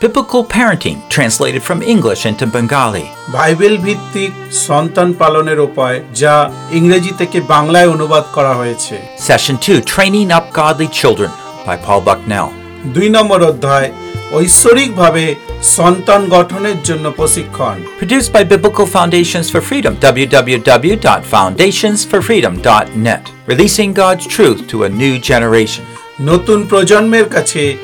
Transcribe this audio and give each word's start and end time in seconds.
Biblical 0.00 0.44
Parenting, 0.46 0.98
translated 1.08 1.62
from 1.62 1.82
English 1.84 2.26
into 2.26 2.46
Bengali. 2.46 3.04
Bible 3.32 3.78
ভিত্তিক 3.78 4.32
সন্তান 4.68 5.12
পালনের 5.12 5.60
উপায় 5.68 5.98
যা 6.22 6.34
ইংরেজি 6.78 7.12
থেকে 7.20 7.38
বাংলায় 7.54 7.88
অনুবাদ 7.88 8.24
করা 8.36 8.52
হয়েছে 8.54 8.94
Session 9.28 9.56
2 9.58 9.80
Training 9.92 10.28
Up 10.36 10.44
Godly 10.60 10.88
Children 11.00 11.30
by 11.66 11.76
Paul 11.86 12.00
Bucknell. 12.08 12.48
দুই 12.94 13.08
নম্বর 13.16 13.40
অধ্যায় 13.42 13.90
ঐশ্বরিকভাবে 14.32 15.34
সন্তান 15.76 16.28
গঠনের 16.28 16.82
জন্য 16.82 17.10
প্রশিক্ষণ 17.10 17.76
Produced 18.00 18.30
by 18.36 18.42
Biblical 18.52 18.86
Foundations 18.96 19.46
for 19.52 19.60
Freedom, 19.70 19.94
www.foundationsforfreedom.net. 20.24 23.22
Releasing 23.46 23.94
God's 23.94 24.26
truth 24.26 24.66
to 24.70 24.76
a 24.84 24.88
new 25.02 25.14
generation. 25.30 25.84
নতুন 26.20 26.66
প্রজন্মের 26.66 27.28
কাছে 27.28 27.76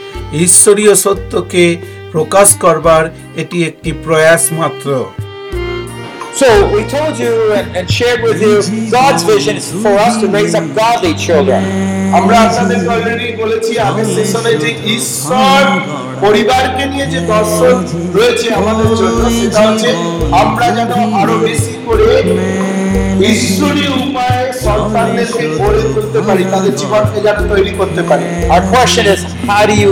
ঈশ্বরীয় 0.44 0.94
সত্যকে 1.04 1.64
প্রকাশ 2.15 2.49
করবার 2.63 3.03
এটি 3.41 3.57
একটি 3.69 3.89
প্রয়াস 4.05 4.43
মাত্র 4.59 4.87
So 6.35 6.49
we 6.67 6.81
told 6.85 7.15
you 7.17 7.33
and, 7.53 7.67
and 7.77 7.85
shared 7.89 8.21
with 8.21 8.39
you 8.41 8.55
God's 8.91 9.23
vision 9.25 9.53
is 9.55 9.67
for 9.83 9.93
us 9.97 10.13
to 10.21 10.25
raise 10.27 10.53
up 10.53 10.65
godly 10.75 11.13
children. 11.25 11.61
আমরা 12.17 12.37
আপনাদেরকে 12.45 12.89
অলরেডি 12.95 13.27
বলেছি 13.41 13.71
আগের 13.87 14.07
সেশনে 14.15 14.53
যে 14.63 14.69
ঈশ্বর 14.95 15.61
পরিবারকে 16.25 16.83
নিয়ে 16.91 17.07
যে 17.13 17.19
দর্শন 17.33 17.75
রয়েছে 18.17 18.47
আমাদের 18.59 18.89
জন্য 19.01 19.21
সেটা 19.37 19.59
হচ্ছে 19.65 19.89
আমরা 20.41 20.67
যেন 20.77 20.91
আরও 21.21 21.35
বেশি 21.47 21.73
করে 21.85 22.07
ঈশ্বরীয় 23.31 23.93
উপায়ে 24.05 24.45
সন্তানদেরকে 24.65 25.45
গড়ে 25.59 25.81
তুলতে 25.93 26.19
পারি 26.27 26.43
তাদের 26.53 26.73
জীবনকে 26.81 27.19
যেন 27.25 27.37
তৈরি 27.51 27.71
করতে 27.79 28.01
পারি 28.09 28.25
Our 28.53 28.63
question 28.73 29.03
is, 29.13 29.19
how 29.49 29.63
do 29.65 29.75
you 29.75 29.91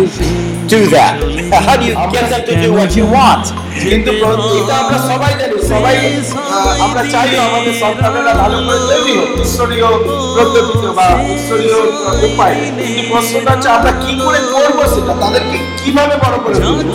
do 0.66 0.88
that? 0.90 1.14
How 1.66 1.76
do 1.78 1.86
you 1.86 1.96
get 2.12 2.30
them 2.30 2.44
to 2.46 2.54
do 2.58 2.70
what 2.74 2.92
you 2.96 3.06
want? 3.10 3.46
কিন্তু 3.84 4.12
প্র- 4.22 4.40
এটা 4.60 4.74
আমরা 4.84 4.98
সবাই 5.10 5.32
জানি 5.40 5.56
সবাই 5.72 5.96
আহ, 5.96 6.86
আমরা 6.86 7.02
চাই 7.14 7.28
আমাদের 7.48 7.74
সন্তানেরা 7.84 8.34
ভালো 8.34 8.58
করে 8.68 8.80
তৈরি 8.90 9.12
হোক 9.18 9.30
ঈশ্বরীয় 9.44 9.88
পদ্ধতিতে 10.36 10.90
বা 10.98 11.08
ঈশ্বরীয় 11.36 11.78
আহ, 11.82 12.28
উপায় 12.28 12.54
কিন্তু 12.78 13.02
প্রশ্নটা 13.12 13.52
হচ্ছে 13.54 13.70
আমরা 13.78 13.92
কি 14.04 14.12
করে 14.24 14.40
করব 14.54 14.80
সেটা 14.96 15.14
তাদেরকে 15.24 15.58
কীভাবে 15.80 16.16
বড় 16.24 16.36
করে 16.44 16.56
তুলবো? 16.58 16.94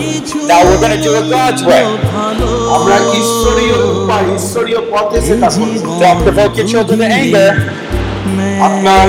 Now 0.50 0.60
we're 0.66 0.80
going 0.84 0.94
to 0.96 1.02
do 1.06 1.12
it 1.20 1.26
God's 1.36 1.62
way. 1.70 1.84
আমরা 2.76 2.96
ঈশ্বরীয় 3.20 3.76
উপায় 3.94 4.26
ঈশ্বরীয় 4.38 4.80
পথে 4.92 5.18
সেটা 5.28 5.48
করব 5.50 5.74
Don't 6.02 6.20
provoke 6.26 6.52
your 6.58 6.68
children 6.72 6.98
to 7.02 7.08
anger. 7.20 7.48
আপনার 8.66 9.06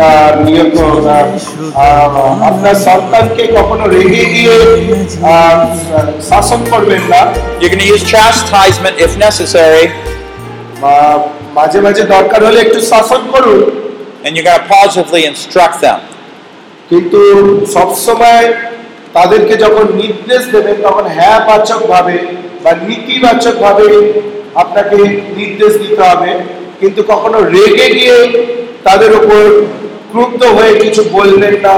আহ, 0.00 0.30
নিয়ত 0.46 0.76
আহ, 1.08 1.26
আহ, 1.76 2.14
আপনার 2.50 2.76
সন্তানকে 2.86 3.42
কখনো 3.56 3.84
রেগে 3.86 4.24
গিয়ে 4.34 4.56
আহ, 5.26 5.58
শাসন 6.30 6.60
করবেন 6.72 7.02
না 7.12 7.20
You're 7.60 7.72
going 7.72 7.84
to 7.86 7.90
use 7.96 8.04
chastisement 8.14 8.94
if 8.98 9.12
necessary, 9.18 9.84
বা 10.82 10.94
মাঝে 11.54 11.78
মাঝে 11.80 12.02
দরকার 12.14 12.40
হলে 12.46 12.58
একটু 12.60 12.80
শাসন 12.92 13.22
করুন 13.34 13.60
and 14.24 14.30
you're 14.34 14.48
going 14.48 14.62
to 14.62 14.68
positively 14.76 15.22
instruct 15.32 15.76
them. 15.80 15.98
কিন্তু 16.90 17.20
সবসময় 17.74 18.46
তাদেরকে 19.14 19.54
যখন 19.56 19.86
নির্দেশ 20.02 20.42
দেবেন 20.54 20.76
তখন 20.82 21.04
হ্যাঁ 21.16 21.38
বাচক 21.48 21.80
ভাবে 21.86 22.16
বা 22.64 22.72
নীতিবাচক 22.88 23.54
ভাবে 23.58 23.88
আপনাকে 24.54 24.96
নির্দেশ 25.36 25.72
দিতে 25.82 26.02
হবে 26.10 26.30
কিন্তু 26.80 27.00
কখনো 27.02 27.38
রেগে 27.54 27.88
গিয়ে 27.96 28.16
তাদের 28.84 29.10
উপর 29.14 29.40
ক্রুদ্ধ 30.12 30.42
হয়ে 30.56 30.72
কিছু 30.80 31.02
বলবেন 31.12 31.54
না 31.66 31.74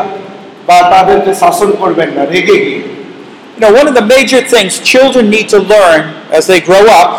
বা 0.69 0.79
তাদেরকে 0.93 1.33
শাসন 1.35 1.71
করবেন 1.73 2.09
না 2.17 2.23
রেগে 2.27 2.59
গিয়ে 2.65 2.83
You 3.55 3.63
know, 3.63 3.73
one 3.73 3.89
of 3.89 3.95
the 3.95 4.07
major 4.07 4.41
things 4.45 4.73
children 4.83 5.25
need 5.31 5.49
to 5.49 5.59
learn 5.65 6.01
as 6.31 6.47
they 6.47 6.61
grow 6.61 6.85
up 6.93 7.11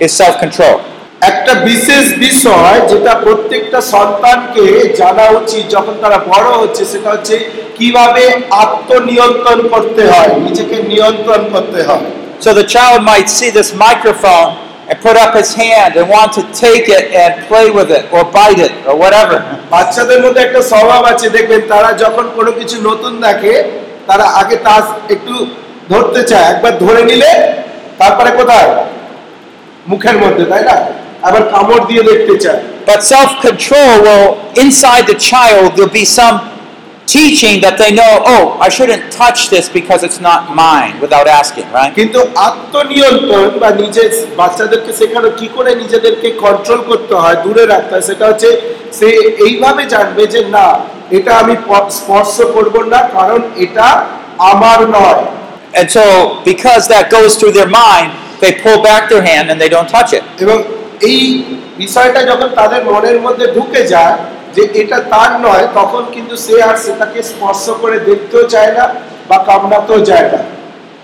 is 0.00 0.10
self 0.12 0.34
control. 0.38 0.76
একটা 1.22 1.52
বিশেষ 1.64 2.04
বিষয় 2.18 2.76
যেটা 2.90 3.12
প্রত্যেকটা 3.24 3.80
সন্তানকে 3.94 4.64
জানা 5.00 5.26
উচিত 5.40 5.64
যখন 5.74 5.94
তারা 6.02 6.18
বড় 6.30 6.48
হচ্ছে 6.60 6.82
সেটা 6.92 7.08
হচ্ছে 7.14 7.34
কীভাবে 7.78 8.24
আত্মনিয়ন্ত্রণ 8.64 9.58
করতে 9.72 10.02
হয় 10.12 10.32
নিজেকে 10.46 10.76
নিয়ন্ত্রণ 10.90 11.42
করতে 11.54 11.80
হয় 11.88 12.06
So 12.44 12.50
the 12.52 12.66
child 12.66 12.98
might 13.04 13.28
see 13.30 13.50
this 13.50 13.70
microphone 13.76 14.50
and 14.88 14.96
put 15.00 15.16
up 15.16 15.32
his 15.34 15.50
hand 15.54 15.90
and 15.98 16.06
want 16.08 16.30
to 16.32 16.42
take 16.54 16.86
it 16.88 17.04
and 17.14 17.32
play 17.50 17.66
with 17.70 17.90
it 17.90 18.04
or 18.14 18.22
bite 18.30 18.60
it 18.66 18.74
or 18.88 18.94
whatever. 19.02 19.36
বাচ্চাদের 19.72 20.18
মধ্যে 20.24 20.40
একটা 20.46 20.60
স্বভাব 20.72 21.02
আছে 21.12 21.26
দেখবেন 21.36 21.60
তারা 21.72 21.90
যখন 22.02 22.24
কোনো 22.38 22.50
কিছু 22.58 22.76
নতুন 22.88 23.12
দেখে 23.26 23.54
তারা 24.08 24.26
আগে 24.40 24.56
তা 24.66 24.74
একটু 25.14 25.34
ধরতে 25.90 26.20
চায় 26.30 26.46
একবার 26.52 26.74
ধরে 26.84 27.02
নিলে 27.10 27.30
তারপরে 28.00 28.30
কোথায় 28.40 28.68
মুখের 29.90 30.16
মধ্যে 30.22 30.44
তাই 30.52 30.62
না 30.68 30.76
আবার 31.28 31.42
কামড় 31.52 31.84
দিয়ে 31.90 32.02
দেখতে 32.10 32.36
চায় 32.44 32.62
But 32.84 33.00
self 33.04 33.40
control 33.40 34.02
will, 34.02 34.26
inside 34.56 35.04
the 35.06 35.14
child, 35.14 35.76
there'll 35.76 35.92
be 35.92 36.04
some 36.04 36.36
teaching 37.07 37.61
that 37.61 37.75
they 37.77 37.91
know, 37.91 38.11
oh, 38.25 38.43
I 38.59 38.69
shouldn't 38.69 39.03
touch 39.11 39.39
this 39.49 39.65
because 39.69 40.01
it's 40.03 40.19
not 40.21 40.39
mine 40.55 40.93
without 40.99 41.27
asking, 41.39 41.67
right? 41.71 41.91
কিন্তু 41.95 42.19
আত্মনিয়ন্ত্রণ 42.47 43.49
বা 43.59 43.69
নিজের 43.81 44.09
বাচ্চাদেরকে 44.35 44.91
শেখানো 44.93 45.29
কি 45.39 45.47
করে 45.55 45.71
নিজেদেরকে 45.75 46.29
কন্ট্রোল 46.45 46.81
করতে 46.81 47.13
হয় 47.15 47.37
দূরে 47.45 47.63
রাখতে 47.65 47.91
হয় 47.95 48.05
সেটা 48.09 48.25
হচ্ছে 48.29 48.49
সে 48.99 49.07
এইভাবে 49.47 49.83
জানবে 49.85 50.23
যে 50.33 50.41
না 50.57 50.67
এটা 51.09 51.31
আমি 51.37 51.55
প- 51.67 51.89
স্পর্শ 51.89 52.35
করব 52.55 52.75
না 52.93 52.99
কারণ 53.17 53.41
এটা 53.65 53.87
আমার 54.51 54.79
নয় 54.97 55.23
And 55.73 55.87
so, 55.91 56.03
because 56.45 56.83
that 56.87 57.05
goes 57.11 57.31
through 57.39 57.53
their 57.59 57.71
mind, 57.83 58.09
they 58.39 58.51
pull 58.65 58.79
back 58.81 59.01
their 59.09 59.23
hand 59.23 59.45
and 59.51 59.57
they 59.63 59.71
don't 59.75 59.89
touch 59.89 60.11
it. 60.13 60.23
এবং 60.43 60.57
এই 61.11 61.21
বিষয়টা 61.77 62.19
যখন 62.23 62.49
তাদের 62.55 62.81
মনের 62.83 63.17
মধ্যে 63.21 63.45
ঢুকে 63.47 63.81
যায় 63.87 64.17
যে 64.54 64.62
এটা 64.74 64.98
তার 65.12 65.30
নয় 65.40 65.64
তখন 65.74 66.02
কিন্তু 66.14 66.34
সে 66.36 66.54
আর 66.62 66.76
সেটাকে 66.76 67.20
স্পর্শ 67.22 67.64
করে 67.82 67.96
দেখতেও 68.08 68.44
চায় 68.54 68.72
না 68.72 68.84
বা 69.28 69.36
কামনাতেও 69.48 70.00
যায় 70.10 70.28
না 70.34 70.40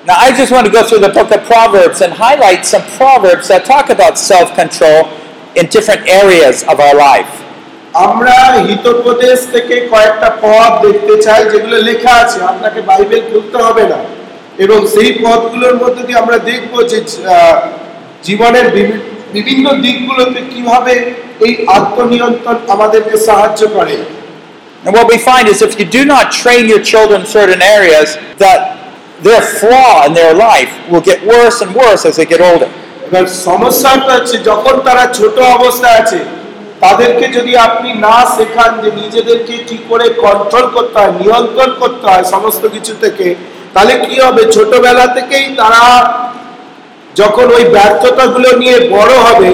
Now, 0.06 0.16
I 0.18 0.30
just 0.32 0.50
want 0.50 0.64
to 0.64 0.72
go 0.72 0.82
through 0.82 1.02
the 1.02 1.10
book 1.10 1.30
of 1.30 1.40
Proverbs 1.46 1.98
and 2.00 2.10
highlight 2.18 2.60
some 2.64 2.84
proverbs 2.94 3.44
that 3.48 3.62
talk 3.66 3.86
about 3.90 4.14
self 4.30 4.48
control 4.54 5.00
in 5.56 5.64
different 5.68 6.02
areas 6.20 6.56
of 6.62 6.76
our 6.80 6.96
life. 7.02 7.32
আমরা 8.06 8.36
হিতোপদেশ 8.66 9.38
থেকে 9.54 9.74
কয়েকটা 9.92 10.28
পদ 10.42 10.70
দেখতে 10.84 11.14
চাই 11.26 11.42
যেগুলো 11.52 11.76
লেখা 11.88 12.12
আছে 12.22 12.38
আপনাকে 12.44 12.80
বাইবেল 12.82 13.22
খুলতে 13.30 13.58
হবে 13.66 13.84
না 13.92 13.98
এবং 14.58 14.78
সেই 14.94 15.10
পদগুলোর 15.24 15.76
মধ্যে 15.82 16.02
দিয়ে 16.06 16.18
আমরা 16.18 16.38
দেখব 16.50 16.72
যে 16.90 16.98
জীবনের 18.22 18.66
বিভি- 18.76 19.04
বিভিন্ন 19.34 19.66
দিকগুলোতে 19.84 20.40
কীভাবে 20.52 20.94
এই 21.46 21.52
আত্মনিয়ন্ত্রণ 21.68 22.56
আমাদেরকে 22.74 23.16
সাহায্য 23.28 23.62
করে 23.76 23.96
And 24.84 24.92
what 24.94 25.08
we 25.08 25.18
find 25.20 25.44
is 25.48 25.58
if 25.60 25.72
you 25.78 25.86
do 25.90 26.02
not 26.06 26.24
train 26.32 26.62
your 26.68 26.82
children 26.82 27.16
in 27.22 27.26
certain 27.28 27.62
areas, 27.76 28.08
that 28.38 28.60
their 29.20 29.42
flaw 29.58 30.06
in 30.06 30.12
their 30.14 30.34
life 30.46 30.72
will 30.88 31.00
get 31.02 31.18
worse 31.26 31.60
and 31.60 31.70
worse 31.74 32.02
as 32.06 32.14
they 32.16 32.26
get 32.26 32.42
older. 32.42 32.70
এবার 33.06 33.24
সমস্যাটা 33.46 34.12
হচ্ছে 34.16 34.36
যখন 34.50 34.74
তারা 34.86 35.04
ছোট 35.18 35.36
অবস্থায় 35.56 35.98
আছে 36.02 36.20
তাদেরকে 36.80 37.26
যদি 37.36 37.52
আপনি 37.66 37.90
না 38.06 38.16
শেখান 38.34 38.70
যে 38.82 38.90
নিজেদেরকে 39.00 39.54
কি 39.68 39.76
করে 39.90 40.06
কন্ট্রোল 40.24 40.66
করতে 40.76 40.96
হয় 41.00 41.14
নিয়ন্ত্রণ 41.22 41.70
করতে 41.82 42.04
হয় 42.12 42.24
সমস্ত 42.34 42.62
কিছু 42.74 42.92
থেকে 43.04 43.26
তাহলে 43.74 43.94
কি 44.04 44.16
হবে 44.24 44.42
ছোটবেলা 44.56 45.06
থেকেই 45.16 45.46
তারা 45.60 45.82
যখন 47.19 47.47
ওই 47.57 47.63
ব্যর্থতাগুলো 47.75 48.49
নিয়ে 48.61 48.77
বড় 48.95 49.13
হবে 49.27 49.49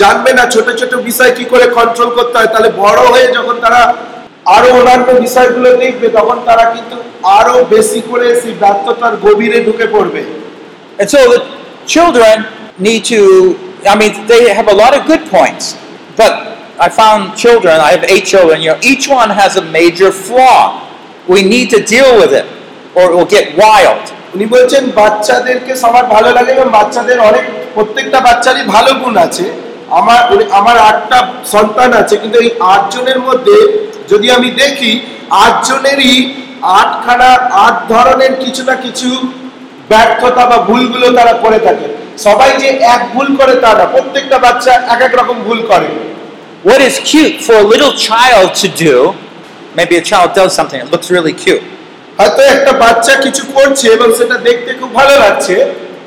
জানবে 0.00 0.30
না 0.38 0.44
ছোট 0.54 0.66
ছোট 0.80 0.92
বিষয় 1.08 1.32
কি 1.38 1.44
করে 1.52 1.66
কন্ট্রোল 1.78 2.10
করতে 2.18 2.36
হয় 2.38 2.50
তাহলে 2.52 2.70
বড় 2.84 3.00
হয়ে 3.12 3.26
যখন 3.36 3.56
তারা 3.64 3.80
আরো 4.56 4.68
অন্যান্য 4.78 5.08
বিষয়গুলো 5.26 5.68
দেখবে 5.82 6.06
তখন 6.18 6.36
তারা 6.48 6.64
কিন্তু 6.74 6.96
আরো 7.38 7.54
বেশি 7.74 8.00
করে 8.10 8.26
সেই 8.42 8.54
ব্যর্থতার 8.62 9.14
গভীরে 9.24 9.58
ঢুকে 9.66 9.86
পড়বে 9.94 10.22
And 11.00 11.08
so 11.08 11.20
the 11.34 11.40
children 11.86 12.36
need 12.78 13.02
to, 13.06 13.20
I 13.88 13.94
mean, 14.00 14.12
they 14.26 14.42
have 14.52 14.68
a 14.68 14.76
lot 14.82 14.92
of 14.96 15.00
good 15.06 15.24
points, 15.30 15.64
but 16.16 16.32
I 16.78 16.88
found 16.90 17.20
children, 17.36 17.74
I 17.80 17.90
have 17.96 18.04
eight 18.04 18.26
children, 18.26 18.56
you 18.60 18.70
know, 18.70 18.80
each 18.82 19.04
one 19.08 19.30
has 19.30 19.52
a 19.56 19.64
major 19.78 20.10
flaw. 20.12 20.58
We 21.28 21.40
need 21.54 21.70
to 21.70 21.80
deal 21.84 22.10
with 22.20 22.32
it 22.32 22.46
or 22.94 23.04
it 23.10 23.14
will 23.16 23.32
get 23.38 23.46
wild. 23.56 24.04
উনি 24.35 24.45
বলছেন 24.55 24.83
বাচ্চাদেরকে 24.99 25.73
সবার 25.83 26.05
ভালো 26.15 26.29
লাগে 26.37 26.51
এবং 26.57 26.67
বাচ্চাদের 26.77 27.19
অনেক 27.29 27.45
প্রত্যেকটা 27.75 28.19
বাচ্চারই 28.27 28.63
ভালো 28.75 28.91
গুণ 29.01 29.15
আছে। 29.25 29.45
আমার 29.99 30.19
আমার 30.59 30.77
আটটা 30.89 31.17
সন্তান 31.53 31.89
আছে 32.01 32.15
কিন্তু 32.21 32.37
এই 32.43 32.49
আটজনের 32.75 33.19
মধ্যে 33.27 33.57
যদি 34.11 34.27
আমি 34.37 34.49
দেখি 34.61 34.91
আটজনেরই 35.45 36.15
আটখানা 36.79 37.29
আট 37.65 37.75
ধরনের 37.93 38.33
কিছু 38.43 38.61
না 38.69 38.75
কিছু 38.85 39.09
ব্যর্থতা 39.91 40.43
বা 40.51 40.57
ভুলগুলো 40.69 41.07
তারা 41.17 41.33
করে 41.43 41.59
থাকে। 41.67 41.87
সবাই 42.25 42.51
যে 42.61 42.69
এক 42.95 43.01
ভুল 43.13 43.27
করে 43.39 43.53
তা 43.63 43.71
না 43.79 43.85
প্রত্যেকটা 43.93 44.37
বাচ্চা 44.45 44.73
এক 44.93 45.01
এক 45.07 45.13
রকম 45.19 45.37
ভুল 45.47 45.59
করে। 45.71 45.89
What 46.67 46.79
is 46.89 46.95
cute 47.11 47.37
for 47.45 47.55
a 47.63 47.67
little 47.73 47.93
child 48.09 48.49
to 48.61 48.67
do, 48.85 48.95
maybe 49.77 49.95
a 50.03 50.05
child 50.11 50.29
does 50.39 50.51
something 50.59 50.79
that 50.81 50.89
looks 50.93 51.09
really 51.15 51.35
cute. 51.43 51.65
হয়তো 52.19 52.41
একটা 52.45 52.71
বাচ্চা 52.83 53.13
কিছু 53.25 53.43
করছে 53.55 53.85
এবং 53.87 54.07
সেটা 54.19 54.37
দেখতে 54.47 54.69
খুব 54.79 54.91
ভালো 54.99 55.15
লাগছে 55.23 55.55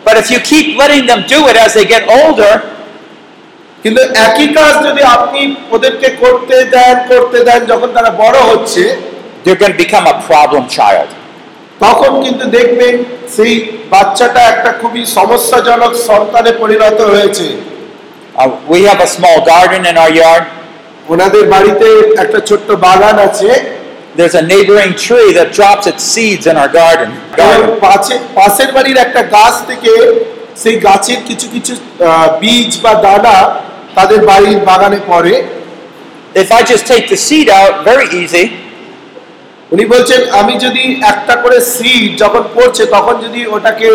But 0.07 0.17
if 0.17 0.29
you 0.31 0.41
keep 0.43 0.67
letting 0.79 1.05
them 1.07 1.21
do 1.27 1.39
it 1.51 1.57
as 1.57 1.71
they 1.75 1.87
get 1.87 2.05
older, 2.19 2.55
কিন্তু 3.85 4.03
একই 4.27 4.49
কাজ 4.59 4.73
যদি 4.87 5.03
আপনি 5.17 5.41
ওদেরকে 5.71 6.09
করতে 6.23 6.57
দেন 6.75 6.97
করতে 7.11 7.39
দেন 7.49 7.61
যখন 7.73 7.89
তারা 7.97 8.11
বড় 8.23 8.39
হচ্ছে 8.51 8.83
they're 9.43 9.61
going 9.63 9.75
to 9.77 9.81
become 9.85 10.07
a 10.07 10.17
problem 10.29 10.63
child. 10.79 11.09
তখন 11.81 12.13
কিন্তু 12.25 12.45
দেখবেন 12.57 12.95
সেই 13.35 13.53
বাচ্চাটা 13.91 14.43
একটা 14.53 14.71
খুবই 14.81 15.03
সমস্যাজনক 15.19 15.93
সন্তানে 16.09 16.51
পরিণত 16.63 16.99
হয়েছে 17.13 17.49
Uh, 18.35 18.49
we 18.69 18.79
have 18.85 19.01
a 19.01 19.07
small 19.09 19.39
garden 19.45 19.83
in 19.91 19.97
our 19.97 20.13
yard. 20.23 20.45
ওনাদের 21.09 21.45
বাড়িতে 21.55 21.89
একটা 22.23 22.39
ছোট্ট 22.49 22.69
বাগান 22.87 23.17
আছে 23.29 23.49
There's 24.18 24.36
a 24.36 24.46
neighboring 24.54 24.94
tree 25.08 25.30
that 25.38 25.48
drops 25.60 25.84
its 25.92 26.04
seeds 26.14 26.46
in 26.52 26.56
our 26.62 26.72
garden. 26.82 27.10
এবং 27.44 27.60
পাশে- 27.86 28.22
পাশের 28.36 28.70
বাড়ির 28.72 28.98
একটা 28.98 29.22
গাছ 29.36 29.56
থেকে 29.68 29.92
সেই 30.64 30.76
গাছের 30.80 31.20
কিছু 31.28 31.48
কিছু 31.54 31.74
আহ, 31.76 32.28
বীজ 32.40 32.72
বা 32.82 32.94
দানা 33.06 33.38
তাদের 33.96 34.20
বাড়ির 34.26 34.60
বাগানে 34.60 35.00
পড়ে 35.08 35.36
If 36.36 36.50
I 36.52 36.62
just 36.72 36.86
take 36.88 37.06
the 37.14 37.20
seed 37.28 37.48
out, 37.62 37.74
very 37.92 38.08
easy. 38.22 38.46
উনি 39.72 39.86
বলছেন 39.86 40.22
আমি 40.32 40.54
যদি 40.60 40.84
একটা 41.04 41.36
করে 41.36 41.58
সিড 41.76 42.10
যখন 42.18 42.44
পড়ছে 42.56 42.84
তখন 42.86 43.16
যদি 43.26 43.42
ওটাকে 43.48 43.90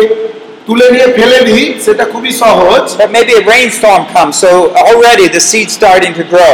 তুলে 0.67 0.87
নিয়ে 0.91 1.07
ফেলে 1.17 1.39
দিই 1.47 1.65
সেটা 1.85 2.05
খুবই 2.05 2.31
সহজ 2.43 2.83
But 2.97 3.09
maybe 3.17 3.33
a 3.41 3.43
rainstorm 3.53 4.01
comes, 4.15 4.35
so 4.43 4.49
already 4.85 5.25
the 5.37 5.43
seed's 5.49 5.73
starting 5.81 6.13
to 6.13 6.23
grow. 6.33 6.53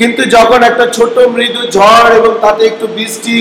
কিন্তু 0.00 0.22
যখন 0.36 0.60
একটা 0.70 0.84
ছোট 0.96 1.14
মৃদু 1.36 1.62
ঝড় 1.76 2.08
এবং 2.18 2.32
তাতে 2.44 2.62
একটু 2.70 2.86
বৃষ্টি 2.96 3.36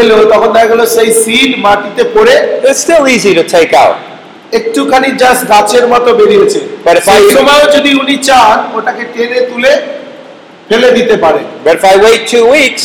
এলো 0.00 0.16
তখন 0.32 0.50
দেখা 0.56 0.68
গেল 0.72 0.82
সেই 0.96 1.08
সিড 1.22 1.50
মাটিতে 1.64 2.02
পড়ে 2.14 2.34
still 2.82 3.04
easy 3.14 3.32
to 3.38 3.44
take 3.54 3.74
out. 3.84 3.96
একটুখানি 4.58 5.08
জাস্ট 5.22 5.42
গাছের 5.52 5.84
মতো 5.92 6.10
বেরিয়েছে। 6.20 6.60
সেই 7.08 7.24
সময়ও 7.36 7.66
যদি 7.76 7.90
উনি 8.02 8.16
চান 8.28 8.56
ওটাকে 8.76 9.04
টেনে 9.14 9.40
তুলে 9.50 9.72
ফেলে 10.68 10.88
দিতে 10.98 11.16
পারে। 11.24 11.40
If 11.74 11.82
I 11.92 11.94
wait 12.04 12.22
two 12.32 12.46
weeks, 12.56 12.84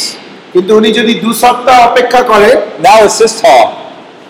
কিন্তু 0.54 0.72
উনি 0.80 0.90
যদি 1.00 1.14
দু 1.26 1.32
সপ্তাহ 1.44 1.78
অপেক্ষা 1.90 2.22
করে 2.32 2.50
now 2.86 2.98
it's 3.06 3.18
this 3.22 3.36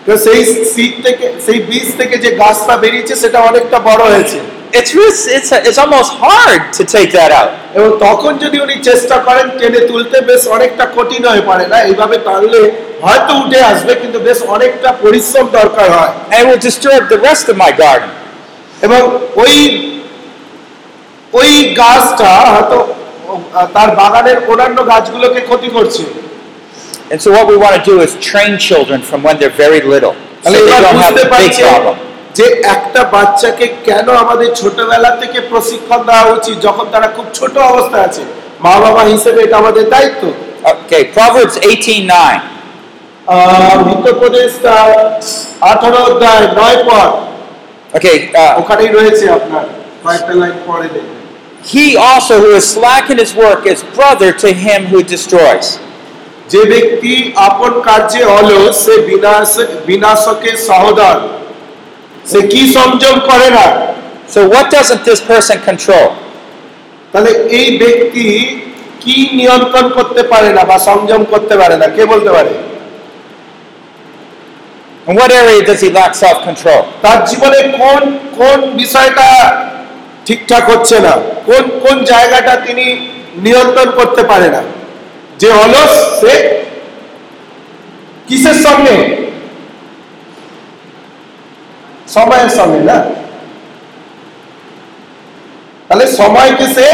তো 0.06 0.12
সেই 0.24 0.40
সিড 0.72 0.94
থেকে 1.06 1.26
সেই 1.46 1.58
বীজ 1.68 1.88
থেকে 2.00 2.16
যে 2.24 2.30
গাছটা 2.42 2.74
বেরিয়েছে 2.82 3.14
সেটা 3.22 3.38
অনেকটা 3.50 3.78
বড় 3.88 4.02
হয়েছে। 4.12 4.38
It's 4.79 4.91
really, 4.93 5.15
it's, 5.37 5.49
it's 5.69 5.79
almost 5.83 6.11
hard 6.23 6.61
to 6.77 6.83
take 6.95 7.09
that 7.19 7.31
out. 7.39 7.51
এবং 7.77 7.89
তখন 8.07 8.31
যদি 8.43 8.57
উনি 8.65 8.75
চেষ্টা 8.89 9.15
করেন 9.27 9.47
টেনে 9.59 9.81
তুলতে 9.89 10.17
বেশ 10.29 10.41
অনেকটা 10.55 10.85
কঠিন 10.97 11.21
হয়ে 11.31 11.43
পড়ে 11.49 11.65
না 11.71 11.77
এইভাবে 11.89 12.15
টানলে 12.27 12.61
হয়তো 13.05 13.31
উঠে 13.43 13.59
আসবে 13.71 13.93
কিন্তু 14.01 14.17
বেশ 14.27 14.39
অনেকটা 14.55 14.89
পরিশ্রম 15.03 15.45
দরকার 15.59 15.87
হয় 15.97 16.11
And 16.31 16.39
it 16.41 16.45
will 16.49 16.63
disturb 16.69 17.01
the 17.13 17.19
rest 17.29 17.45
of 17.51 17.55
my 17.65 17.71
garden. 17.83 18.09
এবং 18.85 19.01
ওই 19.43 19.55
ওই 21.33 21.49
গাছটা 21.81 22.29
হয়তো 22.53 22.77
আহ, 22.85 23.67
তার 23.75 23.89
বাগানের 24.01 24.37
অন্যান্য 24.51 24.77
গাছগুলোকে 24.91 25.39
ক্ষতি 25.49 25.69
করছে 25.77 26.03
And 27.11 27.19
so 27.23 27.29
what 27.37 27.45
we 27.51 27.57
want 27.63 27.75
to 27.79 27.83
do 27.91 27.95
is 28.05 28.11
train 28.31 28.53
children 28.69 28.99
from 29.09 29.19
when 29.25 29.35
they're 29.39 29.57
very 29.65 29.81
little. 29.93 30.13
So 30.15 30.21
তাহলে 30.43 30.59
they 30.59 30.69
এবার 30.69 30.81
don't 30.85 30.99
have 31.05 31.13
বুঝতে 31.13 31.21
a 31.21 31.25
big 31.25 31.33
পারছে 31.33 31.63
problem. 31.69 31.95
যে 32.34 32.44
একটা 32.64 33.04
বাচ্চাকে 33.04 33.66
কেন 33.84 34.08
আমাদের 34.08 34.54
ছোটবেলা 34.54 35.16
থেকে 35.16 35.40
প্রশিক্ষণ 35.40 36.04
দেওয়া 36.04 36.32
উচিত 36.32 36.60
যখন 36.60 36.86
তারা 36.92 37.06
খুব 37.06 37.24
ছোট 37.34 37.58
অবস্থায় 37.58 38.04
আছে? 38.04 38.22
মা 38.60 38.80
বাবা 38.80 39.02
হিসেবে 39.02 39.42
এটা 39.42 39.56
আমাদের 39.56 39.90
দায়িত্ব। 39.90 40.32
Okay, 40.64 41.02
Proverbs 41.16 41.56
18:9. 41.62 42.40
আহ, 43.26 43.88
হিতোপদেশ 43.88 44.52
তার 44.62 45.20
আঠারো 45.60 45.98
অধ্যায় 46.04 46.46
নয় 46.54 46.84
পর 46.84 47.08
Okay, 47.94 48.16
uh, 48.34 48.58
ওখানেই 48.58 48.88
রয়েছে 48.88 49.30
আপনার। 49.30 49.64
কয়েকটা 50.04 50.34
লাইন 50.34 50.52
পরে 50.66 50.82
দেখবেন। 50.82 51.18
He 51.64 51.96
also 51.96 52.34
who 52.40 52.50
is 52.56 52.64
slack 52.74 53.04
in 53.10 53.18
his 53.18 53.32
work 53.34 53.62
is 53.66 53.82
brother 53.96 54.30
to 54.32 54.48
him 54.64 54.80
who 54.86 54.98
destroys. 55.02 55.78
যে 56.48 56.64
ব্যক্তি 56.64 57.32
আপন 57.36 57.80
কার্যে 57.80 58.24
অলস 58.24 58.86
সে 58.86 59.02
বিনাশ 59.02 59.58
বিনাশকে 59.86 60.56
সহদর। 60.56 61.16
সে 62.30 62.38
কি 62.52 62.62
সংযম 62.76 63.16
করে 63.30 63.48
না? 63.58 63.66
So 64.34 64.40
what 64.52 64.66
doesn't 64.74 65.02
this 65.08 65.20
person 65.30 65.58
control? 65.68 66.06
তাহলে 67.12 67.30
এই 67.58 67.68
ব্যক্তি 67.82 68.26
কি 69.02 69.16
নিয়ন্ত্রণ 69.38 69.86
করতে 69.96 70.22
পারে 70.32 70.50
না 70.56 70.62
বা 70.70 70.76
সংযম 70.88 71.22
করতে 71.32 71.54
পারে 71.56 71.76
না? 71.80 71.86
কে 71.96 72.02
বলতে 72.12 72.30
পারে? 72.36 72.52
In 75.08 75.14
what 75.18 75.30
area 75.40 75.62
does 75.68 75.80
he 75.84 75.90
lack 75.98 76.12
self-control? 76.24 76.82
তার 77.02 77.18
জীবনে 77.28 77.60
কোন 77.80 78.02
কোন 78.38 78.58
বিষয়টা 78.82 79.28
ঠিকঠাক 80.26 80.64
হচ্ছে 80.70 80.96
না? 81.06 81.14
কোন 81.48 81.64
কোন 81.84 81.96
জায়গাটা 82.04 82.52
তিনি 82.66 82.86
নিয়ন্ত্রণ 83.44 83.88
করতে 83.98 84.22
পারে 84.22 84.48
না? 84.56 84.62
যে 85.40 85.48
অলস 85.64 85.92
সে 86.20 86.32
কিসের 88.28 88.58
সঙ্গে? 88.66 88.96
সময়ের 92.08 92.50
সঙ্গে 92.58 92.80
না 92.90 92.98
তাহলে 95.88 96.06
সময়কে 96.20 96.66
সে 96.76 96.86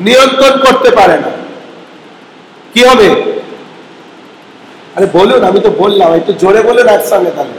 নিয়ন্ত্রণ 0.00 0.54
করতে 0.64 0.90
পারে 0.98 1.16
না 1.24 1.30
কি 2.74 2.80
হবে 2.88 3.08
আরে 4.96 5.06
বলুন 5.18 5.40
আমি 5.44 5.60
তো 5.66 5.70
বললাম 5.82 6.10
একটু 6.14 6.32
জোরে 6.42 6.60
বলুন 6.68 6.86
একসঙ্গে 6.88 7.30
তাহলে 7.30 7.58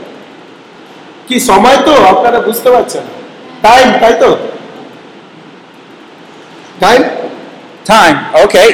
কি 1.28 1.36
সময় 1.50 1.78
তো 1.86 1.92
আপনারা 2.12 2.38
বুঝতে 2.48 2.68
পারছেন 2.74 3.04
টাইম 3.62 3.88
তাই 4.00 4.14
তো 4.22 4.30
time 6.80 7.02
Time. 7.86 8.18
Okay. 8.36 8.68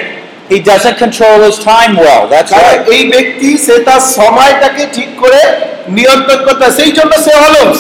He 0.49 0.61
doesn't 0.61 0.99
control 0.99 1.41
his 1.41 1.59
time 1.61 1.97
well. 1.97 2.23
That's 2.27 2.53
right. 2.55 2.81
এই 2.89 3.03
ব্যক্তি 3.15 3.49
সে 3.59 3.75
তার 3.89 4.03
সময়টাকে 4.19 4.85
ঠিক 4.93 5.11
করে 5.19 5.41
নিয়ন্ত্রণ 5.89 6.41
করতে 6.47 6.63
হয়। 6.65 6.77
সেই 6.81 6.93
জন্য 6.93 7.13
সে 7.25 7.33
অলস 7.47 7.79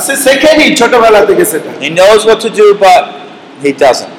সে 0.00 0.14
শেখেনি 0.24 0.66
ছোটবেলা 0.80 1.20
থেকে 1.28 1.44
সেটা 1.52 1.70
He 1.80 1.88
knows 1.90 2.20
what 2.28 2.38
to 2.44 2.50
do, 2.52 2.66
but 2.76 3.02
he 3.64 3.72
doesn't. 3.84 4.12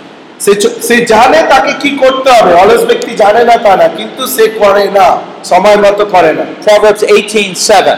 সে 0.45 0.51
সে 0.87 0.95
জানে 1.13 1.39
তাকে 1.53 1.71
কি 1.83 1.91
করতে 2.03 2.29
হবে 2.37 2.51
অলস 2.61 2.81
ব্যক্তি 2.89 3.11
জানে 3.23 3.41
না 3.49 3.55
তা 3.65 3.73
না 3.81 3.87
কিন্তু 3.99 4.21
সে 4.35 4.45
করে 4.61 4.85
না 4.97 5.07
সময় 5.51 5.77
মতো 5.85 6.03
করে 6.15 6.31
না 6.39 6.45
Proverbs 6.65 7.01
18:7. 7.11 7.97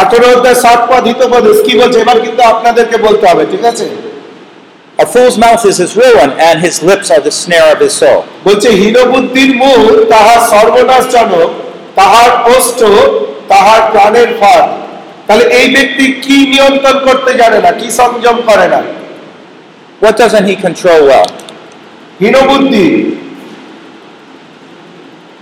আঠেরো 0.00 0.26
অধ্যায় 0.34 0.58
সাত 0.64 0.80
পদ 0.90 1.02
হিতপদেশ 1.10 1.58
কি 1.66 1.72
বলছে 1.80 1.98
এবার 2.04 2.18
কিন্তু 2.24 2.42
আপনাদেরকে 2.52 2.96
বলতে 3.06 3.24
হবে 3.30 3.44
ঠিক 3.52 3.64
আছে 3.72 3.86
A 4.98 5.06
fool's 5.06 5.36
mouth 5.38 5.64
is 5.64 5.76
his 5.78 5.92
ruin, 5.94 6.30
and 6.40 6.56
his 6.58 6.76
lips 6.82 7.08
are 7.08 7.20
the 7.20 7.34
snare 7.42 7.68
of 7.74 7.78
his 7.80 7.94
soul. 8.02 8.20
বলছে 8.46 8.68
হীনবুদ্ধির 8.80 9.50
মূল 9.62 9.82
তাহার 10.12 10.40
সর্বনাশজনক 10.52 11.50
তাহার 11.98 12.30
ওষ্ঠ 12.54 12.80
তাহার 13.52 13.80
প্রাণের 13.92 14.30
ফল 14.40 14.64
তাহলে 15.28 15.44
এই 15.58 15.66
ব্যক্তি 15.76 16.04
কি 16.24 16.36
নিয়ন্ত্রণ 16.52 16.96
করতে 17.06 17.30
জানে 17.40 17.58
না 17.64 17.70
কি 17.80 17.88
সংযম 18.00 18.36
করে 18.48 18.66
না? 18.74 18.80
What 20.02 20.14
doesn't 20.20 20.46
he 20.50 20.54
control 20.66 21.00
well? 21.10 21.28
হীনবুদ্ধি। 22.20 22.86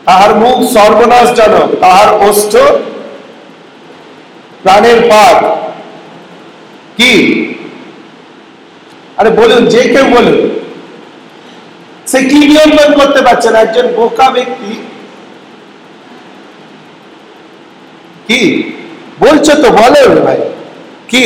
তাহার 0.07 0.33
মুখ 0.43 0.59
সর্বনাশজনক 0.77 1.69
তাহার 1.83 2.09
ওষ্ঠ 2.29 2.53
প্রাণের 4.63 4.99
পাত 5.11 5.39
কি? 6.99 7.13
আরে 9.19 9.31
বলুন 9.41 9.63
যে 9.73 9.83
কেউ 9.93 10.07
বলুন। 10.17 10.39
সে 12.11 12.19
কি 12.31 12.41
নিয়ন্ত্রণ 12.51 12.91
করতে 13.01 13.21
পারছে 13.27 13.49
না? 13.53 13.59
একজন 13.61 13.87
বোকা 13.97 14.27
ব্যক্তি। 14.37 14.73
কি? 18.29 18.43
বলছো 19.20 19.54
তো 19.64 19.68
বলো 19.80 20.22
ভাই 20.28 20.40
কি 21.12 21.24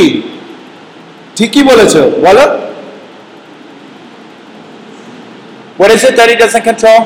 ঠিকই 1.38 1.64
বলেছো 1.72 2.02
বলো 2.28 2.46
What 5.80 5.92
is 5.92 6.04
it 6.06 6.16
that 6.16 6.30
he 6.30 6.36
doesn't 6.36 6.64
control? 6.64 7.00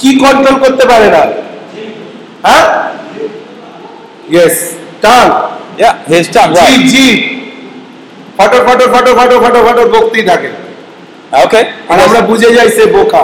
কি 0.00 0.10
কন্ট্রোল 0.24 0.56
করতে 0.64 0.84
পারে 0.92 1.08
না 1.14 1.22
হ্যাঁ 2.46 2.66
ইয়েস 4.34 4.56
টান 5.04 5.28
Yeah, 5.78 5.94
his 6.12 6.26
tongue, 6.36 6.52
জি 6.54 6.66
right. 6.66 6.84
জি 6.94 7.06
photo 8.38 8.58
photo 8.66 8.86
photo 8.94 9.10
photo 9.18 9.36
photo 9.44 9.60
photo 9.66 9.82
বকতেই 9.94 10.24
থাকে 10.30 10.50
Okay. 11.44 11.64
আর 11.90 11.98
আমরা 12.06 12.20
বুঝে 12.30 12.48
যাই 12.56 12.68
সে 12.76 12.84
বোকা 12.96 13.22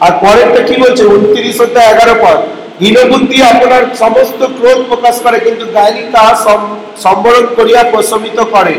আর 0.00 0.12
পরেরটা 0.12 0.62
কি 0.62 0.82
বলছে? 0.82 1.04
উনত্রিশ 1.04 1.60
হতে 1.60 1.80
এগারো 1.80 2.14
পর 2.14 2.36
হীনবুদ্ধি 2.80 3.42
আপনার 3.42 3.82
সমস্ত 3.98 4.44
ক্রোধ 4.44 4.84
প্রকাশ 4.88 5.20
করে 5.20 5.40
কিন্তু 5.40 5.66
জ্ঞানী 5.66 6.02
তা 6.12 6.40
সম- 6.44 7.02
সম্বরণ 7.02 7.46
করিয়া 7.56 7.84
প্রশমিত 7.90 8.40
করে। 8.40 8.74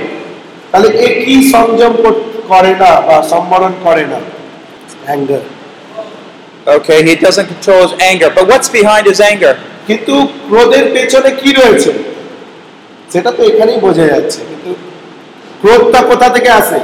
তাহলে 0.72 0.88
এ 0.88 1.26
কি 1.26 1.52
সংযম 1.52 1.94
কর- 2.04 2.42
করে 2.48 2.76
না 2.76 3.02
বা 3.02 3.24
সম্বরণ 3.30 3.72
করে 3.84 4.06
না? 4.06 4.20
Anger 5.06 5.55
Okay, 6.68 7.06
he 7.06 7.16
doesn't 7.16 7.48
control 7.48 7.88
his 7.88 8.00
anger. 8.02 8.30
But 8.30 8.48
what's 8.48 8.70
behind 8.70 9.06
his 9.08 9.22
anger? 9.22 9.54
কিন্তু 9.88 10.14
ক্রোধের 10.48 10.86
পেছনে 10.96 11.30
কি 11.42 11.50
রয়েছে 11.60 11.92
সেটা 13.14 13.30
তো 13.38 13.42
এখানেই 13.50 13.80
বোঝা 13.86 14.06
যাচ্ছে 14.14 14.40
কিন্তু 14.50 14.72
ক্রোধটা 15.62 16.00
কোথা 16.10 16.28
থেকে 16.36 16.50
আসে 16.62 16.80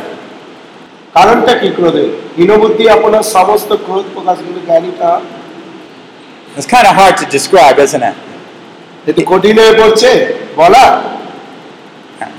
কারণটা 1.15 1.53
কি 1.61 1.69
ক্রোধের 1.77 2.09
হীনবুদ্ধি 2.38 2.83
আপনার 2.95 3.23
সমস্ত 3.35 3.69
ক্রোধ 3.85 4.05
প্রকাশ 4.15 4.38
কিন্তু 4.45 4.61
জ্ঞানীটা 4.69 5.09
It's 6.57 6.69
kind 6.75 6.88
of 6.91 6.95
hard 7.01 7.15
to 7.21 7.25
describe, 7.38 7.75
isn't 7.85 8.03
it? 8.09 8.15
একটু 9.09 9.21
কঠিন 9.31 9.55
হয়ে 9.61 9.75
পড়ছে 9.81 10.11
বলা 10.61 10.85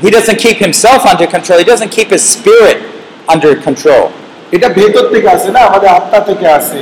He 0.02 0.08
doesn't 0.10 0.38
keep 0.44 0.58
himself 0.58 1.00
under 1.12 1.26
control. 1.26 1.56
He 1.62 1.66
doesn't 1.72 1.92
keep 1.96 2.08
his 2.16 2.24
spirit 2.34 2.78
under 3.34 3.52
control. 3.66 4.04
এটা 4.56 4.68
ভেতর 4.78 5.04
থেকে 5.12 5.28
আসে 5.36 5.48
না 5.56 5.60
আমাদের 5.68 5.90
আত্মা 5.98 6.18
থেকে 6.28 6.46
আসে 6.58 6.80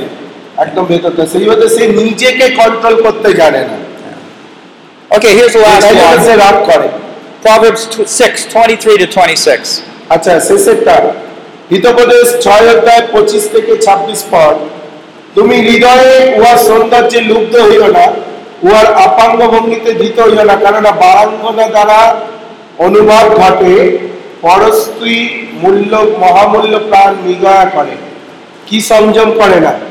একদম 0.61 0.85
ভেতর 0.85 1.09
থেকে। 1.09 1.27
সেই 1.27 1.49
হতে 1.49 1.69
সে 1.69 1.87
নিজেকে 1.87 2.49
কন্ট্রোল 2.49 3.01
করতে 3.01 3.33
জানে 3.33 3.59
না। 3.59 3.77
ওকে 5.15 5.27
last 5.27 5.81
তাই 5.81 5.95
জন্য 5.95 6.15
one. 6.15 6.23
সে 6.23 6.35
রাগ 6.35 6.65
করে। 6.65 6.89
Proverbs 7.43 7.95
tw- 7.95 8.21
6, 8.21 8.47
23 8.53 8.97
to 8.97 9.07
26. 9.11 9.81
আচ্ছা 10.09 10.39
শেষেরটা 10.39 11.13
হিতোপদেশ 11.71 12.43
ছয় 12.43 12.77
অধ্যায় 12.77 13.01
পঁচিশ 13.11 13.49
থেকে 13.51 13.77
ছাব্বিশ 13.77 14.23
পদ 14.31 14.55
তুমি 15.35 15.55
হৃদয়ে 15.55 16.33
উহার 16.35 16.57
সৌন্দর্যে 16.57 17.21
লুব্ধ 17.21 17.55
হইও 17.55 17.87
না 17.87 18.13
উহার 18.63 18.93
আপাঙ্গ 18.93 19.41
ভঙ্গিতে 19.41 19.93
ধৃত 19.93 20.19
হইও 20.19 20.43
না 20.43 20.55
কেননা 20.55 20.91
বারাঙ্গনা 20.91 21.67
দ্বারা 21.67 22.19
অনুবাদ 22.77 23.27
ঘটে 23.27 23.97
পরস্ত্রী 24.41 25.47
মূল্য 25.53 25.97
মহামূল্য 26.19 26.79
প্রাণ 26.79 27.15
নিগয়া 27.25 27.69
করে। 27.73 27.91
কি 28.67 28.81
সংযম 28.81 29.31
করে 29.31 29.59
না? 29.59 29.90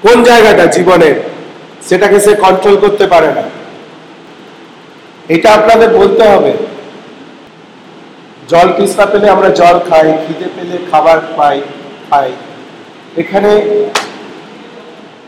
কোন 0.02 0.22
জায়গাটা 0.22 0.66
জীবনের? 0.66 1.14
সেটাকে 1.82 2.20
সে 2.20 2.34
কন্ট্রোল 2.34 2.76
করতে 2.76 3.06
পারে 3.06 3.34
না। 3.34 3.42
এটা 5.28 5.52
আপনাদের 5.52 5.88
বলতে 5.90 6.22
হবে। 6.28 6.52
জল 8.48 8.72
তৃষ্ণা 8.72 9.06
পেলে 9.06 9.30
আমরা 9.30 9.48
জল 9.48 9.78
খাই 9.78 10.12
খিদে 10.26 10.44
পেলে 10.44 10.78
খাবার 10.90 11.18
পাই 11.36 11.60
খাই। 12.10 12.32
এখানে 13.16 13.48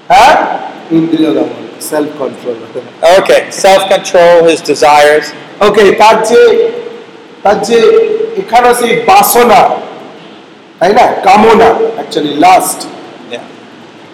হ্যাঁ? 0.09 0.59
ইন্দ্রিয় 0.91 1.35
দমন। 1.35 1.74
Self 1.91 2.11
control 2.23 2.57
Okay, 3.19 3.41
self 3.65 3.83
control, 3.95 4.35
his 4.49 4.61
desires. 4.73 5.25
Okay 5.67 5.85
তার 6.03 6.17
যে 6.31 6.41
তার 7.45 7.57
যে 7.69 7.79
এখানে 8.41 8.71
সেই 8.81 8.93
বাসনা 9.11 9.63
তাই 10.81 10.93
না 10.99 11.07
কামনা 11.27 11.69
actually 11.97 12.35
last 12.47 12.81
Yeah. 13.31 13.45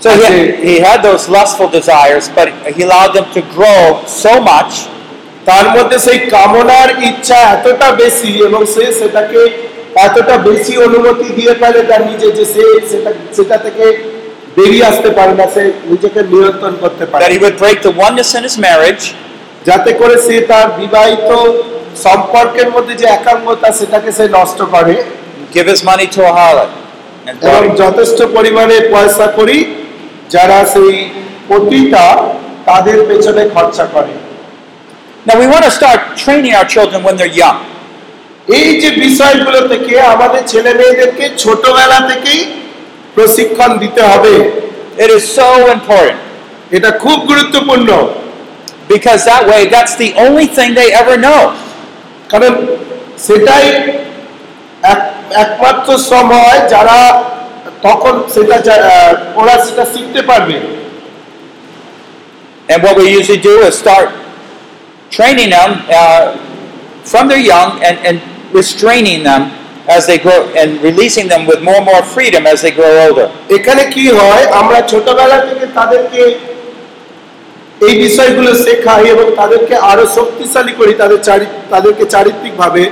So 0.01 0.09
he, 0.23 0.31
he 0.59 0.75
had 0.81 0.99
those 1.03 1.23
lustful 1.29 1.69
desires, 1.71 2.25
but 2.31 2.49
he 2.75 2.81
allowed 2.83 3.13
them 3.13 3.27
to 3.37 3.41
grow 3.57 3.81
so 4.23 4.33
much. 4.43 4.73
তার 5.49 5.67
মধ্যে 5.77 5.99
সেই 6.07 6.19
কামনার 6.35 6.89
ইচ্ছা 7.09 7.39
এতটা 7.55 7.89
বেশি 8.03 8.31
এবং 8.47 8.61
সে 8.75 8.85
সেটাকে 9.01 9.41
এতটা 10.07 10.35
বেশি 10.49 10.75
অনুমতি 10.87 11.29
দিয়ে 11.39 11.53
ফেলে 11.61 11.81
তার 11.91 12.03
নিজে 12.11 12.29
যে 12.39 12.45
সে 12.55 12.65
সেটা 12.91 13.11
সেটা 13.37 13.57
থেকে 13.65 13.85
বেরিয়ে 14.57 14.85
আসতে 14.91 15.11
পারে 15.19 15.33
না 15.41 15.47
সে 15.55 15.63
নিজেকে 15.91 16.21
নিয়ন্ত্রণ 16.33 16.75
করতে 16.83 17.05
পারে 17.11 17.21
that 17.23 17.33
he 17.35 17.41
would 17.45 17.57
break 17.63 17.79
the 17.89 17.95
oneness 18.07 18.31
in 18.39 18.43
his 18.49 18.57
marriage 18.67 19.05
যাতে 19.69 19.91
করে 20.01 20.17
সে 20.27 20.37
তার 20.51 20.67
বিবাহিত 20.81 21.31
সম্পর্কের 22.07 22.69
মধ্যে 22.75 22.95
যে 23.01 23.07
একাঙ্গতা 23.11 23.69
সেটাকে 23.79 24.11
সে 24.19 24.25
নষ্ট 24.39 24.61
করে 24.75 24.95
give 25.55 25.67
his 25.67 25.81
money 25.83 26.07
to 26.09 26.21
a 26.23 26.33
harlot. 26.39 26.71
এবং 27.47 27.63
যথেষ্ট 27.83 28.19
পরিমাণে 28.37 28.77
পয়সা 28.95 29.27
করি 29.39 29.59
যারা 30.35 30.59
সেই 30.73 30.95
পতিতা 31.51 32.07
তাদের 32.69 32.99
পেছনে 33.09 33.43
খরচা 33.55 33.85
করে 33.95 34.13
now 35.27 35.37
we 35.37 35.47
want 35.47 35.65
to 35.65 35.71
start 35.71 36.01
training 36.17 36.55
our 36.55 36.69
children 36.75 37.01
when 37.07 37.15
they're 37.19 37.39
young. 37.45 37.59
এই 38.57 38.69
যে 38.83 38.91
বিষয়গুলো 39.05 39.61
থেকে 39.73 39.93
আমাদের 40.15 40.43
ছেলে 40.53 40.71
মেয়েদেরকে 40.81 41.25
ছোটবেলা 41.43 41.99
থেকেই 42.11 42.41
প্রশিক্ষণ 43.16 43.72
দিতে 43.84 44.02
হবে 44.12 44.34
It 45.06 45.10
is 45.18 45.24
so 45.40 45.50
important 45.76 46.18
এটা 46.72 46.90
খুব 47.04 47.18
গুরুত্বপূর্ণ 47.32 47.90
because 48.94 49.22
that 49.32 49.44
way, 49.52 49.62
that's 49.76 49.96
the 50.04 50.10
only 50.26 50.48
thing 50.58 50.70
they 50.80 50.90
ever 51.02 51.16
know. 51.26 51.42
কারণ 52.32 52.54
সেটাই 53.28 53.66
এক- 54.94 55.12
একমাত্র 55.44 55.90
সময় 56.14 56.58
যারা 56.74 57.00
তখন 57.82 58.14
সেটা 58.34 58.58
যা- 58.68 58.84
আহ, 58.86 59.40
ওরা 59.40 59.56
সেটা 59.66 59.86
শিখতে 59.94 60.22
পারবে 60.22 60.58
And 62.70 62.80
what 62.84 62.96
we 62.98 63.06
usually 63.20 63.42
do 63.52 63.56
is 63.68 63.74
start 63.78 64.08
training 65.12 65.50
them 65.58 65.72
uh, 65.92 66.24
from 67.12 67.24
their 67.32 67.44
young 67.54 67.70
and, 67.88 67.96
and 68.08 68.16
restraining 68.60 69.20
them 69.30 69.42
as 69.97 70.03
they 70.11 70.19
grow, 70.25 70.41
and 70.61 70.69
releasing 70.89 71.27
them 71.33 71.43
with 71.51 71.61
more 71.67 71.79
and 71.81 71.87
more 71.91 72.05
freedom 72.15 72.43
as 72.53 72.59
they 72.65 72.73
grow 72.79 72.93
older. 73.05 73.29
এখানে 73.57 73.83
কি 73.95 74.05
হয়? 74.19 74.45
আমরা 74.61 74.79
ছোটবেলা 74.93 75.39
থেকে 75.49 75.65
তাদেরকে 75.79 76.21
এই 77.87 77.95
বিষয়গুলো 78.05 78.51
শেখাই 78.65 79.05
এবং 79.15 79.27
তাদেরকে 79.41 79.75
আরও 79.91 80.05
শক্তিশালী 80.17 80.73
করি 80.81 80.93
তাদের 81.03 81.21
চারি, 81.29 81.47
তাদেরকে 81.73 82.05
চারিত্রিক 82.15 82.55
ভাবে 82.63 82.85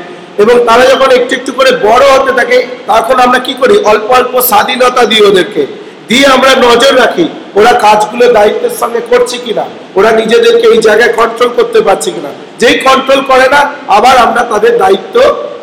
এবং 0.43 0.55
তারা 0.69 0.85
যখন 0.93 1.09
একটু 1.19 1.33
একটু 1.39 1.53
করে 1.59 1.71
বড় 1.89 2.05
হতে 2.15 2.33
থাকে, 2.39 2.59
তখন 2.91 3.17
আমরা 3.27 3.39
কি 3.47 3.53
করি? 3.61 3.75
অল্প 3.91 4.09
অল্প 4.19 4.35
স্বাধীনতা 4.51 5.03
দিই 5.11 5.23
ওদেরকে। 5.31 5.63
দিয়ে 6.09 6.27
আমরা 6.37 6.53
নজর 6.67 6.93
রাখি, 7.03 7.27
ওরা 7.59 7.73
কাজগুলো 7.85 8.25
দায়িত্বের 8.39 8.75
সঙ্গে 8.81 9.01
করছে 9.11 9.37
কিনা? 9.45 9.65
ওরা 9.99 10.11
নিজেদেরকে 10.21 10.65
এই 10.73 10.81
জায়গায় 10.87 11.13
কন্ট্রোল 11.21 11.51
করতে 11.59 11.79
পারছে 11.87 12.09
কিনা? 12.15 12.31
যেই 12.61 12.77
কন্ট্রোল 12.89 13.21
করে 13.31 13.47
না, 13.55 13.61
আবার 13.97 14.15
আমরা 14.27 14.43
তাদের 14.53 14.73
দায়িত্ব 14.85 15.17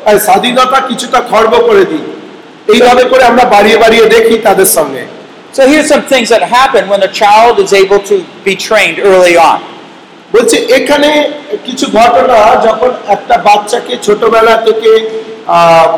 আর 0.06 0.16
স্বাধীনতা 0.28 0.80
কিছুটা 0.90 1.20
খর্ব 1.32 1.54
করে 1.68 1.84
দিই 1.92 2.06
এইভাবে 2.68 3.04
করে 3.12 3.24
আমরা 3.32 3.46
বাড়িয়ে 3.56 3.78
বাড়িয়ে 3.84 4.06
দেখি 4.16 4.36
তাদের 4.48 4.70
সঙ্গে 4.78 5.04
So 5.56 5.62
here's 5.64 5.88
some 5.88 6.04
things 6.04 6.28
that 6.30 6.44
happen 6.58 6.84
when 6.90 7.02
a 7.02 7.12
child 7.14 7.54
is 7.60 7.72
able 7.74 8.02
to 8.02 8.16
be 8.44 8.54
trained 8.58 8.98
early 9.12 9.36
on. 9.52 9.60
বলছে 10.34 10.58
এখানে 10.78 11.10
কিছু 11.66 11.86
ঘটনা 12.00 12.40
যখন 12.68 12.92
একটা 13.16 13.36
বাচ্চাকে 13.48 13.94
ছোটবেলা 14.08 14.56
থেকে 14.68 14.92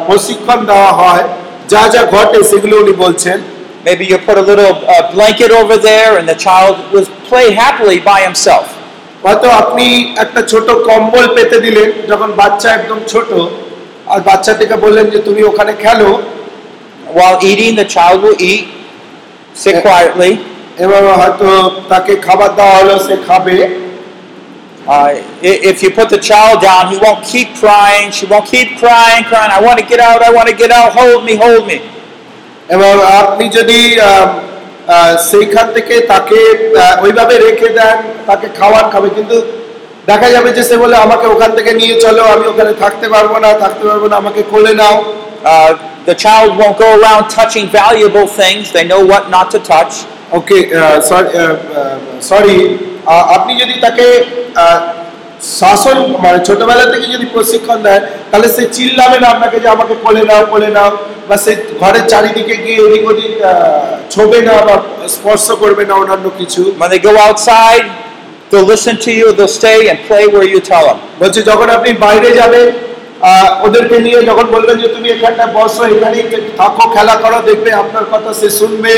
প্রশিক্ষণ 0.08 0.60
দেওয়া 0.72 0.92
হয় 1.02 1.24
যা 1.72 1.84
যা 1.94 2.02
ঘটে 2.16 2.40
সেগুলো 2.52 2.76
উনি 2.84 2.94
বলছেন 3.04 3.38
Maybe 3.86 4.06
you 4.06 4.18
put 4.20 4.38
a 4.38 4.42
little 4.42 4.74
uh, 4.86 5.14
blanket 5.14 5.52
over 5.52 5.78
there 5.82 6.12
and 6.18 6.26
the 6.28 6.36
child 6.38 6.76
will 6.92 7.08
play 7.24 7.48
happily 7.54 8.00
by 8.02 8.20
himself. 8.28 8.68
হয়তো 9.24 9.48
আপনি 9.62 9.86
একটা 10.24 10.42
ছোট 10.52 10.68
কম্বল 10.88 11.26
পেতে 11.36 11.58
দিলেন 11.66 11.90
যখন 12.12 12.30
বাচ্চা 12.42 12.68
একদম 12.74 13.00
ছোট 13.08 13.30
আর 14.12 14.20
বাচ্চাটিকে 14.30 14.76
বললেন 14.86 15.06
যে 15.14 15.20
তুমি 15.28 15.42
ওখানে 15.50 15.74
খেলো 15.84 16.10
While 17.18 17.38
eating, 17.50 17.74
the 17.82 17.88
child 17.88 18.18
will 18.24 18.40
eat, 18.52 18.64
sit 19.64 19.76
quietly. 19.88 20.32
এবং 20.86 21.02
হয়তো 21.20 21.50
তাকে 21.92 22.14
খাবার 22.28 22.50
দেওয়া 22.58 22.76
হলো 22.80 22.96
সে 23.08 23.16
খাবে 23.30 23.58
Uh, 24.88 25.22
if 25.42 25.84
you 25.84 25.92
put 25.92 26.08
the 26.10 26.18
child 26.18 26.62
down, 26.62 26.84
he 26.88 26.98
won't 26.98 27.22
keep 27.26 27.50
crying. 27.56 28.10
She 28.10 28.26
won't 28.26 28.48
keep 28.48 28.70
crying, 28.80 29.26
crying. 29.26 29.52
I 29.52 29.60
want 29.62 29.78
to 29.82 29.86
get 29.86 30.00
out. 30.00 30.20
I 30.22 30.32
want 30.32 30.48
to 30.48 30.56
get 30.56 30.72
out. 30.72 30.90
Hold 30.94 31.26
me, 31.28 31.34
hold 31.36 31.64
me. 31.70 31.78
এবং 32.76 32.94
আপনি 33.22 33.46
যদি 33.58 33.80
সেইখান 35.30 35.68
থেকে 35.76 35.96
তাকে 36.12 36.40
ওইভাবে 37.04 37.36
রেখে 37.46 37.70
দেন 37.78 37.98
তাকে 38.30 38.48
খাবার 38.60 38.86
খাবে 38.94 39.10
কিন্তু 39.18 39.38
দেখা 40.08 40.28
যাবে 40.36 40.50
যে 40.58 40.64
সে 40.70 40.76
বলে 40.84 40.96
আমাকে 41.06 41.26
ওখান 41.34 41.52
থেকে 41.58 41.72
নিয়ে 41.74 41.96
চলো 42.06 42.24
আমি 42.34 42.46
ওখানে 42.52 42.72
থাকতে 42.84 43.08
পারব 43.14 43.32
না 43.46 43.52
থাকতে 43.64 43.84
পারব 43.90 44.04
না 44.12 44.16
আমাকে 44.24 44.42
কোলে 44.52 44.74
নাও 44.82 44.98
Uh, 45.40 46.04
the 46.04 46.16
child 46.16 46.58
won't 46.58 46.78
go 46.78 47.00
around 47.00 47.30
touching 47.30 47.68
valuable 47.70 48.28
things. 48.28 48.72
They 48.72 48.86
know 48.86 49.06
what 49.06 49.30
not 49.30 49.52
to 49.52 49.60
touch. 49.62 49.94
Okay 50.32 50.58
sorry 52.30 52.58
আপনি 53.36 53.54
যদি 53.62 53.76
তাকে 53.86 54.08
শাসন 55.58 55.98
মানে 56.24 56.40
ছোটবেলা 56.48 56.86
থেকে 56.94 57.08
যদি 57.16 57.26
প্রশিক্ষণ 57.36 57.78
দেন 57.88 58.02
তাহলে 58.30 58.48
সে 58.56 58.64
চিল্লাবে 58.78 59.18
না 59.24 59.28
আপনাকে 59.36 59.58
যে 59.64 59.68
আমাকে 59.76 59.94
কোলে 60.04 60.24
নাও 60.30 60.44
কোলে 60.54 60.70
নাও 60.78 60.90
বা 61.30 61.36
সে 61.46 61.52
ঘরের 61.82 62.06
চারিদিকে 62.12 62.56
গিয়ে 62.64 62.80
এদিক 62.88 63.04
ওদিক 63.12 63.34
ছোবে 64.14 64.40
না 64.48 64.56
বা 64.68 64.76
স্পর্শ 65.16 65.46
করবে 65.62 65.84
না 65.90 65.94
অন্যান্য 66.02 66.28
কিছু 66.40 66.62
they 66.92 67.00
go 67.08 67.14
outside, 67.28 67.86
they'll 68.51 68.71
listen 68.75 68.95
to 69.07 69.11
you. 69.11 69.27
They'll 69.33 69.57
stay 69.63 69.79
and 69.91 69.99
play 70.09 70.25
where 70.27 70.49
you 70.55 70.61
tell 70.63 70.85
them. 70.89 70.99
বলছে 71.21 71.41
যখন 71.51 71.69
আপনি 71.77 71.91
বাইরে 72.07 72.31
যাবেন 72.41 72.67
আহ, 73.23 73.49
ওদেরকে 73.67 73.97
নিয়ে 74.07 74.21
যখন 74.31 74.47
বলবেন 74.55 74.77
যে 74.83 74.89
তুমি 74.95 75.09
এখানটা 75.17 75.45
বসো 75.57 75.83
এখানেই 75.93 76.25
থাকো 76.61 76.85
খেলা 76.95 77.15
করো 77.23 77.39
দেখবে 77.49 77.71
আপনার 77.83 78.05
কথা 78.13 78.31
সে 78.41 78.49
শুনবে 78.61 78.93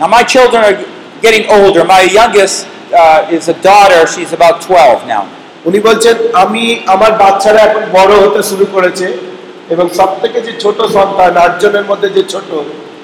Now 0.00 0.08
my 0.08 0.22
children 0.24 0.60
are 0.62 0.76
getting 1.22 1.44
older. 1.50 1.82
My 1.86 2.02
youngest 2.18 2.56
uh, 2.92 3.36
is 3.36 3.44
a 3.48 3.56
daughter. 3.62 4.00
She's 4.06 4.32
about 4.32 4.56
12 4.62 5.06
now. 5.06 5.24
উনি 5.66 5.78
বলছেন 5.88 6.16
আমি 6.34 6.62
আমার 6.86 7.12
বাচ্চারা 7.22 7.60
এখন 7.68 7.84
বড় 7.98 8.12
হতে 8.22 8.40
শুরু 8.50 8.66
করেছে 8.74 9.06
এবং 9.70 9.86
সব 9.98 10.10
থেকে 10.22 10.38
যে 10.46 10.52
ছোট 10.62 10.78
সন্তান 10.96 11.32
আটজনের 11.46 11.84
মধ্যে 11.90 12.08
যে 12.16 12.22
ছোট 12.32 12.48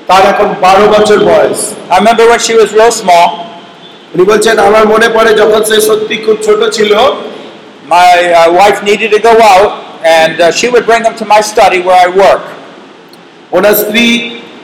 তার 0.09 0.23
এখন 0.33 0.49
বারো 0.65 0.85
বছর 0.95 1.19
বয়স 1.31 1.61
I 1.91 1.97
remember 2.01 2.25
when 2.33 2.41
she 2.47 2.55
was 2.61 2.69
real 2.79 2.95
small. 3.03 3.27
উনি 4.12 4.24
বলছেন 4.24 4.56
আমার 4.68 4.86
মনে 4.94 5.08
পড়ে 5.16 5.32
যখন 5.42 5.62
সে 5.70 5.78
সত্যি 5.90 6.16
খুব 6.26 6.38
ছোট 6.48 6.62
ছিল 6.78 6.94
My 7.88 8.32
uh, 8.32 8.54
wife 8.54 8.80
needed 8.82 9.12
to 9.12 9.20
go 9.22 9.36
out, 9.44 9.72
and 10.02 10.36
uh, 10.38 10.50
she 10.50 10.70
would 10.70 10.86
bring 10.86 11.04
them 11.04 11.16
to 11.18 11.26
my 11.26 11.42
study 11.44 11.80
where 11.82 12.00
I 12.00 12.10
work. 12.18 12.44
ওনার 13.52 13.76
স্ত্রী 13.76 14.06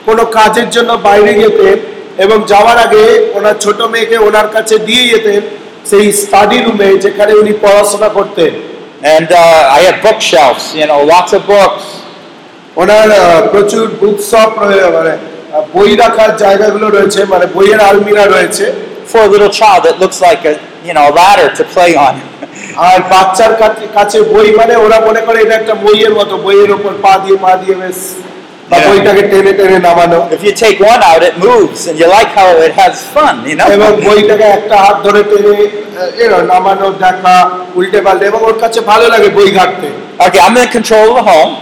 কোনো 0.06 0.22
কাজের 0.36 0.68
জন্য 0.70 0.90
বাইরে 1.08 1.32
যেতেন 1.42 1.76
এবং 2.24 2.38
যাওয়ার 2.52 2.78
আগে 2.86 3.04
ওনার 3.38 3.56
ছোট 3.64 3.78
মেয়েকে 3.92 4.16
ওনার 4.18 4.48
কাছে 4.56 4.74
দিয়ে 4.88 5.04
যেতেন 5.12 5.40
সেই 5.90 6.06
স্টাডি 6.22 6.58
রুমে 6.58 6.88
যেখানে 7.04 7.32
উনি 7.42 7.52
পড়াশোনা 7.64 8.08
করতেন 8.18 8.52
And 9.08 9.28
uh, 9.32 9.76
I 9.78 9.80
had 9.80 9.96
bookshelves, 10.02 10.64
you 10.74 10.86
know, 10.86 11.00
lots 11.04 11.32
of 11.32 11.42
books. 11.46 11.84
ওনার 12.76 13.08
প্রচুর 13.52 13.84
বুক 14.00 14.16
শপ 14.30 14.50
মানে 14.96 15.12
বই 15.74 15.90
রাখার 16.02 16.30
জায়গাগুলো 16.44 16.86
রয়েছে 16.88 17.20
মানে 17.32 17.46
বইয়ের 17.54 17.80
আলমিরা 17.88 18.24
রয়েছে 18.26 18.66
For 19.10 19.20
a 19.20 19.30
little 19.34 19.52
child, 19.52 19.82
it 19.86 19.96
looks 19.98 20.18
like 20.20 20.40
a 20.44 20.54
you 20.84 20.94
know 20.96 21.04
a 21.10 21.14
ladder 21.14 21.48
to 21.58 21.62
play 21.74 21.92
on. 21.98 22.14
আর 22.88 22.98
বাচ্চার 23.12 23.52
কাছে- 23.62 23.88
কাছে 23.96 24.18
বই 24.32 24.48
মানে 24.60 24.74
ওরা 24.84 24.98
মনে 25.06 25.20
করে 25.26 25.38
এটা 25.44 25.54
একটা 25.60 25.74
বইয়ের 25.84 26.12
মতো 26.18 26.34
বইয়ের 26.46 26.70
ওপর 26.76 26.92
পা 27.04 27.12
দিয়ে 27.22 27.36
পা 27.44 27.52
দিয়ে 27.60 27.76
বেশ 27.82 28.00
বা 28.70 28.76
Yeah. 28.76 28.88
বইটাকে 28.88 29.22
টেনে 29.32 29.52
টেনে 29.58 29.78
নামানো 29.88 30.18
if 30.36 30.42
you 30.46 30.52
take 30.64 30.78
one 30.92 31.02
out, 31.10 31.22
it 31.28 31.36
moves, 31.46 31.80
and 31.88 31.96
you 32.00 32.06
like 32.18 32.30
how 32.38 32.48
it 32.66 32.74
has 32.82 32.94
fun, 33.14 33.34
you 33.50 33.56
এবং 33.74 33.90
know. 33.90 34.06
বইটাকে 34.08 34.46
একটা 34.58 34.76
হাত 34.84 34.96
ধরে 35.06 35.20
টেনে 35.30 35.54
আহ, 35.54 36.22
এর 36.22 36.32
নামানো 36.52 36.86
দেখা 37.04 37.34
উল্টে 37.78 38.00
পাল্টে 38.06 38.24
এবং 38.30 38.40
ওর 38.48 38.56
কাছে 38.62 38.80
ভালো 38.90 39.04
লাগে 39.14 39.28
বই 39.36 39.48
ঘাটতে 39.58 39.88
Okay, 40.26 40.40
I'm 40.46 40.56
in 40.56 40.68
control 40.76 41.06
of 41.10 41.16
the 41.18 41.24
home. 41.30 41.52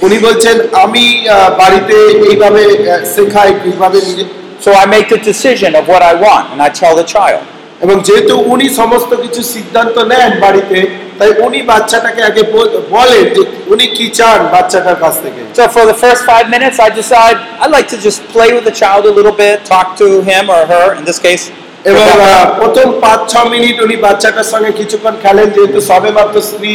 উনি 0.00 0.16
বলছেন 0.18 0.56
আমি 0.84 1.04
আহ, 1.26 1.48
বাড়িতে 1.60 1.96
এইভাবে 2.30 2.62
আহ, 2.72 3.00
শেখাই 3.14 3.50
এইভাবে 3.68 3.98
নিজে- 4.08 4.30
So 4.63 4.69
I 4.73 4.85
make 4.95 5.07
the 5.09 5.21
decision 5.31 5.71
of 5.75 5.83
what 5.87 6.01
I 6.01 6.13
want, 6.25 6.45
and 6.51 6.59
I 6.61 6.69
tell 6.81 6.93
the 6.95 7.07
child. 7.15 7.41
এবং 7.81 7.95
যেহেতু 8.01 8.33
উনি 8.53 8.67
সমস্ত 8.81 9.11
কিছু 9.15 9.41
সিদ্ধান্ত 9.53 9.95
নেন 10.11 10.31
বাড়িতে 10.39 10.77
তাই 11.19 11.29
উনি 11.45 11.59
বাচ্চাটাকে 11.61 12.21
আগে 12.23 12.43
বল- 12.53 12.75
বলেন 12.89 13.25
যে 13.35 13.41
উনি 13.67 13.85
কি 13.87 14.05
চান 14.09 14.39
বাচ্চাটার 14.53 14.95
কাছ 14.95 15.15
থেকে 15.23 15.41
So 15.57 15.63
for 15.75 15.83
the 15.91 15.97
first 16.03 16.21
five 16.31 16.45
minutes, 16.55 16.77
I 16.79 16.89
decide 17.01 17.37
I 17.63 17.65
like 17.77 17.87
to 17.87 17.97
just 18.07 18.19
play 18.35 18.49
with 18.53 18.65
the 18.69 18.75
child 18.83 19.01
a 19.05 19.13
little 19.19 19.35
bit, 19.43 19.55
talk 19.65 19.87
to 19.97 20.07
him 20.21 20.43
or 20.55 20.61
her. 20.73 20.87
In 20.99 21.03
this 21.09 21.19
case, 21.27 21.43
এবং 21.85 22.03
Rebecca. 22.03 22.29
আহ, 22.31 22.45
প্রথম 22.59 22.87
পাঁচ 23.01 23.19
ছ 23.31 23.33
মিনিট 23.53 23.75
উনি 23.85 23.95
বাচ্চাটার 24.07 24.47
সঙ্গে 24.53 24.71
কিছুক্ষণ 24.71 25.15
খেলেন 25.23 25.47
যেহেতু 25.55 25.79
সবে 25.81 26.11
মাত্র 26.11 26.35
স্ত্রী 26.41 26.73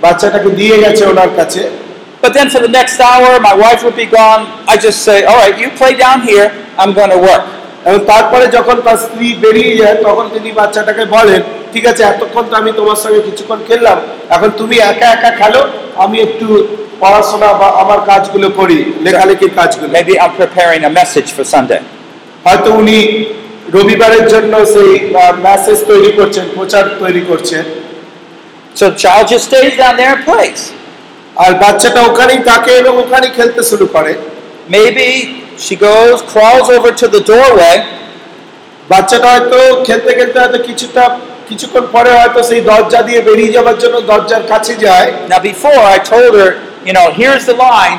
বাচ্চাটাকে 0.00 0.50
দিয়ে 0.50 0.76
গেছে 0.84 1.02
ওনার 1.06 1.30
কাছে 1.36 1.62
But 2.22 2.34
then 2.34 2.48
for 2.48 2.60
the 2.60 2.68
next 2.70 2.98
hour, 3.00 3.38
my 3.40 3.54
wife 3.54 3.84
would 3.84 3.96
be 3.96 4.06
gone. 4.06 4.42
I 4.66 4.76
just 4.78 4.98
say, 5.02 5.24
all 5.24 5.36
right, 5.36 5.56
you 5.56 5.70
play 5.72 5.94
down 5.96 6.22
here. 6.22 6.46
I'm 6.76 6.92
going 6.92 7.10
to 7.10 7.20
work. 7.20 7.44
এবং 7.88 8.00
তারপরে 8.12 8.44
যখন 8.56 8.76
তার 8.86 8.98
স্ত্রী 9.06 9.28
বেরিয়ে 9.44 9.72
যায় 9.80 9.96
তখন 10.06 10.26
তিনি 10.34 10.50
বাচ্চাটাকে 10.60 11.04
বলেন 11.16 11.40
ঠিক 11.72 11.84
আছে 11.90 12.02
এতক্ষণ 12.04 12.44
তো 12.50 12.54
আমি 12.60 12.70
তোমার 12.80 12.98
সঙ্গে 13.04 13.20
কিছুক্ষণ 13.28 13.60
খেললাম 13.68 13.98
এখন 14.36 14.50
তুমি 14.60 14.76
একা 14.90 15.08
একা 15.16 15.30
খেলো 15.40 15.60
আমি 16.04 16.16
একটু 16.26 16.46
পড়াশোনা 17.02 17.48
বা 17.60 17.68
আমার 17.82 18.00
কাজগুলো 18.10 18.48
করি 18.58 18.78
লেখালেখির 19.06 19.52
কাজগুলো 19.58 19.88
Maybe 19.96 20.14
I'm 20.22 20.34
preparing 20.42 20.82
a 20.90 20.92
message 21.00 21.28
for 21.36 21.44
Sunday. 21.54 21.80
হয়তো 22.46 22.68
উনি 22.80 22.98
রবিবারের 23.76 24.24
জন্য 24.32 24.52
সেই 24.74 24.90
মেসেজ 25.48 25.78
তৈরি 25.90 26.10
করছেন 26.18 26.44
প্রচার 26.56 26.84
তৈরি 27.02 27.22
করছেন 27.30 27.64
So 28.78 28.84
the 28.90 28.98
child 29.04 29.24
just 29.32 29.44
stays 29.50 29.74
down 29.82 29.94
there 29.96 30.12
and 30.14 30.22
plays. 30.24 30.60
আর 31.40 31.52
বাচ্চাটা 31.62 32.00
ওখানেই 32.08 32.40
থাকে 32.50 32.72
এবং 32.82 32.92
ওখানেই 33.02 33.32
খেলতে 33.38 33.62
শুরু 33.70 33.86
করে 33.94 34.12
Maybe 34.68 35.08
she 35.56 35.74
goes, 35.78 36.16
crawls 36.22 36.66
over 36.68 36.90
to 36.92 37.06
the 37.14 37.20
doorway, 37.22 37.76
বাচ্চাটা 38.90 39.28
হয়তো 39.34 39.58
খেলতে 39.86 40.10
খেলতে 40.18 40.36
হয়তো 40.42 40.58
কিছুটা 40.68 41.04
কিছুক্ষণ 41.48 41.84
পরে 41.94 42.10
হয়তো 42.18 42.40
সেই 42.50 42.60
দরজা 42.70 43.00
দিয়ে 43.08 43.20
বেরিয়ে 43.28 43.54
যাওয়ার 43.56 43.76
জন্য 43.82 43.96
দরজার 44.10 44.44
কাছে 44.52 44.74
যায় 44.86 45.08
Now, 45.30 45.40
before 45.50 45.80
I 45.94 45.96
told 46.10 46.32
her, 46.40 46.50
you 46.86 46.94
know, 46.96 47.06
here's 47.12 47.44
the 47.50 47.56
line. 47.66 47.98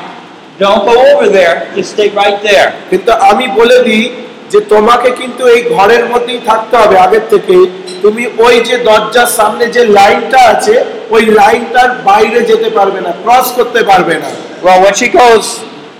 Don't 0.58 0.82
go 0.84 0.94
over 1.10 1.28
there. 1.30 1.54
Just 1.74 1.88
stay 1.94 2.08
right 2.20 2.38
there. 2.48 2.68
কিন্তু 2.90 3.10
আমি 3.30 3.44
বলে 3.58 3.78
দিই 3.86 4.04
যে 4.53 4.59
তোমাকে 4.73 5.09
কিন্তু 5.11 5.43
এই 5.47 5.61
ঘরের 5.75 6.03
মধ্যেই 6.11 6.41
থাকতে 6.49 6.75
হবে 6.77 6.95
আগের 6.97 7.25
থেকে 7.31 7.55
তুমি 8.03 8.23
ওই 8.45 8.55
যে 8.67 8.75
দরজার 8.87 9.29
সামনে 9.39 9.65
যে 9.75 9.81
লাইনটা 9.99 10.39
আছে 10.53 10.73
ওই 11.09 11.23
লাইনটার 11.39 11.89
বাইরে 12.09 12.39
যেতে 12.49 12.69
পারবে 12.69 12.99
না 13.05 13.11
ক্রস 13.23 13.47
করতে 13.57 13.81
পারবে 13.89 14.15
না 14.23 14.29
Well, 14.63 14.79
when 14.79 14.93
she 14.93 15.07
goes, 15.11 15.45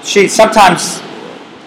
she's 0.04 0.32
sometimes 0.34 0.84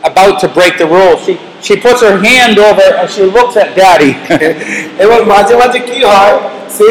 about 0.02 0.34
to 0.42 0.46
break 0.48 0.74
the 0.78 0.88
rules. 0.88 1.18
She 1.26 1.34
she 1.60 1.74
puts 1.76 2.00
her 2.00 2.16
hand 2.18 2.56
over 2.60 2.88
and 3.00 3.08
she 3.10 3.22
looks 3.28 3.54
at 3.56 3.68
Daddy. 3.74 4.12
এবং 5.04 5.18
মাঝে 5.32 5.54
মাঝে 5.62 5.78
কি 5.88 5.98
হয় 6.10 6.34
সে 6.76 6.88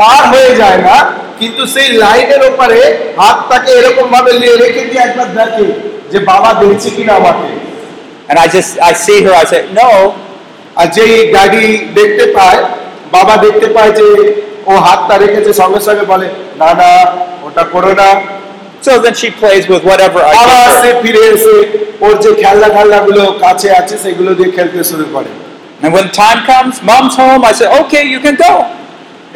পার 0.00 0.22
হয়ে 0.32 0.52
যায় 0.62 0.80
না 0.88 0.96
কিন্তু 1.40 1.62
সেই 1.74 1.88
লাইনের 2.02 2.42
ওপারে 2.50 2.80
হাতটাকে 3.20 3.70
এরকম 3.78 4.06
ভাবে 4.14 4.32
নিয়ে 4.40 4.56
রেখে 4.56 4.82
দিয়ে 4.88 5.02
একবার 5.04 5.28
দেখে 5.38 5.66
যে 6.12 6.18
বাবা 6.30 6.50
দেখছে 6.60 6.88
কিনা 6.96 7.12
আমাকে 7.20 7.48
and 8.30 8.38
I 8.38 8.46
just 8.48 8.78
I 8.80 8.92
see 8.94 9.18
her. 9.24 9.34
I 9.34 9.44
say, 9.44 9.62
no. 9.74 9.90
আর 10.76 10.86
যেই 10.96 11.14
গাড়ি 11.36 11.64
দেখতে 11.98 12.24
পায় 12.36 12.60
বাবা 13.16 13.34
দেখতে 13.44 13.66
পায় 13.76 13.92
যে 13.98 14.08
ও 14.66 14.72
হাতটা 14.86 15.14
রেখেছে 15.24 15.50
সঙ্গে 15.60 15.80
সঙ্গে 15.86 16.04
বলে 16.12 16.26
না 16.60 16.70
না 16.80 16.90
ওটা 17.46 17.62
করো 17.74 17.92
না 18.00 18.08
So 18.82 18.92
then 18.98 19.14
she 19.14 19.28
plays 19.32 19.64
with 19.68 19.82
whatever 19.84 20.20
I 20.24 20.32
আবার 20.42 20.68
সে 20.82 20.90
ফিরে 21.02 21.22
এসে 21.34 21.54
ওর 22.04 22.14
যে 22.24 22.30
খেলনা 22.42 22.68
খেলনা 22.76 22.98
কাছে 23.44 23.68
আছে 23.80 23.94
সেগুলো 24.04 24.30
দিয়ে 24.38 24.50
খেলতে 24.56 24.78
শুরু 24.90 25.06
করে 25.14 25.30
And 25.82 25.90
when 25.94 26.06
time 26.14 26.40
comes, 26.44 26.74
Mom's 26.82 27.14
home. 27.16 27.42
I 27.42 27.52
say, 27.52 27.68
okay, 27.80 28.04
you 28.06 28.20
can 28.20 28.36
go. 28.36 28.52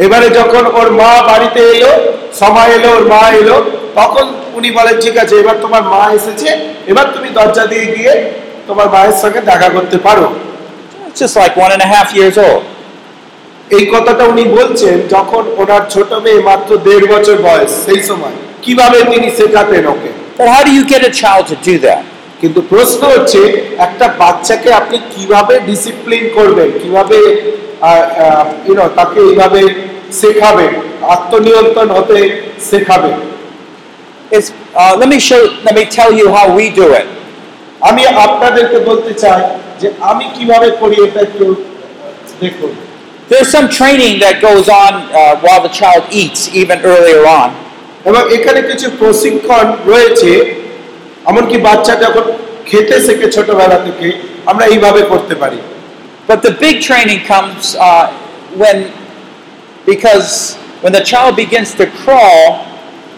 এবারে 0.05 0.29
যখন 0.39 0.65
ওর 0.79 0.89
মা 1.01 1.11
বাড়িতে 1.31 1.63
এলো 1.75 1.93
সময় 2.41 2.71
এলো 2.77 2.89
ওর 2.97 3.05
মা 3.13 3.23
এলো 3.41 3.57
তখন 3.99 4.25
উনি 4.59 4.69
বলেন 4.79 4.97
ঠিক 5.05 5.17
আছে 5.23 5.35
এবার 5.43 5.57
তোমার 5.65 5.83
মা 5.93 6.03
এসেছে 6.19 6.49
এবার 6.91 7.07
তুমি 7.15 7.29
দরজা 7.39 7.65
দিয়ে 7.73 7.87
গিয়ে 7.95 8.15
তোমার 8.69 8.87
মায়ের 8.95 9.17
সঙ্গে 9.23 9.41
দেখা 9.51 9.69
করতে 9.77 9.97
পারো 10.07 10.27
just 11.15 11.35
like 11.37 11.55
one 11.57 11.73
and 11.73 11.83
a 11.83 11.87
half 11.87 12.09
years 12.15 12.37
old. 12.39 12.63
এই 13.71 13.85
কথাটা 13.95 14.23
উনি 14.33 14.45
বলছেন 14.57 14.97
যখন 15.15 15.43
ওনার 15.63 15.83
ছোট 15.95 16.11
মেয়ে 16.25 16.41
মাত্র 16.51 16.71
দেড় 16.87 17.07
বছর 17.13 17.37
বয়স 17.47 17.73
সেই 17.87 18.01
সময় 18.09 18.37
কীভাবে 18.65 18.99
তিনি 19.13 19.29
শেখাতেন 19.39 19.85
ওকে 19.93 20.11
But 20.39 20.49
how 20.55 20.63
do 20.67 20.73
you 20.79 20.85
get 20.93 21.03
a 21.11 21.13
child 21.23 21.45
to 21.53 21.57
do 21.69 21.75
that? 21.87 22.03
কিন্তু 22.41 22.61
প্রশ্ন 22.73 23.01
হচ্ছে 23.15 23.41
একটা 23.87 24.07
বাচ্চাকে 24.23 24.69
আপনি 24.81 24.97
কীভাবে 25.15 25.55
ডিসিপ্লিন 25.71 26.25
করবেন 26.39 26.69
কীভাবে 26.83 27.19
ইউনো 28.67 28.87
তাকে 28.99 29.19
এইভাবে 29.31 29.61
শেখাবেন 30.21 30.73
আত্মনিয়ন্ত্রণ 31.15 31.89
হতে 31.97 32.19
শেখাবেন 32.71 33.17
It's, 34.31 34.51
uh, 34.75 34.97
let 34.99 35.09
me 35.09 35.21
show. 35.21 35.43
Let 35.63 35.75
me 35.75 35.85
tell 35.89 36.13
you 36.13 36.27
how 36.29 36.47
we 36.53 36.65
do 36.73 36.87
it. 36.93 37.07
আমি 37.84 38.02
আপনাদেরকে 38.26 38.78
বলতে 38.90 39.12
চাই 39.24 39.42
যে 39.82 39.88
আমি 40.12 40.26
কিভাবে 40.36 40.68
করি 40.82 40.98
এটা 41.08 41.20
একটু 41.28 41.46
দেখুন 42.44 42.72
There's 43.32 43.52
some 43.58 43.68
training 43.70 44.14
that 44.26 44.36
goes 44.42 44.68
on 44.84 44.94
uh, 44.96 45.36
while 45.44 45.62
the 45.62 45.74
child 45.82 46.04
eats, 46.12 46.42
even 46.62 46.78
earlier 46.94 47.24
on. 47.42 47.50
এবং 48.06 48.22
এখানে 48.36 48.60
কিছু 48.70 48.88
প্রশিক্ষণ 49.02 49.66
রয়েছে 49.92 50.32
এমনকি 51.26 51.58
বাচ্চা 51.68 51.94
যখন 52.06 52.26
খেতে 52.66 52.96
শেখে 53.06 53.28
ছোটবেলা 53.36 53.78
থেকে 53.86 54.08
আমরা 54.52 54.66
এইভাবে 54.74 55.02
করতে 55.12 55.36
পারি 55.42 55.60
But 56.30 56.40
the 56.44 56.56
big 56.66 56.76
training 56.88 57.20
comes 57.26 57.64
uh, 57.88 58.06
when, 58.56 58.78
because 59.86 60.30
when 60.82 60.94
the 60.94 61.04
child 61.04 61.32
begins 61.36 61.70
to 61.76 61.86
crawl, 62.02 62.44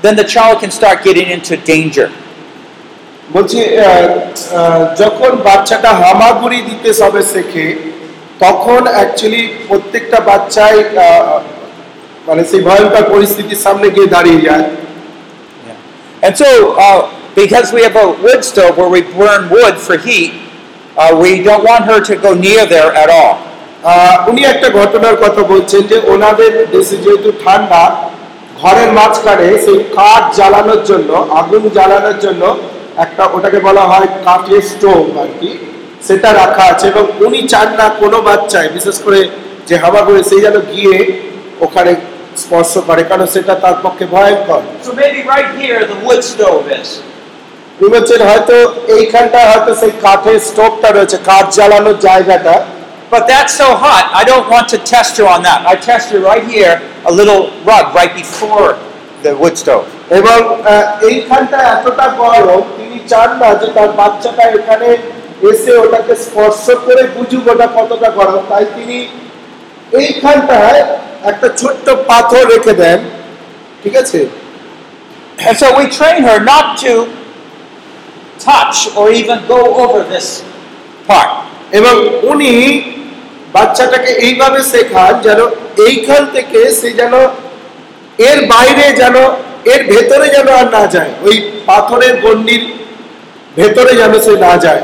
then 0.02 0.16
the 0.16 0.24
child 0.26 0.56
can 0.62 0.72
start 0.72 0.98
getting 1.04 1.28
into 1.28 1.54
danger. 1.74 2.08
বলছি 3.35 3.59
যখন 5.03 5.33
বাচ্চাটা 5.49 5.91
হামাগুড়ি 6.03 6.59
দিতে 6.69 6.89
সবে 7.01 7.23
শেখে 7.33 7.67
তখন 8.45 8.81
অ্যাকচুয়ালি 8.95 9.43
প্রত্যেকটা 9.69 10.19
বাচ্চাই 10.31 10.77
মানে 12.29 12.43
সেই 12.51 12.61
ভয়ঙ্কর 12.69 13.05
পরিস্থিতির 13.13 13.61
সামনে 13.67 13.87
গিয়ে 13.91 14.13
দাঁড়িয়ে 14.15 14.41
যায় 14.49 14.67
And 16.23 16.35
so, 16.35 16.75
uh, 16.77 16.99
because 17.37 17.73
we 17.73 17.83
have 17.83 17.95
a 17.97 18.09
wood 18.15 18.43
stove 18.43 18.79
where 18.79 18.89
we 18.89 19.03
burn 19.03 19.43
wood 19.49 19.77
for 19.77 19.97
heat, 19.99 20.33
uh, 20.97 21.13
we 21.15 21.31
don't 21.41 21.63
want 21.63 21.85
her 21.85 22.01
to 22.01 22.17
go 22.17 22.31
near 22.37 22.63
there 22.67 22.93
at 22.95 23.11
all. 23.13 23.35
উনি 24.29 24.43
একটা 24.45 24.69
ঘটনার 24.79 25.17
কথা 25.25 25.43
বলছেন 25.53 25.83
যে 25.91 25.97
ওনাদের 26.13 26.53
দেশে 26.75 26.97
যেহেতু 27.05 27.31
ঠান্ডা 27.43 27.83
ঘরের 28.61 28.91
মাঝখানে 28.99 29.49
সেই 29.65 29.79
কাঠ 29.97 30.23
জ্বালানোর 30.39 30.81
জন্য 30.91 31.11
আগুন 31.41 31.63
জ্বালানোর 31.77 32.19
জন্য 32.25 32.43
একটা 32.97 33.23
ওটাকে 33.35 33.59
বলা 33.59 33.85
হয় 33.91 34.09
কাঠের 34.27 34.63
স্টোভ 34.73 35.05
আর 35.23 35.31
কি 35.41 35.51
সেটা 36.07 36.29
রাখা 36.33 36.65
আছে 36.73 36.85
এবং 36.93 37.05
উনি 37.27 37.41
চান 37.53 37.69
না 37.81 37.87
কোনো 38.03 38.19
বাচ্চায় 38.29 38.69
বিশেষ 38.69 38.97
করে 39.05 39.21
যে 39.69 39.75
হাওয়া 39.79 40.01
করে 40.07 40.21
সেই 40.31 40.41
যেন 40.41 40.57
গিয়ে 40.73 40.97
ওখানে 41.61 41.93
স্পর্শ 42.37 42.73
করে 42.89 43.03
কারণ 43.05 43.27
সেটা 43.35 43.55
তার 43.65 43.77
পক্ষে 43.85 44.05
ভয়ঙ্কর. 44.15 44.63
উনি 47.81 47.89
বলছেন 47.95 48.21
হয়তো 48.31 48.57
এইখানটা 48.97 49.41
হয়তো 49.51 49.71
সেই 49.75 49.93
কাঠের 50.05 50.39
স্টোভটা 50.41 50.89
রয়েছে 50.91 51.17
কাঠ 51.29 51.45
জ্বালানোর 51.57 51.97
জায়গাটা 52.09 52.57
But 53.09 53.23
that's 53.29 53.55
so 53.55 53.69
hot, 53.77 54.05
I 54.13 54.23
don't 54.25 54.49
want 54.51 54.67
to 54.71 54.79
test 54.85 55.13
her 55.19 55.27
on 55.27 55.41
that. 55.45 55.61
I 55.65 55.75
test 55.81 56.07
her 56.11 56.21
right 56.21 56.45
here, 56.45 56.75
a 57.05 57.13
little 57.13 57.43
rug 57.65 57.95
right 57.95 58.13
before 58.13 58.71
the 59.23 59.33
wood 59.37 59.55
stove. 59.57 59.87
এবং 60.19 60.39
এইখানটা 61.11 61.59
এতটা 61.75 62.07
গরম 62.21 62.63
তিনি 62.77 62.99
চান 63.11 63.31
না 63.41 63.49
যে 63.61 63.69
তার 63.77 63.91
বাচ্চাটা 64.01 64.45
এখানে 64.59 64.89
এসে 65.43 65.73
ওটাকে 65.83 66.15
স্পর্শ 66.27 66.65
করে 66.87 67.03
বুঝুক 67.17 67.45
ওটা 67.53 67.67
কতটা 67.77 68.09
গরম 68.19 68.43
তাই 68.51 68.65
তিনি 68.77 68.99
এইখানটায় 70.01 70.81
একটা 71.31 71.49
ছোট্ট 71.61 71.87
পাথর 72.11 72.43
রেখে 72.53 72.75
দেন 72.83 72.99
ঠিক 73.83 73.95
আছে 74.03 74.21
And 75.39 75.55
so 75.55 75.67
we 75.77 75.85
train 75.89 76.19
her 76.23 76.39
not 76.43 76.67
to 76.79 76.93
touch 78.41 78.77
or 78.97 79.07
even 79.13 79.39
go 79.47 79.61
over 79.77 80.01
this 80.05 80.27
part. 81.07 81.31
এবং 81.73 81.95
উনি 82.31 82.53
বাচ্চাটাকে 83.55 84.11
এইভাবে 84.27 84.61
শেখান 84.73 85.13
যেন 85.27 85.41
এইখান 85.87 86.23
থেকে 86.35 86.61
সে 86.79 86.89
যেন 87.01 87.15
এর 88.19 88.47
বাইরে 88.47 88.93
যেন 88.93 89.17
এর 89.65 89.85
ভেতরে 89.85 90.29
যেন 90.29 90.49
আর 90.49 90.71
না 90.71 90.87
যায় 90.87 91.11
ওই 91.23 91.51
পাথরের 91.67 92.21
গণ্ডির 92.21 92.73
ভেতরে 93.57 93.97
যেন 93.97 94.21
সে 94.21 94.31
না 94.31 94.57
যায়। 94.57 94.83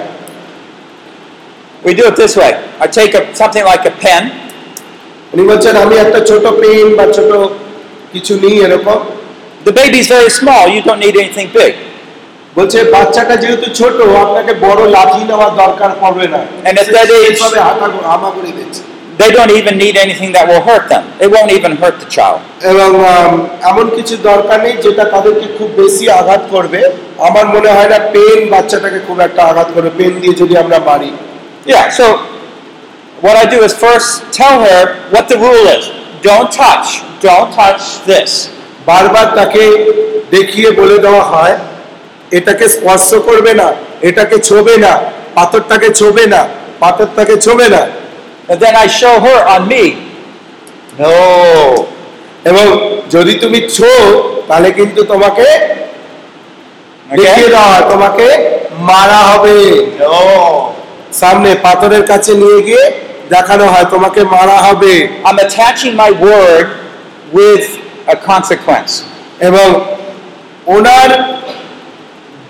We 1.85 1.90
do 1.90 1.99
it 1.99 2.11
this 2.11 2.35
way. 2.35 2.53
I 2.81 2.87
take 2.87 3.11
a, 3.11 3.21
something 3.40 3.64
like 3.64 3.83
a 3.83 3.90
pen, 4.03 4.27
উনি 5.33 5.49
বলছেন 5.49 5.77
আমি 5.77 5.97
একটা 5.97 6.21
ছোট 6.21 6.47
পেন 6.47 6.97
বা 6.97 7.12
ছোট 7.12 7.35
কিছু 8.12 8.35
নিই 8.35 8.64
এরকম। 8.64 9.01
The 9.66 9.75
baby's 9.75 10.09
very 10.09 10.31
small, 10.40 10.66
you 10.68 10.83
don't 10.87 11.01
need 11.01 11.16
anything 11.16 11.59
big. 11.59 11.73
বলছে 12.57 12.85
বাচ্চাটা 12.85 13.37
যেহেতু 13.37 13.71
ছোট 13.71 14.01
আপনাকে 14.01 14.55
বড় 14.55 14.90
লাঠি 14.90 15.25
নেওয়ার 15.25 15.55
দরকার 15.55 15.90
পড়বে 16.01 16.29
না। 16.29 16.38
And 16.64 16.73
at 16.73 16.87
that 16.87 17.07
age- 17.07 17.42
হামাগুড়ি 18.07 18.53
দিচ্ছে। 18.53 18.91
They 19.22 19.30
don't 19.30 19.52
even 19.52 19.74
need 19.78 19.96
anything 19.96 20.30
that 20.32 20.44
will 20.50 20.62
hurt 20.62 20.88
them. 20.88 21.04
It 21.16 21.28
won't 21.28 21.52
even 21.52 21.72
hurt 21.76 21.96
the 22.00 22.08
child. 22.08 22.38
এবং 22.70 22.90
এমন 23.70 23.87
কিছু 23.96 24.14
দরকার 24.30 24.58
নেই 24.64 24.74
যেটা 24.85 25.04
তাদেরকে 25.14 25.46
খুব 25.58 25.68
বেশি 25.82 26.04
আঘাত 26.20 26.42
করবে 26.54 26.80
আমার 27.28 27.46
মনে 27.54 27.70
হয় 27.76 27.90
না 27.92 27.98
পেন 28.14 28.38
বাচ্চাটাকে 28.52 29.00
খুব 29.06 29.18
একটা 29.26 29.42
আঘাত 29.50 29.68
করবে 29.74 29.90
পেন 29.98 30.12
দিয়ে 30.22 30.35
যদি 30.42 30.54
আমরা 30.62 30.78
মারি 30.88 31.11
Yeah, 31.66 31.85
so 31.90 32.06
what 33.24 33.35
I 33.37 33.44
do 33.46 33.58
is 33.62 33.72
first 33.78 34.08
tell 34.32 34.56
her 34.61 34.80
what 35.12 35.24
the 35.28 35.38
rule 35.38 35.66
is. 35.68 35.85
Don't 36.22 36.50
touch. 36.54 36.87
Don't 37.20 37.50
touch 37.61 37.82
this. 38.11 38.30
বারবার 38.88 39.26
তাকে 39.38 39.62
দেখিয়ে 40.37 40.70
বলে 40.80 40.96
দেওয়া 41.04 41.24
হয় 41.32 41.54
এটাকে 42.32 42.66
স্পর্শ 42.76 43.08
করবে 43.28 43.52
না 43.61 43.68
এটাকে 44.08 44.37
ছোবে 44.48 44.74
না 44.85 44.92
পাথরটাকে 45.35 45.88
ছোবে 46.00 46.24
না 46.35 46.40
পাথরটাকে 46.82 47.35
ছোবে 47.46 47.66
না 47.74 47.82
And 48.48 48.61
then 48.61 48.74
I 48.74 48.87
show 48.88 49.14
her 49.20 49.38
on 49.48 49.62
me. 49.68 49.85
No. 50.98 51.12
এবং 52.44 52.66
যদি 53.11 53.35
তুমি 53.35 53.59
ছো 53.76 53.92
তাহলে 54.48 54.68
কিন্তু 54.78 55.00
তোমাকে 55.12 55.46
দেখিয়ে 57.12 57.46
Okay? 57.46 57.55
দেওয়া 57.57 57.78
তোমাকে 57.92 58.26
মারা 58.90 59.20
হবে. 59.31 59.57
সামনে 61.20 61.50
পাথরের 61.66 62.05
কাছে 62.11 62.33
নিয়ে 62.42 62.61
গিয়ে 62.68 62.85
দেখানো 63.31 63.64
হয় 63.72 63.87
তোমাকে 63.94 64.20
মারা 64.37 64.59
হবে 64.66 64.92
I'm 65.26 65.38
attaching 65.46 65.94
my 66.02 66.11
word 66.26 66.66
with 67.38 67.66
a 68.14 68.16
consequence. 68.31 68.92
এবং 69.48 69.68
ওনার 70.76 71.11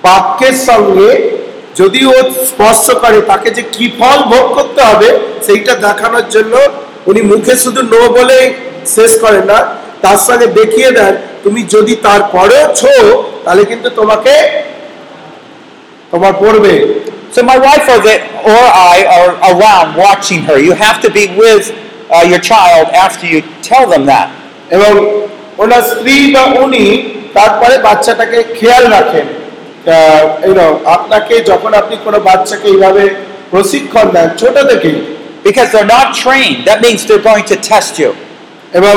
বাক্যের 0.04 0.56
সঙ্গে 0.68 1.10
যদি 1.76 2.00
ও 2.06 2.16
স্পর্শ 2.50 2.84
করে 3.02 3.18
তাকে 3.30 3.48
যে 3.56 3.62
কি 3.74 3.86
ফল 3.98 4.18
ভোগ 4.32 4.46
করতে 4.56 4.80
হবে 4.90 5.08
সেইটা 5.46 5.72
দেখানোর 5.86 6.26
জন্য 6.34 6.54
উনি 7.06 7.20
মুখে 7.30 7.54
শুধু 7.64 7.80
নো 7.92 8.00
বলে 8.16 8.38
শেষ 8.96 9.12
করেন 9.24 9.44
না 9.52 9.58
তার 10.02 10.18
সঙ্গে 10.26 10.46
দেখিয়ে 10.58 10.90
দেন 10.98 11.12
তুমি 11.44 11.60
যদি 11.74 11.94
তার 11.96 12.02
তারপরেও 12.04 12.64
ছো 12.80 12.94
তাহলে 13.44 13.62
কিন্তু 13.64 13.88
তোমাকে 13.90 14.34
তোমার 16.12 16.32
পড়বে 16.42 16.74
So 17.34 17.42
my 17.42 17.56
wife 17.58 17.88
or, 17.88 17.96
the, 17.98 18.14
or 18.44 18.64
I 18.92 18.98
are 19.08 19.32
around 19.50 19.88
watching 19.96 20.40
her. 20.42 20.58
You 20.58 20.74
have 20.76 21.00
to 21.00 21.10
be 21.10 21.24
with 21.34 21.64
uh, 22.10 22.20
your 22.22 22.42
child 22.42 22.86
after 22.96 23.24
you 23.26 23.40
tell 23.62 23.84
them 23.88 24.04
that. 24.06 24.28
এবং 24.76 24.92
ওনার 25.58 25.82
স্ত্রী 25.82 26.16
বা 26.34 26.42
উনি 26.62 26.84
তারপরে 27.34 27.74
বাচ্চাটাকে 27.78 28.38
খেয়াল 28.58 28.84
রাখেন 28.96 29.26
আপনাকে 30.96 31.34
যখন 31.50 31.70
আপনি 31.74 31.94
কোনো 32.04 32.18
বাচ্চাকে 32.20 32.66
এইভাবে 32.68 33.04
প্রশিক্ষণ 33.50 34.06
দেন 34.14 34.28
ছোট 34.40 34.56
থেকেই 34.70 34.98
Because 35.44 35.72
they're 35.72 35.84
not 35.88 36.08
trained. 36.14 36.58
That 36.64 36.80
means 36.80 37.04
they're 37.04 37.22
going 37.22 37.46
to 37.46 37.56
test 37.64 37.94
you. 37.98 38.10
এবং 38.72 38.96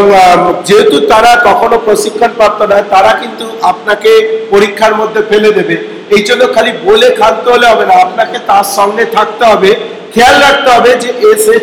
যেহেতু 0.67 0.97
তারা 1.13 1.31
কখনো 1.49 1.75
প্রশিক্ষণ 1.87 2.31
প্রাপ্ত 2.39 2.59
নয় 2.71 2.85
তারা 2.93 3.11
কিন্তু 3.21 3.45
আপনাকে 3.71 4.11
পরীক্ষার 4.53 4.93
মধ্যে 5.01 5.21
ফেলে 5.29 5.49
দেবে 5.57 5.75
এই 6.15 6.23
জন্য 6.27 6.41
খালি 6.55 6.71
বলে 6.87 7.07
খানতে 7.19 7.47
হলে 7.53 7.65
হবে 7.71 7.85
না 7.89 7.95
আপনাকে 8.05 8.37
তার 8.49 8.65
সঙ্গে 8.77 9.05
থাকতে 9.17 9.43
হবে 9.51 9.71
খেয়াল 10.13 10.35
রাখতে 10.45 10.69
হবে 10.75 10.91
যে 11.03 11.09
এ 11.27 11.31
সে 11.43 11.55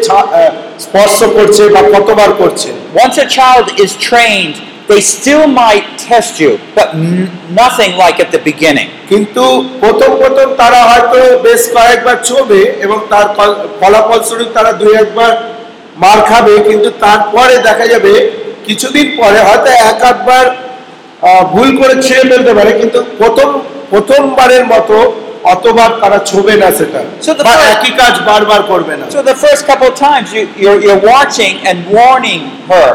স্পর্শ 0.84 1.18
করছে 1.36 1.62
বা 1.74 1.82
কতবার 1.94 2.30
করছে 2.40 2.68
Once 2.96 3.16
a 3.18 3.28
child 3.30 3.66
is 3.84 3.90
trained, 4.08 4.56
they 4.92 5.00
still 5.08 5.44
might 5.62 5.86
test 6.00 6.32
you, 6.40 6.50
but 6.78 6.88
nothing 7.54 7.92
like 7.96 8.16
at 8.24 8.30
the 8.36 8.42
beginning. 8.50 8.88
কিন্তু 9.08 9.44
প্রথম 9.82 10.10
প্রথম 10.22 10.46
তারা 10.62 10.80
হয়তো 10.90 11.18
বেশ 11.46 11.62
কয়েকবার 11.76 12.16
ছবে 12.30 12.60
এবং 12.84 12.98
তার 13.12 13.26
ফল- 13.36 13.58
ফলাফলস্বরূপ 13.80 14.48
তারা 14.54 14.70
দুই 14.72 14.92
একবার 15.02 15.32
মার 15.96 16.18
খাবে 16.30 16.54
কিন্তু 16.68 16.88
তারপরে 17.04 17.54
দেখা 17.68 17.86
যাবে 17.86 18.12
কিছুদিন 18.66 19.06
পরে 19.20 19.38
হয়তো 19.48 19.70
এক 19.84 19.98
আধবার 20.10 20.44
ভুল 21.52 21.68
করে 21.80 21.94
ছুঁয়ে 22.06 22.24
ফেলতে 22.30 22.52
পারে 22.58 22.70
কিন্তু 22.80 22.98
প্রথম 23.20 23.48
প্রথমবারের 23.92 24.64
মতো 24.66 24.96
অতবার 25.44 25.90
তারা 26.02 26.18
ছবে 26.30 26.54
না 26.62 26.68
সেটা 26.76 27.00
বা 27.46 27.54
একই 27.74 27.92
কাজ 28.02 28.14
বারবার 28.30 28.60
করবে 28.62 28.94
না 29.00 29.04
So 29.16 29.20
the 29.32 29.38
first 29.44 29.62
couple 29.70 29.90
times 30.08 30.28
you, 30.36 30.42
you're, 30.62 30.80
you're 30.84 31.04
watching 31.14 31.54
and 31.68 31.78
warning 31.98 32.42
her. 32.72 32.90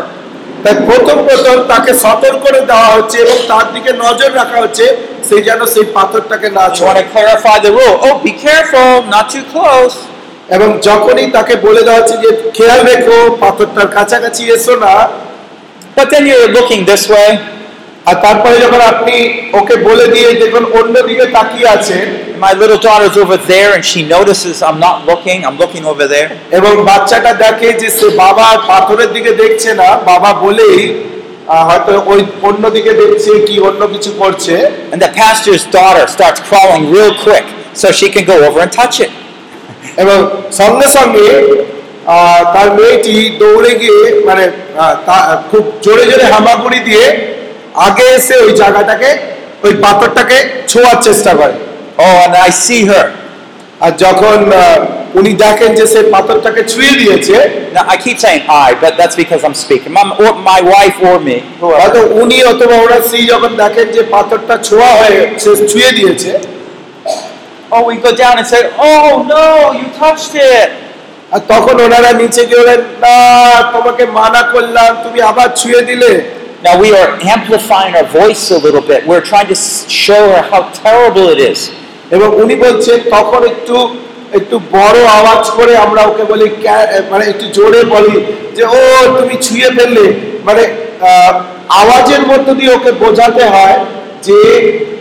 তাই 0.67 0.79
প্রথম 0.89 1.17
প্রথম 1.27 1.55
তাকে 1.71 1.91
সতর্ক 2.03 2.37
করে 2.45 2.59
দেওয়া 2.71 2.89
হচ্ছে 2.95 3.17
এবং 3.25 3.37
তার 3.51 3.65
দিকে 3.75 3.91
নজর 4.05 4.29
রাখা 4.39 4.57
হচ্ছে 4.63 4.85
সেই 5.27 5.41
যেন 5.47 5.61
সেই 5.73 5.85
পাথরটাকে 5.97 6.47
না 6.57 6.65
ছোঁয়া 6.77 6.93
clarify 7.13 7.57
the 7.59 7.71
rule. 7.71 7.95
Oh, 7.99 8.13
be 8.19 8.33
careful, 8.37 8.91
not 9.05 9.25
too 9.33 9.45
close. 9.53 9.95
এবং 10.55 10.69
যখনই 10.89 11.27
তাকে 11.37 11.53
বলে 11.65 11.81
দেওয়া 11.87 11.99
হচ্ছে 11.99 12.15
যে 12.23 12.29
খেয়াল 12.57 12.79
রেখো 12.89 13.17
পাথরটার 13.43 13.87
কাছাকাছি 13.97 14.41
এসো 14.55 14.73
না 14.85 14.93
But 15.97 16.07
then 16.11 16.23
you're 16.29 16.51
looking 16.57 16.81
this 16.85 17.03
way, 17.13 17.29
আর 18.09 18.15
তারপরে 18.25 18.55
যখন 18.63 18.81
আপনি 18.93 19.15
ওকে 19.59 19.75
বলে 19.87 20.05
দিয়ে 20.13 20.29
দেখুন 20.41 20.63
অন্যদিকে 20.79 21.25
তাকিয়ে 21.37 21.67
আছে 21.75 21.97
my 22.39 22.53
little 22.53 22.77
daughter's 22.79 23.17
over 23.17 23.37
there, 23.45 23.69
and 23.75 23.83
she 23.83 23.99
notices 24.07 24.55
I'm 24.61 24.79
not 24.79 24.97
looking, 25.05 25.39
I'm 25.45 25.57
looking 25.57 25.83
over 25.85 26.05
there. 26.07 26.27
এবং 26.57 26.73
বাচ্চাটা 26.89 27.31
দেখে 27.43 27.69
যে 27.81 27.89
সে 27.97 28.07
বাবা 28.23 28.47
পাথরের 28.69 29.09
দিকে 29.15 29.31
দেখছে 29.41 29.69
না 29.81 29.89
বাবা 30.11 30.29
বলেই 30.43 30.79
হয়তো 31.67 31.91
ওই 32.11 32.19
অন্যদিকে 32.49 32.91
দেখছে 33.01 33.31
কি 33.47 33.55
অন্য 33.69 33.81
কিছু 33.93 34.11
করছে 34.21 34.55
And 34.93 34.99
the 35.05 35.11
pastor's 35.21 35.63
daughter 35.77 36.05
starts 36.15 36.39
crawling 36.47 36.83
real 36.95 37.13
quick 37.25 37.45
so 37.81 37.85
she 37.99 38.07
can 38.15 38.25
go 38.33 38.37
over 38.47 38.59
and 38.65 38.71
touch 38.79 38.97
it. 39.05 39.11
এবং 40.01 40.17
সঙ্গে 40.61 40.87
সঙ্গে 40.97 41.27
তার 42.53 42.67
মেয়েটি 42.77 43.15
দৌড়ে 43.41 43.71
গিয়ে 43.81 44.01
মানে 44.27 44.43
খুব 45.49 45.63
জোরে 45.85 46.03
জোরে 46.09 46.25
হামাগুড়ি 46.33 46.79
দিয়ে 46.89 47.05
আগে 47.77 48.05
এসে 48.17 48.35
ওই 48.45 48.51
জায়গাটাকে 48.61 49.09
ওই 49.65 49.73
পাথরটাকে 49.83 50.37
ছোঁয়ার 50.67 50.97
চেষ্টা 51.03 51.31
করে 51.33 51.55
Oh, 51.99 52.15
and 52.25 52.35
I 52.39 52.49
see 52.57 52.81
her. 52.85 53.05
আর 53.81 53.91
যখন 54.05 54.37
উনি 55.15 55.31
দেখেন 55.45 55.71
যে 55.79 55.85
সে 55.93 55.99
পাথরটাকে 56.15 56.61
ছুঁয়ে 56.71 56.93
দিয়েছে 57.01 57.35
না 57.75 57.81
Now, 57.81 57.93
I 57.93 57.95
keep 57.97 58.17
saying 58.17 58.43
I, 58.65 58.69
but 58.75 58.93
that's 58.99 59.15
because 59.15 59.41
I'm 59.43 59.57
speaking. 59.65 59.91
My, 59.93 60.03
or 60.23 60.31
my 60.43 60.59
wife 60.73 60.97
or 61.01 61.17
me. 61.19 61.37
হয়তো 61.79 61.99
উনি 62.21 62.37
অথবা 62.43 62.75
ওরা 62.85 62.97
স্ত্রী 63.01 63.19
যখন 63.33 63.51
দেখেন 63.63 63.87
যে 63.95 64.01
পাথরটা 64.15 64.55
ছোঁয়া 64.67 64.91
হয়ে 64.99 65.19
সে 65.43 65.49
ছুঁয়ে 65.71 65.91
দিয়েছে 65.91 66.31
Oh, 67.69 67.81
we 67.83 67.95
go 67.99 68.11
down 68.15 68.35
and 68.37 68.47
say, 68.47 68.61
Oh, 68.81 69.09
no, 69.27 69.45
you 69.73 69.87
touched 70.01 70.33
it. 70.53 70.69
আর 71.31 71.41
তখন 71.53 71.75
ওনারা 71.85 72.11
নিচে 72.21 72.41
গিয়ে 72.49 72.59
বলেন 72.61 72.81
না 73.03 73.15
তোমাকে 73.73 74.03
মানা 74.19 74.41
করলাম 74.53 74.91
তুমি 75.03 75.19
আবার 75.31 75.47
ছুঁয়ে 75.59 75.81
দিলে 75.81 76.11
Now, 76.59 76.81
we 76.81 76.89
are 76.91 77.09
amplifying 77.21 77.95
our 77.95 78.07
voice 78.11 78.49
a 78.49 78.57
little 78.57 78.81
bit. 78.81 79.05
We're 79.05 79.23
trying 79.23 79.47
to 79.47 79.55
show 79.55 80.21
her 80.29 80.41
how 80.43 80.61
terrible 80.75 81.27
it 81.29 81.39
is. 81.51 81.59
এবং 82.11 82.27
উনি 82.41 82.55
বলছেন 82.65 82.97
তখন 83.15 83.41
একটু 83.51 83.75
একটু 84.33 84.55
বড় 84.71 84.99
আওয়াজ 85.19 85.43
করে 85.57 85.73
আমরা 85.85 86.01
ওকে 86.09 86.23
বলি 86.31 86.47
মানে 87.11 87.23
একটু 87.25 87.45
জোরে 87.57 87.81
বলি 87.95 88.15
যে 88.55 88.63
ও 88.73 88.79
তুমি 89.19 89.35
ছুঁয়ে 89.45 89.69
ফেললে 89.77 90.05
মানে 90.47 90.63
আওয়াজের 91.81 92.23
মধ্য 92.31 92.47
দিয়ে 92.59 92.71
ওকে 92.73 92.91
বোঝাতে 93.03 93.43
হয় 93.53 93.77
যে 94.27 94.37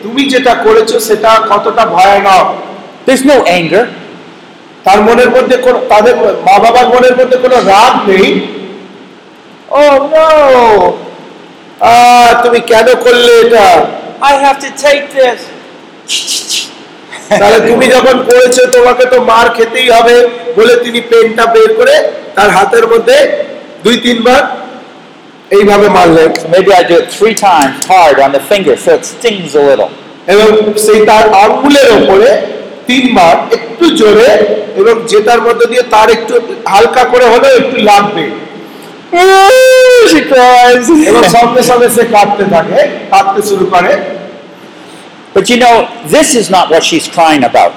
তুমি 0.02 0.22
যেটা 0.32 0.52
করেছ 0.64 0.90
সেটা 1.08 1.30
কতটা 1.50 1.82
ভয়ানক 1.94 2.46
There's 3.06 3.24
no 3.24 3.38
anger. 3.58 3.84
তার 4.86 4.98
মনের 5.06 5.30
মধ্যে 5.30 5.56
কোনো 5.56 5.78
তাদের 5.92 6.14
মা 6.46 6.56
বাবার 6.64 6.86
মনের 6.94 7.14
মধ্যে 7.20 7.36
কোনো 7.44 7.56
রাগ 7.72 7.94
নেই 8.10 8.28
ও 9.70 9.82
নো 10.12 10.26
তুমি 12.44 12.58
কেন 12.70 12.88
করলে 13.04 13.32
এটা 13.44 13.66
I 14.28 14.34
have 14.44 14.58
to 14.66 14.70
take 14.86 15.04
this. 15.18 15.40
তাহলে 17.40 17.58
তুমি 17.70 17.86
যখন 17.96 18.16
করেছ 18.28 18.56
তোমাকে 18.76 19.04
তো 19.12 19.18
মার 19.30 19.46
খেতেই 19.56 19.88
হবে 19.96 20.16
বলে 20.56 20.74
তিনি 20.84 21.00
পেনটা 21.10 21.44
বের 21.54 21.70
করে 21.78 21.94
তার 22.36 22.48
হাতের 22.56 22.84
মধ্যে 22.92 23.16
দুই 23.84 23.96
তিনবার 24.06 24.42
এইভাবে 25.50 25.86
মারলেন 25.88 26.30
So 26.40 26.46
I 26.50 26.62
I 26.80 26.82
do 26.90 26.94
it 27.00 27.06
three 27.18 27.36
times 27.48 27.76
hard 27.92 28.16
on 28.24 28.30
the 28.36 28.42
finger 28.50 28.74
so 28.76 28.90
it 28.98 29.04
stings 29.14 29.50
a 29.54 29.62
little. 29.68 29.90
এবং 30.34 30.48
সেই 30.84 31.00
তার 31.10 31.24
আঙ্গুলের 31.44 31.88
ওপরে 31.98 32.28
তিনবার 32.86 33.36
একটু 33.56 33.84
জোরে 34.00 34.30
এবং 34.80 34.94
যেটার 35.10 35.40
মধ্যে 35.46 35.66
দিয়ে 35.72 35.84
তার 35.94 36.08
একটু 36.16 36.34
হালকা 36.72 37.02
করে 37.12 37.26
হলেও 37.32 37.52
একটু 37.60 37.76
লাগবে. 37.90 38.24
এবং 41.08 41.22
সঙ্গে 41.36 41.62
সঙ্গে 41.70 41.88
সে 41.96 42.02
কাঁদতে 42.14 42.44
থাকে 42.54 42.78
কাঁদতে 43.10 43.40
শুরু 43.50 43.66
করে 43.74 43.92
But 45.34 45.46
you 45.50 45.58
know, 45.58 45.76
this 46.06 46.28
is 46.34 46.46
not 46.48 46.66
what 46.72 46.82
she's 46.82 47.06
crying 47.08 47.42
about. 47.44 47.72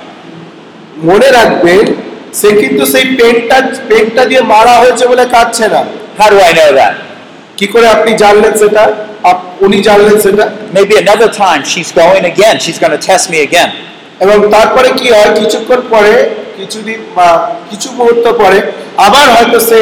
মনে 1.09 1.29
রাখবেন 1.37 1.85
সে 2.39 2.49
কিন্তু 2.61 2.83
সেই 2.93 3.05
পেনটা 3.17 3.57
পেনটা 3.89 4.23
দিয়ে 4.29 4.41
মারা 4.53 4.73
হয়েছে 4.81 5.03
বলে 5.11 5.25
কাঁদছে 5.35 5.65
না 5.73 5.81
How 6.19 6.27
do 6.29 6.37
I 6.49 6.51
know 6.59 6.71
that? 6.79 6.93
কি 7.57 7.65
করে 7.73 7.85
আপনি 7.95 8.11
জানলেন 8.23 8.53
সেটা 8.61 8.83
উনি 9.65 9.77
জানলেন 9.87 10.17
সেটা 10.25 10.45
Maybe 10.77 10.93
another 11.05 11.29
time 11.43 11.61
she's 11.71 11.91
going 11.93 12.23
again. 12.33 12.55
She's 12.65 12.79
going 12.83 12.95
to 12.97 13.03
test 13.09 13.25
me 13.33 13.39
again. 13.49 13.69
এবং 14.23 14.37
তারপরে 14.55 14.89
কি 14.99 15.07
হয় 15.15 15.31
কিছুক্ষণ 15.39 15.79
পরে 15.93 16.13
কিছুদিন 16.57 16.99
বা 17.17 17.29
কিছু 17.69 17.87
মুহূর্ত 17.97 18.25
পরে 18.41 18.59
আবার 19.05 19.25
হয়তো 19.35 19.57
সে 19.69 19.79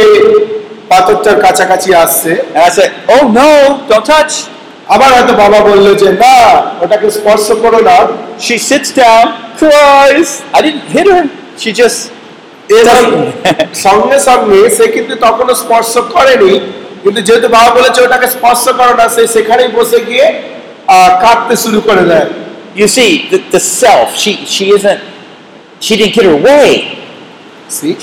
পাথরটার 0.90 1.36
কাছাকাছি 1.44 1.90
আসছে 2.04 2.30
And 2.54 2.62
I 2.68 2.70
said, 2.78 2.90
Oh 3.14 3.22
no, 3.38 3.48
don't 3.90 4.06
touch. 4.14 4.34
আবার 4.94 5.08
হয়তো 5.16 5.32
বাবা 5.42 5.58
বললো 5.68 5.90
যে 6.02 6.08
না 6.24 6.36
ওটাকে 6.82 7.06
স্পর্শ 7.18 7.46
করো 7.64 7.80
না 7.90 7.96
She 8.46 8.56
sits 8.70 8.90
down, 9.02 9.24
cries. 9.60 10.28
I 10.56 10.58
didn't 10.66 10.86
hit 10.94 11.06
her. 11.14 11.24
She 11.62 11.70
just 11.82 12.00
এবং 12.80 13.00
সঙ্গে 13.86 14.18
সঙ্গে 14.28 14.60
সে 14.78 14.84
কিন্তু 14.96 15.14
তখনও 15.26 15.54
স্পর্শ 15.64 15.92
করেনি 16.14 16.52
কিন্তু 17.04 17.20
যেহেতু 17.26 17.48
বাবা 17.56 17.70
বলেছে 17.78 17.98
ওটাকে 18.06 18.28
স্পর্শ 18.36 18.64
করো 18.80 18.94
না 19.00 19.06
সে 19.14 19.22
সেখানেই 19.34 19.70
বসে 19.78 19.98
গিয়ে 20.08 20.26
আহ, 20.94 21.10
কাঁদতে 21.22 21.54
শুরু 21.64 21.80
করে 21.88 22.04
দেয় 22.12 22.28
You 22.80 22.88
see, 22.88 23.10
the, 23.30 23.38
the 23.54 23.62
self, 23.80 24.08
she, 24.22 24.32
she 24.54 24.64
isn't, 24.76 25.00
she 25.84 25.92
didn't 25.98 26.14
get 26.18 26.24
her 26.24 26.40
way. 26.50 26.70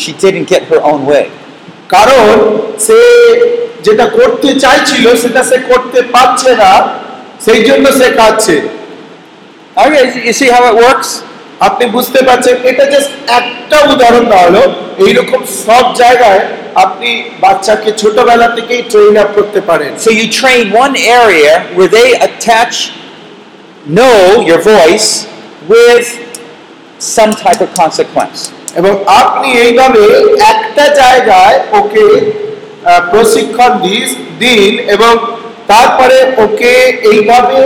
She 0.03 0.11
didn't 0.23 0.47
get 0.53 0.63
her 0.71 0.79
own 0.81 1.01
way. 1.11 1.25
কারণ 1.94 2.26
সে 2.86 2.98
যেটা 3.86 4.06
করতে 4.18 4.50
চাইছিল, 4.64 5.04
সেটা 5.22 5.42
সে 5.50 5.56
করতে 5.70 6.00
পারছে 6.14 6.50
না, 6.62 6.72
সেই 7.46 7.60
জন্য 7.68 7.84
সে 7.98 8.06
কাঁদছে। 8.20 8.56
আপনি 11.68 11.84
বুঝতে 11.96 12.20
পারছেন, 12.28 12.54
এটা 12.70 12.84
জাস্ট 12.92 13.10
একটা 13.40 13.78
উদাহরণ 13.92 14.24
দেওয়া 14.30 14.46
হলো 14.48 14.62
এইরকম 15.06 15.40
সব 15.64 15.84
জায়গায় 16.02 16.42
আপনি 16.84 17.10
বাচ্চাকে 17.44 17.90
ছোটবেলা 18.00 18.48
থেকেই 18.56 18.82
ট্রেন 18.90 19.16
আপ 19.22 19.30
করতে 19.36 19.60
পারেন। 19.68 19.92
So 20.06 20.10
you 20.20 20.26
train 20.40 20.62
one 20.84 20.94
area 21.20 21.52
where 21.76 21.90
they 21.98 22.08
attach, 22.28 22.76
know 23.98 24.18
your 24.48 24.60
voice 24.74 25.08
with 25.72 26.06
some 27.08 27.32
type 27.34 27.60
of 27.60 27.70
consequence. 27.82 28.38
এবং 28.80 28.92
আপনি 29.22 29.48
এইভাবে 29.64 30.02
একটা 30.52 30.84
জায়গায় 31.00 31.56
ওকে 31.80 32.06
প্রশিক্ষণ 33.12 33.72
দিন 34.44 34.72
এবং 34.94 35.12
তারপরে 35.72 36.18
ওকে 36.44 36.74
এইভাবে 37.10 37.60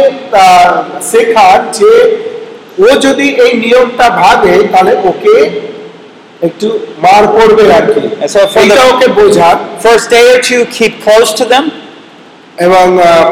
শেখান 1.11 1.59
যে 1.79 1.93
ও 2.81 2.89
যদি 3.05 3.27
এই 3.45 3.53
নিয়মটা 3.65 4.07
ভাবে 4.23 4.55
তাহলে 4.73 4.93
ওকে 5.11 5.37
একটু 6.43 6.67
মার 7.05 7.23
পড়বে 7.35 7.65
আর 7.79 7.85
কি 7.93 8.03
এইটা 8.63 8.83
ওকে 8.93 9.09
বোঝান 9.19 9.57
first 9.85 10.07
day 10.11 10.25
or 10.33 10.39
two, 10.49 10.63
keep 10.77 10.93
close 11.05 11.31
to 11.41 11.45
them. 11.53 11.65
এবং 12.59 12.87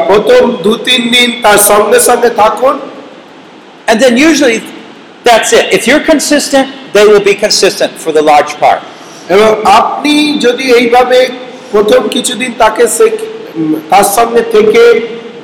প্রথম 0.09 0.41
দু 0.65 0.73
তিন 0.87 1.01
দিন 1.15 1.29
তার 1.45 1.59
সঙ্গে 1.71 1.99
সঙ্গে 2.09 2.31
থাকুন 2.41 2.75
And 3.89 3.97
then 4.03 4.13
usually 4.29 4.59
that's 5.26 5.50
it. 5.52 5.64
If 5.72 5.82
you're 5.88 6.04
consistent, 6.12 6.66
they 6.92 7.04
will 7.06 7.24
be 7.32 7.34
consistent 7.46 7.92
for 8.04 8.10
the 8.12 8.24
large 8.32 8.52
part. 8.62 8.80
এবং 9.28 9.48
আপনি 9.80 10.14
যদি 10.38 10.64
এইভাবে 10.72 11.18
প্রথম 11.70 12.08
কিছুদিন 12.08 12.50
তাকে 12.58 12.84
শেখ- 12.98 13.26
উম, 13.56 13.74
তার 13.90 14.06
সঙ্গে 14.16 14.42
থেকে 14.54 14.82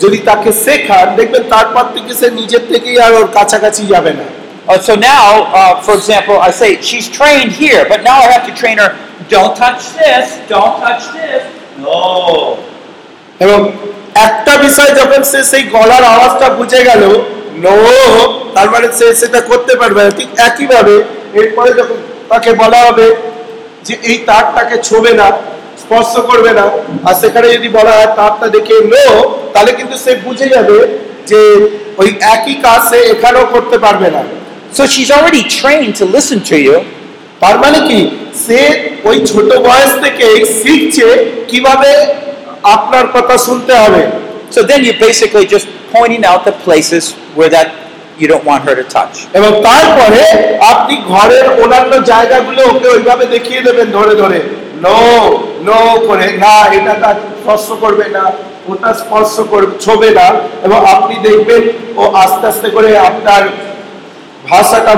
যদি 0.00 0.18
তাকে 0.18 0.50
শেখান 0.64 1.06
দেখবেন 1.16 1.42
তারপর 1.48 1.84
থেকে 1.94 2.12
সে 2.14 2.28
নিজের 2.30 2.62
থেকেই 2.72 2.96
আর 2.98 3.12
ওর 3.12 3.28
কাছাকাছি 3.34 3.84
যাবে 3.86 4.12
না 4.12 4.26
Uh, 4.68 4.78
so 4.78 4.94
now, 5.12 5.28
uh, 5.50 5.80
for 5.80 5.94
example, 5.94 6.36
I 6.48 6.50
say 6.50 6.70
she's 6.82 7.06
trained 7.08 7.52
here, 7.54 7.82
but 7.88 7.98
now 8.02 8.18
I 8.20 8.28
have 8.34 8.44
to 8.46 8.54
train 8.62 8.76
her. 8.76 8.90
Don't 9.30 9.54
touch 9.56 9.82
this. 9.94 10.26
Don't 10.54 10.74
touch 10.84 11.04
this. 11.18 11.42
No. 11.78 11.98
এবং 13.40 13.58
একটা 14.28 14.52
বিষয় 14.56 14.92
যখন 14.94 15.20
সে 15.22 15.40
সেই 15.44 15.62
গলার 15.76 16.04
আওয়াজটা 16.04 16.46
বুঝে 16.48 16.80
গেল 16.84 17.02
নো 17.63 17.75
তার 18.55 18.67
মানে 18.73 18.87
সে 18.97 19.05
সেটা 19.21 19.39
করতে 19.49 19.73
পারবে 19.81 19.99
না। 20.05 20.11
ঠিক 20.19 20.29
একইভাবে 20.47 20.95
এরপরে 21.39 21.69
যখন 21.79 21.97
তাকে 22.31 22.51
বলা 22.61 22.79
হবে 22.87 23.07
যে 23.85 23.93
এই 24.09 24.17
তারটাকে 24.29 24.75
ছোবে 24.89 25.11
না 25.19 25.27
স্পর্শ 25.83 26.11
করবে 26.29 26.51
না 26.59 26.65
আর 27.07 27.15
সেখানে 27.21 27.47
যদি 27.55 27.69
বলা 27.77 27.93
হয় 27.97 28.11
তারটা 28.19 28.47
দেখে 28.55 28.75
নো 28.93 29.05
তাহলে 29.53 29.71
কিন্তু 29.79 29.95
সে 30.03 30.11
বুঝে 30.25 30.47
যাবে 30.55 30.77
যে 31.29 31.41
ওই 32.01 32.09
একই 32.35 32.55
কাজ 32.65 32.79
সে 32.89 32.97
এখানেও 33.13 33.45
করতে 33.53 33.77
পারবে 33.85 34.09
না। 34.17 34.23
So 34.77 34.83
she's 34.93 35.11
already 35.17 35.43
trained 35.59 35.93
to 35.99 36.05
listen 36.15 36.39
to 36.49 36.57
you, 36.65 36.75
তার 37.43 37.55
মানে 37.63 37.79
কি? 37.87 37.99
সে 38.43 38.59
ওই 39.09 39.17
ছোট 39.31 39.49
বয়স 39.67 39.91
থেকেই 40.03 40.37
শিখছে 40.59 41.07
কীভাবে 41.49 41.91
আপনার 42.75 43.05
কথা 43.15 43.35
শুনতে 43.47 43.73
হবে। 43.81 44.01
So 44.53 44.59
then 44.69 44.79
you're 44.85 45.01
basically 45.09 45.45
just 45.55 45.67
pointing 45.93 46.23
out 46.29 46.41
the 46.49 46.55
places 46.65 47.03
where 47.37 47.51
that 47.57 47.67
you 48.19 48.27
don't 48.31 48.45
want 48.51 48.61
her 48.67 48.75
to 48.81 48.85
touch. 48.97 49.15
তারপরে 49.67 50.21
আপনি 50.73 50.95
ঘরের 51.11 51.45
অন্যান্য 51.61 51.93
জায়গাগুলো 52.11 52.61
ওকে 52.71 52.87
ওইভাবে 52.95 53.25
দেখিয়ে 53.35 53.61
দেবেন 53.67 53.87
ধরে 53.97 54.13
ধরে। 54.21 54.39
নো 54.85 54.97
নো 55.67 55.79
করে। 56.07 56.27
না, 56.43 56.53
এটা 56.77 56.93
স্পর্শ 57.39 57.67
করবে 57.83 58.05
না, 58.17 58.23
ওটা 58.71 58.89
স্পর্শ 59.01 59.33
করবে 59.51 59.73
ছবে 59.85 60.09
না। 60.19 60.27
এবং 60.65 60.79
আপনি 60.93 61.15
দেখবেন 61.27 61.61
ও 62.01 62.03
আস্তে 62.23 62.45
আস্তে 62.51 62.67
করে 62.75 62.89
আপনার 63.09 63.43
ভাষাটা 64.49 64.93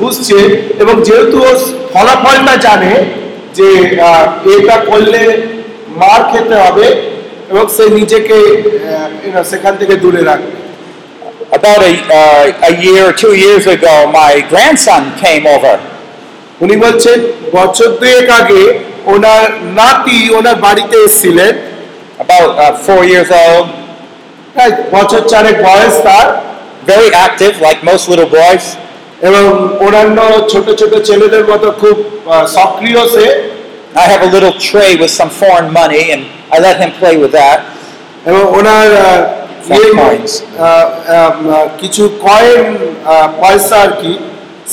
বুঝছে। 0.00 0.38
এবং 0.82 0.94
যেহেতু 1.06 1.36
ও 1.48 1.50
ফলাফলটা 1.92 2.54
জানে 2.66 2.92
যে 3.58 3.68
এটা 4.56 4.76
করলে 4.90 5.20
মার 6.00 6.20
খেতে 6.30 6.56
হবে 6.64 6.86
এবং 7.50 7.64
সে 7.76 7.84
নিজেকে 7.98 8.36
সেখান 9.50 9.74
থেকে 9.80 9.94
দূরে 10.04 10.22
রাখবে 10.30 10.56
about 11.52 11.80
a, 11.82 11.92
uh, 12.12 12.68
a 12.70 12.72
year 12.84 13.02
or 13.08 13.14
two 13.14 13.34
years 13.36 13.64
ago, 13.66 13.94
my 14.12 14.32
grandson 14.50 15.02
came 15.22 15.44
over. 15.56 15.76
উনি 16.64 16.76
বলছেন 16.84 17.18
বছর 17.56 17.88
দুয়েক 18.00 18.28
আগে 18.40 18.62
ওনার 19.12 19.46
নাতি 19.78 20.18
ওনার 20.38 20.58
বাড়িতে 20.66 20.96
এসেছিলেন 21.06 21.52
about 22.18 22.50
uh, 22.54 22.72
four 22.86 23.02
years 23.12 23.30
old, 23.44 23.66
বছর 24.96 25.20
চারেক 25.32 25.56
বয়স 25.66 25.94
তার 26.06 26.26
very 26.86 27.10
active, 27.26 27.54
like 27.60 27.78
most 27.84 28.04
little 28.10 28.30
boys. 28.38 28.64
এবং 29.28 29.44
অন্যান্য 29.84 30.18
ছোট 30.52 30.66
ছোট 30.80 30.92
ছেলেদের 31.08 31.44
মতো 31.50 31.68
খুব 31.82 31.96
সক্রিয় 32.56 33.00
সে 33.14 33.26
I 33.95 34.05
have 34.11 34.21
a 34.23 34.31
little 34.35 34.55
tray 34.69 34.91
with 35.01 35.11
some 35.11 35.31
foreign 35.41 35.69
money, 35.73 36.03
and 36.13 36.21
I 36.53 36.57
let 36.67 36.75
him 36.83 36.91
play 37.01 37.15
with 37.23 37.31
that. 37.39 37.57
এবং 38.25 38.43
ওনার 38.57 38.87
আহ, 38.97 39.21
Some 39.67 39.77
ইয়ে, 39.77 39.89
coins. 39.99 40.31
আহ, 40.41 40.87
আহ, 41.15 41.65
কিছু 41.81 42.03
কয়েন 42.27 42.65
পয়সা 43.41 43.77
আর 43.85 43.91
কি 44.01 44.13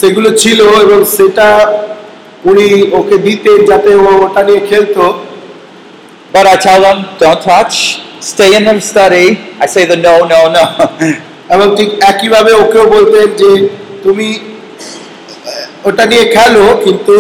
সেগুলো 0.01 0.29
ছিল 0.43 0.61
এবং 0.85 0.99
সেটা 1.17 1.49
উনি 2.45 2.67
ওকে 2.99 3.17
দিতেন 3.19 3.59
যাতে 3.71 3.91
ও 3.97 4.09
ওটা 4.25 4.43
নিয়ে 4.49 4.63
খেলতো 4.71 5.05
But 6.35 6.47
I 6.47 6.57
tell 6.67 6.83
him, 6.89 6.99
don't 7.19 7.43
touch, 7.43 7.75
stay 8.23 8.51
in 8.59 8.65
the 8.65 8.75
study. 8.83 9.27
I 9.65 9.67
say 9.75 9.83
the 9.87 9.99
no, 10.09 10.15
no, 10.33 10.41
no. 10.57 10.65
এবং 11.55 11.67
ঠিক 11.77 11.91
একইভাবে 12.11 12.53
ওকেও 12.63 12.87
বলতেন 12.97 13.27
যে 13.41 13.51
তুমি 14.05 14.29
আহ, 14.39 15.89
ওটা 15.89 16.05
নিয়ে 16.07 16.25
খেলো 16.37 16.65
কিন্তু 16.85 17.15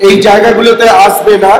এই 0.00 0.14
জায়গাগুলোতে 0.26 0.86
আসবে 1.06 1.34
না 1.38 1.54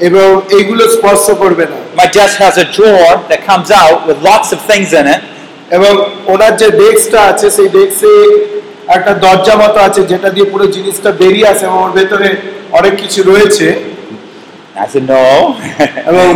এবং 0.00 0.28
এইগুলো 0.56 0.84
স্পর্শ 0.96 1.24
করবে 1.42 1.64
না 1.66 1.78
My 1.96 2.06
desk 2.08 2.34
has 2.38 2.56
a 2.56 2.66
drawer 2.66 3.14
that 3.30 3.40
comes 3.44 3.68
out 3.82 3.98
with 4.08 4.18
lots 4.22 4.48
of 4.52 4.58
things 4.70 4.90
in 4.92 5.06
it. 5.06 5.22
এবং 5.76 5.92
ওনার 6.32 6.52
যে 6.60 6.68
ডেস্কটা 6.80 7.20
আছে 7.30 7.46
সেই 7.56 7.68
ডেস্কে 7.76 8.12
একটা 8.88 9.12
দরজা 9.24 9.54
মতো 9.62 9.78
আছে 9.88 10.00
যেটা 10.12 10.28
দিয়ে 10.34 10.46
পুরো 10.52 10.66
জিনিসটা 10.76 11.10
বেরিয়ে 11.20 11.46
আসে 11.52 11.64
এবং 11.68 11.78
ওর 11.84 11.92
ভেতরে 11.98 12.28
অনেক 12.72 12.94
কিছু 13.02 13.20
রয়েছে 13.30 13.68
I 14.76 14.86
said, 14.86 15.04
no. 15.06 15.24
এবং 16.10 16.28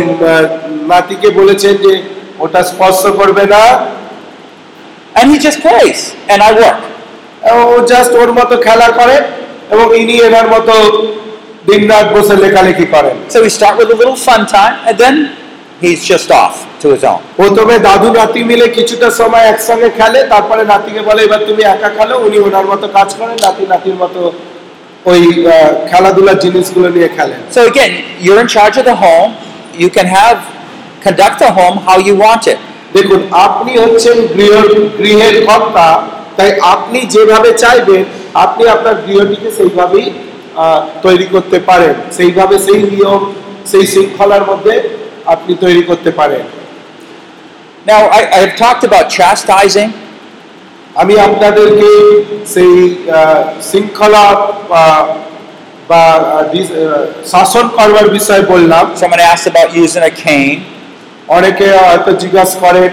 নাতিকে 0.91 1.29
বলেছেন 1.39 1.73
যে 1.83 1.93
ওটা 2.39 2.61
স্পর্শ 2.71 3.01
করবে 3.19 3.43
না 3.55 3.63
and 5.17 5.25
he 5.31 5.37
just 5.39 5.59
plays, 5.61 5.99
and 6.31 6.39
I 6.41 6.51
work. 6.55 6.81
ও 7.47 7.53
জাস্ট 7.91 8.11
ওর 8.21 8.29
মতো 8.39 8.55
খেলা 8.65 8.87
করে 8.99 9.17
এবং 9.73 9.87
ইনি 10.01 10.15
এনার 10.27 10.47
মতো 10.53 10.75
দিন 11.67 11.81
রাত 11.91 12.07
বসে 12.15 12.35
লেখালেখি 12.43 12.85
করেন 12.95 13.15
So 13.33 13.37
we 13.45 13.49
start 13.49 13.75
with 13.79 13.89
a 13.89 13.97
little 14.01 14.19
fun 14.19 14.41
time, 14.49 14.75
and 14.87 14.95
then 14.97 15.15
he's 15.81 16.01
just 16.05 16.29
off 16.33 16.55
to 16.81 16.87
his 16.93 17.03
own. 17.11 17.21
প্রথমে 17.39 17.75
দাদু 17.87 18.07
নাতি 18.17 18.41
মিলে 18.49 18.65
কিছুটা 18.77 19.07
সময় 19.21 19.45
একসঙ্গে 19.53 19.89
খেলে 19.99 20.19
তারপরে 20.33 20.61
নাতিকে 20.73 21.01
বলে 21.09 21.21
এবার 21.27 21.41
তুমি 21.49 21.61
একা 21.73 21.89
খেলো 21.97 22.15
উনি 22.25 22.37
ওনার 22.47 22.65
মতো 22.71 22.85
কাজ 22.97 23.09
করেন 23.19 23.37
নাতি 23.45 23.63
নাতির 23.73 23.97
মতো 24.03 24.21
ওই 25.05 25.21
আহ, 25.45 25.53
খেলাধুলার 25.89 26.37
জিনিসগুলো 26.45 26.87
নিয়ে 26.95 27.09
খেলেন 27.17 27.39
So 27.55 27.61
again, 27.71 27.91
you're 28.25 28.41
in 28.41 28.49
charge 28.57 28.75
of 28.81 28.85
the 28.91 28.97
home. 29.05 29.31
You 29.83 29.89
can 29.89 30.07
have 30.19 30.37
conduct 31.05 31.37
the 31.39 31.51
home 31.59 31.75
how 31.87 31.97
you 32.07 32.15
want 32.25 32.43
it. 32.53 32.59
দেখুন 32.95 33.19
আপনি 33.47 33.71
হচ্ছেন 33.83 34.17
গৃহ 34.35 34.53
গৃহের 34.99 35.35
কর্তা 35.47 35.87
তাই 36.37 36.49
আপনি 36.73 36.99
যেভাবে 37.15 37.49
চাইবেন 37.63 38.03
আপনি 38.43 38.63
আপনার 38.75 38.95
গৃহটিকে 39.05 39.49
সেইভাবেই 39.57 40.05
আহ, 40.07 40.15
তৈরি 41.01 41.25
করতে 41.25 41.57
পারেন 41.59 41.95
সেইভাবে 42.17 42.55
সেই 42.65 42.81
নিয়ম 42.91 43.21
সেই 43.71 43.85
শৃঙ্খলার 43.93 44.43
মধ্যে 44.49 44.73
আপনি 45.25 45.53
তৈরি 45.63 45.83
করতে 45.89 46.11
পারেন 46.11 46.43
Now, 47.85 48.01
I, 48.09 48.21
I 48.27 48.39
have 48.43 48.55
talked 48.57 48.83
about 48.83 49.05
chastising. 49.09 49.89
আমি 50.95 51.15
আপনাদেরকে 51.19 51.91
সেই 52.53 52.73
শৃঙ্খলা 53.69 54.25
বা 55.89 56.03
শাসন 57.33 57.65
করবার 57.77 58.07
বিষয়ে 58.17 58.43
বললাম 58.53 58.83
Someone 59.01 59.23
asked 59.33 59.47
about 59.53 59.69
using 59.83 60.03
a 60.11 60.13
cane. 60.23 60.59
অনেকে 61.37 61.67
হয়তো 61.87 62.11
জিজ্ঞাসা 62.23 62.57
করেন 62.65 62.91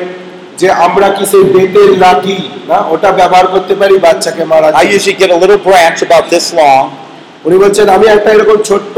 যে 0.61 0.69
আমরা 0.87 1.07
কি 1.17 1.25
সেই 1.33 1.45
বেতের 1.55 1.91
লাঠি 2.05 2.37
না 2.69 2.79
ওটা 2.95 3.11
ব্যবহার 3.21 3.47
করতে 3.55 3.75
পারি 3.81 3.95
বাচ্চাকে 4.07 4.43
মারা 4.53 4.67
I 4.83 4.85
usually 4.97 5.17
get 5.23 5.31
a 5.37 5.39
little 5.43 5.61
branch 5.69 5.99
about 6.09 6.25
this 6.35 6.47
long. 6.53 6.85
উনি 7.46 7.56
বলছেন 7.64 7.88
আমি 7.90 8.06
একটা 8.08 8.30
এরকম 8.36 8.58
ছোট্ট 8.70 8.96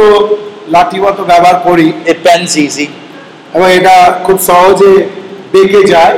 লাঠি 0.69 0.97
মতো 1.05 1.21
ব্যবহার 1.31 1.57
করি 1.67 1.87
It 2.11 2.17
bends 2.27 2.53
easy. 2.65 2.87
এবং 3.55 3.67
এটা 3.77 3.95
খুব 4.25 4.37
সহজে 4.49 4.93
বেঁকে 5.53 5.81
যায় 5.93 6.17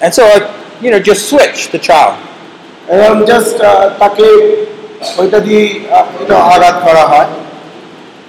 And 0.00 0.10
so 0.16 0.22
I, 0.34 0.36
you 0.84 0.90
know, 0.92 1.00
just 1.10 1.22
switch 1.30 1.58
the 1.74 1.80
child. 1.88 2.14
এবং 2.94 3.12
জাস্ট 3.30 3.56
তাকে 4.02 4.26
ওইটা 5.20 5.38
দিয়ে 5.46 5.62
আহ, 5.96 6.06
এটা 6.22 6.36
আঘাত 6.54 6.76
করা 6.86 7.04
হয় 7.12 7.30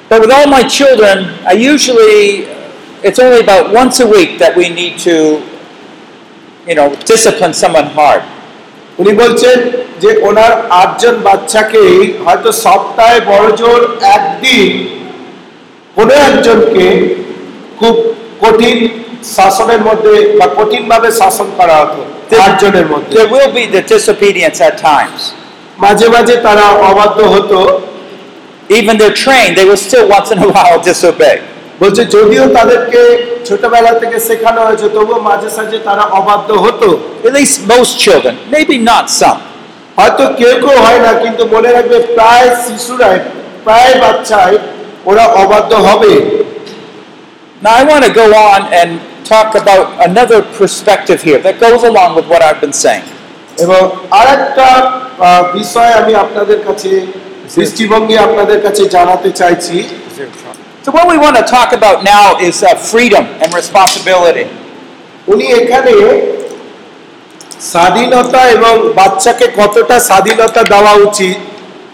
But 0.10 0.20
with 0.24 0.32
all 0.38 0.48
my 0.58 0.64
children, 0.78 1.18
I 1.52 1.54
usually, 1.74 2.20
it's 3.08 3.20
only 3.26 3.40
about 3.48 3.66
once 3.82 3.96
a 4.06 4.08
week 4.16 4.32
that 4.44 4.54
we 4.60 4.66
need 4.80 4.94
to, 5.08 5.16
you 6.70 6.76
know, 6.78 6.88
discipline 7.12 7.54
someone 7.64 7.88
hard. 7.98 8.22
উনি 8.99 9.13
বলছেন 9.23 9.59
যে 10.03 10.11
ওনার 10.29 10.53
আটজন 10.83 11.15
বাচ্চাকে 11.27 11.83
হয়তো 12.25 12.51
সপ্তাহে 12.65 13.19
বড় 13.31 13.47
জোর 13.61 13.81
একদিন 14.17 14.71
কোনো 15.97 16.13
একজনকে 16.29 16.87
খুব 17.79 17.95
কঠিন 18.43 18.77
শাসনের 19.37 19.81
মধ্যে 19.89 20.15
বা 20.39 20.47
কঠিনভাবে 20.59 21.09
শাসন 21.21 21.49
করা 21.59 21.77
হতো 21.83 22.01
আটজনের 22.41 22.87
মধ্যে 22.93 23.13
There 23.15 23.31
will 23.35 23.51
be 23.53 23.65
the 23.77 23.83
disobedience 23.93 24.59
at 24.69 24.75
times. 24.91 25.21
মাঝে 25.85 26.07
মাঝে 26.15 26.35
তারা 26.47 26.67
অবাধ্য 26.91 27.19
হতো 27.35 27.59
Even 28.71 28.95
they're 28.97 29.13
trained, 29.17 29.53
they 29.59 29.67
will 29.67 29.77
still 29.79 30.07
once 30.09 30.29
in 30.31 30.39
a 30.39 30.49
while 30.49 30.77
disobey. 30.83 31.37
বলছে 31.81 32.03
যদিও 32.15 32.45
তাদেরকে 32.57 33.01
ছোটবেলা 33.49 33.93
থেকে 34.03 34.17
শেখানো 34.29 34.61
হয়েছে 34.67 34.87
তবুও 34.97 35.19
মাঝে 35.29 35.49
সাঝে 35.57 35.79
তারা 35.89 36.05
অবাধ্য 36.21 36.49
হতো। 36.65 36.89
At 37.27 37.33
least 37.39 37.57
most 37.75 37.93
children, 38.05 38.35
maybe 38.55 38.77
not 38.91 39.05
some. 39.21 39.41
হয়তো 39.99 40.25
কেউ 40.39 40.55
কেউ 40.65 40.77
হয় 40.87 41.01
না 41.07 41.11
কিন্তু 41.25 41.43
মনে 41.55 41.71
রাখবে 41.77 41.99
প্রায় 42.17 42.49
শিশুরাই 42.65 43.17
প্রায় 43.67 43.93
বাচ্চাই 44.03 44.53
ওরা 45.11 45.25
অবাধ্য 45.43 45.73
হবে। 45.89 46.13
Now 47.65 47.75
I 47.81 47.83
want 47.91 48.03
to 48.09 48.13
go 48.23 48.27
on 48.53 48.61
and 48.81 48.91
talk 49.33 49.51
about 49.63 49.87
another 50.09 50.41
perspective 50.61 51.21
here 51.29 51.41
that 51.47 51.57
goes 51.67 51.83
along 51.91 52.11
with 52.17 52.27
what 52.33 52.41
I've 52.47 52.61
been 52.65 52.79
saying. 52.85 53.07
এবং 53.65 53.83
আর 54.19 54.27
একটা 54.39 54.69
বিষয় 55.59 55.93
আমি 56.01 56.13
আপনাদের 56.25 56.59
কাছে 56.67 56.91
দৃষ্টিভঙ্গি 57.59 58.15
আপনাদের 58.27 58.59
কাছে 58.67 58.83
জানাতে 58.97 59.31
চাইছি। 59.41 59.77
So 60.84 60.90
what 60.92 61.08
we 61.08 61.18
want 61.18 61.36
to 61.36 61.46
talk 61.46 61.70
about 61.74 61.98
now 62.06 62.26
is 62.40 62.56
uh, 62.62 62.70
freedom 62.92 63.24
and 63.42 63.50
responsibility. 63.54 64.46
উনি 65.28 65.46
এখানে 65.60 65.94
স্বাধীনতা 67.72 68.42
এবং 68.58 68.74
বাচ্চাকে 69.00 69.46
কতটা 69.60 69.96
স্বাধীনতা 70.10 70.62
দেওয়া 70.74 70.94
উচিত 71.08 71.38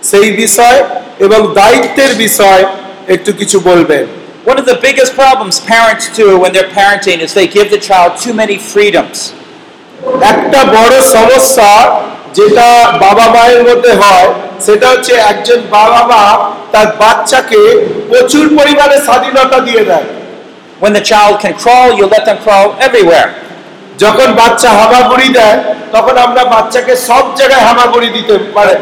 সেই 0.04 0.30
বিষয় 0.42 0.80
এবং 1.26 1.40
দায়িত্বের 1.60 2.12
বিষয় 2.24 2.64
একটু 3.16 3.32
কিছু 3.40 3.58
বলবেন 3.70 4.06
One 4.46 4.60
of 4.60 4.68
the 4.68 4.80
biggest 4.80 5.12
problems 5.16 5.56
parents 5.74 6.06
do 6.16 6.28
when 6.42 6.52
they're 6.54 6.70
parenting 6.72 7.18
is 7.20 7.30
they 7.34 7.48
give 7.50 7.68
the 7.72 7.82
child 7.90 8.10
too 8.24 8.34
many 8.42 8.58
freedoms. 8.74 9.18
একটা 10.32 10.60
বড় 10.78 10.96
সমস্যা 11.16 11.70
যেটা 12.35 12.67
বাবা 13.05 13.27
মায়ের 13.35 13.63
মধ্যে 13.69 13.93
হয় 14.03 14.29
সেটা 14.67 14.87
হচ্ছে 14.93 15.13
একজন 15.31 15.61
বাবা 15.71 16.01
মা 16.11 16.23
তার 16.73 16.89
বাচ্চাকে 17.03 17.61
প্রচুর 18.11 18.45
পরিমাণে 18.59 18.97
স্বাধীনতা 19.09 19.59
দিয়ে 19.69 19.85
দেয় 19.85 20.09
When 20.83 20.95
the 20.95 21.03
child 21.03 21.35
can 21.41 21.55
crawl, 21.55 21.89
you 21.93 22.05
let 22.07 22.25
them 22.25 22.39
crawl 22.39 22.69
everywhere. 22.81 23.29
যখন 23.99 24.29
বাচ্চা 24.33 24.71
হামাগুড়ি 24.79 25.29
দেয় 25.39 25.59
তখন 25.93 26.15
আমরা 26.19 26.43
বাচ্চাকে 26.55 26.95
সব 27.09 27.25
জায়গায় 27.39 27.65
হামাগুড়ি 27.69 28.09
দিতে 28.09 28.35
পারে 28.57 28.75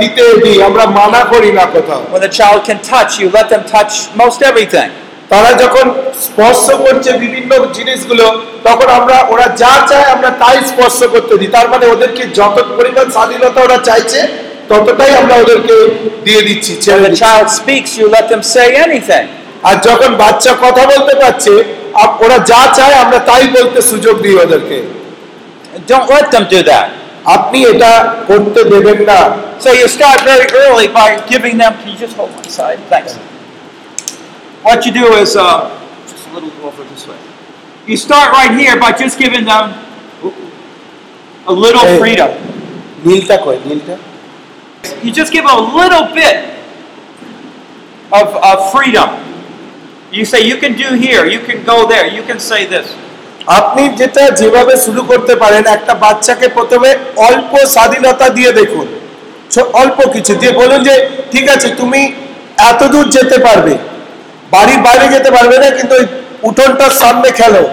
দিতে 0.00 0.24
দিই 0.44 0.58
আমরা 0.62 0.84
মানা 0.98 1.20
করি 1.32 1.50
না 1.58 1.64
কোথাও 1.74 2.00
When 2.12 2.22
the 2.26 2.32
child 2.38 2.60
can 2.68 2.78
touch, 2.92 3.12
you 3.20 3.26
let 3.30 3.46
them 3.48 3.62
touch 3.74 3.92
most 4.14 4.38
everything. 4.42 4.88
তারা 5.32 5.50
যখন 5.62 5.86
স্পর্শ 6.26 6.66
করছে 6.84 7.10
বিভিন্ন 7.24 7.52
জিনিসগুলো 7.76 8.26
তখন 8.64 8.88
আমরা 8.98 9.16
ওরা 9.32 9.46
যা 9.62 9.74
চায় 9.90 10.08
আমরা 10.14 10.30
তাই 10.42 10.58
স্পর্শ 10.70 10.98
করতে 11.14 11.34
দিই 11.40 11.50
তার 11.56 11.66
মানে 11.72 11.84
ওদেরকে 11.94 12.22
যত 12.38 12.56
পরিমাণ 12.78 13.06
স্বাধীনতা 13.16 13.60
ওরা 13.66 13.78
চাইছে 13.88 14.20
ততটাই 14.70 15.12
আমরা 15.20 15.34
ওদেরকে 15.42 15.76
দিয়ে 16.26 16.42
দিচ্ছি 16.48 16.72
child 17.22 17.48
speaks, 17.50 17.90
you 17.98 18.06
let 18.08 18.26
them 18.32 18.42
say 18.54 18.68
anything. 18.86 19.26
আর 19.68 19.76
যখন 19.88 20.10
বাচ্চা 20.22 20.52
কথা 20.64 20.82
বলতে 20.92 21.14
পারছে 21.22 21.52
ওরা 22.24 22.38
যা 22.50 22.62
চায় 22.78 22.94
আমরা 23.04 23.18
তাই 23.30 23.44
বলতে 23.56 23.78
সুযোগ 23.90 24.14
দিই 24.24 24.36
ওদেরকে 24.44 24.78
Don't 25.90 26.08
let 26.10 26.26
them 26.34 26.44
do 26.54 26.60
that. 26.70 26.86
আপনি 27.36 27.58
এটা 27.72 27.92
করতে 28.30 28.60
দেবেন 28.72 28.98
না 29.10 29.20
So 29.64 29.68
you 29.72 29.86
start 29.88 30.18
very 30.24 30.46
early 30.62 30.88
by 30.90 31.08
giving 31.24 31.54
them. 31.58 31.72
Can 31.78 31.88
you 31.92 31.98
just 32.04 32.14
hold 32.18 32.30
one 32.34 32.50
side? 32.50 32.80
Thanks. 32.92 33.12
What 34.63 34.79
you 34.85 34.91
do 34.93 35.05
is 35.15 35.31
uh, 35.37 35.45
just 36.07 36.23
a 36.27 36.33
little 36.35 36.51
over 36.63 36.83
this 36.85 37.03
way. 37.07 37.19
You 37.87 37.97
start 37.97 38.27
right 38.31 38.53
here 38.53 38.75
by 38.77 38.91
just 38.93 39.15
giving 39.17 39.45
them. 39.45 39.65
a 41.47 41.55
little 41.55 41.85
Hey. 41.85 41.99
freedom. 42.01 42.29
নীলটা 43.05 43.35
কই 43.45 43.57
নীলটা 43.69 43.95
You 45.03 45.11
just 45.13 45.31
give 45.31 45.45
a 45.47 45.59
little 45.77 46.05
bit 46.13 46.37
of, 48.11 48.27
of 48.41 48.57
freedom. 48.73 49.09
You 50.11 50.23
say, 50.25 50.39
you 50.51 50.57
can 50.57 50.73
do 50.75 50.89
here, 50.95 51.23
you 51.25 51.39
can 51.39 51.59
go 51.65 51.77
there, 51.87 52.05
you 52.07 52.23
can 52.23 52.39
say 52.41 52.61
this. 52.75 52.87
আপনি 53.57 53.83
যেটা 53.99 54.23
যেভাবে 54.39 54.73
শুরু 54.85 55.01
করতে 55.11 55.33
পারেন 55.35 55.63
একটা 55.67 55.93
বাচ্চাকে 56.05 56.47
প্রথমে 56.57 56.89
অল্প 57.27 57.51
স্বাধীনতা 57.75 58.27
দিয়ে 58.29 58.51
দেখুন 58.59 58.87
ছো- 59.53 59.69
অল্প 59.81 59.97
কিছু 60.15 60.33
দিয়ে 60.41 60.53
বলুন 60.61 60.79
যে 60.83 60.95
ঠিক 61.31 61.45
আছে 61.55 61.67
তুমি 61.81 62.01
এত 62.71 62.81
দূর 62.93 63.05
যেতে 63.17 63.37
পারবে 63.47 63.73
বাড়ির 64.53 64.79
বাইরে 64.87 65.05
যেতে 65.15 65.29
পারবে 65.35 65.57
না 65.63 65.67
কিন্তু 65.77 65.93
ওই 65.99 66.05
উঠোনটার 66.49 66.93
সামনে 67.01 67.29
খেলো 67.39 67.63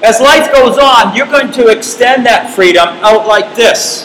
As 0.00 0.20
life 0.20 0.52
goes 0.52 0.76
on, 0.78 1.16
you're 1.16 1.26
going 1.26 1.50
to 1.52 1.68
extend 1.68 2.26
that 2.26 2.42
freedom 2.54 2.88
out 3.00 3.26
like 3.26 3.56
this. 3.56 4.04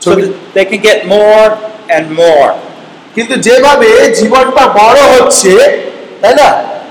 So 0.00 0.16
that 0.16 0.30
they 0.54 0.64
can 0.64 0.82
get 0.82 1.06
more 1.06 1.48
and 1.88 2.04
more. 2.22 2.50
কিন্তু 3.14 3.34
যেভাবে 3.46 3.88
জীবনটা 4.20 4.64
বড় 4.80 5.00
হচ্ছে 5.14 5.52
তাই 6.22 6.34
না 6.40 6.48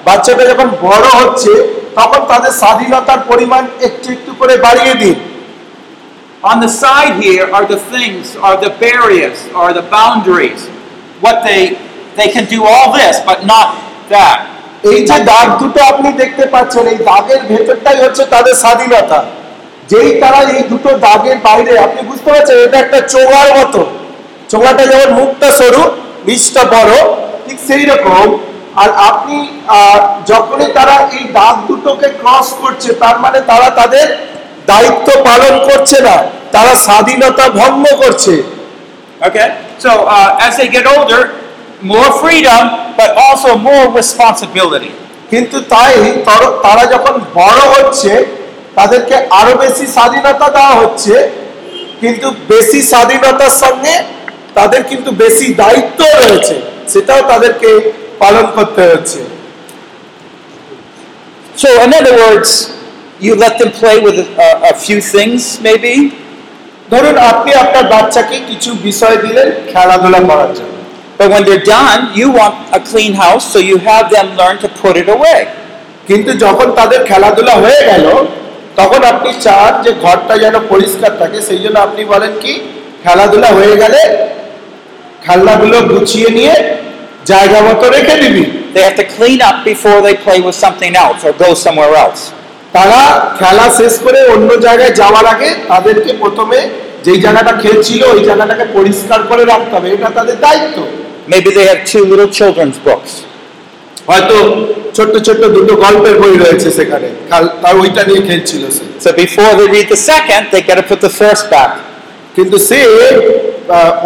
বাচ্চাটা 0.08 0.44
যখন 0.52 0.68
বড় 0.88 1.08
হচ্ছে 1.20 1.54
তখন 2.00 2.22
তাদের 2.32 2.54
স্বাধীনতার 2.62 3.22
পরিমাণ 3.32 3.64
একটু 3.88 4.08
একটু 4.16 4.32
করে 4.40 4.56
বাড়িয়ে 4.66 4.94
দিন 5.04 5.18
On 6.44 6.58
the 6.60 6.72
side 6.84 7.16
here 7.22 7.46
are 7.56 7.66
the 7.74 7.82
things, 7.94 8.24
are 8.38 8.58
the 8.58 8.72
barriers, 8.84 9.40
are 9.54 9.72
the 9.80 9.86
boundaries. 9.96 10.62
What 11.22 11.38
they 11.48 11.62
they 12.18 12.30
can 12.36 12.46
do 12.56 12.60
all 12.66 12.88
this, 12.94 13.16
but 13.30 13.40
not 13.46 13.68
that. 14.09 14.39
এই 14.85 14.99
যে 15.03 15.17
দাগ 15.27 15.47
দুটো 15.61 15.81
আপনি 15.83 16.09
দেখতে 16.13 16.45
পাচ্ছেন 16.47 16.85
এই 16.87 16.99
দাগের 17.05 17.41
ভেতরটাই 17.49 17.99
হচ্ছে 18.05 18.23
তাদের 18.35 18.55
স্বাধীনতা 18.55 19.19
যেই 19.89 20.11
তারা 20.23 20.41
এই 20.53 20.63
দুটো 20.73 20.91
দাগের 20.99 21.39
বাইরে 21.39 21.73
আপনি 21.79 22.01
বুঝতে 22.11 22.29
পারছেন 22.31 22.57
এটা 22.67 22.79
একটা 22.81 22.99
চোঙার 23.13 23.49
মতো 23.59 23.81
চোঙাটা 24.51 24.85
যেমন 24.87 25.11
মুখটা 25.13 25.49
সরু 25.61 25.83
নিচটা 26.27 26.63
বড় 26.75 26.93
ঠিক 27.47 27.59
সেই 27.69 27.85
রকম 27.85 28.27
আর 28.77 28.91
আপনি 29.09 29.37
আহ, 29.71 29.99
যখনই 30.27 30.69
তারা 30.75 30.97
এই 31.13 31.25
দাগ 31.33 31.57
দুটোকে 31.69 32.09
ক্রস 32.21 32.49
করছে 32.61 32.91
তার 33.03 33.17
মানে 33.19 33.39
তারা 33.51 33.69
তাদের 33.71 34.07
দায়িত্ব 34.67 35.09
পালন 35.25 35.55
করছে 35.69 35.99
না 36.01 36.17
তারা 36.53 36.73
স্বাধীনতা 36.87 37.45
ভঙ্গ 37.59 37.85
করছে? 38.03 38.35
So 39.79 39.91
uh, 40.09 40.39
as 40.39 40.57
they 40.57 40.69
get 40.69 40.87
older, 40.87 41.23
more 41.83 42.11
freedom, 42.23 42.63
but 42.99 43.11
also 43.25 43.57
more 43.69 43.87
responsibility. 44.01 44.93
কিন্তু 45.31 45.57
তাই 45.75 45.93
তারা 46.67 46.85
যখন 46.95 47.15
বড় 47.41 47.61
হচ্ছে 47.75 48.13
তাদেরকে 48.79 49.15
আরও 49.41 49.53
বেশি 49.65 49.87
স্বাধীনতা 49.97 50.47
দেওয়া 50.57 50.75
হচ্ছে। 50.81 51.15
কিন্তু 52.01 52.29
বেশি 52.53 52.81
স্বাধীনতার 52.93 53.55
সঙ্গে 53.63 53.95
তাদের 54.59 54.83
কিন্তু 54.91 55.11
বেশি 55.23 55.47
দায়িত্ব 55.63 56.01
রয়েছে 56.23 56.57
সেটাও 56.93 57.23
তাদেরকে 57.33 57.71
পালন 58.23 58.47
করতে 58.57 58.83
হচ্ছে। 58.91 59.21
So, 61.63 61.69
in 61.85 61.91
other 62.01 62.17
words, 62.25 62.51
you 63.25 63.33
let 63.45 63.55
them 63.61 63.71
play 63.83 63.97
with 64.07 64.19
a, 64.47 64.51
a 64.71 64.75
few 64.85 65.01
things, 65.15 65.41
maybe, 65.67 65.95
ধরুন 66.93 67.17
আপনি 67.31 67.51
আপনার 67.63 67.85
বাচ্চাকে 67.95 68.37
কিছু 68.51 68.71
বিষয় 68.89 69.17
দিলেন 69.25 69.49
খেলাধুলা 69.73 70.21
করার 70.29 70.51
জন্য। 70.59 70.76
But 71.19 71.31
when 71.31 71.43
they're 71.45 71.69
done, 71.69 72.01
you 72.15 72.27
want 72.31 72.57
a 72.73 72.81
clean 72.83 73.13
house, 73.15 73.45
so 73.53 73.59
you 73.61 73.77
have 73.81 74.11
them 74.11 74.37
learn 74.37 74.57
to 74.59 74.69
put 74.81 74.95
it 74.97 75.09
away. 75.09 75.41
কিন্তু 76.09 76.31
যখন 76.45 76.69
তাদের 76.79 77.01
খেলাধুলা 77.11 77.55
হয়ে 77.65 77.81
গেল 77.91 78.07
তখন 78.77 79.01
আপনি 79.13 79.31
চান 79.45 79.71
যে 79.85 79.91
ঘরটা 80.05 80.35
যেন 80.45 80.57
পরিষ্কার 80.73 81.13
থাকে 81.21 81.39
সেই 81.49 81.61
জন্য 81.65 81.77
আপনি 81.79 82.03
বলেন 82.13 82.33
কি 82.43 82.53
খেলাধুলা 83.05 83.51
হয়ে 83.59 83.75
গেলে 83.83 84.01
খেলনাগুলো 85.27 85.77
গুছিয়ে 85.91 86.31
নিয়ে 86.39 86.55
জায়গা 87.27 87.59
মতো 87.69 87.87
রেখে 87.97 88.17
দিবি 88.23 88.45
They 88.75 88.83
have 88.83 88.97
to 88.97 89.07
clean 89.09 89.41
up 89.41 89.57
before 89.65 89.99
they 90.03 90.15
play 90.17 90.39
with 90.47 90.57
something 90.57 90.93
else 90.97 91.21
or 91.27 91.33
go 91.45 91.51
somewhere 91.67 91.95
else. 92.05 92.23
তারা 92.75 93.01
খেলা 93.41 93.67
শেষ 93.79 93.95
করে 94.05 94.21
অন্য 94.35 94.51
জায়গায় 94.67 94.95
যাওয়ার 95.01 95.27
আগে 95.35 95.51
তাদেরকে 95.71 96.11
প্রথমে 96.23 96.59
যেই 97.05 97.19
জায়গাটা 97.25 97.53
খেলছিল 97.63 98.01
ওই 98.15 98.21
জায়গাটাকে 98.29 98.65
পরিষ্কার 98.77 99.21
করে 99.31 99.43
রাখতে 99.45 99.73
হবে 99.77 99.89
এটা 99.97 100.09
তাদের 100.19 100.37
দায়িত্ব 100.47 100.79
Maybe 101.27 101.51
they 101.51 101.67
have 101.67 101.81
two 101.85 102.05
little 102.05 102.31
children's 102.39 102.79
books. 102.81 103.13
হয়তো 104.11 104.37
ছোট্ট 104.97 105.15
ছোট্ট 105.27 105.43
দুটো 105.57 105.73
গল্পের 105.85 106.17
বই 106.23 106.35
রয়েছে 106.45 106.69
সেখানে 106.79 107.09
তার 107.63 107.75
ওইটা 107.83 108.03
নিয়ে 108.09 108.23
খেলছিল 108.29 108.63
সে 108.77 108.85
So 109.05 109.09
before 109.23 109.51
they 109.59 109.69
read 109.77 109.89
the 109.95 110.01
second, 110.13 110.43
they 110.53 110.63
got 110.69 110.77
to 110.83 110.85
put 110.91 111.01
the 111.09 111.15
first 111.23 111.45
back. 111.55 111.73
কিন্তু 112.37 112.57
সে 112.69 112.81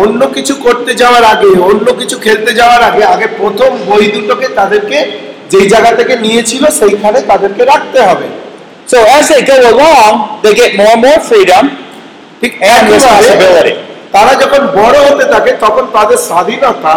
অন্য 0.03 0.21
কিছু 0.37 0.55
করতে 0.67 0.93
যাওয়ার 1.03 1.25
আগে 1.35 1.51
অন্য 1.71 1.87
কিছু 2.01 2.17
খেলতে 2.27 2.51
যাওয়ার 2.61 2.83
আগে 2.91 3.03
আগে 3.15 3.27
প্রথম 3.41 3.71
বই 3.89 4.05
দুটোকে 4.15 4.47
তাদেরকে 4.59 4.99
যেই 5.53 5.67
জায়গা 5.73 5.93
থেকে 6.01 6.15
নিয়েছিল 6.25 6.65
সেইখানে 6.81 7.19
তাদেরকে 7.31 7.63
রাখতে 7.73 7.99
হবে 8.09 8.29
So 8.93 8.99
as 9.17 9.25
they 9.29 9.43
go 9.45 9.57
along, 9.73 10.13
they 10.43 10.53
get 10.53 10.71
more 10.77 10.95
and 10.95 11.03
more 11.07 11.21
freedom 11.31 11.65
ঠিক 12.41 12.53
and 12.73 12.85
responsibility. 12.97 13.75
তারা 14.15 14.33
যখন 14.43 14.63
বড় 14.79 14.97
হতে 15.07 15.25
থাকে 15.35 15.51
তখন 15.65 15.85
তাদের 15.97 16.21
স্বাধীনতা 16.29 16.95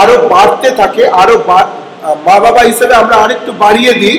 আরও 0.00 0.14
বাড়তে 0.32 0.68
থাকে 0.80 1.02
আরও 1.22 1.34
মা 2.26 2.36
বাবা 2.44 2.62
হিসেবে 2.70 2.94
আমরা 3.02 3.16
আরেকটু 3.24 3.50
বাড়িয়ে 3.64 3.92
দিই 4.00 4.16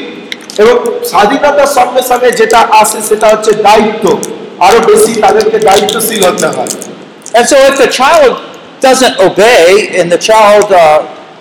এবং 0.62 0.76
স্বাধীনতার 1.12 1.72
সঙ্গে 1.78 2.02
সঙ্গে 2.12 2.30
যেটা 2.40 2.60
আসে 2.82 3.00
সেটা 3.10 3.28
হচ্ছে 3.34 3.52
দায়িত্ব। 3.68 4.06
আরও 4.66 4.80
বেশি 4.90 5.12
তাদেরকে 5.24 5.58
দায়িত্বশীল 5.70 6.22
হতে 6.30 6.48
হয়। 6.56 6.72
And 7.38 7.46
so 7.52 7.56
if 7.70 7.76
the 7.84 7.90
child 8.00 8.34
doesn't 8.86 9.16
obey 9.28 9.70
and 10.00 10.08
the 10.16 10.22
child 10.30 10.68
uh, 10.72 10.82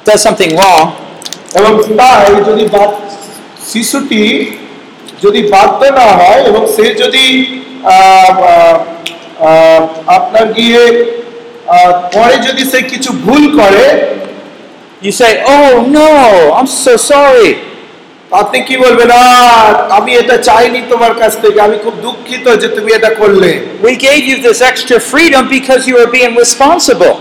does 0.06 0.20
something 0.26 0.52
wrong, 0.58 0.86
এবং 1.58 1.72
তাই 1.98 2.28
যদি 2.48 2.64
শিশুটি 3.70 4.22
যদি 5.24 5.40
বাধ্য 5.54 5.80
না 5.98 6.06
হয় 6.20 6.40
এবং 6.50 6.62
সে 6.74 6.86
যদি 7.02 7.24
আপনার 10.18 10.46
গিয়ে 10.58 10.82
পরে 12.14 12.36
যদি 12.46 12.62
সে 12.72 12.80
কিছু 12.92 13.10
ভুল 13.24 13.42
করে 13.60 13.84
you 15.02 15.12
say, 15.12 15.32
"Oh 15.46 15.70
no, 15.98 16.10
I'm 16.58 16.70
so 16.84 16.94
sorry." 17.12 17.50
আপনি 18.32 18.58
কি 18.68 18.74
বলবেন 18.84 19.10
আমি 19.98 20.10
এটা 20.22 20.36
চাইনি 20.48 20.80
তোমার 20.92 21.12
কাছ 21.20 21.32
থেকে 21.42 21.58
আমি 21.60 21.76
খুব 21.84 21.94
দুঃখিত 22.06 22.46
যে 22.62 22.68
তুমি 22.76 22.90
এটা 22.98 23.10
করলে 23.20 23.50
We 23.88 23.92
gave 24.06 24.22
you 24.30 24.36
this 24.46 24.60
extra 24.70 24.98
freedom 25.12 25.44
because 25.56 25.80
you 25.88 25.94
were 26.00 26.12
being 26.18 26.34
responsible. 26.44 27.14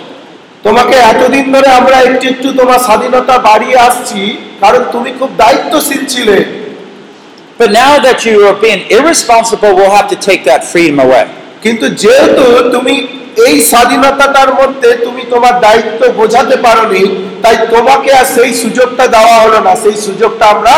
তোমাকে 0.63 0.95
এতদিন 1.11 1.45
ধরে 1.55 1.69
আমরা 1.79 1.97
একটু 2.09 2.25
একটু 2.33 2.47
তোমার 2.59 2.79
স্বাধীনতা 2.87 3.35
বাড়িয়ে 3.49 3.77
আসছি 3.89 4.21
কারণ 4.63 4.81
তুমি 4.91 5.09
খুব 5.19 5.29
দায়িত্বশীল 5.43 6.01
ছিলে 6.13 6.37
But 7.59 7.69
now 7.83 7.93
that 7.99 8.19
you 8.27 8.35
are 8.49 8.57
being 8.67 8.83
irresponsible, 8.97 9.71
we'll 9.77 9.95
have 9.99 10.09
to 10.15 10.19
take 10.27 10.41
that 10.45 10.61
freedom 10.71 10.97
away. 10.99 11.25
কিন্তু 11.63 11.85
যেহেতু 12.03 12.45
তুমি 12.75 12.95
এই 13.47 13.55
স্বাধীনতাটার 13.71 14.51
মধ্যে 14.59 14.89
তুমি 15.05 15.23
তোমার 15.33 15.55
দায়িত্ব 15.65 16.01
বোঝাতে 16.19 16.55
পারোনি 16.65 17.03
তাই 17.43 17.55
তোমাকে 17.73 18.09
আর 18.19 18.25
সেই 18.35 18.51
সুযোগটা 18.63 19.05
দেওয়া 19.15 19.35
হলো 19.43 19.59
না। 19.67 19.73
সেই 19.83 19.97
সুযোগটা 20.07 20.45
আমরা 20.55 20.75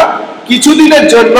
কিছুদিনের 0.49 1.05
জন্য 1.13 1.37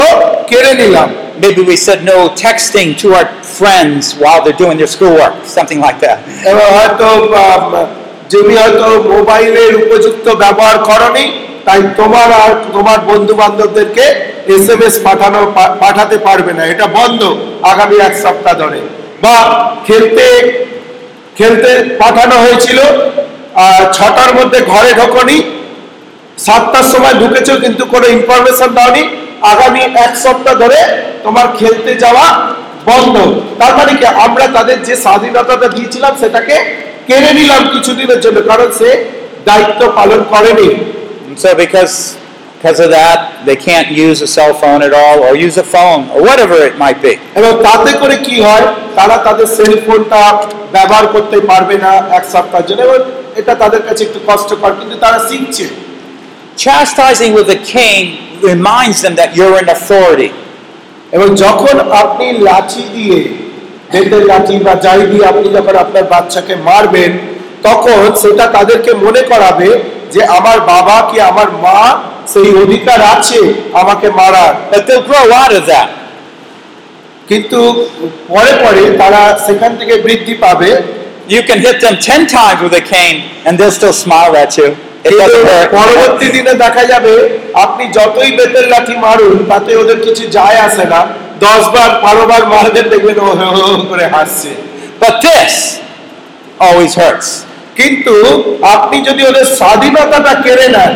কেড়ে 0.50 0.74
নিলাম। 0.82 1.10
Maybe 1.44 1.62
we 1.72 1.78
said 1.88 2.00
no 2.14 2.18
texting 2.46 2.90
to 3.02 3.08
our 3.18 3.28
friends 3.58 4.04
while 4.22 4.40
they're 4.44 4.62
doing 4.64 4.78
their 4.82 4.92
schoolwork, 4.96 5.36
something 5.58 5.80
like 5.86 6.00
that. 6.06 6.18
হয়তো 6.76 7.08
তুমি 8.32 8.54
হয়তো 8.62 8.88
মোবাইলের 9.16 9.74
উপযুক্ত 9.84 10.26
ব্যবহার 10.44 10.78
করনি 10.90 11.26
তাই 11.66 11.80
তোমার 12.00 12.30
আর 12.44 12.52
তোমার 12.76 13.00
বন্ধু 13.10 13.34
বান্ধবদেরকে 13.42 14.06
এস 14.56 14.66
এম 14.74 14.82
এস 14.88 14.96
পাঠানো 15.08 15.40
পাঠাতে 15.84 16.18
পারবে 16.28 16.52
না। 16.58 16.64
এটা 16.74 16.86
বন্ধ 17.00 17.22
আগামী 17.72 17.96
এক 18.08 18.14
সপ্তাহ 18.24 18.54
ধরে। 18.62 18.80
বা 19.24 19.36
খেলতে 19.88 20.26
খেলতে 21.38 21.72
পাঠানো 22.02 22.36
হয়েছিল। 22.44 22.80
আর 23.66 23.82
ছটার 23.94 24.32
মধ্যে 24.38 24.60
ঘরে 24.72 24.92
ঢোকনি। 24.94 25.38
সাতটার 26.46 26.84
সময় 26.84 27.14
ঢুকেছো 27.14 27.54
কিন্তু 27.64 27.84
কোনো 27.86 28.08
ইনফরমেশন 28.08 28.70
দাওনি। 28.74 29.04
আগামী 29.54 29.80
এক 30.06 30.14
সপ্তাহ 30.24 30.56
ধরে 30.56 30.80
তোমার 31.24 31.48
খেলতে 31.60 31.92
যাওয়া 31.96 32.26
বন্ধ। 32.90 33.16
তার 33.60 33.74
মানে 33.78 33.94
কি, 34.00 34.06
আমরা 34.06 34.46
তাদের 34.48 34.78
যে 34.84 34.96
স্বাধীনতাটা 34.96 35.68
দিয়েছিলাম, 35.68 36.14
সেটাকে 36.22 36.56
কেড়ে 37.08 37.32
নিলাম 37.34 37.62
কিছুদিনের 37.74 38.20
জন্য, 38.20 38.38
কারণ 38.42 38.70
সে 38.80 38.90
দায়িত্ব 39.46 39.82
পালন 39.96 40.22
করেনি। 40.30 40.70
So, 41.44 41.50
because 41.56 41.96
because 42.60 42.82
of 42.82 42.90
that, 42.92 43.46
they 43.46 43.56
can't 43.58 43.90
use 43.90 44.20
a 44.20 44.28
cell 44.28 44.54
phone 44.54 44.82
at 44.82 44.92
all 44.94 45.24
or 45.24 45.34
use 45.38 45.56
a 45.56 45.64
phone 45.66 46.10
or 46.10 46.22
whatever 46.22 46.56
it 46.62 46.76
might 46.78 47.00
be. 47.02 47.14
এবং 47.40 47.52
তাতে 47.68 47.92
করে 48.02 48.16
কি 48.28 48.36
হয় 48.48 48.66
তারা 48.98 49.16
তাদের 49.28 49.48
সেল 49.58 49.74
ফোনটা 49.86 50.22
ব্যবহার 50.76 51.06
করতে 51.16 51.38
পারবে 51.50 51.76
না 51.86 51.92
এক 52.18 52.24
সপ্তাহের 52.34 52.66
জন্য 52.70 52.82
এবং 52.88 53.00
এটা 53.40 53.54
তাদের 53.64 53.82
কাছে 53.88 54.02
একটু 54.08 54.20
কষ্টকর 54.28 54.72
কিন্তু 54.80 54.96
তারা 55.06 55.20
শিখছে 55.30 55.66
Chastising 56.58 57.32
with 57.40 57.50
a 57.50 57.60
cane 57.74 58.08
reminds 58.44 59.00
them 59.04 59.14
that 59.22 59.30
you're 59.38 59.58
in 59.62 59.68
authority. 59.70 60.30
এবং 61.16 61.28
যখন 61.44 61.76
আপনি 62.02 62.26
লাঠি 62.48 62.84
দিয়ে 62.96 63.20
বেতের 63.92 64.24
লাঠি 64.32 64.56
বা 64.66 64.74
যাই 64.86 65.02
দিয়ে 65.12 65.24
আপনি 65.32 65.48
যখন 65.58 65.76
আপনার 65.84 66.06
বাচ্চাকে 66.14 66.54
মারবেন 66.70 67.12
তখন 67.64 68.00
সেটা 68.22 68.46
তাদেরকে 68.56 68.92
মনে 69.06 69.22
করাবে 69.32 69.70
যে 70.14 70.22
আমার 70.38 70.58
বাবা 70.74 70.96
কি 71.10 71.18
আমার 71.32 71.48
মা 71.66 71.80
সেই 72.32 72.50
অধিকার 72.64 73.00
আছে 73.14 73.40
আমাকে 73.74 74.08
মারার. 74.10 74.54
কিন্তু 77.30 77.60
পরে 78.28 78.52
পরে 78.64 78.84
তারা 78.98 79.22
সেখান 79.48 79.72
থেকে 79.80 79.96
বৃদ্ধি 80.06 80.36
পাবে 80.46 80.72
You 81.30 81.42
can 81.44 81.60
hit 81.60 81.78
them 81.80 81.96
10 82.00 82.26
times 82.28 82.60
with 82.64 82.74
a 82.74 82.84
cane 82.84 83.18
and 83.46 83.54
they'll 83.54 83.72
still 83.72 83.96
smile 83.96 84.34
at 84.36 84.52
you. 84.58 84.70
পরবর্তী 85.72 86.28
দিনে 86.30 86.54
দেখা 86.56 86.84
যাবে 86.86 87.14
আপনি 87.56 87.84
যতই 87.98 88.32
বেতের 88.38 88.66
লাঠি 88.68 88.96
মারুন 88.98 89.38
তাতে 89.52 89.72
ওদের 89.76 90.00
কিছু 90.06 90.24
যায় 90.32 90.60
আসে 90.68 90.86
না 90.86 91.00
দশ 91.40 91.64
বার 91.76 91.90
বারো 92.04 92.24
বার 92.32 92.44
মারদের 92.54 92.86
দেখবেন 92.90 93.18
করে 93.90 94.06
হাসছে 94.16 94.50
But 95.02 95.14
this 95.22 95.54
always 96.60 96.94
hurts. 97.02 97.30
কিন্তু 97.76 98.14
আপনি 98.76 98.98
যদি 99.02 99.22
ওদের 99.26 99.46
স্বাধীনতাটা 99.60 100.34
কেড়ে 100.46 100.68
নেন 100.76 100.94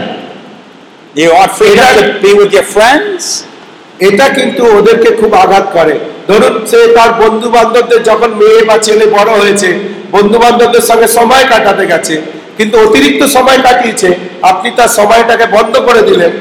You 1.16 1.30
want 1.30 1.52
freedom 1.52 1.94
to 2.02 2.20
be 2.26 2.34
with 2.34 2.52
your 2.58 2.68
friends? 2.76 3.22
এটা 4.08 4.26
কিন্তু 4.38 4.62
ওদেরকে 4.78 5.10
খুব 5.20 5.32
আঘাত 5.44 5.66
করে। 5.78 5.96
ধরুন 6.30 6.54
সে 6.70 6.80
তার 6.98 7.12
বন্ধু 7.22 7.48
বান্ধবদের 7.56 8.02
যখন 8.10 8.30
মেয়ে 8.42 8.62
বা 8.70 8.76
ছেলে 8.86 9.06
বড় 9.18 9.32
হয়েছে 9.42 9.70
বন্ধু 10.16 10.38
বান্ধবদের 10.44 10.84
সঙ্গে 10.90 11.08
সময় 11.18 11.46
কাটাতে 11.52 11.84
গেছে 11.92 12.16
কিন্তু 12.58 12.76
অতিরিক্ত 12.86 13.22
সময় 13.36 13.60
কাটিয়েছে 13.66 14.10
আপনি 14.52 14.70
তার 14.78 14.92
সময়টাকে 15.00 15.46
বন্ধ 15.58 15.74
করে 15.88 16.02
দিলেন 16.10 16.32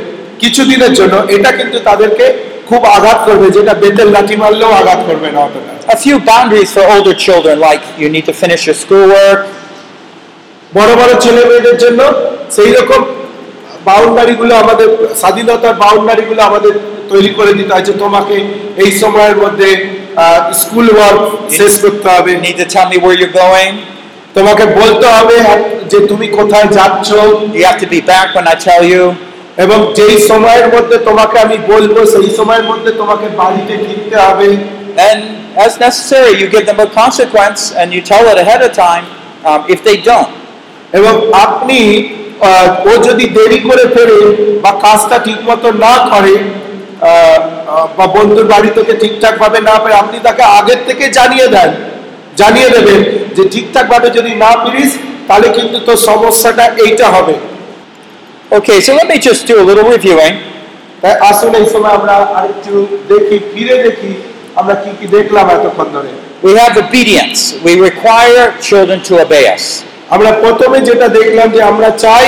কিছুদিনের 0.42 0.92
জন্য 0.98 1.14
এটা 1.36 1.50
কিন্তু 1.58 1.78
তাদেরকে 1.88 2.26
খুব 2.68 2.80
আঘাত 2.96 3.18
করবে 3.28 3.46
যেটা 3.56 3.72
বেতের 3.82 4.08
লাঠি 4.14 4.36
মারলেও 4.42 4.70
আঘাত 4.80 5.00
করবে 5.08 5.28
না 5.34 5.38
অতটা। 5.46 5.72
A 5.94 5.96
few 6.04 6.16
boundaries 6.30 6.70
for 6.76 6.84
older 6.94 7.16
children, 7.26 7.56
like 7.68 7.84
you 8.00 8.08
need 8.14 8.26
to 8.30 8.34
finish 8.42 8.62
your 8.68 8.76
schoolwork, 8.82 9.40
বড় 10.76 10.90
বড় 11.00 11.12
ছেলে 11.24 11.42
মেয়েদের 11.48 11.76
জন্য 11.84 12.00
সেই 12.56 12.70
রকম 12.78 13.00
বাউন্ডারি 13.88 14.34
গুলো 14.40 14.54
আমাদের 14.64 14.88
স্বাধীনতার 15.20 15.74
বাউন্ডারি 15.82 16.24
গুলো 16.30 16.40
আমাদের 16.50 16.72
তৈরি 17.12 17.30
করে 17.38 17.52
দিতে 17.58 17.72
হয়েছে 17.76 17.94
তোমাকে 18.04 18.36
এই 18.82 18.90
সময়ের 19.02 19.36
মধ্যে 19.42 19.68
স্কুল 20.60 20.86
ওয়ার্ক 20.94 21.22
শেষ 21.58 21.72
করতে 21.84 22.08
হবে। 22.14 22.32
নিজে 22.46 22.64
ছামি 22.72 22.98
বই 23.04 23.16
গোয়েন 23.38 23.74
তোমাকে 24.36 24.64
বলতে 24.80 25.06
হবে 25.16 25.36
যে 25.90 25.98
তুমি 26.10 26.26
কোথায় 26.38 26.68
যাচ্ছ। 26.76 27.08
ইয়াতি 27.60 28.00
ব্যাক 28.10 28.30
অন 28.38 28.46
আচ্ছা 28.54 28.74
ইউ 28.90 29.04
এবং 29.64 29.78
যেই 29.96 30.16
সময়ের 30.30 30.66
মধ্যে 30.74 30.96
তোমাকে 31.08 31.36
আমি 31.44 31.56
বলব 31.72 31.94
সেই 32.14 32.28
সময়ের 32.38 32.64
মধ্যে 32.70 32.90
তোমাকে 33.00 33.26
বাড়িতে 33.40 33.74
ফিরতে 33.84 34.16
হবে। 34.26 34.48
And 35.08 35.20
as 35.66 35.72
necessary 35.86 36.32
you 36.40 36.46
give 36.54 36.64
them 36.70 36.80
a 36.86 36.88
consequence 37.02 37.60
and 37.78 37.88
you 37.94 38.00
tell 38.12 38.24
it 38.32 38.36
ahead 38.44 38.60
of 38.66 38.72
time 38.86 39.06
um, 39.48 39.60
if 39.74 39.80
they 39.86 39.96
don't. 40.10 40.32
এবং 40.98 41.14
আপনি 41.44 41.78
ও 42.84 42.92
যদি 43.08 43.24
দেরি 43.36 43.58
করে 43.68 43.84
ফেরে 43.94 44.20
বা 44.62 44.70
কাজটা 44.84 45.16
ঠিক 45.26 45.38
মতো 45.48 45.68
না 45.84 45.94
করে 46.10 46.34
বা 47.96 48.04
বন্ধুর 48.16 48.46
বাড়ি 48.52 48.70
থেকে 48.78 48.92
ঠিকঠাক 49.02 49.34
ভাবে 49.42 49.58
না 49.68 49.74
পারে 49.82 49.94
আপনি 49.94 50.16
তাকে 50.26 50.42
আগের 50.58 50.80
থেকে 50.88 51.04
জানিয়ে 51.18 51.46
দেন 51.54 51.70
জানিয়ে 52.36 52.68
দেবেন 52.74 53.00
যে 53.36 53.42
ঠিকঠাক 53.54 53.86
ভাবে 53.92 54.08
যদি 54.18 54.32
না 54.34 54.50
ফিরিস 54.62 54.90
তাহলে 55.28 55.48
কিন্তু 55.56 55.76
তোর 55.86 55.98
সমস্যাটা 56.08 56.64
এইটা 56.84 57.08
হবে 57.16 57.36
Okay, 58.52 58.78
so 58.82 58.90
let 58.92 59.06
me 59.08 59.18
just 59.18 59.42
do 59.46 59.54
a 59.54 59.64
little 59.64 59.88
reviewing. 59.88 60.34
তাই 61.02 61.14
আসুন 61.30 61.52
এই 61.60 61.66
সময় 61.72 61.94
আমরা 61.98 62.14
আরেকটু 62.38 62.72
দেখি 63.10 63.36
ফিরে 63.52 63.76
দেখি 63.86 64.12
আমরা 64.56 64.74
কি 64.82 64.90
কি 64.98 65.06
দেখলাম 65.16 65.46
এতক্ষণ 65.56 65.88
ধরে 65.96 66.10
We 66.44 66.52
have 66.54 66.74
obedience. 66.76 67.40
We 67.66 67.72
require 67.80 68.44
children 68.60 68.98
to 69.08 69.12
obey 69.24 69.44
us. 69.48 69.64
আমরা 70.12 70.30
প্রথমে 70.42 70.78
যেটা 70.88 71.06
দেখলাম 71.18 71.48
যে 71.56 71.60
আমরা 71.62 71.88
চাই 72.04 72.26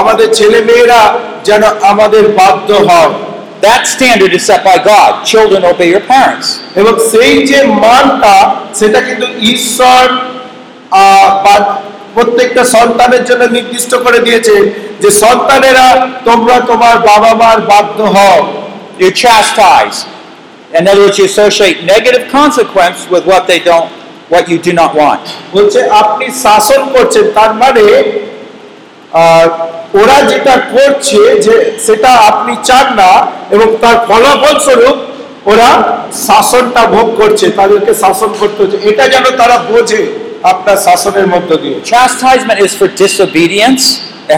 আমাদের 0.00 0.28
ছেলে 0.38 0.58
মেয়েরা 0.68 1.02
যেন 1.48 1.62
আমাদের 1.92 2.24
বাধ্য 2.40 2.68
হয় 2.90 3.12
That 3.62 3.82
standard 3.86 4.32
is 4.32 4.44
set 4.44 4.62
by 4.62 4.76
God. 4.84 5.10
Children 5.24 5.60
obey 5.64 5.88
your 5.94 6.04
parents. 6.06 6.46
এবং 6.80 6.92
সেই 7.12 7.32
যে 7.50 7.58
মানটা 7.84 8.34
সেটা 8.78 9.00
কিন্তু 9.08 9.26
ঈশ্বর 9.54 10.02
প্রত্যেকটা 12.14 12.62
সন্তানের 12.76 13.22
জন্য 13.28 13.42
নির্দিষ্ট 13.56 13.92
করে 14.04 14.18
দিয়েছে 14.26 14.54
যে 15.02 15.10
সন্তানেরা 15.24 15.86
তোমরা 16.28 16.56
তোমার 16.70 16.96
বাবা 17.10 17.30
মার 17.40 17.58
বাধ্য 17.70 17.98
হও 18.16 18.40
You 18.98 19.10
chastise. 19.14 19.98
In 20.72 20.82
other 20.82 21.02
words, 21.02 21.18
you 21.18 21.26
associate 21.26 21.78
negative 21.84 22.24
consequence 22.30 22.98
with 23.08 23.24
what 23.26 23.42
they 23.46 23.60
don't, 23.60 23.90
what 24.28 24.44
you 24.48 24.58
do 24.58 24.72
not 24.72 24.92
want. 24.94 25.22
বলছে 25.54 25.80
আপনি 26.02 26.26
শাসন 26.44 26.80
করছেন 26.94 27.24
তার 27.38 27.52
মানে 27.62 27.84
ওরা 30.00 30.18
যেটা 30.30 30.54
করছে 30.74 31.20
যে 31.46 31.54
সেটা 31.86 32.10
আপনি 32.30 32.52
চান 32.68 32.86
না 33.00 33.10
এবং 33.54 33.68
তার 33.82 33.96
ফলাফল 34.08 34.56
স্বরূপ 34.66 34.96
ওরা 35.50 35.68
শাসনটা 36.28 36.82
ভোগ 36.94 37.08
করছে 37.20 37.46
তাদেরকে 37.60 37.92
শাসন 38.02 38.30
করতে 38.40 38.58
হচ্ছে 38.62 38.78
এটা 38.90 39.04
যেন 39.14 39.24
তারা 39.40 39.56
বোঝে 39.70 40.00
আপনার 40.44 40.76
শাসনের 40.86 41.26
মধ্য 41.34 41.50
দিয়ে 41.62 41.76
Chastisement 41.86 42.58
is 42.66 42.72
for 42.80 42.88
disobedience. 43.04 43.84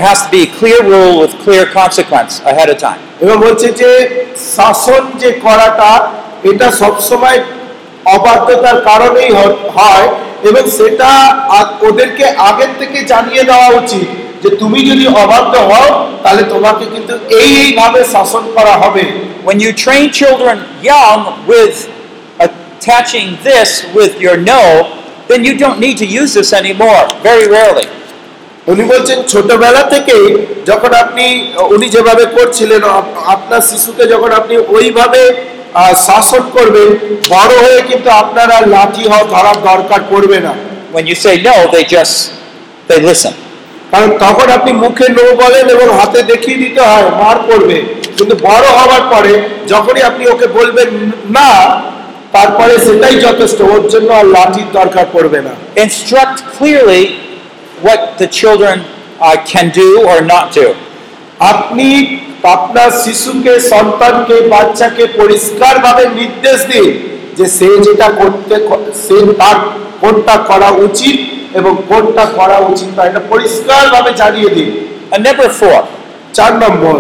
Has 0.01 0.19
to 0.25 0.29
be 0.31 0.41
a 0.43 0.51
clear 0.59 0.81
rule 0.85 1.15
with 1.21 1.33
clear 1.45 1.65
consequence 1.81 2.33
ahead 2.51 2.69
of 2.69 2.79
time. 2.87 3.01
এবং 3.25 3.37
বলছে 3.45 3.69
যে 3.81 3.91
শাসন 4.55 5.03
যে 5.23 5.31
করাটা 5.45 5.91
এটা 6.51 6.67
সবসময় 6.83 7.39
অবাধ্যতার 8.09 8.79
কারণেই 8.81 9.31
হয় 9.77 10.07
এবং 10.43 10.63
সেটা 10.79 11.11
ওদেরকে 11.89 12.25
আগের 12.49 12.73
থেকে 12.79 12.99
জানিয়ে 13.05 13.43
দেওয়া 13.45 13.69
উচিত 13.81 14.07
যে 14.43 14.51
তুমি 14.57 14.79
যদি 14.91 15.05
অবাধ্য 15.17 15.55
হও 15.71 15.87
তাহলে 16.23 16.43
তোমাকে 16.45 16.85
কিন্তু 16.87 17.13
এই 17.39 17.51
এইভাবে 17.63 18.01
শাসন 18.15 18.45
করা 18.57 18.75
হবে 18.79 19.05
When 19.45 19.59
you 19.61 19.73
train 19.85 20.07
children 20.13 20.57
young 20.85 21.21
with 21.47 21.77
attaching 22.41 23.29
this 23.43 23.69
with 23.95 24.13
your 24.21 24.37
no, 24.45 24.63
then 25.29 25.41
you 25.45 25.55
don't 25.59 25.79
need 25.81 25.97
to 25.99 26.07
use 26.21 26.31
this 26.35 26.51
anymore, 26.53 27.05
very 27.23 27.47
rarely. 27.49 27.89
উনি 28.67 28.83
বলছেন 28.85 29.19
ছোটবেলা 29.23 29.83
থেকে 29.85 30.17
যখন 30.67 30.93
আপনি 30.95 31.25
উনি 31.75 31.87
যেভাবে 31.89 32.25
করছিলেন 32.37 32.83
আপ- 32.91 33.17
আপনার 33.27 33.61
শিশুকে 33.61 34.05
যখন 34.07 34.31
আপনি 34.33 34.55
ওইভাবে 34.69 35.23
শাসন 36.07 36.43
করবেন 36.57 36.89
বড় 37.31 37.53
হয়ে 37.65 37.81
কিন্তু 37.83 38.09
আপনার 38.23 38.49
আর 38.51 38.65
লাঠি 38.69 39.05
হওয়া 39.13 39.27
ধরার 39.35 39.59
দরকার 39.63 40.01
পড়বে 40.11 40.39
না 40.41 40.55
When 40.91 41.07
you 41.07 41.17
say 41.17 41.35
no, 41.43 41.57
they 41.71 41.85
just 41.87 42.15
they 42.89 43.01
listen. 43.03 43.35
কারণ 43.93 44.11
তখন 44.19 44.47
আপনি 44.49 44.73
মুখে 44.85 45.07
নো 45.09 45.25
বলেন 45.43 45.67
এবং 45.69 45.89
হাতে 45.99 46.21
দেখিয়ে 46.23 46.59
দিতে 46.59 46.81
হয় 46.81 47.09
মার 47.21 47.37
পড়বে 47.49 47.79
কিন্তু 48.17 48.35
বড় 48.49 48.67
হওয়ার 48.79 49.05
পরে 49.13 49.33
যখনই 49.69 50.03
আপনি 50.03 50.23
ওকে 50.27 50.47
বলবেন 50.59 50.91
না 51.31 51.51
তারপরে 52.33 52.75
সেটাই 52.79 53.17
যথেষ্ট 53.27 53.59
ওর 53.73 53.83
জন্য 53.89 54.09
আর 54.13 54.27
লাঠির 54.37 54.69
দরকার 54.73 55.05
পড়বে 55.13 55.41
না 55.47 55.53
Instruct 55.85 56.39
clearly 56.57 57.03
what 57.83 58.01
the 58.19 58.29
children 58.39 58.77
uh, 59.21 59.37
can 59.51 59.67
do 59.73 59.89
or 60.11 60.19
not 60.25 60.45
do. 60.55 60.67
আপনি 61.45 61.89
আপনার 62.45 62.91
শিশুকে 63.03 63.61
সন্তানকে 63.73 64.37
বাচ্চাকে 64.55 65.05
পরিষ্কারভাবে 65.21 66.05
নির্দেশ 66.21 66.59
দিন 66.73 66.89
যে 67.37 67.45
সে 67.59 67.69
যেটা 67.87 68.09
করতে 68.21 68.55
সে 69.05 69.17
তার 69.41 69.57
কোনটা 70.01 70.37
করা 70.51 70.71
উচিত 70.87 71.19
এবং 71.59 71.73
কোনটা 71.89 72.25
করা 72.39 72.59
উচিত 72.71 72.91
না 72.97 73.03
এটা 73.11 73.21
পরিষ্কারভাবে 73.33 74.11
জানিয়ে 74.23 74.51
দিন। 74.57 74.71
And 75.13 75.21
number 75.29 75.49
four, 75.61 75.79
চার 76.37 76.53
নম্বর। 76.65 76.97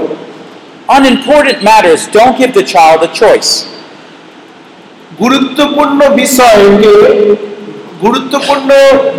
unimportant 0.96 1.60
matters 1.62 2.02
don't 2.16 2.34
give 2.40 2.52
the 2.58 2.66
child 2.74 3.00
a 3.08 3.10
choice. 3.22 3.50
গুরুত্বপূর্ণ 5.22 6.00
বিষয়কে 6.22 6.94
গুরুত্বপূর্ণ 8.04 8.70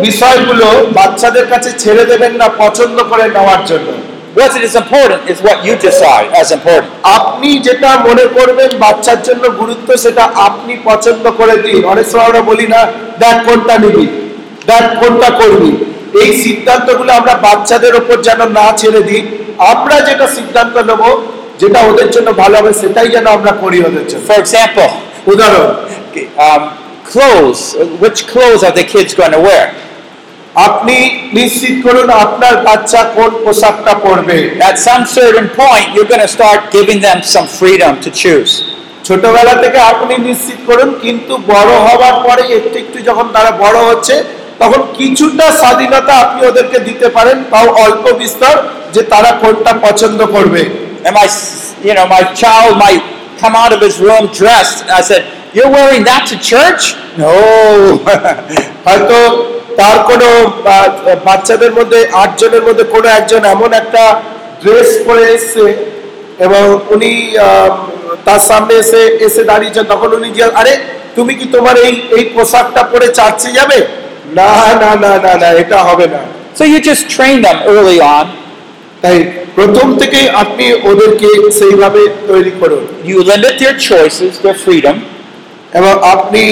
বিষয়গুলো 0.06 0.68
বাচ্চাদের 0.98 1.46
কাছে 1.52 1.70
ছেড়ে 1.82 2.04
দেবেন 2.10 2.32
না 2.40 2.46
পছন্দ 2.62 2.96
করে 3.10 3.26
নেওয়ার 3.28 3.62
জন্য। 3.66 3.88
What 4.32 4.54
is 4.56 4.76
important 4.76 5.28
is 5.28 5.42
what 5.42 5.64
you 5.64 5.74
decide 5.78 6.28
as 6.32 6.48
important. 6.52 6.90
আপনি 7.18 7.50
যেটা 7.66 7.90
মনে 8.08 8.24
করবেন 8.36 8.70
বাচ্চার 8.84 9.18
জন্য 9.28 9.44
গুরুত্ব 9.60 9.88
সেটা 10.04 10.24
আপনি 10.46 10.72
পছন্দ 10.88 11.24
করে 11.40 11.56
দিন 11.66 11.80
অনেক 11.92 12.06
সময় 12.10 12.26
আমরা 12.28 12.42
বলি 12.50 12.66
না 12.74 12.80
দেখ 13.22 13.36
কোনটা 13.46 13.74
নিবি 13.84 14.06
দেখ 14.70 14.84
কোনটা 15.00 15.28
করবি 15.40 15.70
এই 16.22 16.30
সিদ্ধান্তগুলো 16.44 17.10
আমরা 17.20 17.34
বাচ্চাদের 17.46 17.94
ওপর 18.00 18.16
যেন 18.26 18.40
না 18.58 18.66
ছেড়ে 18.80 19.00
দিই 19.08 19.22
আমরা 19.72 19.96
যেটা 20.08 20.26
সিদ্ধান্ত 20.38 20.74
নেব 20.88 21.02
যেটা 21.60 21.78
ওদের 21.90 22.08
জন্য 22.14 22.28
ভালো 22.42 22.54
হবে 22.58 22.72
সেটাই 22.82 23.08
যেন 23.14 23.26
আমরা 23.36 23.52
করি 23.62 23.78
ওদের 23.88 24.04
জন্য 24.10 24.22
For 24.30 24.38
example, 24.44 24.90
উদাহরণ 25.32 25.68
um, 26.38 26.62
clothes. 27.04 27.60
Which 27.98 28.20
clothes 28.26 28.62
are 28.62 28.72
the 28.72 28.84
kids 28.84 29.12
going 29.14 29.32
to 29.32 29.40
wear? 29.40 29.64
আপনি 30.56 30.96
নিশ্চিত 31.32 31.74
করুন 31.86 32.08
আপনার 32.24 32.54
বাচ্চা 32.68 33.00
কোন 33.16 33.30
পোশাকটা 33.44 33.92
পরবে 34.06 34.36
At 34.70 34.76
some 34.88 35.04
certain 35.18 35.48
point, 35.60 35.86
you're 35.94 36.10
going 36.12 36.24
to 36.28 36.32
start 36.38 36.60
giving 36.76 36.98
them 37.08 37.18
some 37.34 37.46
freedom 37.60 37.92
to 38.04 38.10
choose. 38.22 38.52
ছোটবেলা 39.06 39.54
থেকে 39.62 39.78
আপনি 39.92 40.14
নিশ্চিত 40.28 40.60
করুন 40.68 40.90
কিন্তু 41.04 41.32
বড় 41.52 41.72
হওয়ার 41.86 42.16
পরে 42.26 42.42
একটু 42.58 42.76
একটু 42.78 42.98
যখন 43.08 43.26
তারা 43.36 43.50
বড় 43.64 43.78
হচ্ছে 43.88 44.14
তখন 44.58 44.80
কিছুটা 44.98 45.46
স্বাধীনতা 45.62 46.12
আপনি 46.24 46.40
ওদেরকে 46.50 46.78
দিতে 46.88 47.06
পারেন 47.16 47.36
তাও 47.52 47.66
অল্প 47.84 48.04
বিস্তর 48.22 48.54
যে 48.94 49.02
তারা 49.12 49.30
কোনটা 49.42 49.72
পছন্দ 49.86 50.20
করবে 50.36 50.62
And 51.06 51.14
my, 51.14 51.28
you 51.82 51.94
know, 51.96 52.06
my 52.06 52.22
child 52.34 52.72
might 52.76 53.02
come 53.38 53.54
out 53.54 53.72
of 53.72 53.80
his 53.80 53.96
room 53.98 54.24
dressed. 54.40 54.78
And 54.82 54.92
I 54.92 55.00
said, 55.00 55.22
"You're 55.54 55.70
wearing 55.70 56.02
that 56.04 56.22
to 56.30 56.36
church?" 56.52 56.82
No. 57.16 57.32
হয়তো 58.86 59.18
তার 59.78 59.96
কোনো 60.10 60.28
বাচ্চাদের 61.26 61.72
মধ্যে 61.78 61.98
আটজনের 62.24 62.62
মধ্যে 62.68 62.84
কোনো 62.94 63.08
একজন 63.18 63.42
এমন 63.54 63.70
একটা 63.80 64.02
ড্রেস 64.62 64.90
পরে 65.06 65.24
এসছে 65.36 65.64
এবং 66.46 66.64
উনি 66.94 67.10
তার 68.26 68.42
সামনে 68.50 68.74
এসে 68.82 69.02
এসে 69.26 69.42
দাঁড়িয়েছেন 69.50 69.84
তখন 69.92 70.08
উনি 70.18 70.28
জিজ্ঞাসা 70.34 70.58
আরে 70.60 70.72
তুমি 71.16 71.32
কি 71.38 71.46
তোমার 71.56 71.76
এই 71.86 71.94
এই 72.16 72.24
পোশাকটা 72.34 72.82
পরে 72.92 73.06
চার্চে 73.18 73.50
যাবে? 73.58 73.78
না 74.38 74.52
না 74.82 74.90
না 75.04 75.12
না 75.24 75.32
না 75.42 75.48
এটা 75.62 75.78
হবে 75.88 76.06
না। 76.14 76.22
So 76.58 76.62
you 76.72 76.78
just 76.90 77.04
train 77.16 77.36
them 77.46 77.58
early 77.72 77.98
on. 78.16 78.26
তাই 79.02 79.16
প্রথম 79.56 79.86
থেকেই 80.00 80.26
আপনি 80.42 80.66
ওদেরকে 80.90 81.28
সেইভাবে 81.58 82.02
তৈরি 82.30 82.52
করুন। 82.60 82.84
You 83.10 83.18
limit 83.30 83.54
their 83.62 83.76
choices, 83.90 84.32
their 84.44 84.58
freedom, 84.64 84.96
এবং 85.78 85.92
আপনি 86.14 86.42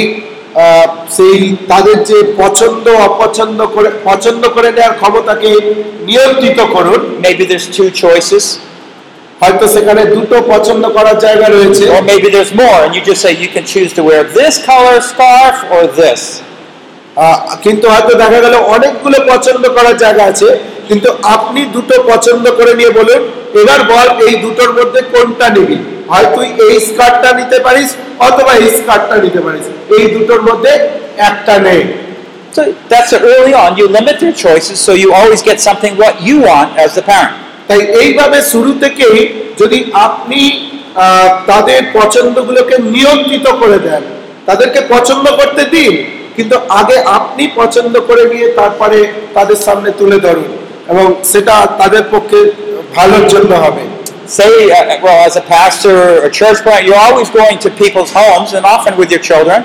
সেই 1.17 1.39
তাদের 1.71 1.97
যে 2.11 2.19
পছন্দ 2.43 2.87
অপছন্দ 3.09 3.59
করে 3.75 3.91
পছন্দ 4.09 4.43
করে 4.55 4.69
নেওয়ার 4.77 4.95
ক্ষমতাকে 5.01 5.51
নিয়ন্ত্রিত 6.09 6.61
করুন। 6.75 7.01
Maybe 7.27 7.43
there's 7.51 7.69
two 7.77 7.89
choices, 8.03 8.45
হয়তো 9.41 9.65
সেখানে 9.75 10.03
দুটো 10.17 10.37
পছন্দ 10.53 10.85
করার 10.97 11.17
জায়গা 11.25 11.47
রয়েছে। 11.55 11.85
Or 11.95 12.03
maybe 12.11 12.29
there's 12.35 12.55
more, 12.63 12.79
and 12.85 12.93
you 12.97 13.03
just 13.11 13.21
say 13.25 13.33
you 13.45 13.51
can 13.57 13.65
choose 13.73 13.91
to 13.99 14.03
wear 14.09 14.23
this 14.39 14.55
color 14.71 14.97
scarf 15.11 15.57
or 15.75 15.83
this. 16.01 16.21
কিন্তু 17.65 17.87
হয়তো 17.93 18.13
দেখা 18.23 18.39
গেল 18.45 18.55
অনেকগুলো 18.75 19.19
পছন্দ 19.33 19.63
করার 19.77 19.97
জায়গা 20.05 20.25
আছে 20.33 20.49
কিন্তু 20.89 21.09
আপনি 21.37 21.61
দুটো 21.77 21.95
পছন্দ 22.11 22.45
করে 22.59 22.73
নিয়ে 22.79 22.93
বলুন 22.99 23.23
এবার 23.59 23.81
বল 23.91 24.09
এই 24.27 24.35
দুটোর 24.45 24.71
মধ্যে 24.79 25.01
কোনটা 25.13 25.47
নিবি 25.57 25.79
হয় 26.09 26.29
তুই 26.35 26.47
এই 26.65 26.75
স্কার্টটা 26.89 27.31
নিতে 27.41 27.59
পারিস 27.67 27.89
অথবা 28.21 28.53
এই 28.57 28.69
স্কার্টটা 28.79 29.17
নিতে 29.25 29.41
পারিস 29.41 29.65
এই 29.97 30.05
দুটোর 30.15 30.43
মধ্যে 30.49 30.73
একটা 31.31 31.57
নেই 31.69 31.83
So 32.51 32.63
that's 32.85 33.13
early 33.25 33.55
on. 33.55 33.71
You 33.77 33.87
limit 33.91 34.17
their 34.19 34.33
choices, 34.35 34.77
so 34.81 34.93
you 34.95 35.09
always 35.13 35.43
get 35.43 35.59
something 35.61 35.93
what 35.97 36.15
you 36.21 36.37
want 36.43 36.71
as 36.77 36.91
the 36.95 37.05
parent. 37.05 37.35
তাই 37.69 37.81
এইভাবে 38.01 38.39
শুরু 38.53 38.71
থেকেই 38.81 39.19
যদি 39.61 39.79
আপনি 40.07 40.41
আহ, 40.97 41.29
তাদের 41.47 41.81
পছন্দগুলোকে 41.93 42.77
নিয়ন্ত্রিত 42.89 43.47
করে 43.63 43.79
দেন 43.79 44.03
তাদেরকে 44.49 44.81
পছন্দ 44.89 45.27
করতে 45.41 45.63
দিন 45.75 45.93
কিন্তু 46.37 46.57
আগে 46.81 46.97
আপনি 47.19 47.45
পছন্দ 47.61 47.95
করে 48.09 48.25
নিয়ে 48.33 48.47
তারপরে 48.57 48.99
তাদের 49.35 49.59
সামনে 49.67 49.91
তুলে 50.01 50.19
ধরুন 50.27 50.49
এবং 50.88 51.06
সেটা 51.24 51.56
তাদের 51.78 52.04
পক্ষে 52.12 52.40
ভালোর 52.96 53.26
জন্য 53.28 53.54
হবে 53.66 53.84
Say, 54.30 54.54
uh, 54.72 55.04
well, 55.06 55.20
as 55.30 55.36
a 55.36 55.46
pastor 55.50 55.98
or 56.24 56.30
church 56.32 56.60
parent, 56.66 56.84
you're 56.88 57.04
always 57.08 57.30
going 57.32 57.58
to 57.60 57.70
people's 57.82 58.12
homes 58.14 58.50
and 58.54 58.64
often 58.66 58.94
with 59.02 59.10
your 59.12 59.24
children. 59.30 59.60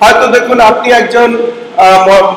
হয়তো 0.00 0.24
দেখুন 0.26 0.58
আপনি 0.70 0.88
একজন 0.92 1.28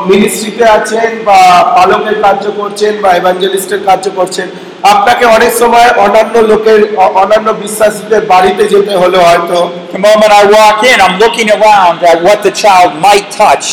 মিনিস্ট্রিতে 0.06 0.66
আছেন 0.78 1.10
বা 1.26 1.40
পালকের 1.76 2.16
কার্য 2.22 2.44
করছেন 2.60 2.94
বা 3.04 3.10
এভাঞ্জেলিস্টের 3.20 3.82
কার্য 3.86 4.06
করছেন 4.16 4.48
আপনাকে 4.84 5.24
অনেক 5.38 5.52
সময় 5.54 5.90
অন্যান্য 6.06 6.36
লোকের 6.52 6.82
অ- 6.98 7.14
অন্যান্য 7.22 7.50
বিশ্বাসীদের 7.64 8.24
বাড়িতে 8.34 8.64
যেতে 8.74 8.94
হলো 8.96 9.18
হয়তো 9.28 9.58
The 9.94 10.02
moment 10.08 10.32
I 10.42 10.44
walk 10.58 10.78
in, 10.92 10.98
I'm 11.06 11.18
looking 11.26 11.50
around 11.58 11.98
at 12.12 12.18
what 12.28 12.38
the 12.48 12.54
child 12.64 12.90
might 13.08 13.28
touch 13.44 13.68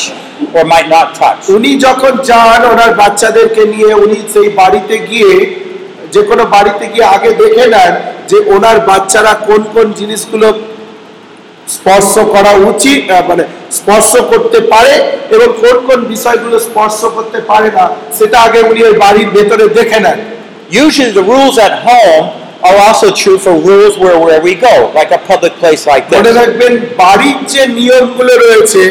Or 0.56 0.64
might 0.66 0.88
not 0.88 1.08
touch. 1.16 1.42
উনি 1.58 1.72
যখন 1.86 2.14
যান 2.30 2.62
ওনার 2.72 2.92
বাচ্চাদেরকে 3.02 3.64
নিয়ে 3.74 3.92
উনি 4.04 4.18
সেই 4.34 4.48
বাড়িতে 4.60 4.96
গিয়ে 5.10 5.34
যে 6.14 6.22
কোনো 6.30 6.44
বাড়িতে 6.46 6.86
গিয়ে 6.94 7.06
আগে 7.16 7.32
দেখে 7.42 7.66
নেন 7.74 7.94
যে 8.30 8.38
ওনার 8.56 8.78
বাচ্চারা 8.90 9.34
কোন 9.48 9.62
কোন 9.74 9.88
জিনিসগুলো 10.00 10.48
স্পর্শ 11.76 12.14
করা 12.34 12.52
উচিত 12.72 13.02
মানে 13.30 13.44
স্পর্শ 13.72 14.12
করতে 14.32 14.60
পারে 14.74 14.94
এবং 15.36 15.48
কোন 15.62 15.78
কোন 15.88 16.00
বিষয়গুলো 16.14 16.56
স্পর্শ 16.68 17.00
করতে 17.18 17.40
পারে 17.50 17.70
না 17.78 17.86
সেটা 18.18 18.38
আগে 18.48 18.60
উনি 18.72 18.82
ওই 18.90 18.96
বাড়ির 19.04 19.30
ভেতরে 19.36 19.66
দেখে 19.80 20.00
নেন 20.08 20.20
Usually, 20.84 21.12
the 21.12 21.24
rules 21.24 21.56
at 21.60 21.74
home 21.82 22.26
are 22.64 22.78
also 22.78 23.08
true 23.14 23.38
for 23.38 23.54
rules 23.62 23.94
where, 23.96 24.18
where 24.18 24.42
we 24.42 24.56
go, 24.58 24.92
like 24.96 25.12
a 25.12 25.20
public 25.22 25.54
place 25.54 25.82
like 25.86 26.04
মনে 26.12 26.24
this. 26.24 26.38
রাখবেন 26.40 26.74
বাড়ির 27.02 27.40
যে 27.54 27.64
নিয়মগুলো 27.80 28.34
রয়েছে 28.38 28.84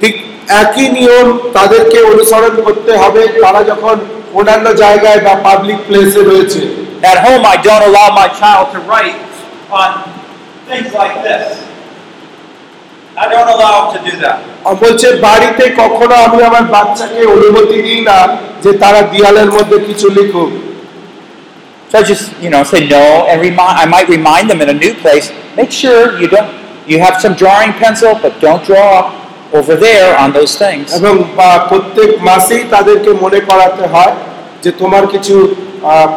ঠিক 0.00 0.14
একই 0.61 0.87
নিয়ম 0.97 1.27
তাদেরকে 1.53 1.97
অনুসরণ 2.11 2.53
করতে 2.65 2.91
হবে 3.01 3.21
তারা 3.43 3.61
যখন 3.71 3.95
অন্যান্য 4.33 4.67
জায়গায় 4.83 5.19
বা 5.25 5.33
পাবলিক 5.47 5.79
প্লেসে 5.87 6.21
রয়েছে 6.23 6.61
At 7.01 7.19
home, 7.19 7.45
I 7.45 7.55
don't 7.57 7.81
allow 7.81 8.07
my 8.11 8.27
child 8.29 8.65
to 8.73 8.79
write 8.81 9.15
on 9.71 9.89
things 10.67 10.91
like 10.91 11.23
this. 11.23 11.65
I 13.15 13.25
don't 13.29 13.47
allow 13.47 13.73
him 13.79 13.87
to 13.95 13.99
do 14.03 14.13
that. 14.19 14.37
আর 14.67 14.75
বলছে 14.83 15.07
বাড়িতে 15.27 15.63
কখনো 15.81 16.15
আমি 16.25 16.39
আমার 16.49 16.65
বাচ্চাকে 16.75 17.21
অনুমতি 17.35 17.77
দিই 17.85 18.01
না 18.09 18.17
যে 18.63 18.71
তারা 18.83 19.01
দেয়ালের 19.11 19.49
মধ্যে 19.55 19.77
কিছু 19.87 20.07
লিখুক 20.17 20.51
So 21.89 21.93
I 21.97 22.03
just, 22.03 22.25
you 22.39 22.51
know, 22.51 22.63
say 22.63 22.81
no 22.87 23.05
and 23.29 23.37
remind. 23.41 23.75
I 23.83 23.85
might 23.85 24.07
remind 24.17 24.45
them 24.51 24.59
in 24.61 24.69
a 24.69 24.77
new 24.83 24.93
place. 25.03 25.27
Make 25.57 25.71
sure 25.81 26.01
you 26.21 26.27
don't. 26.27 26.49
You 26.87 26.97
have 26.99 27.15
some 27.23 27.33
drawing 27.33 27.71
pencil, 27.73 28.11
but 28.23 28.31
don't 28.39 28.63
draw 28.63 28.89
over 29.54 29.76
there 29.78 30.10
on 30.16 30.28
those 30.32 30.54
things. 30.56 30.86
এবং 30.98 31.14
প্রত্যেক 31.70 32.10
মাসেই 32.28 32.62
তাদেরকে 32.74 33.10
মনে 33.24 33.40
করাতে 33.48 33.84
হয় 33.94 34.14
যে 34.64 34.70
তোমার 34.80 35.04
কিছু 35.14 35.34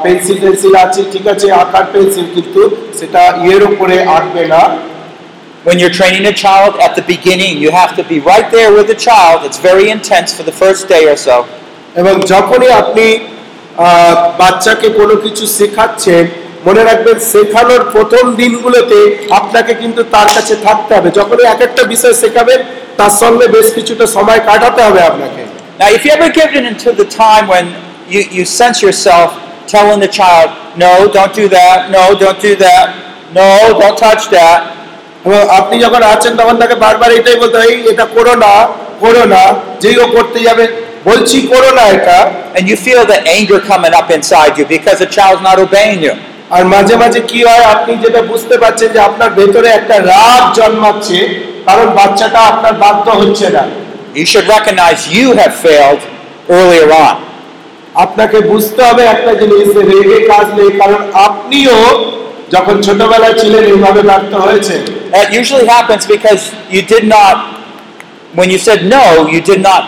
পেন্সিল 0.04 0.38
টেন্সিল 0.44 0.74
আছে 0.86 1.02
ঠিক 1.14 1.26
আছে 1.34 1.48
আঁকার 1.64 1.86
পেন্সিল 1.94 2.26
কিন্তু 2.36 2.62
সেটা 3.00 3.22
ইয়ের 3.44 3.64
উপরে 3.72 3.96
আঁকবে 4.18 4.44
না 4.56 4.64
When 5.66 5.80
you're 5.82 5.98
training 6.00 6.26
a 6.26 6.36
child 6.36 6.74
at 6.78 6.94
the 6.96 7.06
beginning, 7.06 7.54
you 7.58 7.70
have 7.72 7.92
to 8.00 8.04
be 8.04 8.18
right 8.22 8.48
there 8.50 8.70
with 8.72 8.88
the 8.88 9.00
child. 9.08 9.38
It's 9.48 9.60
very 9.62 9.88
intense 9.90 10.30
for 10.32 10.44
the 10.44 10.56
first 10.62 10.84
day 10.88 11.04
or 11.12 11.18
so. 11.28 11.38
এবং 11.96 12.14
যখনই 12.34 12.72
আপনি 12.82 13.06
বাচ্চাকে 14.42 14.88
কোনো 15.00 15.16
কিছু 15.26 15.44
শেখাচ্ছেন 15.58 16.24
মনে 16.68 16.82
রাখবেন 16.84 17.18
শেখানোর 17.32 17.82
প্রথম 17.96 18.24
দিনগুলোতে 18.42 19.00
আপনাকে 19.40 19.74
কিন্তু 19.82 20.02
তার 20.16 20.30
কাছে 20.36 20.56
থাকতে 20.66 20.92
হবে 20.98 21.10
যখনই 21.20 21.46
এক 21.54 21.60
একটা 21.68 21.84
বিষয় 21.94 22.16
শেখাবেন 22.22 22.60
তার 22.99 23.13
সঙ্গে 23.23 23.47
বেশ 23.57 23.67
কিছুটা 23.77 24.05
সময় 24.17 24.41
কাটাতে 24.49 24.81
হবে 24.87 25.01
আপনাকে 25.11 25.43
Now, 25.81 25.89
if 25.91 26.03
you 26.05 26.13
ever 26.13 26.29
get 26.33 26.51
it 26.53 26.65
into 26.65 26.91
the 26.93 27.07
time 27.23 27.45
when 27.49 27.65
you, 28.09 28.21
you 28.37 28.43
sense 28.61 28.79
yourself 28.87 29.29
telling 29.69 30.01
the 30.01 30.13
child, 30.21 30.49
no, 30.77 30.91
don't 31.09 31.35
do 31.35 31.47
that, 31.51 31.79
no, 31.91 32.03
don't 32.15 32.41
do 32.41 32.53
that, 32.57 32.87
no, 33.33 33.47
don't 33.81 33.97
touch 33.99 34.23
that, 34.31 34.59
এবং 35.27 35.41
আপনি 35.59 35.75
যখন 35.85 36.03
আছেন 36.15 36.33
তখন 36.41 36.57
তাকে 36.63 36.75
বারবার 36.85 37.11
এটাই 37.19 37.37
বলতে 37.43 37.57
হয় 37.59 37.69
"এই, 37.69 37.79
এটা 37.93 38.05
করো 38.17 38.35
না 38.45 38.55
করো 39.01 39.25
না 39.35 39.43
যেই 39.83 39.97
ও 40.05 40.07
করতে 40.17 40.39
যাবে 40.47 40.65
বলছি 41.05 41.37
করো 41.53 41.71
না 41.79 41.85
এটা 41.97 42.19
and 42.57 42.65
you 42.71 42.77
feel 42.87 43.03
the 43.07 43.21
anger 43.37 43.61
coming 43.71 43.95
up 44.01 44.09
inside 44.19 44.53
you 44.59 44.65
because 44.75 44.99
the 45.05 45.11
child's 45.17 45.43
not 45.49 45.57
obeying 45.67 46.01
you. 46.07 46.15
আর 46.51 46.63
মাঝে 46.75 46.95
মাঝে 47.03 47.21
কি 47.31 47.41
হয় 47.49 47.65
আপনি 47.75 47.93
যেটা 48.05 48.21
বুঝতে 48.31 48.55
পারছেন 48.63 48.89
যে 48.95 49.01
আপনার 49.09 49.31
ভেতরে 49.39 49.69
একটা 49.71 49.97
রাগ 50.13 50.43
জন্মাচ্ছে 50.59 51.19
কারণ 51.67 51.87
বাচ্চাটা 51.99 52.41
আপনার 52.51 52.75
বাধ্য 52.85 53.07
হচ্ছে 53.21 53.47
না 53.51 53.65
You 54.15 54.27
should 54.27 54.49
recognize 54.49 55.01
you 55.11 55.27
have 55.33 55.55
failed 55.67 56.03
earlier 56.51 56.91
on. 57.07 57.17
আপনাকে 57.97 58.39
বুঝতে 58.53 58.81
হবে 58.89 59.03
একটা 59.15 59.33
জিনিস 59.41 59.65
যে 59.77 59.83
রেগে 59.93 60.19
কাজ 60.33 60.47
নেই 60.59 60.71
কারণ 60.81 61.01
আপনিও 61.27 61.79
যখন 62.51 62.75
ছোটবেলায় 62.83 63.37
ছিলেন 63.43 63.65
এইভাবে 63.73 64.01
ব্যর্থ 64.03 64.33
হয়েছে 64.47 64.75
That 65.15 65.29
usually 65.41 65.67
happens 65.69 66.03
because 66.07 66.43
you 66.75 66.83
did 66.95 67.05
not, 67.17 67.37
when 68.35 68.49
you 68.51 68.61
said 68.69 68.81
no, 68.97 69.05
you 69.35 69.41
did 69.43 69.61
not 69.63 69.83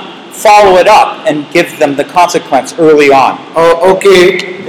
follow 0.44 0.74
it 0.82 0.88
up 1.00 1.10
and 1.28 1.36
give 1.56 1.68
them 1.80 1.92
the 2.00 2.06
consequence 2.18 2.68
early 2.86 3.10
on. 3.24 3.32
ও- 3.56 3.76
ওকে 3.90 4.16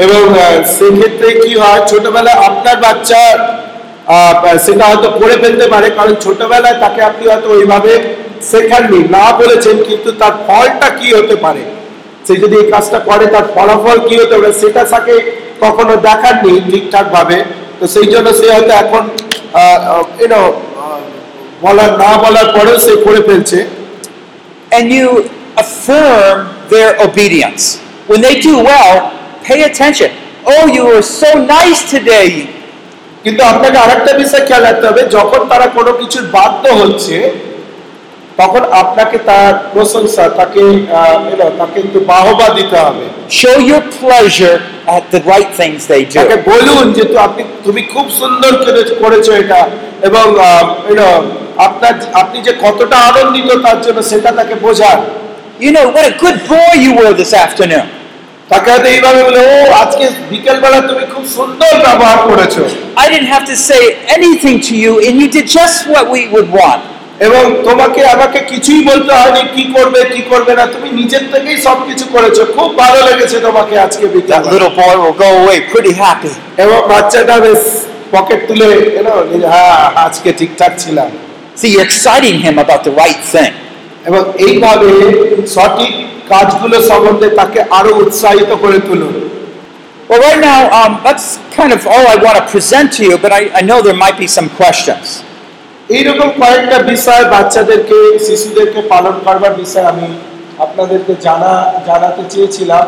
এবং 0.05 0.21
আহ, 0.35 0.41
সেক্ষেত্রে 0.77 1.29
কি 1.43 1.51
হয় 1.61 1.81
ছোটবেলায় 1.91 2.39
আপনার 2.49 2.77
বাচ্চা 2.85 3.21
আহ, 3.25 3.39
সেটা 4.66 4.84
হয়তো 4.90 5.08
করে 5.20 5.36
ফেলতে 5.42 5.66
পারে 5.74 5.88
কারণ 5.98 6.14
ছোটবেলায় 6.24 6.76
তাকে 6.84 7.00
আপনি 7.10 7.24
হয়তো 7.30 7.48
ওইভাবে 7.56 7.92
শেখাননি 8.50 9.00
না 9.16 9.24
বলেছেন 9.40 9.76
কিন্তু 9.88 10.10
তার 10.20 10.34
ফলটা 10.46 10.88
কি 10.98 11.08
হতে 11.18 11.36
পারে 11.44 11.62
সে 12.26 12.32
যদি 12.42 12.54
এই 12.62 12.66
কাজটা 12.72 12.98
করে 13.08 13.24
তার 13.34 13.46
ফলাফল 13.54 13.96
কি 14.08 14.14
হতে 14.20 14.34
পারে 14.38 14.52
সেটা 14.62 14.82
তাকে 14.92 15.14
কখনো 15.60 15.94
দেখাননি 16.08 16.52
ঠিকঠাক 16.70 17.06
ভাবে 17.16 17.38
তো 17.78 17.84
সেই 17.94 18.08
জন্য 18.12 18.28
সে 18.38 18.46
হয়তো 18.54 18.72
এখন 18.84 19.02
বলার 21.62 21.90
না 22.02 22.10
বলার 22.22 22.48
পরেও 22.56 22.78
সে 22.86 22.92
করে 23.06 23.22
ফেলছে 23.28 23.60
And 24.72 24.84
you 24.90 25.06
affirm 25.56 26.36
their 26.68 26.90
obedience. 26.98 27.62
When 28.06 28.20
they 28.20 28.40
do 28.40 28.54
well, 28.60 28.94
pay 29.42 29.60
attention. 29.62 30.10
Oh, 30.46 30.64
you 30.66 30.82
were 30.86 31.02
so 31.02 31.30
nice 31.46 31.80
today. 31.90 32.28
কিন্তু 33.24 33.42
আপনাকে 33.44 33.78
আরেকটা 33.78 34.12
বিষয় 34.14 34.44
খেয়াল 34.46 34.62
রাখতে 34.64 34.84
হবে 34.86 35.02
যখন 35.16 35.40
তারা 35.48 35.66
কোনো 35.68 35.90
কিছুর 35.92 36.24
বাধ্য 36.32 36.64
হচ্ছে 36.80 37.16
তখন 38.38 38.62
আপনাকে 38.82 39.16
তার 39.30 39.52
প্রশংসা 39.72 40.24
তাকে 40.30 40.62
তাকে 41.58 41.78
একটু 41.80 41.98
বাহবা 42.12 42.46
দিতে 42.58 42.76
হবে 42.84 43.04
Show 43.40 43.56
your 43.70 43.82
pleasure 43.98 44.56
at 44.88 45.04
the 45.14 45.20
right 45.32 45.50
things 45.60 45.80
they 45.86 46.02
তাকে 46.16 46.36
do. 46.36 46.48
বলুন 46.50 46.84
যে 46.96 47.02
আপনি 47.18 47.42
তুমি 47.64 47.82
খুব 47.94 48.06
সুন্দর 48.20 48.52
করে- 48.64 48.96
করেছ 49.02 49.26
এটা 49.42 49.60
এবং 50.02 50.26
you 50.86 51.10
আপনার 51.58 51.94
আপনি 52.12 52.38
যে 52.42 52.52
কতটা 52.64 52.96
আনন্দিত 53.10 53.48
তার 53.66 53.78
জন্য 53.80 53.98
সেটা 54.02 54.30
তাকে 54.32 54.54
বোঝান 54.66 55.00
You 55.60 55.72
know, 55.72 55.86
what 55.90 56.04
a 56.06 56.14
good 56.24 56.38
boy 56.48 56.70
you 56.84 56.92
were 56.94 57.12
this 57.12 57.32
afternoon. 57.36 57.86
তাকে 58.49 58.67
হয়তো 58.71 58.87
এইভাবে 58.95 59.21
বলে 59.27 59.39
ও 59.47 59.55
আজকে 59.83 60.05
বিকেলবেলা 60.31 60.79
তুমি 60.89 61.03
খুব 61.13 61.23
সুন্দর 61.37 61.73
ব্যবহার 61.85 62.19
করেছো 62.29 62.63
I 63.03 63.05
didn't 63.11 63.31
have 63.35 63.45
to 63.51 63.57
say 63.69 63.81
anything 64.17 64.57
to 64.67 64.73
you, 64.83 64.91
and 65.05 65.13
you 65.21 65.27
did 65.37 65.47
just 65.59 65.77
what 65.93 66.05
we 66.15 66.21
would 66.33 66.49
want. 66.59 66.81
এবং 67.19 67.43
তোমাকে 67.67 68.01
আমাকে 68.15 68.39
কিছুই 68.51 68.81
বলতে 68.89 69.11
হয়নি 69.19 69.41
কি 69.55 69.63
করবে 69.75 69.99
কি 70.13 70.21
করবে 70.31 70.53
না 70.59 70.65
তুমি 70.73 70.89
নিজের 70.99 71.23
থেকেই 71.33 71.57
সবকিছু 71.67 72.05
করেছো 72.15 72.41
খুব 72.55 72.69
ভালো 72.81 72.99
লেগেছে 73.07 73.37
তোমাকে 73.47 73.75
আজকে 73.85 74.05
বিকেল 74.15 74.31
That 74.35 74.45
little 74.53 74.73
boy 74.81 74.93
will 75.03 75.17
go 75.25 75.29
away 75.41 75.57
pretty 75.73 75.93
happy. 76.05 76.33
এবং 76.63 76.77
বাচ্চাটা 76.91 77.35
বেশ 77.45 77.61
পকেট 78.15 78.39
তুলে 78.49 78.67
এলো 78.99 79.13
হ্যাঁ 79.53 79.83
আজকে 80.07 80.29
ঠিকঠাক 80.39 80.71
ছিলাম 80.83 81.09
See, 81.55 81.69
you're 81.73 81.87
exciting 81.91 82.37
him 82.39 82.55
about 82.59 82.81
the 82.83 82.93
right 82.93 83.21
thing. 83.33 83.53
এবং 84.08 84.22
এইভাবে 84.46 84.90
সঠিক 85.54 85.92
কাজগুলো 86.32 86.76
সম্বন্ধে 86.90 87.28
তাকে 87.40 87.60
আরও 87.78 87.90
উৎসাহিত 88.02 88.50
করে 88.62 88.78
তুলুন। 88.88 89.14
Well, 90.08 90.22
right 90.28 90.42
now, 90.52 90.60
um, 90.78 90.92
that's 91.06 91.26
kind 91.58 91.72
of 91.76 91.80
all 91.92 92.04
I 92.14 92.16
want 92.26 92.36
to 92.40 92.44
present 92.54 92.88
to 92.96 93.02
you, 93.08 93.16
but 93.24 93.32
I, 93.40 93.42
I 93.60 93.62
know 93.68 93.78
there 93.88 94.00
might 94.04 94.18
be 94.24 94.28
some 94.38 94.48
questions. 94.60 95.06
এইরকম 95.96 96.28
কয়েকটা 96.40 96.78
বিষয় 96.92 97.24
বাচ্চাদেরকে 97.34 97.98
শিশুদেরকে 98.26 98.80
পালন 98.92 99.14
করবার 99.26 99.54
বিষয় 99.62 99.86
আমি 99.92 100.08
আপনাদেরকে 100.64 101.12
জানা 101.26 101.52
জানাতে 101.88 102.22
চেয়েছিলাম। 102.32 102.84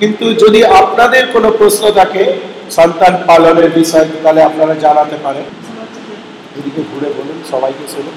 কিন্তু 0.00 0.24
যদি 0.42 0.60
আপনাদের 0.82 1.22
কোনো 1.34 1.48
প্রশ্ন 1.60 1.84
থাকে 1.98 2.22
সন্তান 2.78 3.12
পালনের 3.28 3.70
বিষয়ে 3.78 4.06
তাহলে 4.24 4.40
আপনারা 4.48 4.74
জানাতে 4.84 5.16
পারেন। 5.24 5.46
এদিকে 6.58 6.82
ঘুরে 6.90 7.08
বলুন 7.16 7.38
সবাইকে 7.52 7.84
শুনুন 7.94 8.16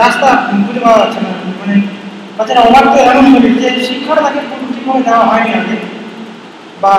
রাস্তা 0.00 0.28
খুঁজে 0.64 0.80
পাওয়া 0.84 0.98
যাচ্ছে 1.02 1.20
না। 1.26 1.30
মানে 1.60 1.74
বাচ্চারা 2.36 2.60
অবাক 2.68 2.84
তো 2.94 2.98
এমন 3.10 3.26
হবে 3.34 3.48
যে 3.62 3.68
শিক্ষাটা 3.88 4.22
তাকে 4.26 4.40
ঠিকভাবে 4.74 5.02
দেওয়া 5.08 5.24
হয়নি 5.30 5.50
আগে। 5.60 5.76
বা 6.82 6.94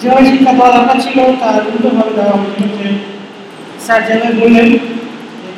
যেভাবে 0.00 0.24
শিক্ষা 0.30 0.52
দেওয়া 0.56 0.70
দরকার 0.76 0.96
ছিল 1.06 1.18
তার 1.40 1.54
উল্টোভাবে 1.70 2.12
দেওয়া 2.18 2.34
যে 2.78 2.88
স্যার 3.84 4.00
যেভাবে 4.06 4.34
বললেন 4.42 4.68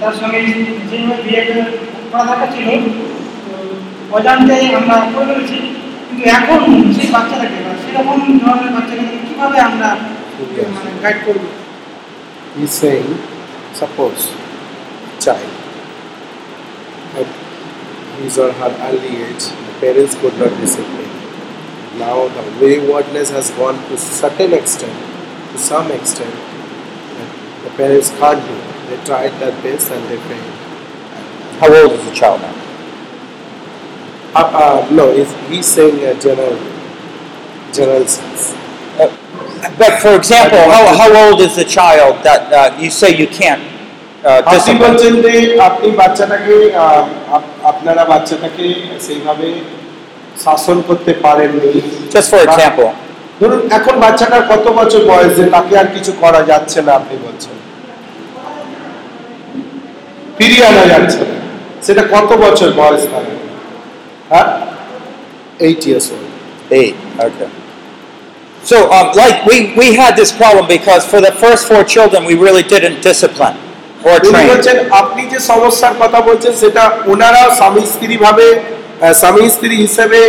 তার 0.00 0.14
সঙ্গে 0.20 0.38
যেভাবে 0.90 1.20
বিয়ে 1.26 1.42
করা 2.10 2.24
দরকার 2.30 2.48
ছিল 2.56 2.68
তো 3.44 3.52
অজান্তেই 4.16 4.66
আমরা 4.78 4.94
করে 5.14 5.26
ফেলেছি। 5.30 5.58
কিন্তু 6.06 6.22
এখন 6.38 6.60
সেই 6.96 7.08
বাচ্চাটাকে 7.14 7.58
বা 7.66 7.72
সেরকম 7.82 8.18
ধরনের 8.42 8.70
বাচ্চাকে 8.76 9.04
কীভাবে 9.26 9.58
আমরা 9.68 9.88
মানে 10.74 10.90
গাইড 11.04 11.20
করব? 11.26 11.44
He's 12.56 12.74
saying, 12.82 13.10
suppose 13.80 14.22
child 15.24 15.52
at 17.14 17.26
his 18.20 18.38
or 18.38 18.52
her 18.52 18.76
early 18.88 19.16
age, 19.24 19.44
the 19.44 19.74
parents 19.80 20.14
could 20.16 20.36
not 20.38 20.50
discipline. 20.60 21.10
Now 21.98 22.28
the 22.28 22.42
waywardness 22.60 23.30
has 23.30 23.50
gone 23.50 23.76
to 23.88 23.98
certain 23.98 24.52
extent, 24.52 24.92
to 25.52 25.58
some 25.58 25.90
extent, 25.90 26.34
that 26.34 27.64
the 27.64 27.70
parents 27.76 28.10
can't 28.10 28.40
do. 28.46 28.56
They 28.88 29.04
tried 29.04 29.30
their 29.40 29.52
best 29.62 29.90
and 29.90 30.04
they 30.10 30.16
failed. 30.16 30.54
How 31.60 31.74
old 31.74 31.92
is 31.92 32.04
the 32.04 32.14
child 32.14 32.40
now? 32.40 32.54
Uh, 34.34 34.50
uh, 34.54 34.88
no, 34.92 35.12
he's, 35.12 35.32
he's 35.48 35.66
saying 35.66 35.98
a 36.04 36.18
general, 36.20 36.56
general 37.72 38.06
sense. 38.06 38.54
But 39.76 40.00
for 40.00 40.14
example, 40.16 40.58
how, 40.58 40.96
how 40.96 41.30
old 41.30 41.40
is 41.40 41.56
the 41.56 41.64
child 41.64 42.24
that 42.24 42.52
uh, 42.52 42.78
you 42.80 42.90
say 42.90 43.14
you 43.16 43.26
can't 43.26 43.60
uh, 43.60 43.79
আপনি 44.22 44.52
discipline? 44.54 44.80
বলছেন 44.84 45.14
যে 45.24 45.32
আপনি 45.60 45.88
বাচ্চাটাকে 45.90 46.54
আহ, 46.74 47.04
up- 47.32 47.54
আপনারা 47.64 48.02
বাচ্চাটাকে 48.04 48.64
সেইভাবে 49.06 49.46
শাসন 50.44 50.76
করতে 50.88 51.12
পারেননি 51.22 51.72
Just 52.14 52.28
for 52.32 52.40
example. 52.48 52.88
ধরুন 53.40 53.60
এখন 53.70 53.94
বাচ্চাটার 54.00 54.42
কত 54.52 54.64
বছর 54.78 55.02
বয়স 55.04 55.32
যে 55.36 55.44
তাকে 55.50 55.72
আর 55.78 55.88
কিছু 55.94 56.12
করা 56.20 56.40
যাচ্ছে 56.42 56.78
না 56.82 56.92
আপনি 56.92 57.14
বলছেন 57.26 57.54
ফিরিয়ে 60.38 60.64
আনা 60.66 60.84
যাচ্ছে 60.86 61.18
না 61.20 61.36
সেটা 61.82 62.02
কত 62.14 62.30
বছর 62.44 62.68
বয়স 62.72 63.02
তার 63.12 63.24
হ্যাঁ 64.30 64.48
eight 65.60 65.82
years 65.86 66.06
old 66.12 66.28
Eight. 66.80 66.96
Okay. 67.18 67.48
So, 68.64 68.76
um, 68.96 69.06
like 69.14 69.36
we 69.44 69.56
we 69.80 69.88
had 69.94 70.12
this 70.14 70.30
problem 70.32 70.64
because 70.68 71.02
for 71.12 71.20
the 71.20 71.34
first 71.42 71.62
four 71.70 71.82
children 71.94 72.20
we 72.30 72.34
really 72.46 72.64
didn't 72.64 72.98
discipline 73.02 73.56
or 73.58 73.69
উনি 74.28 74.40
বলছেন 74.50 74.76
আপনি 75.00 75.22
যে 75.32 75.38
সমস্যার 75.50 75.94
কথা 76.02 76.18
বলছেন 76.28 76.52
সেটা 76.62 76.84
ওনারা 77.12 77.42
স্বামী 77.58 77.82
স্ত্রী 77.92 78.16
ভাবে 78.24 78.46
স্বামী 79.20 79.44
স্ত্রী 79.54 79.74
হিসেবে 79.84 80.20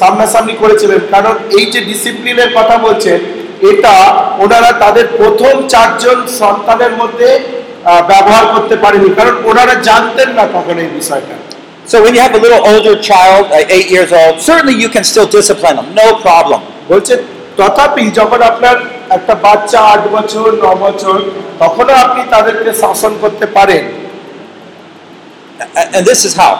সামনাসামনি 0.00 0.54
করেছিলেন। 0.62 1.00
কারণ 1.14 1.34
এই 1.58 1.66
যে 1.72 1.80
ডিসিপ্লিনের 1.90 2.50
কথা 2.58 2.76
বলছেন 2.86 3.18
এটা 3.70 3.94
ওনারা 4.44 4.70
তাদের 4.82 5.06
প্রথম 5.18 5.54
চারজন 5.72 6.18
সন্তানের 6.40 6.92
মধ্যে 7.00 7.28
ব্যবহার 8.10 8.44
করতে 8.54 8.76
পারেনি। 8.84 9.08
কারণ 9.18 9.34
ওনারা 9.50 9.74
জানতেন 9.88 10.28
না 10.38 10.44
তখন 10.54 10.76
এই 10.84 10.90
বিষয়টা। 10.98 11.34
So 11.90 11.96
when 12.04 12.12
you 12.16 12.22
have 12.26 12.34
a 12.40 12.42
little 12.44 12.62
older 12.70 12.96
child, 13.10 13.44
uh, 13.50 13.74
eight 13.76 13.88
years 13.94 14.10
old, 14.20 14.34
certainly 14.48 14.76
you 14.82 14.90
can 14.94 15.04
still 15.10 15.28
discipline 15.36 15.76
them, 15.78 15.88
no 16.02 16.06
problem. 16.26 16.60
বলছে 16.90 17.14
তথাপি 17.58 18.04
যখন 18.18 18.40
আপনার 18.50 18.76
একটা 19.17 19.33
বাচ্চা 19.45 19.79
আট 19.93 20.03
বছর 20.15 20.47
ন 20.63 20.65
বছর 20.85 21.17
তখনও 21.59 21.93
আপনি 22.05 22.21
তাদেরকে 22.33 22.71
শাসন 22.83 23.11
করতে 23.23 23.45
পারেন 23.57 23.83
A- 25.75 25.89
And 25.95 26.03
this 26.11 26.21
is 26.27 26.33
how. 26.41 26.53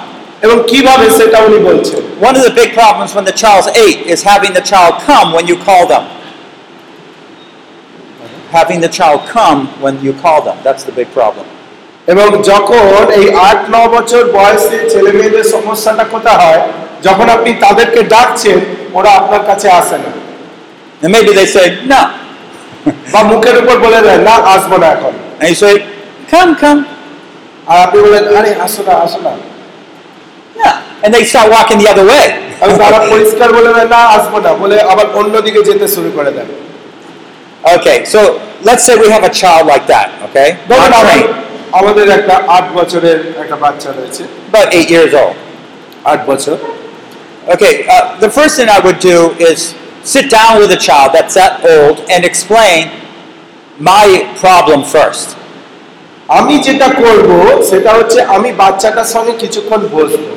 এবং 0.45 0.57
কিভাবে 0.71 1.05
সেটা 1.19 1.37
উনি 1.47 1.59
বলছেন 1.69 1.99
One 2.27 2.35
of 2.39 2.43
the 2.49 2.55
big 2.61 2.69
problems 2.81 3.09
when 3.17 3.25
the 3.31 3.37
child's 3.43 3.69
eight 3.83 3.99
is 4.13 4.19
having 4.23 4.51
the 4.59 4.65
child 4.71 4.91
come 5.09 5.27
when 5.37 5.45
you 5.51 5.57
call 5.67 5.83
them. 5.93 6.03
Having 8.51 8.79
the 8.81 8.89
child 8.89 9.19
come 9.27 9.59
when 9.83 9.95
you 10.05 10.13
call 10.15 10.39
them. 10.41 10.57
That's 10.65 10.83
the 10.89 10.95
big 10.99 11.09
problem. 11.19 11.45
এবং 12.07 12.27
যখন 12.51 12.85
এই 13.19 13.25
আট 13.49 13.61
ন 13.69 13.77
বছর 13.95 14.21
বয়সে 14.37 14.77
ছেলে 14.91 15.11
মেয়েদের 15.19 15.45
সমস্যাটা 15.55 16.05
কোথায় 16.13 16.39
হয় 16.43 16.61
যখন 17.07 17.27
আপনি 17.29 17.51
তাদেরকে 17.65 18.01
ডাকছেন 18.15 18.57
ওরা 18.93 19.11
আপনার 19.19 19.41
কাছে 19.49 19.67
আসে 19.81 19.97
না 20.03 20.11
And 21.03 21.11
maybe 21.11 21.31
they 21.39 21.47
say, 21.55 21.65
no. 21.85 22.01
বা 23.13 23.19
মুখের 23.31 23.55
উপর 23.61 23.75
বলে 23.85 23.99
দেয় 24.05 24.21
না 24.29 24.35
আসবো 24.55 24.75
না 24.83 24.87
এখন 24.95 25.13
And 25.39 25.47
you 25.51 25.57
say, 25.63 25.73
come, 26.33 26.51
come. 26.63 26.79
আর 27.71 27.77
আপনি 27.85 27.97
বলেন 28.05 28.23
আরে 28.37 28.51
আসো 28.65 28.81
না 28.87 28.93
আসো 29.05 29.19
না 29.27 29.31
Yeah. 30.55 30.75
And 31.03 31.09
they 31.15 31.23
start 31.31 31.47
walking 31.55 31.77
the 31.83 31.89
other 31.93 32.07
way. 32.13 32.25
আর 32.61 32.69
তারা 32.81 32.99
পরিষ্কার 33.13 33.49
বলে 33.57 33.69
দেয় 33.75 33.89
না 33.95 34.01
আসবো 34.17 34.37
না 34.45 34.51
বলে 34.63 34.75
আবার 34.91 35.07
অন্যদিকে 35.19 35.59
যেতে 35.69 35.87
শুরু 35.95 36.09
করে 36.17 36.31
দেয় 36.37 36.49
Okay, 37.75 37.97
so 38.05 38.19
let's 38.61 38.83
say 38.87 38.93
we 38.95 39.07
have 39.09 39.23
a 39.23 39.33
child 39.41 39.63
like 39.73 39.85
that, 39.87 40.07
okay? 40.25 40.49
ধরুন 40.69 40.81
Not 40.85 40.93
আমার- 40.93 41.05
trained, 41.07 41.29
আমাদের 41.79 42.05
একটা 42.17 42.35
আট 42.57 42.65
বছরের 42.77 43.19
একটা 43.43 43.55
বাচ্চা 43.63 43.89
রয়েছে 43.97 44.23
about 44.51 44.67
eight 44.77 44.89
years 44.95 45.11
old. 45.21 45.35
আট 46.11 46.21
বছর 46.31 46.55
Okay, 47.47 47.73
uh, 47.85 48.03
the 48.25 48.31
first 48.37 48.53
thing 48.57 48.69
I 48.69 48.79
would 48.85 48.99
do 49.11 49.17
is 49.49 49.59
sit 50.03 50.25
down 50.29 50.53
with 50.61 50.71
a 50.71 50.81
child 50.87 51.09
that's 51.15 51.35
that 51.35 51.53
old 51.65 51.97
and 52.13 52.21
explain 52.23 52.81
my 53.91 54.05
problem 54.43 54.79
first. 54.95 55.27
আমি 56.29 56.55
যেটা 56.65 56.87
করব 57.01 57.29
সেটা 57.69 57.91
হচ্ছে 57.97 58.19
আমি 58.35 58.49
বাচ্চাটার 58.61 59.09
সঙ্গে 59.15 59.33
কিছুক্ষণ 59.43 59.81
বসবো 59.95 60.33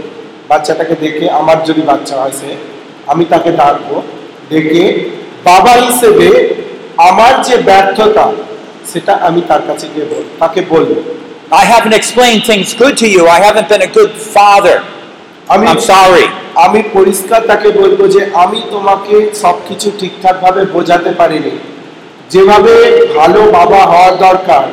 বাচ্চাটাকে 0.50 0.94
দেখে 1.04 1.26
আমার 1.40 1.58
যদি 1.68 1.82
বাচ্চা 1.90 2.14
হয় 2.20 2.34
সে 2.40 2.50
আমি 3.12 3.24
তাকে 3.32 3.50
ডাকবো 3.60 3.96
ডেকে 4.50 4.84
বাবা 5.48 5.72
হিসেবে 5.84 6.28
আমার 7.08 7.32
যে 7.46 7.56
ব্যর্থতা 7.68 8.26
সেটা 8.92 9.12
আমি 9.28 9.40
তার 9.50 9.62
কাছে 9.68 9.86
গিয়ে 9.94 10.06
বল 10.10 10.24
তাকে 10.42 10.60
বলবো 10.74 11.00
I 11.62 11.64
haven't 11.64 11.94
explained 11.94 12.42
things 12.44 12.68
good 12.74 12.96
to 12.98 13.08
you. 13.08 13.22
I 13.26 13.38
haven't 13.40 13.68
been 13.68 13.80
a 13.80 13.92
good 13.98 14.12
father. 14.34 14.76
আমি 15.49 15.67
I'm 15.67 15.79
sorry. 15.79 16.25
আমি 16.55 16.83
পরিষ্কার 16.93 17.41
তাকে 17.47 17.69
বলব 17.71 18.07
যে 18.07 18.25
আমি 18.33 18.61
তোমাকে 18.71 19.31
সবকিছু 19.41 19.91
ঠিকঠাক 19.99 20.41
ভাবে 20.41 20.65
বোঝাতে 20.65 21.11
পারিনি। 21.11 21.51
যেভাবে 22.29 22.73
ভালো 23.15 23.41
বাবা 23.51 23.81
হওয়ার 23.85 24.17
দরকার 24.17 24.63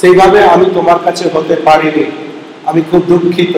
সেইভাবে 0.00 0.44
আমি 0.44 0.66
তোমার 0.74 0.98
কাছে 1.04 1.30
হতে 1.34 1.56
পারিনি। 1.56 2.06
আমি 2.66 2.82
খুব 2.90 3.02
দুঃখিত। 3.08 3.56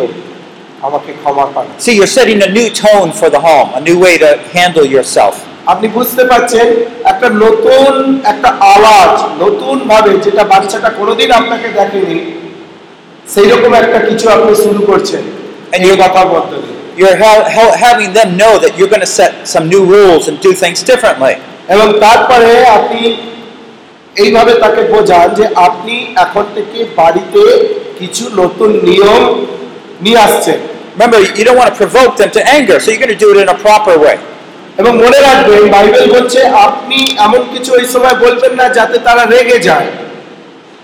আমাকে 0.82 1.12
ক্ষমা 1.22 1.46
করো। 1.54 1.68
See, 1.84 1.94
you're 1.98 2.14
setting 2.18 2.40
a 2.42 2.50
new 2.58 2.68
tone 2.84 3.10
for 3.20 3.28
the 3.30 3.42
home, 3.48 3.68
a 3.80 3.80
new 3.88 3.98
way 4.04 4.14
to 4.18 4.30
handle 4.56 4.86
yourself. 4.96 5.34
আপনি 5.66 5.88
বুঝতে 5.88 6.24
পারছেন? 6.24 6.66
একটা 7.04 7.28
নতুন 7.28 8.20
একটা 8.24 8.48
আওয়াজ 8.48 9.42
নতুন 9.42 9.88
ভাবে 9.88 10.18
যেটা 10.24 10.44
বাচ্চাটা 10.44 10.88
কোনোদিন 10.88 11.32
আপনাকে 11.32 11.68
দেখেনি 11.68 12.18
সেই 13.34 13.48
রকম 13.50 13.74
একটা 13.74 13.98
কিছু 13.98 14.28
আপনি 14.30 14.54
শুরু 14.54 14.80
করছেন। 14.86 15.41
And 15.74 15.80
এই 15.84 15.89
you- 15.89 16.03
কথার 16.03 16.26
বদলে 16.26 16.57
You're 16.97 17.18
hel- 17.24 17.47
hel- 17.55 17.78
having 17.88 18.11
them 18.13 18.30
know 18.41 18.53
that 18.63 18.72
you're 18.78 18.91
going 18.95 19.05
to 19.09 19.13
set 19.20 19.32
some 19.53 19.65
new 19.74 19.84
rules 19.95 20.24
and 20.30 20.36
do 20.41 20.51
things 20.63 20.80
differently. 20.91 21.34
এবং 21.70 21.88
তারপরে 21.99 22.49
আপনি 22.68 23.01
এইভাবে 24.15 24.53
তাকে 24.53 24.82
বোঝান 24.82 25.28
যে 25.34 25.45
আপনি 25.68 25.95
এখন 26.15 26.43
থেকে 26.55 26.80
বাড়িতে 26.95 27.41
কিছু 27.99 28.24
নতুন 28.36 28.70
নিয়ম 28.84 29.24
নিয়ে 30.01 30.20
আসছেন 30.20 30.59
Remember, 30.95 31.20
you 31.38 31.43
don't 31.45 31.59
want 31.61 31.72
to 31.74 31.78
provoke 31.86 32.13
them 32.18 32.32
to 32.32 32.41
anger, 32.57 32.78
so 32.80 32.86
you're 32.89 33.03
going 33.05 33.15
to 33.20 33.24
do 33.26 33.30
it 33.34 33.38
in 33.38 33.49
a 33.49 33.59
proper 33.68 33.95
way. 34.05 34.18
এবং 34.78 34.91
মনে 34.97 35.20
রাখবেন 35.20 35.63
বাইবেল 35.70 36.05
বলছে 36.11 36.39
আপনি 36.68 36.99
এমন 37.20 37.41
কিছু 37.53 37.70
ওই 37.74 37.86
সময় 37.86 38.15
বলবেন 38.15 38.53
না 38.55 38.65
যাতে 38.70 38.97
তারা 38.99 39.24
রেগে 39.26 39.59
যায় 39.59 39.88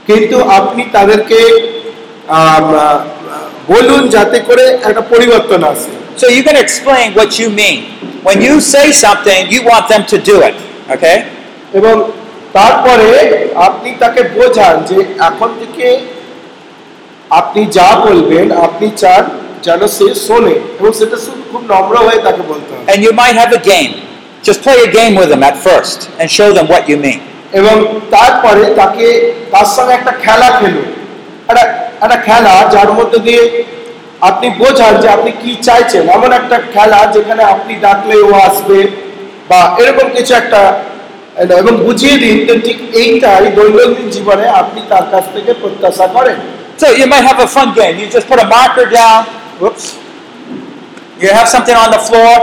কিন্তু 0.07 0.37
আপনি 0.49 0.83
তাদেরকে 0.91 1.39
আম, 2.27 2.75
আহ, 2.75 2.99
বলুন 3.72 4.02
যাতে 4.14 4.38
করে 4.48 4.64
একটা 4.88 5.02
পরিবর্তন 5.12 5.60
আসে। 5.72 5.90
So 6.20 6.26
you 6.34 6.42
can 6.46 6.58
explain 6.64 7.06
what 7.16 7.32
you 7.40 7.48
mean 7.62 7.76
when 8.26 8.38
you 8.48 8.54
say 8.74 8.86
something 9.04 9.40
you 9.54 9.60
want 9.70 9.84
them 9.92 10.02
to 10.12 10.16
do 10.30 10.36
it 10.48 10.56
okay? 10.94 11.16
এবং 11.78 11.94
তারপরে 12.56 13.08
আপনি 13.68 13.90
তাকে 14.02 14.20
বোঝান 14.36 14.74
যে 14.88 14.98
এখন 15.28 15.50
থেকে 15.60 15.86
আপনি 17.40 17.62
যা 17.78 17.88
বলবেন 18.06 18.46
আপনি 18.66 18.86
চান 19.02 19.22
যেন 19.66 19.80
সে 19.96 20.06
শোনে 20.26 20.54
এবং 20.78 20.90
সেটা 20.98 21.16
শুধু 21.24 21.42
খুব 21.50 21.62
নম্র 21.72 21.94
হয়ে 22.06 22.20
তাকে 22.26 22.42
বলতে 22.50 22.70
হবে। 22.74 22.84
And 22.92 22.98
you 23.06 23.12
might 23.22 23.36
have 23.42 23.52
a 23.60 23.62
game. 23.72 23.92
Just 24.46 24.60
play 24.66 24.78
a 24.88 24.90
game 24.98 25.14
with 25.20 25.28
them 25.32 25.42
at 25.50 25.56
first 25.68 25.98
and 26.18 26.26
show 26.38 26.48
them 26.56 26.66
what 26.72 26.82
you 26.90 26.98
mean. 27.06 27.20
এবং 27.60 27.76
তারপরে 28.14 28.62
তাকে 28.80 29.06
তার 29.52 29.68
সঙ্গে 29.74 29.92
একটা 29.98 30.12
খেলা 30.24 30.48
খেলুন। 30.58 30.88
একটা 31.50 31.64
একটা 32.02 32.18
খেলা 32.26 32.54
যার 32.74 32.90
মধ্যে 32.98 33.18
দিয়ে 33.26 33.42
আপনি 34.20 34.46
বোঝান 34.60 34.92
যে 35.02 35.08
আপনি 35.16 35.30
কি 35.42 35.52
চাইছেন 35.66 36.04
এমন 36.16 36.30
একটা 36.40 36.56
খেলা 36.74 37.00
যেখানে 37.14 37.42
আপনি 37.54 37.72
ডাকলে 37.86 38.16
ও 38.22 38.30
আসবে 38.48 38.78
বা 39.50 39.60
এরকম 39.80 40.06
কিছু 40.16 40.32
একটা 40.34 40.60
এবং 41.54 41.74
বুঝিয়ে 41.86 42.16
দিন 42.24 42.36
যে 42.48 42.54
ঠিক 42.66 42.78
এইটাই 43.02 43.44
দৈনন্দিন 43.56 44.08
জীবনে 44.16 44.46
আপনি 44.60 44.80
তার 44.90 45.04
কাছ 45.12 45.24
থেকে 45.34 45.52
প্রত্যাশা 45.62 46.06
করেন 46.16 46.38
So 46.78 46.86
you 46.90 47.06
might 47.08 47.22
have 47.22 47.40
a 47.40 47.48
fun 47.48 47.74
game. 47.74 47.98
You 47.98 48.06
just 48.08 48.28
put 48.28 48.38
a 48.38 48.46
marker 48.46 48.88
down. 48.88 49.26
Whoops. 49.58 49.98
You 51.18 51.28
have 51.28 51.48
something 51.48 51.76
on 51.76 51.90
the 51.90 52.00
floor. 52.00 52.34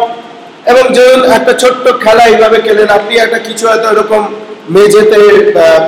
এবং 0.65 0.83
ধরুন 0.95 1.21
একটা 1.37 1.53
ছোট্ট 1.61 1.85
খেলা 2.03 2.23
এইভাবে 2.31 2.57
খেলেন 2.67 2.87
আপনি 2.97 3.13
একটা 3.17 3.39
কিছু 3.47 3.63
হয়তো 3.69 3.87
এরকম 3.93 4.21
মেঝেতে 4.75 5.19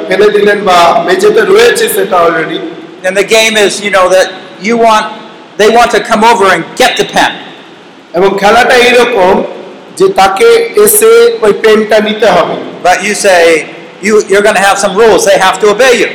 ফেলে 0.07 0.27
দিলেন 0.35 0.59
বা 0.69 0.79
মেঝেতে 1.07 1.41
রয়েছে 1.43 1.85
সেটা 1.95 2.17
already 2.25 2.57
And 3.04 3.12
the 3.16 3.28
game 3.36 3.54
is, 3.66 3.72
you 3.84 3.90
know, 3.96 4.06
that 4.08 4.28
you 4.66 4.74
want, 4.86 5.06
they 5.60 5.68
want 5.78 5.90
to 5.96 6.00
come 6.10 6.22
over 6.32 6.46
and 6.54 6.62
get 6.82 6.92
the 7.00 7.06
pen. 7.14 7.32
এবং 8.14 8.30
খেলাটা 8.42 8.74
এইরকম 8.86 9.34
যে 9.98 10.06
তাকে 10.20 10.48
এসে 10.84 11.12
ওই 11.44 11.52
পেনটা 11.62 11.96
নিতে 12.08 12.28
হবে 12.36 12.54
But 12.86 12.96
you 13.06 13.14
say, 13.26 13.42
you, 14.06 14.12
you're 14.30 14.44
going 14.48 14.58
to 14.62 14.66
have 14.68 14.78
some 14.84 14.94
rules. 15.02 15.20
They 15.30 15.38
have 15.46 15.56
to 15.62 15.66
obey 15.74 15.94
you. 16.02 16.10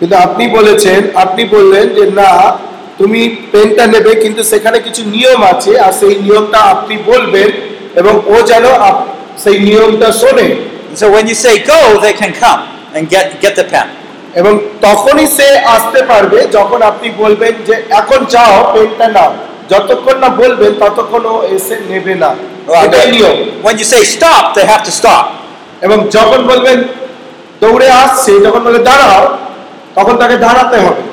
কিন্তু 0.00 0.14
আপনি 0.26 0.44
বলেছেন 0.58 1.00
আপনি 1.24 1.42
বললেন 1.54 1.86
যে 1.96 2.04
না 2.20 2.30
তুমি 3.00 3.20
পেনটা 3.52 3.84
নেবে 3.94 4.12
কিন্তু 4.24 4.42
সেখানে 4.52 4.78
কিছু 4.86 5.02
নিয়ম 5.14 5.40
আছে 5.52 5.72
আর 5.84 5.92
সেই 6.00 6.14
নিয়মটা 6.24 6.60
আপনি 6.74 6.94
বলবেন 7.10 7.48
এবং 8.00 8.14
ও 8.34 8.36
যেন 8.50 8.64
আপ- 8.88 9.06
সেই 9.44 9.56
নিয়মটা 9.68 10.08
শোনে 10.20 10.48
And 10.90 10.96
so 11.02 11.06
when 11.14 11.24
you 11.30 11.36
say 11.44 11.54
go, 11.74 11.80
they 12.04 12.14
can 12.22 12.32
come 12.44 12.60
and 12.96 13.02
get, 13.14 13.26
get 13.44 13.54
the 13.60 13.66
pen. 13.72 13.86
এবং 14.33 14.53
তখনই 14.81 15.27
সে 15.37 15.47
আসতে 15.75 15.99
পারবে 16.11 16.39
যখন 16.57 16.79
আপনি 16.91 17.07
বলবেন 17.21 17.53
যে 17.67 17.75
এখন 17.99 18.19
যাও 18.35 18.55
পেনটা 18.73 19.07
নাও 19.15 19.31
যতক্ষণ 19.71 20.15
না 20.23 20.29
বলবেন 20.41 20.71
ততক্ষণ 20.83 21.23
ও 21.33 21.35
এসে 21.55 21.75
নেবে 21.91 22.13
না 22.23 22.29
এটাই 22.85 23.07
নিয়ম 23.15 23.37
When 23.65 23.75
you 23.81 23.87
say 23.93 24.01
stop, 24.15 24.43
they 24.55 24.65
have 24.71 24.83
to 24.89 24.93
stop. 24.99 25.23
এবং 25.85 25.97
যখন 26.17 26.39
বলবেন 26.51 26.77
দৌড়ে 27.61 27.87
আসছে 28.03 28.31
যখন 28.45 28.61
বলে 28.67 28.79
দাঁড়াও 28.89 29.23
তখন 29.97 30.15
তাকে 30.21 30.35
দাঁড়াতে 30.45 30.77
হবে 30.85 31.03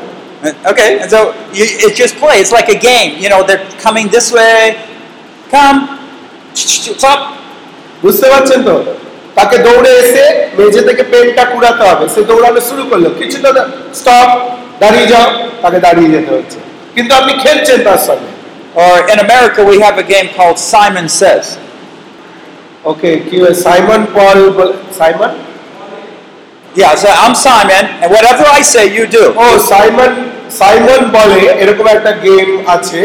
Okay, 0.64 0.90
and 0.98 1.10
so 1.10 1.20
you, 1.52 1.64
it 1.78 1.92
just 1.94 2.16
play. 2.16 2.40
It's 2.40 2.50
like 2.50 2.70
a 2.70 2.78
game. 2.80 3.10
You 3.18 3.28
know, 3.28 3.40
they're 3.42 3.66
coming 3.76 4.08
this 4.08 4.32
way. 4.32 4.60
Come. 5.50 5.78
Stop. 6.96 7.20
বুঝতে 8.04 8.26
পারছেন 8.32 8.60
তো 8.68 8.74
তাকে 9.34 9.56
দৌড়ে 9.58 9.92
এসে 10.02 10.24
মেঝে 10.58 10.82
থেকে 10.88 11.02
পেনটা 11.02 11.44
কুড়াতে 11.44 11.82
হবে। 11.90 12.04
সে 12.14 12.20
দৌড়ানো 12.30 12.60
শুরু 12.68 12.82
করল। 12.90 13.04
কিছুটা 13.18 13.50
স্টপ 14.00 14.28
দাঁড়িয়ে 14.80 15.06
যাও। 15.12 15.26
তাকে 15.62 15.78
দাঁড়িয়ে 15.86 16.10
যেতে 16.14 16.30
হচ্ছে। 16.34 16.58
কিন্তু 16.94 17.12
আপনি 17.14 17.32
খেলছেন 17.42 17.78
তার 17.88 18.00
সঙ্গে। 18.08 18.30
Or 18.82 18.96
in 19.12 19.18
America, 19.26 19.60
we 19.70 19.76
have 19.84 19.96
a 20.04 20.06
game 20.14 20.28
called 20.38 20.58
Simon 20.72 21.06
Says. 21.20 21.46
কি 23.30 23.36
Simon 23.64 24.02
Paul 24.16 24.38
Simon 24.98 25.32
Yeah, 26.80 26.94
so 27.02 27.08
I'm 27.22 27.34
Simon, 27.46 27.84
and 28.02 28.08
whatever 28.16 28.44
I 28.58 28.62
say, 28.74 28.84
you 28.98 29.04
do. 29.16 29.24
ও 29.42 29.44
সাইমন 29.72 30.12
সাইমন 30.60 31.00
বলে 31.16 31.40
এরকম 31.62 31.86
একটা 31.96 32.12
গেম 32.26 32.48
আছে। 32.74 33.00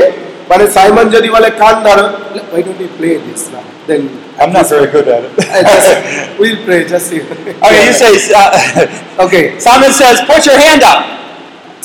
মানে 0.49 0.63
সাইমন 0.75 1.05
যদি 1.15 1.29
বলে 1.35 1.49
কান 1.61 1.75
ধরো 1.85 2.05
why 2.51 2.59
don't 2.65 2.79
we 2.83 2.87
play 2.97 3.15
this 3.27 3.43
now? 3.53 3.65
then 3.88 4.02
I'm 4.40 4.52
not 4.56 4.66
very 4.68 4.88
good 4.94 5.06
at 5.08 5.22
it. 5.26 6.38
we'll 6.40 6.60
play 6.66 6.80
just 6.92 7.06
see 7.10 7.20
okay, 7.66 7.82
you 7.88 7.94
say, 8.02 8.12
uh, 8.40 9.24
okay 9.24 9.44
Simon 9.66 9.92
says, 10.00 10.16
put 10.30 10.42
your 10.48 10.58
hand 10.66 10.82
up. 10.92 11.00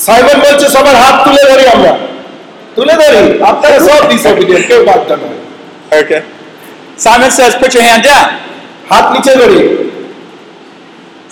Simon 0.06 0.38
বলছে 0.46 0.66
সবার 0.74 0.96
হাত 1.02 1.16
তুলে 1.26 1.42
ধরি 1.50 1.64
আমরা 1.74 1.92
তুলে 2.76 2.94
ধরি 3.02 3.22
আপনারা 3.50 3.78
সব 3.88 4.00
ডিসঅবিডিয়েন্ট 4.10 4.64
কেউ 4.70 4.80
বাধ্য 4.90 5.10
নয় 5.22 5.40
Okay. 5.92 6.20
Simon 6.96 7.30
says, 7.30 7.54
put 7.54 7.70
your 7.74 7.84
hand 7.88 8.02
down. 8.04 8.26
হাত 8.90 9.04
নিচে 9.14 9.32
ধরি 9.40 9.60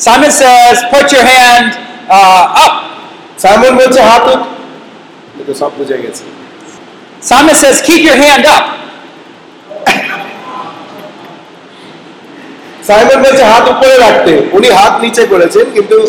Simon 0.07 0.33
says, 0.41 0.77
put 0.93 1.07
your 1.15 1.25
hand 1.35 1.67
uh, 2.17 2.65
up. 2.65 2.75
Simon 3.43 3.73
বলছে 3.81 4.01
হাত 4.11 4.25
উঠ 4.33 4.41
এ 5.41 5.43
তো 5.49 5.53
সব 5.61 5.71
বুঝে 5.79 5.97
গেছে 6.05 6.25
Simon 7.31 7.57
says, 7.63 7.77
keep 7.89 8.03
your 8.09 8.19
hand 8.25 8.45
up. 8.57 8.65
Simon 12.90 13.24
বলছে 13.24 13.44
হাত 13.44 13.70
উপরে 13.70 13.98
রাখতে। 13.98 14.42
উনি 14.52 14.70
হাত 14.70 15.02
নিচে 15.02 15.26
করেছেন 15.26 15.66
কিন্তু 15.74 16.08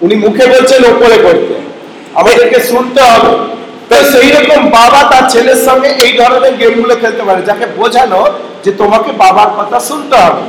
উনি 0.00 0.14
মুখে 0.14 0.46
বলছেন 0.46 0.84
উপরে 0.84 1.18
করতে। 1.22 1.54
আমাদেরকে 2.14 2.60
শুনতে 2.60 3.02
হবে। 3.02 3.36
তো 3.88 4.10
সেই 4.10 4.30
রকম 4.30 4.70
বাবা 4.70 5.10
তার 5.10 5.30
ছেলের 5.30 5.56
সঙ্গে 5.56 5.88
এই 5.88 6.12
ধরনের 6.12 6.54
গেমগুলো 6.54 6.96
খেলতে 6.96 7.22
পারে 7.22 7.42
যাকে 7.42 7.66
বোঝানো 7.66 8.26
যে 8.64 8.72
তোমাকে 8.72 9.12
বাবার 9.12 9.64
কথা 9.64 9.80
শুনতে 9.80 10.16
হবে। 10.16 10.40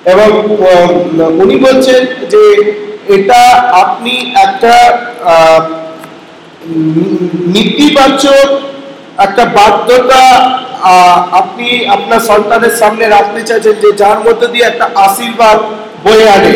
এবং 0.06 0.30
উনি 1.44 1.56
বলছেন 1.58 2.02
যে 2.34 2.44
এটা 3.08 3.42
আপনি 3.84 4.14
একটা 4.46 4.74
নীতিবাচক 7.54 8.48
একটা 9.18 9.44
বাধ্যতা 9.58 10.24
আপনি 11.32 11.68
আপনার 11.88 12.22
সন্তানের 12.22 12.74
সামনে 12.82 13.06
রাখতে 13.08 13.42
চাইছেন 13.44 13.76
যে 13.84 13.90
যার 13.98 14.20
মধ্যে 14.26 14.48
দিয়ে 14.48 14.66
একটা 14.68 14.86
আশীর্বাদ 15.06 15.58
বয়ে 16.04 16.26
আনে 16.30 16.56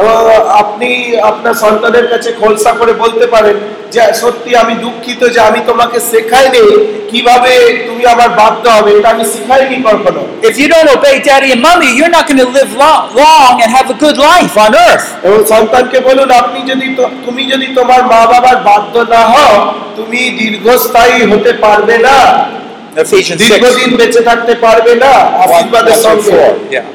এবং 0.00 0.16
আপনি 0.62 0.88
আপনার 1.30 1.54
সন্তানের 1.64 2.06
কাছে 2.12 2.30
খোলসা 2.40 2.72
করে 2.80 2.92
বলতে 3.02 3.26
পারেন 3.34 3.56
যে 3.94 4.00
সত্যি 4.22 4.50
আমি 4.62 4.74
দুঃখিত 4.84 5.20
যে 5.34 5.40
আমি 5.48 5.60
তোমাকে 5.70 5.98
শেখাইনি 6.10 6.64
কীভাবে 7.10 7.52
তুমি 7.86 8.04
আমার 8.14 8.30
বাধ্য 8.40 8.64
হবে 8.76 8.90
এটা 8.98 9.08
আমি 9.14 9.24
শিখাইনি 9.34 9.76
কখনো 9.88 10.22
If 10.50 10.54
you 10.60 10.68
don't 10.74 10.90
obey 10.96 11.16
daddy 11.20 11.48
and 11.54 11.62
mommy, 11.66 11.88
you're 11.98 12.14
not 12.18 12.24
going 12.28 12.42
to 12.44 12.48
live 12.58 12.72
long, 12.76 13.02
long 13.16 13.52
and 13.62 13.70
have 13.78 13.88
a 13.90 13.98
good 14.04 14.18
life 14.30 14.54
on 14.64 14.72
earth. 14.86 15.06
এবং 15.26 15.40
সন্তানকে 15.52 15.98
বলুন 16.08 16.28
আপনি 16.42 16.58
যদি 16.70 16.86
তুমি 17.26 17.42
যদি 17.52 17.66
তোমার 17.78 18.00
মা 18.12 18.20
বাবার 18.32 18.58
বাধ্য 18.68 18.94
না 19.14 19.22
হও 19.32 19.54
তুমি 19.98 20.20
দীর্ঘস্থায়ী 20.40 21.18
হতে 21.32 21.52
পারবে 21.64 21.96
না 22.06 22.18
Ephesians 22.96 23.38
6, 23.38 23.40
1 23.40 23.42
দীর্ঘদিন 23.42 23.90
বেঁচে 24.00 24.22
থাকতে 24.28 24.54
পারবে 24.64 24.92
না 25.04 25.12
আশীর্বাদের 25.44 25.98
সঙ্গে 26.06 26.32
Yeah. 26.76 26.86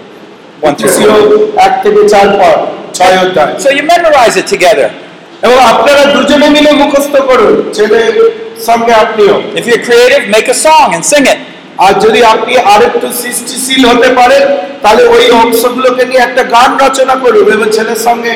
1 0.61 0.73
through 0.77 0.89
এফেসীয় 0.89 1.09
4. 1.11 1.65
এক 1.67 1.73
থেকে 1.83 2.01
চার 2.13 2.27
পর 2.39 2.55
ছয় 2.97 3.17
অধ্যায় 3.23 3.53
So 3.63 3.69
you 3.77 3.83
memorize 3.93 4.35
it 4.41 4.47
together. 4.53 4.89
এবং 5.45 5.57
আপনারা 5.71 6.03
দুজনে 6.15 6.47
মিলে 6.55 6.71
মুখস্থ 6.81 7.13
করুন 7.29 7.53
ছেলের 7.77 8.13
সঙ্গে 8.67 8.93
আপনিও 9.03 9.35
If 9.59 9.63
you're 9.69 9.83
creative, 9.87 10.23
make 10.35 10.47
a 10.55 10.57
song 10.67 10.87
and 10.95 11.03
sing 11.13 11.25
it. 11.33 11.39
আর 11.85 11.93
যদি 12.05 12.19
আপনি 12.33 12.53
আরেকটু 12.73 13.07
সৃষ্টিশীল 13.21 13.81
হতে 13.91 14.09
পারেন 14.19 14.43
তাহলে 14.83 15.03
ওই 15.15 15.23
অংশগুলোকে 15.41 16.03
নিয়ে 16.09 16.21
একটা 16.27 16.43
গান 16.55 16.71
রচনা 16.85 17.15
করুন 17.23 17.45
এবং 17.55 17.67
ছেলের 17.75 17.99
সঙ্গে 18.07 18.33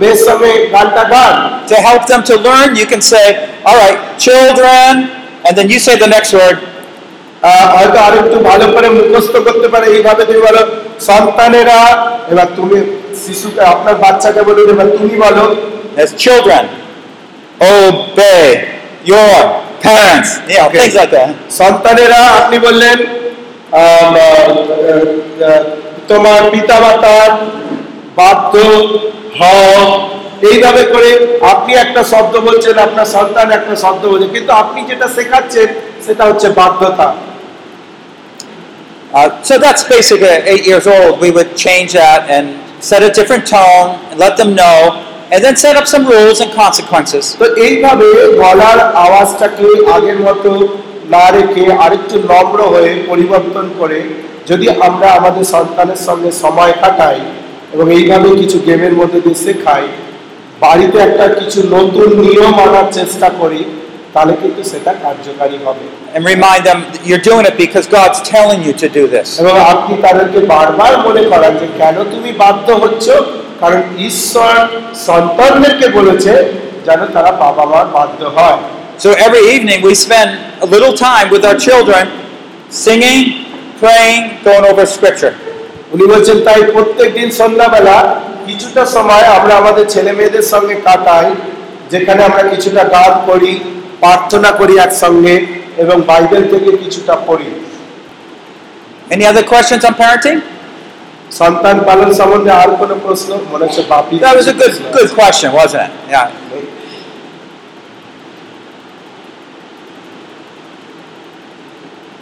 মেয়ের 0.00 0.20
সঙ্গে 0.26 0.50
গানটা 0.74 1.04
গান 1.14 1.34
To 1.70 1.76
help 1.88 2.02
them 2.10 2.22
to 2.30 2.34
learn, 2.46 2.68
you 2.80 2.86
can 2.92 3.02
say, 3.12 3.26
all 3.68 3.76
right, 3.82 3.98
children, 4.18 4.90
and 5.46 5.52
then 5.58 5.66
you 5.72 5.78
say 5.86 5.94
the 5.96 6.10
next 6.16 6.32
word, 6.40 6.56
আহ, 7.42 7.66
হয়তো 7.76 7.98
আরেকটু 8.06 8.36
ভালো 8.50 8.66
করে 8.74 8.88
মুখস্থ 8.98 9.34
করতে 9.46 9.68
পারে 9.68 9.86
এইভাবে 9.94 10.22
তুমি 10.28 10.40
বলো 10.48 10.62
সন্তানেরা 11.08 11.78
এবার 12.32 12.48
তুমি 12.58 12.78
শিশুকে 13.22 13.60
আপনার 13.74 13.94
বাচ্চাকে 13.94 14.42
বলুন 14.48 14.66
এবার 14.74 14.88
তুমি 14.96 15.16
বলো 15.26 15.44
as 16.02 16.10
children, 16.24 16.64
obey 17.60 18.44
your 19.04 19.34
parents. 19.80 20.30
You 20.40 20.56
know, 20.56 20.66
Okay. 20.66 20.78
things 20.78 20.96
like 21.00 21.12
that. 21.16 21.28
সন্তানেরা 21.60 22.20
আপনি 22.40 22.56
বললেন 22.58 22.98
আম, 23.74 24.14
আহ, 24.16 24.48
আহ, 25.44 25.62
তোমার 26.08 26.40
পিতা 26.50 26.76
মাতার 26.80 27.30
বাধ্য 28.16 28.52
হও 29.40 29.76
এইভাবে 30.50 30.82
করে 30.84 31.10
আপনি 31.52 31.72
একটা 31.74 32.02
শব্দ 32.12 32.34
বলছেন 32.48 32.74
আপনার 32.78 33.08
সন্তান 33.16 33.46
একটা 33.50 33.74
শব্দ 33.84 34.02
বলছে 34.12 34.28
কিন্তু 34.36 34.52
আপনি 34.62 34.80
যেটা 34.90 35.06
শেখাচ্ছেন 35.16 35.68
সেটা 36.06 36.22
হচ্ছে 36.28 36.48
বাধ্যতা 36.60 37.08
Uh, 39.12 39.30
so 39.42 39.54
that's 39.58 39.84
basically 39.86 40.28
at 40.28 40.44
eight 40.44 40.66
years 40.66 40.86
old. 40.88 41.20
We 41.20 41.30
would 41.30 41.52
change 41.56 41.92
that 41.92 42.22
and 42.28 42.46
set 42.84 43.02
a 43.02 43.10
different 43.10 43.44
tone 43.46 43.88
and 44.08 44.16
let 44.18 44.32
them 44.36 44.50
know, 44.54 44.78
and 45.32 45.38
then 45.44 45.54
set 45.56 45.74
up 45.76 45.86
some 45.86 46.04
rules 46.06 46.38
and 46.40 46.50
consequences. 46.54 47.24
তো 47.40 47.46
এইভাবে 47.66 48.08
গলার 48.40 48.80
আওয়াজটাকে 49.04 49.68
আগের 49.94 50.18
মতো 50.26 50.50
না 51.14 51.24
রেখে 51.36 51.64
আরেকটু 51.84 52.16
নম্র 52.30 52.58
হয়ে 52.74 52.92
পরিবর্তন 53.10 53.66
করে 53.78 53.98
যদি 54.50 54.66
আমরা 54.88 55.08
আমাদের 55.18 55.44
সন্তানের 55.54 56.00
সঙ্গে 56.08 56.30
সময় 56.42 56.74
কাটাই 56.82 57.20
এবং 57.74 57.86
এইভাবে 57.98 58.28
কিছু 58.42 58.58
গেমের 58.66 58.94
মধ্যে 59.00 59.18
দিয়ে 59.24 59.38
শেখাই 59.44 59.84
বাড়িতে 60.64 60.96
একটা 61.08 61.26
কিছু 61.38 61.60
নতুন 61.76 62.08
নিয়ম 62.24 62.54
আনার 62.66 62.88
চেষ্টা 62.98 63.28
করি 63.40 63.60
তাহলে 64.13 64.33
কিন্তু 64.41 64.61
সেটা 64.71 64.91
কার্যকারী 65.05 65.57
হবে 65.65 65.83
And 66.15 66.23
remind 66.35 66.61
them 66.69 66.79
that 66.91 67.01
you're 67.07 67.25
doing 67.31 67.45
it 67.49 67.55
because 67.57 67.85
God's 67.89 68.19
telling 68.27 68.59
you 68.67 68.73
to 68.83 68.87
do 68.99 69.03
this. 69.15 69.27
এবং 69.41 69.55
আপনি 69.73 69.93
তাদেরকে 70.05 70.39
বারবার 70.53 70.93
মনে 71.05 71.23
করান 71.31 71.53
যে 71.61 71.67
কেন 71.79 71.95
তুমি 72.13 72.31
বাধ্য 72.43 72.67
হচ্ছ 72.83 73.05
কারণ 73.61 73.79
ঈশ্বর 74.09 74.55
সন্তানদেরকে 75.07 75.87
বলেছে 75.97 76.33
যেন 76.87 77.01
তারা 77.15 77.31
বাবা 77.43 77.63
মার 77.71 77.87
বাধ্য 77.97 78.21
হয় 78.37 78.59
So 78.99 79.09
every 79.17 79.43
evening 79.47 79.79
we 79.81 79.93
spend 79.97 80.29
a 80.61 80.67
little 80.67 80.93
time 80.99 81.27
with 81.29 81.43
our 81.45 81.57
children 81.57 82.03
singing, 82.79 83.19
praying, 83.79 84.21
going 84.43 84.65
over 84.65 84.85
scripture. 84.87 85.33
উনি 85.93 86.05
বলছেন 86.13 86.37
তাই 86.47 86.59
প্রত্যেক 86.73 87.09
দিন 87.19 87.29
সন্ধ্যাবেলা 87.39 87.97
কিছুটা 88.47 88.83
সময় 88.95 89.25
আমরা 89.37 89.53
আমাদের 89.61 89.85
ছেলে 89.93 90.11
মেয়েদের 90.17 90.45
সঙ্গে 90.53 90.75
কাটাই 90.87 91.27
যেখানে 91.91 92.21
আমরা 92.23 92.43
কিছুটা 92.53 92.83
গান 92.95 93.13
করি 93.29 93.53
প্রার্থনা 94.04 94.50
করি 94.60 94.74
একসঙ্গে 94.78 95.34
এবং 95.82 95.96
বাইবেল 96.10 96.42
থেকে 96.52 96.70
কিছুটা 96.82 97.14
পড়ি 97.28 97.48
Any 99.10 99.24
other 99.30 99.44
questions 99.52 99.82
on 99.88 99.94
parenting? 100.02 100.38
সন্তান 101.40 101.76
পালন 101.88 102.10
সম্বন্ধে 102.20 102.50
আর 102.62 102.70
কোনো 102.82 102.94
প্রশ্ন 103.04 103.30
মনে 103.52 103.64
হচ্ছে 103.66 103.82
বাপি 103.92 104.14
That 104.24 104.34
was 104.38 104.46
a 104.52 104.56
good 104.60 104.74
good 104.96 105.10
question, 105.18 105.48
wasn't 105.52 105.84
it? 105.86 105.92
Yeah. 106.14 106.26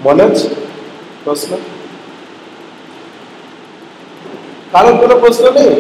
মনে 0.05 0.23
হচ্ছে 0.27 0.47
প্রশ্ন 1.25 1.51
কারণ 4.73 4.93
কোনো 5.03 5.15
প্রশ্ন 5.23 5.45
নেই 5.59 5.71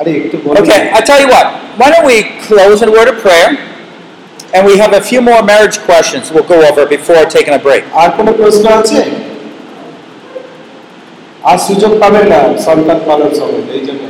Okay, 0.00 0.90
I 0.92 1.00
tell 1.00 1.20
you 1.20 1.28
what. 1.28 1.46
Why 1.78 1.90
don't 1.90 2.06
we 2.06 2.18
close 2.40 2.82
in 2.82 2.88
a 2.90 2.92
word 2.92 3.08
of 3.08 3.16
prayer, 3.18 3.48
and 4.54 4.66
we 4.66 4.76
have 4.76 4.92
a 4.92 5.00
few 5.00 5.20
more 5.22 5.42
marriage 5.42 5.78
questions 5.80 6.30
we'll 6.30 6.44
go 6.46 6.58
over 6.68 6.84
before 6.86 7.24
taking 7.26 7.54
a 7.54 7.58
break. 7.58 7.82
আর 8.00 8.08
কোনো 8.18 8.30
প্রশ্ন 8.40 8.64
আছে 8.80 9.00
আর 11.50 11.58
সুযোগ 11.68 11.92
পাবেন 12.02 12.24
না 12.32 12.40
সন্তান 12.66 12.98
পালন 13.08 13.30
সম্বন্ধে 13.40 13.72
এই 13.78 13.84
জন্য 13.88 14.02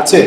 আছে 0.00 0.20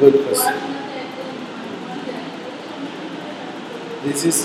Good 0.00 0.16
question. 0.24 0.56
This 4.02 4.20
is 4.24 4.36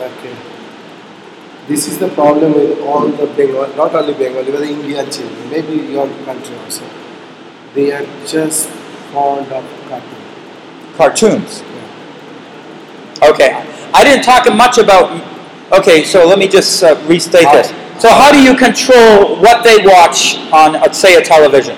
okay. 0.00 0.49
This 1.70 1.88
is 1.88 1.98
the 1.98 2.08
problem 2.08 2.54
with 2.54 2.80
all 2.80 3.08
the 3.08 3.26
Bengal, 3.26 3.66
not 3.76 3.94
only 3.94 4.14
Bengali, 4.14 4.52
but 4.52 4.60
the 4.60 4.68
Indian 4.68 5.10
children, 5.10 5.50
maybe 5.50 5.74
your 5.92 6.06
country 6.24 6.56
also. 6.58 6.84
They 7.74 7.92
are 7.92 8.06
just 8.24 8.68
fond 9.12 9.50
of 9.50 9.64
cartoon. 9.88 10.22
Cartoons. 10.96 11.62
Okay. 13.22 13.50
I 13.92 14.04
didn't 14.04 14.24
talk 14.24 14.46
much 14.54 14.78
about. 14.78 15.10
Okay, 15.72 16.04
so 16.04 16.26
let 16.26 16.38
me 16.38 16.46
just 16.46 16.84
uh, 16.84 16.94
restate 17.08 17.50
this. 17.50 17.68
So, 18.00 18.10
how 18.10 18.30
do 18.30 18.40
you 18.40 18.56
control 18.56 19.40
what 19.40 19.64
they 19.64 19.84
watch 19.84 20.36
on, 20.52 20.76
uh, 20.76 20.92
say, 20.92 21.16
a 21.16 21.24
television? 21.24 21.76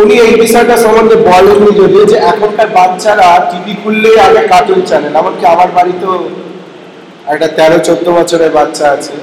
উনি 0.00 0.14
এই 0.26 0.34
বিষয়টা 0.44 0.74
সম্বন্ধে 0.84 1.16
বলেননি 1.30 1.70
যদিও 1.80 2.04
যে 2.12 2.16
এখনকার 2.30 2.68
বাচ্চারা 2.78 3.28
TV 3.50 3.74
খুললেই 3.82 4.16
আগে 4.26 4.42
কার্টুন 4.52 4.80
চ্যানেল 4.88 5.12
এমনকি 5.20 5.44
আমার 5.54 5.68
বাড়িতেও 5.76 6.16
একটা 7.31 7.47
তেরো 7.57 7.77
চোদ্দ 7.87 8.05
বছরের 8.17 8.51
বাচ্চা 8.57 8.85
আছে 8.95 9.13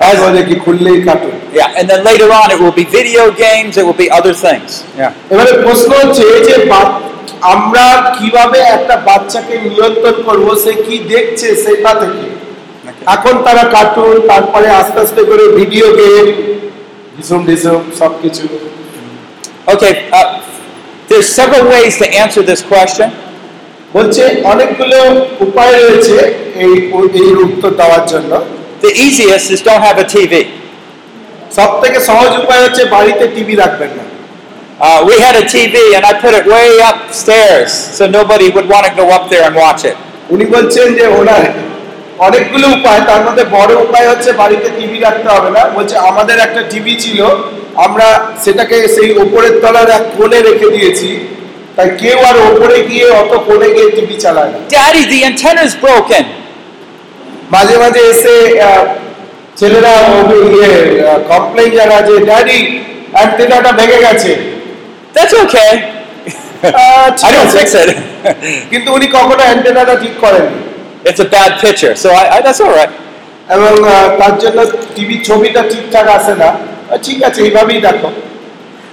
তাই 0.00 0.14
বলে 0.22 0.40
কি 0.48 0.54
খুললেই 0.64 0.98
cartoon 1.06 1.36
Yeah, 1.52 1.78
and 1.78 1.86
then 1.90 2.00
later 2.04 2.28
on, 2.32 2.46
it 2.50 2.58
will 2.62 2.72
be 2.74 2.86
video 2.90 3.22
games. 3.36 3.72
It 3.76 3.84
will 3.88 4.00
be 4.04 4.08
other 4.10 4.34
things. 4.36 4.70
Yeah. 5.00 5.12
এবারে 5.32 5.52
প্রশ্ন 5.64 5.90
হচ্ছে 6.00 6.24
যে 6.48 6.54
আমরা 7.54 7.84
কীভাবে 8.18 8.58
একটা 8.76 8.94
বাচ্চাকে 9.08 9.54
নিয়ন্ত্রণ 9.66 10.16
করব 10.28 10.46
সে 10.64 10.72
কি 10.86 10.96
দেখছে 11.12 11.48
সেটা 11.64 11.92
থেকে 12.00 12.24
এখন 13.14 13.34
তারা 13.46 13.64
কার্টুন 13.74 14.14
তারপরে 14.30 14.68
আস্তে 14.80 14.98
আস্তে 15.04 15.22
করে 15.30 15.44
ভিডিও 15.60 15.86
গেম 16.00 16.26
ডিসুম 17.16 17.40
ডিসুম 17.50 17.80
সবকিছু 18.00 18.44
Okay. 19.66 19.94
Uh, 20.10 20.28
there's 21.08 21.28
several 21.30 21.64
ways 21.66 21.94
to 21.98 22.06
answer 22.14 22.42
this 22.42 22.62
question. 22.64 23.08
বলছে 23.94 24.22
অনেকগুলো 24.44 24.98
উপায় 25.40 25.74
রয়েছে 25.78 26.16
এই 26.64 26.72
এই 27.20 27.30
উত্তর 27.46 27.70
দেওয়ার 27.80 28.04
জন্য 28.12 28.32
The 28.82 28.92
easiest 28.96 29.46
is 29.50 29.60
don't 29.60 29.82
have 29.82 29.98
a 29.98 30.06
TV. 30.06 30.32
সব 31.56 31.70
থেকে 31.82 31.98
সহজ 32.08 32.30
উপায় 32.42 32.60
হচ্ছে 32.64 32.82
বাড়িতে 32.94 33.24
টিভি 33.34 33.54
রাখবেন 33.56 33.92
না 33.98 34.04
Uh, 34.80 35.04
we 35.04 35.14
had 35.16 35.36
a 35.36 35.44
TV 35.44 35.74
and 35.94 36.02
I 36.02 36.12
put 36.18 36.32
it 36.32 36.46
way 36.46 36.80
upstairs 36.82 37.70
so 37.70 38.02
nobody 38.08 38.48
would 38.48 38.66
want 38.66 38.84
to 38.86 38.92
go 38.92 39.04
up 39.10 39.24
there 39.28 39.44
and 39.44 39.54
watch 39.56 39.82
it. 39.84 39.96
উনি 40.30 40.44
বলছেন 40.54 40.86
যে 40.98 41.04
ওনার 41.18 41.42
অনেকগুলো 42.18 42.66
উপায় 42.78 43.00
তার 43.08 43.20
মধ্যে 43.26 43.44
বড় 43.56 43.72
উপায় 43.86 44.06
হচ্ছে 44.12 44.30
বাড়িতে 44.32 44.68
টিভি 44.78 44.98
রাখতে 44.98 45.28
হবে 45.34 45.50
না 45.56 45.62
বলছে 45.76 45.96
আমাদের 46.10 46.36
একটা 46.38 46.62
টিভি 46.70 46.94
ছিল 47.04 47.20
আমরা 47.76 48.08
সেটাকে 48.44 48.76
সেই 48.96 49.10
ওপরের 49.24 49.54
তলার 49.62 49.88
এক 49.98 50.04
কোণে 50.16 50.38
রেখে 50.48 50.68
দিয়েছি 50.74 51.08
তাই 51.80 51.90
কেউ 52.02 52.18
আর 52.30 52.36
ওপরে 52.48 52.78
গিয়ে 52.88 53.06
অত 53.20 53.32
কোণে 53.46 53.68
গিয়ে 53.76 53.88
টিভি 53.96 54.16
চালায় 54.24 54.50
না 54.52 54.58
Daddy, 54.70 55.02
the 55.12 55.18
antenna's 55.30 55.74
broken. 55.84 56.24
মাঝে 57.54 57.76
মাঝে 57.82 58.02
এসে 58.12 58.34
ছেলেরা 59.58 59.92
ওকে 60.10 60.38
ইয়ে 60.48 60.70
কমপ্লেন 61.30 61.68
জানা 61.76 61.96
যে 62.08 62.14
ড্যাডি 62.28 62.58
অ্যান্টেনাটা 63.16 63.70
ভেঙে 63.78 63.98
গেছে 64.06 64.32
That's 65.16 65.34
okay. 65.44 65.72
আহ, 66.74 67.06
ঠিক 67.18 67.26
I 67.26 67.30
don't 67.36 67.52
fix 67.58 67.68
it. 67.82 67.88
কিন্তু 68.72 68.88
উনি 68.96 69.06
কখনো 69.16 69.42
অ্যান্টেনাটা 69.48 69.94
ঠিক 70.02 70.14
it's 71.08 71.20
a 71.26 71.28
bad 71.36 71.52
picture, 71.62 71.94
so 72.02 72.08
I, 72.12 72.24
I, 72.34 72.38
that's 72.46 72.60
all 72.64 72.74
right. 72.78 72.92
এবং 73.54 73.72
তার 74.20 74.34
জন্য 74.42 74.58
টিভি 74.94 75.16
ছবিটা 75.28 75.60
ঠিকঠাক 75.70 76.06
আসে 76.18 76.34
না 76.42 76.48
ঠিক 77.04 77.18
আছে 77.28 77.38
এইভাবেই 77.46 77.80
দেখো 77.88 78.08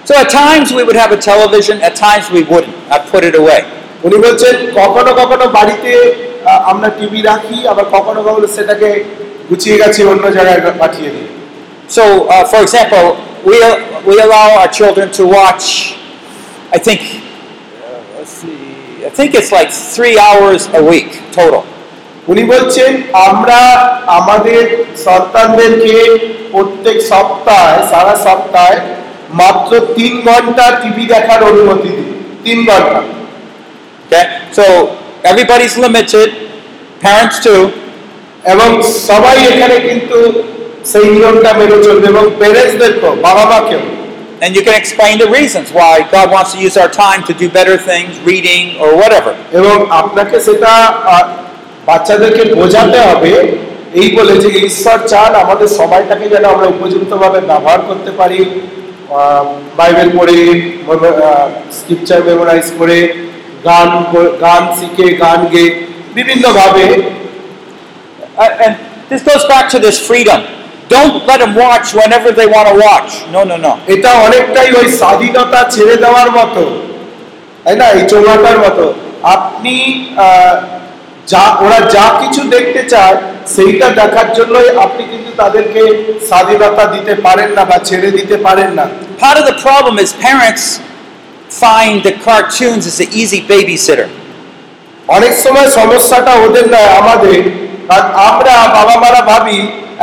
So 0.06 0.12
at 0.22 0.28
times 0.42 0.66
we 0.78 0.82
would 0.86 0.98
have 1.02 1.12
a 1.12 1.20
television, 1.30 1.74
at 1.88 1.94
times 2.06 2.24
we 2.36 2.42
wouldn't. 2.42 2.74
I 2.90 2.96
put 3.12 3.22
it 3.30 3.34
away. 3.42 3.60
উনি 4.06 4.16
বলছেন 4.26 4.54
কখনো 4.80 5.10
কখনো 5.20 5.44
বাড়িতে 5.58 5.92
আহ, 6.42 6.60
আমরা 6.72 6.88
টিভি 6.98 7.20
রাখি 7.30 7.58
আবার 7.72 7.86
কখনো 7.96 8.20
কখনো 8.28 8.46
সেটাকে 8.56 8.88
গুছিয়ে 9.50 9.76
গেছি 9.82 10.00
অন্য 10.12 10.24
জায়গায় 10.38 10.60
পাঠিয়ে 10.82 11.10
দিই 11.14 11.28
So, 11.88 12.04
uh, 12.24 12.44
for 12.52 12.60
example, 12.66 13.06
we, 13.48 13.56
we 14.08 14.14
allow 14.26 14.46
our 14.60 14.70
children 14.78 15.06
to 15.18 15.22
watch, 15.38 15.66
I 16.76 16.78
think, 16.86 17.00
uh, 17.02 18.00
let's 18.16 18.34
see, 18.40 18.60
I 19.08 19.10
think 19.18 19.30
it's 19.38 19.52
like 19.58 19.70
three 19.96 20.16
hours 20.26 20.60
a 20.80 20.82
week 20.92 21.10
total. 21.38 21.62
উনি 22.28 22.42
বলছেন 22.54 22.90
আমরা 23.28 23.60
আমাদের 24.18 24.62
সন্তানদেরকে 25.06 25.94
প্রত্যেক 26.52 26.96
সপ্তাহে 27.12 27.76
সারা 27.92 28.14
সপ্তাহে 28.26 28.76
মাত্র 29.33 29.71
তিন 29.95 30.13
ঘণ্টা 30.21 30.65
টিভি 30.81 31.03
দেখার 31.05 31.41
অনুমতি 31.43 31.89
দিই 31.89 32.11
তিন 32.43 32.59
ঘণ্টা 32.65 32.99
Okay? 34.05 34.25
So 34.51 34.63
everybody's 35.23 35.75
limited, 35.77 36.29
parents 37.01 37.37
too. 37.39 37.61
এবং 38.53 38.69
সবাই 39.09 39.37
এখানে 39.51 39.75
কিন্তু 39.79 40.17
সেই 40.85 41.07
নিয়মটা 41.09 41.51
মেনে 41.53 41.77
চলবে 41.83 42.07
এবং 42.07 42.23
প্যারেন্টসদেরকেও 42.39 43.13
বাবা 43.27 43.45
মাকেও 43.45 43.83
And 44.41 44.51
you 44.55 44.63
can 44.63 44.75
explain 44.75 45.13
the 45.17 45.29
reasons 45.29 45.67
why 45.71 45.93
God 46.11 46.27
wants 46.31 46.51
to 46.53 46.59
use 46.59 46.75
our 46.77 46.91
time 47.03 47.21
to 47.23 47.33
do 47.33 47.47
better 47.49 47.77
things, 47.79 48.11
reading 48.21 48.63
or 48.77 48.89
whatever. 49.01 49.33
এবং 49.59 49.75
আপনাকে 49.91 50.35
সেটা 50.39 50.71
আহ, 51.05 51.25
বাচ্চাদেরকে 51.85 52.43
বোঝাতে 52.55 52.99
হবে 52.99 53.31
এই 53.93 54.07
বলে 54.17 54.33
যে 54.37 54.49
ঈশ্বর 54.59 54.97
চান 55.07 55.31
আমাদের 55.35 55.69
সময়টাকে 55.79 56.25
যেন 56.29 56.43
আমরা 56.45 56.67
উপযুক্তভাবে 56.67 57.39
ব্যবহার 57.41 57.81
করতে 57.81 58.11
পারি 58.11 58.39
আহ, 58.45 58.76
বাইবেল 59.77 60.09
পড়ে 60.17 60.37
স্ক্রিপচার 61.77 62.19
মেমোরাইজ 62.23 62.67
করে 62.79 62.97
গান 63.65 63.89
গান 64.41 64.63
শিখে 64.77 65.07
গান 65.23 65.39
গেয়ে 65.53 65.69
বিভিন্নভাবে 66.17 66.85
Uh, 68.37 68.77
this 69.09 69.23
goes 69.23 69.43
back 69.45 69.65
to 69.67 69.79
this 69.79 69.97
freedom. 69.99 70.45
Don't 70.87 71.25
let 71.25 71.39
them 71.39 71.55
watch 71.55 71.87
whenever 71.93 72.31
they 72.31 72.45
want 72.45 72.67
to 72.69 72.75
watch. 72.77 73.11
No, 73.31 73.41
no, 73.43 73.57
no. 73.57 73.73
এটা 73.93 74.11
অনেকটাই 74.27 74.69
ওই 74.79 74.87
স্বাধীনতা 75.01 75.59
ছেড়ে 75.73 75.95
দেওয়ার 76.03 76.29
মতো 76.37 76.63
তাই 77.63 77.75
না 77.81 77.85
এই 77.97 78.03
চোঙাটার 78.11 78.57
মতো 78.65 78.85
আপনি 79.35 79.75
যা 81.27 81.43
ওরা 81.63 81.79
যা 81.95 82.05
কিছু 82.21 82.41
দেখতে 82.55 82.81
চায় 82.93 83.15
সেইটা 83.55 83.87
দেখার 83.99 84.29
জন্যই 84.37 84.69
আপনি 84.85 85.03
কিন্তু 85.11 85.31
তাদেরকে 85.41 85.81
স্বাধীনতা 86.29 86.83
দিতে 86.95 87.13
পারেন 87.25 87.49
না 87.57 87.63
বা 87.69 87.77
ছেড়ে 87.87 88.09
দিতে 88.17 88.35
পারেন 88.45 88.69
না 88.79 88.85
Part 89.19 89.37
of 89.41 89.45
the 89.51 89.57
problem 89.65 89.95
is 90.03 90.09
parents 90.27 90.63
find 91.55 91.95
the 92.03 92.13
cartoons 92.19 92.83
as 92.85 92.97
an 92.99 93.09
easy 93.21 93.41
babysitter. 93.51 94.09
অনেক 95.07 95.33
সময় 95.43 95.67
সমস্যাটা 95.79 96.33
ওদের 96.45 96.65
নয় 96.73 96.89
আমাদের 96.99 97.39
আর 97.95 98.01
আমরা 98.27 98.53
বাবা 98.77 98.95
মারা 99.03 99.21
ভাবি 99.31 99.57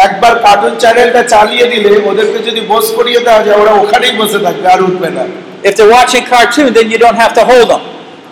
একবার 0.07 0.33
কার্টুন 0.45 0.75
চ্যানেলটা 0.83 1.23
চালিয়ে 1.35 1.67
দিলে 1.73 1.91
ওদেরকে 2.11 2.39
যদি 2.49 2.61
বস 2.71 2.87
করিয়ে 2.97 3.21
দেওয়া 3.27 3.43
যায় 3.47 3.59
ওরা 3.63 3.73
ওখানেই 3.83 4.15
বসে 4.21 4.39
থাকবে 4.47 4.67
আর 4.75 4.81
উঠবে 4.89 5.11
না 5.17 5.25
If 5.65 5.73
they're 5.77 5.95
watching 5.99 6.25
cartoon, 6.27 6.69
then 6.77 6.87
you 6.93 6.99
don't 6.99 7.17
have 7.17 7.33
to 7.39 7.43
hold 7.43 7.69
them. 7.71 7.83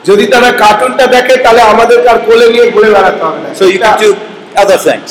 যদি 0.04 0.24
তারা 0.26 0.50
কার্টুনটা 0.62 1.04
দেখে 1.16 1.34
তাহলে 1.44 1.62
আমাদের 1.72 1.98
তার 2.06 2.18
কোলে 2.26 2.46
নিয়ে 2.54 2.66
ঘুরে 2.74 2.90
বেড়াতে 2.94 3.22
হবে 3.26 3.40
না 3.44 3.48
So 3.58 3.64
you 3.64 3.78
can 3.80 3.94
do 3.98 4.10
other 4.62 4.78
things. 4.88 5.10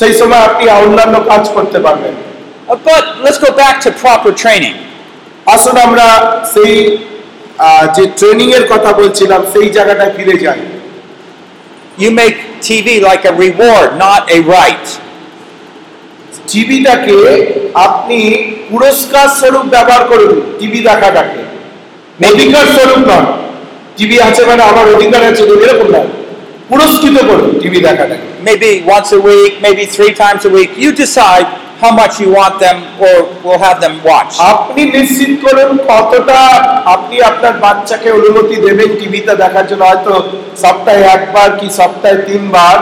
সেই 0.00 0.12
সময় 0.20 0.42
আপনি 0.48 0.64
অন্যান্য 0.78 1.16
কাজ 1.30 1.44
করতে 1.56 1.78
পারবেন 1.86 2.14
But 2.86 3.04
let's 3.24 3.38
go 3.38 3.50
back 3.54 3.76
to 3.84 3.88
proper 4.02 4.32
training. 4.42 4.76
আসুন 5.46 5.76
আমরা 5.86 6.06
সেই 6.54 6.74
যে 7.96 8.04
ট্রেনিং 8.18 8.48
এর 8.58 8.64
কথা 8.72 8.90
বলছিলাম 9.00 9.40
সেই 9.52 9.68
জায়গাটায় 9.76 10.12
ফিরে 10.16 10.36
যাই 10.44 10.60
You 11.98 12.10
make 12.12 12.36
TV 12.62 12.86
like 13.00 13.24
a 13.24 13.34
reward, 13.36 13.88
not 13.98 14.22
a 14.30 14.38
right. 14.48 14.86
টিভিটাকে 16.50 17.16
আপনি 17.86 18.18
পুরস্কার 18.70 19.26
স্বরূপ 19.40 19.66
ব্যবহার 19.74 20.02
করুন 20.10 20.32
টিভি 20.58 20.80
দেখাটাকে 20.88 21.40
অধিকার 22.30 22.66
স্বরূপ 22.76 23.02
নয় 23.10 23.28
টিভি 23.97 24.17
আছে 24.27 24.41
মানে 24.49 24.63
আমার 24.71 24.85
অধিকার 24.95 25.21
আছে 25.29 25.43
এরকম 25.65 25.87
নয় 25.95 26.09
পুরস্কৃত 26.69 27.17
করুন 27.29 27.49
TV 27.61 27.79
দেখাটাকে 27.87 28.27
Maybe 28.41 28.69
once 28.87 29.09
a 29.11 29.19
week, 29.21 29.53
maybe 29.61 29.83
three 29.87 30.13
times 30.15 30.41
a 30.45 30.49
week. 30.49 30.71
You 30.77 30.89
decide 30.95 31.47
how 31.81 31.91
much 31.91 32.13
you 32.19 32.29
want 32.31 32.55
them 32.59 32.77
or 32.99 33.15
will 33.43 33.59
have 33.59 33.79
them 33.81 33.95
watch. 34.03 34.33
আপনি 34.53 34.81
নিশ্চিত 34.97 35.31
করুন 35.45 35.69
কতটা 35.91 36.39
আপনি 36.95 37.15
আপনার 37.29 37.53
বাচ্চাকে 37.65 38.09
অনুমতি 38.11 38.55
দেবেন 38.65 38.89
টিভিতে 38.99 39.33
দেখার 39.43 39.65
জন্য 39.69 39.83
হয়তো 39.91 40.13
সপ্তাহে 40.63 41.03
একবার 41.17 41.49
কি 41.59 41.67
সপ্তাহে 41.79 42.17
তিনবার 42.29 42.77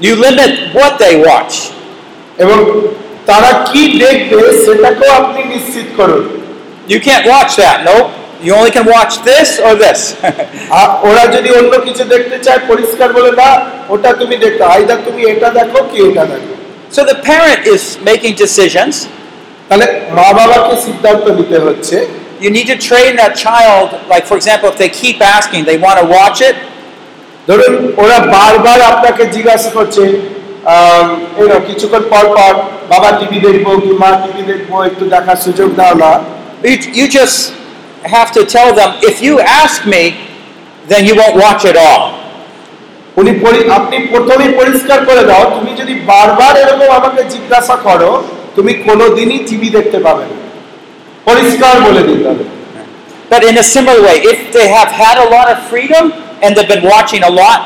You 0.00 0.12
limit 0.16 0.52
what 0.74 0.92
they 0.98 1.14
watch. 1.28 1.54
এবং 2.38 2.58
তারা 3.26 3.50
কি 3.68 3.82
দেখবে 4.02 4.44
সেটাকেও 4.64 5.10
আপনি 5.20 5.40
নিশ্চিত 5.54 5.88
করুন 5.98 6.22
You 6.88 6.98
can't 7.00 7.26
watch 7.26 7.52
that. 7.62 7.78
Nope. 7.88 8.08
You 8.46 8.52
only 8.60 8.72
can 8.76 8.86
watch 8.96 9.14
this 9.30 9.48
or 9.66 9.72
this. 9.84 10.00
আর 10.78 10.86
ওরা 11.08 11.24
যদি 11.34 11.48
অন্য 11.58 11.72
কিছু 11.86 12.02
দেখতে 12.14 12.36
চায় 12.46 12.60
পরিষ্কার 12.70 13.08
বলে 13.16 13.32
না 13.40 13.48
ওটা 13.94 14.10
তুমি 14.20 14.36
দেখতে 14.44 14.62
আইদার 14.74 14.98
তুমি 15.06 15.20
এটা 15.32 15.48
দেখো 15.58 15.78
কি 15.90 15.98
এটা 16.08 16.24
দেখো 16.32 16.52
so 16.96 17.00
the 17.12 17.18
parent 17.30 17.62
is 17.74 17.82
making 18.10 18.32
decisions. 18.44 18.94
তাহলে 19.68 19.86
মা 20.16 20.28
বাবাকে 20.38 20.74
সিদ্ধান্ত 20.86 21.24
নিতে 21.38 21.58
হচ্ছে 21.66 21.96
You 22.44 22.50
need 22.56 22.68
to 22.74 22.78
train 22.90 23.12
that 23.22 23.32
child, 23.46 23.88
like 24.12 24.24
for 24.30 24.36
example, 24.40 24.68
if 24.72 24.76
they 24.82 24.90
keep 25.02 25.18
asking, 25.36 25.60
they 25.70 25.78
want 25.86 25.96
to 26.02 26.06
watch 26.18 26.38
it, 26.48 26.56
ধরুন 27.48 27.74
ওরা 28.02 28.18
বারবার 28.36 28.78
আপনাকে 28.92 29.22
জিজ্ঞাসা 29.36 29.70
করছে 29.76 30.02
আম, 30.74 31.06
এই 31.40 31.46
নাও, 31.50 31.60
কিছুক্ষণ 31.68 32.02
পর 32.12 32.24
পর 32.36 32.52
বাবা 32.92 33.08
টিভি 33.18 33.38
দেখবো 33.46 33.70
কি 33.82 33.90
মা 34.02 34.10
টিভি 34.22 34.42
দেখবো 34.50 34.76
একটু 34.90 35.04
দেখার 35.14 35.38
সুযোগ 35.46 35.68
দাও 35.80 35.94
না 36.02 36.10
you, 36.64 36.76
you 36.98 37.06
just 37.18 37.38
have 38.07 38.31
to 38.31 38.41
tell 38.45 38.69
them, 38.73 38.89
if 39.01 39.21
you 39.21 39.33
ask 39.61 39.85
me, 39.85 40.03
then 40.87 41.05
you 41.07 41.15
won't 41.15 41.37
watch 41.37 41.63
it 41.65 41.77
all. 41.79 42.03
উনি 43.17 43.31
আপনি 43.77 43.97
প্রথমেই 44.11 44.51
পরিষ্কার 44.59 44.99
করে 45.09 45.23
দাও 45.29 45.43
তুমি 45.55 45.71
যদি 45.81 45.93
বারবার 46.11 46.53
এরকম 46.63 46.89
আমাকে 46.99 47.21
জিজ্ঞাসা 47.33 47.75
করো 47.87 48.11
তুমি 48.57 48.71
কোনোদিনই 48.87 49.39
টিভি 49.47 49.69
দেখতে 49.77 49.97
পাবে 50.05 50.25
না 50.31 50.37
পরিষ্কার 51.27 51.73
বলে 51.85 52.01
হবে 52.27 52.45
But 53.31 53.41
in 53.43 53.55
a 53.57 53.65
similar 53.75 53.99
way, 54.01 54.17
if 54.33 54.39
they 54.53 54.67
have 54.69 54.91
had 54.93 55.15
a 55.17 55.27
lot 55.35 55.47
of 55.53 55.57
freedom 55.71 56.05
and 56.43 56.49
they've 56.55 56.71
been 56.75 56.87
watching 56.87 57.23
a 57.23 57.33
lot, 57.41 57.59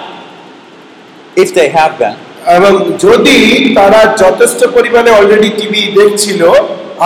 if 1.38 1.50
they 1.58 1.70
have 1.70 1.94
been, 2.02 2.18
এবং 2.58 2.74
যদি 3.06 3.38
তারা 3.78 4.02
যথেষ্ট 4.24 4.62
পরিমাণে 4.76 5.12
অলরেডি 5.20 5.50
টিভি 5.60 5.82
দেখছিল 6.00 6.42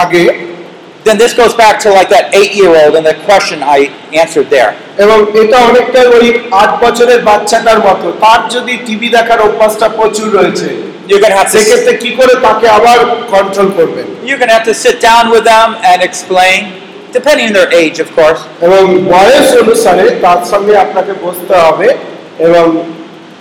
আগে 0.04 0.24
then 1.07 1.17
this 1.17 1.33
goes 1.35 1.55
back 1.55 1.75
to 1.81 1.89
like 1.91 2.11
that 2.11 2.27
eight 2.35 2.53
year 2.55 2.73
old 2.81 2.93
and 2.99 3.05
the 3.07 3.17
question 3.29 3.59
I 3.77 3.79
answered 4.23 4.49
there. 4.51 4.71
এবং 5.05 5.19
এটা 5.43 5.57
অনেকটা 5.71 6.01
ওই 6.17 6.27
আট 6.63 6.73
বছরের 6.85 7.21
বাচ্চাটার 7.29 7.79
মতো 7.89 8.07
তার 8.25 8.41
যদি 8.55 8.75
টিভি 8.87 9.09
দেখার 9.17 9.41
অভ্যাসটা 9.49 9.87
প্রচুর 9.99 10.29
রয়েছে 10.39 10.69
You're 11.09 11.23
going 11.25 11.35
to 11.35 11.41
have 11.41 11.51
to 11.51 11.57
সেক্ষেত্রে 11.57 11.93
কি 12.03 12.11
করে 12.19 12.35
তাকে 12.47 12.67
আবার 12.79 12.99
কন্ট্রোল 13.35 13.69
করবেন 13.79 14.07
you're 14.27 14.41
going 14.43 14.53
to 14.53 14.57
have 14.59 14.69
to 14.73 14.77
sit 14.85 14.97
down 15.11 15.25
with 15.35 15.45
them 15.53 15.69
and 15.91 15.99
explain, 16.09 16.59
depending 17.19 17.47
on 17.51 17.55
their 17.59 17.71
age, 17.83 17.97
of 18.05 18.09
course. 18.19 18.41
এবং 18.67 18.83
বয়স 19.15 19.49
অনুসারে 19.63 20.05
তার 20.25 20.41
সঙ্গে 20.53 20.75
আপনাকে 20.85 21.13
বসতে 21.25 21.55
হবে 21.65 21.89
এবং 22.47 22.67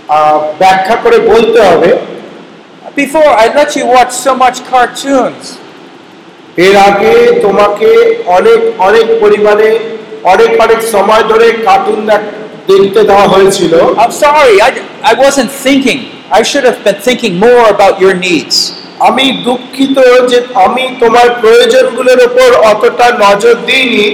আহ, 0.10 0.38
ব্যাখ্যা 0.61 0.95
করে 1.03 1.18
বলতে 1.32 1.60
হবে 1.70 1.90
Before 2.95 3.32
I 3.44 3.45
let 3.53 3.70
you 3.78 3.86
watch 3.88 4.14
so 4.26 4.32
much 4.36 4.57
cartoons. 4.72 5.44
এর 6.59 6.76
আগে 6.89 7.14
তোমাকে 7.43 7.89
অনেক 8.39 8.60
অনেক 8.78 9.06
পরিমাণে 9.20 9.70
অনেক 10.24 10.51
অনেক 10.60 10.81
সময় 10.94 11.24
ধরে 11.31 11.47
কার্টুন 11.66 12.01
দেখতে 12.68 13.01
দেওয়া 13.10 13.26
হয়েছিল 13.35 13.72
I'm 14.02 14.14
sorry, 14.24 14.56
I, 14.60 14.70
I 15.02 15.14
wasn't 15.14 15.52
thinking. 15.66 16.01
I 16.31 16.40
should 16.43 16.64
have 16.64 16.81
been 16.86 16.98
thinking 17.06 17.35
more 17.39 17.64
about 17.74 17.94
your 18.02 18.14
needs. 18.26 18.56
আমি 19.09 19.26
দুঃখিত 19.47 19.97
যে 20.31 20.39
আমি 20.66 20.85
তোমার 21.02 21.28
প্রয়োজনগুলোর 21.43 22.20
উপর 22.28 22.48
অতটা 22.72 23.06
নজর 23.24 23.55
দিইনি 23.68 24.06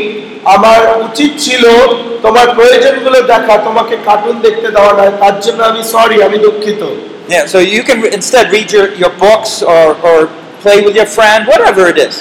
আমার 0.54 0.80
উচিত 1.06 1.32
ছিল 1.44 1.64
তোমার 2.24 2.46
প্রয়োজনগুলো 2.56 3.18
দেখা 3.32 3.54
তোমাকে 3.66 3.94
কার্টুন 4.06 4.36
দেখতে 4.46 4.68
দেওয়া 4.76 4.92
নয় 4.98 5.12
তার 5.22 5.36
জন্য 5.44 5.60
আমি 5.70 5.82
সরি 5.94 6.16
আমি 6.26 6.38
দুঃখিত 6.46 6.82
Yeah, 7.28 7.44
so 7.46 7.58
you 7.74 7.82
can 7.84 7.98
instead 8.08 8.46
read 8.50 8.68
your, 8.72 8.88
your 8.94 9.12
books 9.16 9.52
or, 9.64 9.86
or 10.02 10.18
play 10.60 10.78
with 10.84 10.94
your 10.94 11.06
friend, 11.08 11.40
whatever 11.46 11.84
it 11.88 11.98
is. 11.98 12.14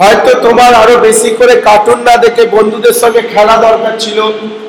হয়তো 0.00 0.30
তোমার 0.46 0.72
আরও 0.82 0.94
বেশি 1.08 1.30
করে 1.40 1.54
কার্টুন 1.68 1.98
না 2.08 2.14
দেখে 2.24 2.42
বন্ধুদের 2.56 2.96
সঙ্গে 3.02 3.22
খেলা 3.32 3.56
দরকার 3.66 3.94
ছিল 4.04 4.18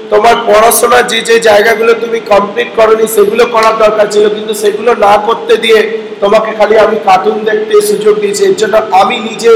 তোমার 0.09 0.35
পড়াশোনার 0.47 1.05
যে 1.11 1.19
যে 1.29 1.35
জায়গাগুলো 1.49 1.91
তুমি 2.03 2.19
কমপ্লিট 2.33 2.69
করনি 2.77 3.05
সেগুলো 3.15 3.43
করার 3.55 3.75
দরকার 3.83 4.07
ছিল 4.13 4.25
কিন্তু 4.35 4.53
সেগুলো 4.63 4.91
না 5.05 5.13
করতে 5.27 5.53
দিয়ে 5.63 5.79
তোমাকে 6.23 6.49
খালি 6.57 6.75
আমি 6.85 6.97
কার্টুন 7.07 7.37
দেখতে 7.49 7.73
সুযোগ 7.91 8.15
দিয়েছি 8.23 8.41
এর 8.49 8.55
জন্য 8.61 8.75
আমি 9.01 9.15
নিজে 9.29 9.51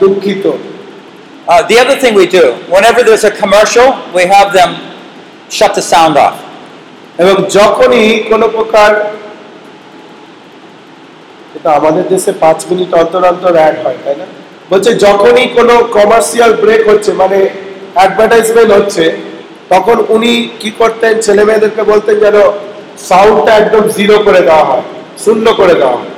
দুঃখিত 0.00 0.44
Uh, 1.48 1.62
the 1.64 1.78
other 1.78 1.94
thing 1.94 2.12
we 2.16 2.26
do, 2.28 2.54
whenever 2.66 3.04
there's 3.04 3.22
a 3.22 3.30
commercial, 3.32 3.88
we 4.12 4.22
have 4.26 4.52
them 4.52 4.70
shut 5.48 5.72
the 5.76 5.84
sound 5.84 6.16
off. 6.18 6.36
এবং 7.18 7.36
যখনই 7.58 8.06
কোনো 8.30 8.46
প্রকার 8.48 8.90
এটা 11.56 11.70
আমাদের 11.78 12.04
দেশে 12.14 12.30
পাঁচ 12.42 12.58
মিনিট 12.70 12.90
অন্তর 13.02 13.22
অন্তর 13.32 13.52
অ্যাড 13.58 13.76
হয় 13.84 13.98
তাই 14.04 14.16
না 14.20 14.26
বলছে 14.70 14.90
যখনই 15.06 15.46
কোনো 15.58 15.74
কমার্শিয়াল 15.96 16.52
ব্রেক 16.62 16.82
হচ্ছে 16.90 17.10
মানে 17.22 17.38
অ্যাডভার্টাইজমেন্ট 17.96 18.70
হচ্ছে 18.78 19.04
তখন 19.72 19.96
উনি 20.08 20.32
কি 20.60 20.70
করতেন 20.80 21.14
ছেলে 21.20 21.42
মেয়েদেরকে 21.48 21.82
বলতেন 21.92 22.16
যেন 22.24 22.36
সাউন্ডটা 23.08 23.52
একদম 23.56 23.84
জিরো 23.96 24.16
করে 24.26 24.40
দেওয়া 24.48 24.64
হয় 24.70 24.84
শূন্য 25.24 25.46
করে 25.60 25.74
দেওয়া 25.74 25.96
হয় 25.96 26.12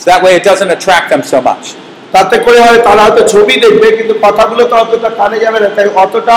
that 0.00 0.20
way 0.22 0.32
it 0.36 0.44
doesn't 0.44 0.70
attract 0.70 1.06
them 1.10 1.22
so 1.24 1.38
much. 1.40 1.66
তাতে 2.12 2.36
করে 2.46 2.60
হয় 2.60 2.80
তারা 2.86 3.00
হয়তো 3.06 3.22
ছবি 3.32 3.54
দেখবে 3.64 3.88
কিন্তু 3.98 4.14
কথাগুলো 4.26 4.62
তো 4.70 4.74
অতটা 4.76 5.10
কানে 5.10 5.38
যাবে 5.44 5.58
না 5.60 5.68
তাই 5.76 5.88
অতটা 6.04 6.36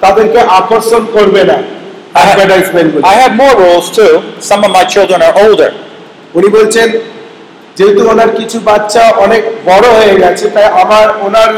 তাদেরকে 0.00 0.40
আকর্ষণ 0.58 1.02
করবে 1.16 1.42
না 1.44 1.58
I 2.16 2.20
have, 2.20 3.04
I 3.04 3.14
have 3.14 3.34
more 3.34 3.54
rules 3.56 3.90
too. 3.90 4.12
Some 4.40 4.62
of 4.62 4.70
my 4.70 4.84
children 4.84 5.18
are 5.20 5.34
older. 5.44 5.70
উনি 6.34 6.48
বলছেন 6.48 6.88
যেহেতু 7.76 8.02
ওনার 8.12 8.30
কিছু 8.38 8.58
বাচ্চা 8.70 9.02
অনেক 9.24 9.42
বড় 9.70 9.86
হয়ে 9.98 10.14
গেছে 10.22 10.44
তাই 10.54 10.66
আমার 10.82 11.06
ওনার 11.26 11.50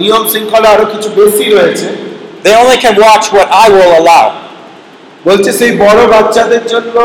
নিয়ম 0.00 0.22
শৃঙ্খলা 0.32 0.68
আরও 0.74 0.86
কিছু 0.92 1.08
বেশি 1.20 1.44
রয়েছে। 1.56 1.88
They 2.44 2.54
only 2.62 2.78
can 2.84 2.96
watch 3.06 3.26
what 3.36 3.48
I 3.64 3.66
will 3.76 3.92
allow. 4.00 4.26
বলছে 5.26 5.50
সেই 5.60 5.72
বড় 5.84 6.00
বাচ্চাদের 6.14 6.64
জন্য 6.72 6.96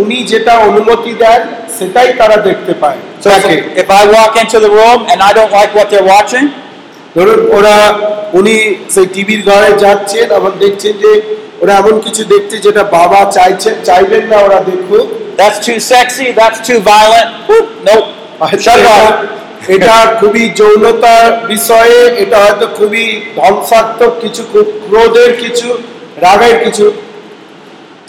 উনি 0.00 0.18
যেটা 0.30 0.52
অনুমতি 0.68 1.12
দেন 1.22 1.40
সেটাই 1.76 2.10
তারা 2.20 2.36
দেখতে 2.48 2.72
পায়। 2.82 3.00
So 3.22 3.28
if, 3.82 3.88
I 4.00 4.02
walk 4.16 4.32
into 4.42 4.58
the 4.64 4.70
room 4.78 5.00
and 5.10 5.18
I 5.28 5.30
don't 5.38 5.52
like 5.58 5.72
what 5.78 5.86
they're 5.92 6.10
watching, 6.16 6.46
ধরুন 7.16 7.40
ওরা 7.56 7.76
উনি 8.38 8.56
সেই 8.94 9.06
টিভির 9.14 9.42
ঘরে 9.50 9.70
যাচ্ছেন 9.84 10.26
এবং 10.38 10.50
দেখছেন 10.62 10.94
যে 11.04 11.12
ওরা 11.62 11.72
এমন 11.80 11.94
কিছু 12.04 12.22
দেখছে 12.32 12.56
যেটা 12.66 12.82
বাবা 12.98 13.20
চাইছে 13.36 13.70
চাইবেন 13.88 14.24
না 14.32 14.36
ওরা 14.46 14.58
দেখুক। 14.70 15.06
that's 15.39 15.59
too 15.67 15.79
sexy, 15.93 16.27
that's 16.31 16.59
too 16.67 16.79
violent. 16.93 17.27
Whoop, 17.47 17.67
nope. 17.83 18.05
Shut 18.65 18.77
it 18.77 18.81
এটা- 18.81 18.99
off. 18.99 19.15
এটা 19.75 19.95
খুবই 20.19 20.43
যৌনতার 20.59 21.29
বিষয়ে 21.47 21.97
এটা 22.23 22.37
হয়তো 22.45 22.65
খুবই 22.77 23.05
ধ্বংসাত্মক 23.35 24.11
কিছু 24.23 24.41
খুব 24.53 24.65
ক্রোধের 24.87 25.31
কিছু 25.43 25.67
রাগের 26.21 26.55
কিছু 26.65 26.85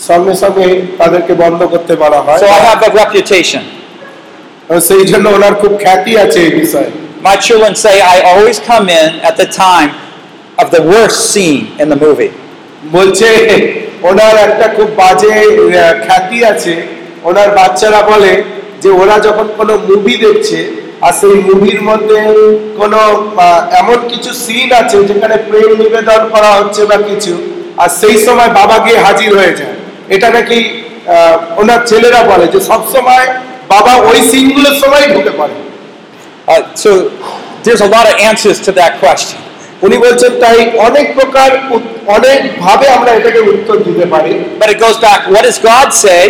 সঙ্গে 0.08 0.34
সঙ্গে 0.34 0.66
তাদেরকে 0.98 1.32
বন্ধ 1.34 1.60
করতে 1.72 1.92
বলা 1.96 2.20
হয় 2.20 2.38
So 2.38 2.48
I 2.48 2.60
have 2.70 2.82
a 2.88 2.92
reputation. 3.02 3.62
এবং 4.68 4.80
সেই 4.80 5.04
জন্য 5.10 5.26
ওনার 5.28 5.54
খুব 5.62 5.72
খ্যাতি 5.84 6.12
আছে 6.24 6.38
এই 6.46 6.52
বিষয়ে 6.62 6.90
My 7.28 7.36
children 7.46 7.72
say 7.84 7.94
I 8.14 8.18
always 8.30 8.58
come 8.70 8.86
in 9.02 9.10
at 9.28 9.34
the 9.42 9.48
time 9.66 9.90
of 10.58 10.66
the 10.76 10.82
worst 10.92 11.18
scene 11.32 11.62
in 11.82 11.86
the 11.94 11.98
movie. 12.06 12.32
বলছে 12.96 13.28
ওনার 14.02 14.34
একটা 14.46 14.66
খুব 14.76 14.88
বাজে 15.02 15.32
আহ, 15.36 15.94
খ্যাতি 16.06 16.38
আছে 16.52 16.74
ওনার 17.23 17.49
বাচ্চারা 17.57 18.01
বলে 18.11 18.33
যে 18.83 18.89
ওরা 19.01 19.15
যখন 19.27 19.47
কোনো 19.57 19.73
মুভি 19.87 20.15
দেখছে 20.25 20.59
আর 21.01 21.13
সেই 21.19 21.35
মুভির 21.47 21.81
মধ্যে 21.89 22.19
কোনো 22.79 22.99
এমন 23.81 23.99
কিছু 24.11 24.31
সিন 24.43 24.69
আছে 24.81 24.97
যেখানে 25.09 25.35
প্রেম 25.47 25.69
নিবেদন 25.81 26.21
করা 26.33 26.51
হচ্ছে 26.59 26.81
বা 26.85 26.97
কিছু 27.09 27.33
আর 27.77 27.89
সেই 27.99 28.15
সময় 28.27 28.51
বাবা 28.59 28.77
গিয়ে 28.85 28.99
হাজির 29.07 29.31
হয়ে 29.39 29.53
যায় 29.59 29.75
এটা 30.15 30.27
নাকি 30.37 30.57
ওনার 31.61 31.81
ছেলেরা 31.89 32.21
বলে 32.31 32.45
যে 32.53 32.59
সব 32.69 32.81
সময় 32.95 33.25
বাবা 33.69 33.93
ওই 34.09 34.19
সিনগুলোর 34.31 34.75
সময় 34.83 35.05
ঢুকে 35.13 35.33
পড়ে 35.39 35.55
Uh, 36.43 36.75
so 36.75 37.09
there's 37.63 37.81
a 37.81 37.87
lot 37.87 38.05
of 38.05 38.15
answers 38.21 38.59
to 38.59 38.71
that 38.73 38.93
question. 38.99 39.39
উনি 39.81 39.97
বলছেন 39.97 40.31
তাই 40.43 40.57
অনেক 40.87 41.05
প্রকার 41.17 41.49
অনেক 42.07 42.39
ভাবে 42.59 42.87
আমরা 42.89 43.11
এটাকে 43.11 43.41
উত্তর 43.51 43.75
দিতে 43.87 44.05
পারি 44.05 44.31
But 44.61 44.69
it 44.69 44.79
goes 44.85 44.97
back, 44.99 45.19
what 45.33 45.43
does 45.47 45.59
God 45.63 45.87
say? 46.05 46.21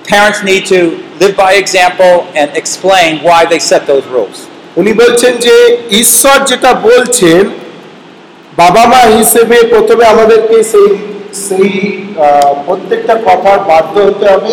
The 0.00 0.10
parents 0.10 0.40
need 0.42 0.62
to 0.66 0.80
live 1.20 1.34
by 1.36 1.52
example 1.54 2.14
and 2.34 2.48
explain 2.54 3.10
why 3.22 3.40
they 3.44 3.60
set 3.70 3.82
those 3.86 4.06
rules. 4.16 4.38
উনি 4.76 4.92
বলছেন 4.92 5.32
যে 5.38 5.56
ঈশ্বর 5.92 6.38
যেটা 6.46 6.74
বলছেন 6.82 7.42
বাবা 8.56 8.86
মা 8.86 9.00
হিসেবে 9.18 9.56
প্রথমে 9.70 10.04
আমাদেরকে 10.04 10.56
সেই 10.64 10.88
সেই 11.48 11.68
আহ, 12.16 12.54
প্রত্যেকটা 12.66 13.14
কথার 13.26 13.58
বাধ্য 13.68 13.94
হতে 14.00 14.26
হবে 14.32 14.52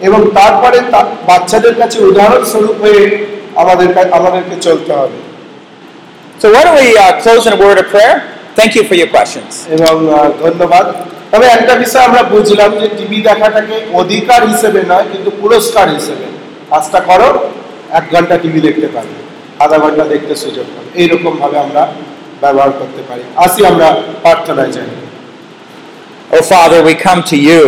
এবং 0.00 0.20
তারপরে 0.34 0.78
তা- 0.90 1.08
বাচ্চাদের 1.26 1.74
কাছে 1.74 1.98
উদাহরণস্বরূপ 2.04 2.76
হয়ে 2.82 3.02
আমাদের 3.56 3.88
কা- 3.94 4.10
আমাদেরকে 4.12 4.56
চলতে 4.60 4.92
হবে 4.92 5.18
So 6.42 6.46
why 6.52 6.62
don't 6.64 6.78
we 6.78 6.90
uh, 6.96 7.12
close 7.22 7.42
in 7.46 7.52
a 7.52 7.60
word 7.66 7.78
of 7.78 7.86
prayer? 7.86 8.16
Thank 8.54 8.72
you 8.76 8.84
for 8.84 8.94
your 8.94 9.10
questions. 9.16 9.52
এবং 9.76 9.94
আহ, 10.08 10.28
ধন্যবাদ 10.40 10.86
তবে 11.33 11.45
একটা 11.45 11.75
বিষয় 11.75 12.01
আমরা 12.01 12.23
বুঝলাম 12.23 12.71
যে 12.79 12.87
টিভি 12.97 13.21
দেখাটাকে 13.21 13.75
অধিকার 13.93 14.47
হিসেবে 14.47 14.81
নয় 14.87 15.05
কিন্তু 15.11 15.31
পুরস্কার 15.41 15.89
হিসেবে। 15.89 16.25
কাজটা 16.69 16.99
করো 16.99 17.49
এক 17.89 18.03
ঘণ্টা 18.13 18.37
টিভি 18.37 18.61
দেখতে 18.61 18.87
পারি 18.87 19.13
আধা 19.59 19.77
ঘণ্টা 19.77 20.03
দেখতে 20.03 20.35
সুযোগ 20.35 20.65
পাবে। 20.65 20.89
এইরকম 21.01 21.37
ভাবে 21.37 21.57
আমরা 21.59 21.93
ব্যবহার 22.41 22.71
করতে 22.71 23.01
পারি। 23.09 23.21
আসি 23.35 23.65
আমরা 23.65 23.87
প্রার্থনায় 24.21 24.71
যাই। 24.71 24.89
ও 26.31 26.37
father 26.41 26.81
we 26.85 26.93
come 27.05 27.21
to 27.31 27.37
you. 27.49 27.63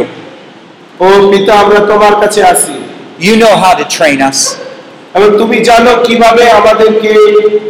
ও 0.99 1.05
পিতা 1.31 1.53
আমরা 1.59 1.79
তোমার 1.79 2.15
কাছে 2.21 2.43
আসি। 2.43 2.75
You 3.27 3.33
know 3.41 3.53
how 3.63 3.73
to 3.81 3.85
train 3.97 4.19
us. 4.29 4.39
এবং 5.13 5.37
তুমি 5.37 5.57
জানো 5.59 5.91
কীভাবে 6.03 6.49
আমাদেরকে 6.49 7.11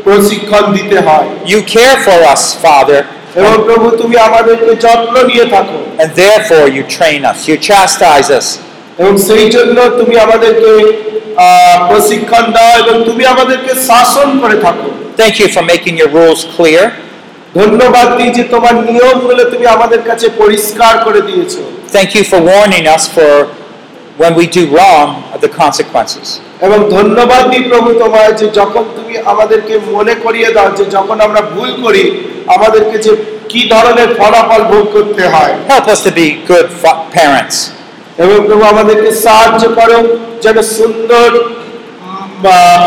প্রশিক্ষণ 0.03 0.73
দিতে 0.73 0.99
হয়। 0.99 1.27
You 1.45 1.59
care 1.59 1.97
for 2.05 2.19
us, 2.33 2.43
Father, 2.65 3.01
এবং 3.35 3.53
প্রভু 3.67 3.87
তুমি 4.01 4.15
আমাদেরকে 4.27 4.71
যত্ন 4.85 5.15
নিয়ে 5.31 5.45
থাকো 5.45 5.77
and 6.01 6.09
therefore 6.15 6.65
you 6.75 6.83
train 6.97 7.21
us. 7.31 7.37
You 7.49 7.55
chastise 7.69 8.29
us. 8.39 8.47
এবং 8.99 9.13
সেই 9.27 9.45
জন্য 9.55 9.77
তুমি 9.99 10.15
আমাদেরকে 10.25 10.71
আহ, 11.37 11.77
প্রশিক্ষণ 11.89 12.45
দাও 12.55 12.71
এবং 12.83 12.95
তুমি 13.09 13.23
আমাদেরকে 13.33 13.71
শাসন 13.89 14.29
করে 14.41 14.57
থাকো 14.65 14.87
Thank 15.21 15.35
you 15.41 15.47
for 15.55 15.63
making 15.73 15.95
your 16.01 16.11
rules 16.17 16.41
clear. 16.55 16.83
ধন্যবাদ 17.55 18.07
দিই 18.17 18.31
যে 18.37 18.43
তোমার 18.53 18.75
নিয়মগুলো 18.89 19.41
তুমি 19.53 19.65
আমাদের 19.75 20.01
কাছে 20.09 20.27
পরিষ্কার 20.41 20.93
করে 21.05 21.21
দিয়েছ 21.29 21.53
Thank 21.91 22.09
you 22.17 22.23
for 22.31 22.39
warning 22.51 22.85
us 22.95 23.03
for 23.15 23.31
when 24.18 24.32
we 24.34 24.44
do 24.58 24.62
wrong 24.74 25.08
of 25.34 25.38
the 25.40 25.52
consequences. 25.62 26.26
এবং 26.66 26.78
ধন্যবাদ 26.96 27.42
দিই 27.50 27.62
প্রভু 27.70 27.88
তোমায় 28.02 28.32
যে 28.32 28.46
যখন 28.60 28.84
তুমি 28.96 29.14
আমাদেরকে 29.32 29.74
মনে 29.92 30.14
করিয়ে 30.24 30.50
দাও 30.56 30.68
যে 30.78 30.84
যখন 30.96 31.16
আমরা 31.20 31.40
ভুল 31.54 31.70
করি 31.84 32.04
আমাদেরকে 32.46 32.96
যে 32.98 33.12
কি 33.48 33.62
ধরনের 33.70 34.10
ফলাফল 34.18 34.62
ভোগ 34.72 34.84
করতে 34.92 35.22
হয় 35.34 35.52
Help 35.68 35.86
us 35.94 36.00
to 36.06 36.10
be 36.20 36.26
good 36.50 36.66
fa- 36.82 37.00
parents. 37.18 37.56
এবং 38.18 38.36
প্রভু 38.46 38.64
আমাদেরকে 38.64 39.10
সাহায্য 39.26 39.62
করো 39.78 39.98
যেন 40.42 40.56
সুন্দর 40.78 41.28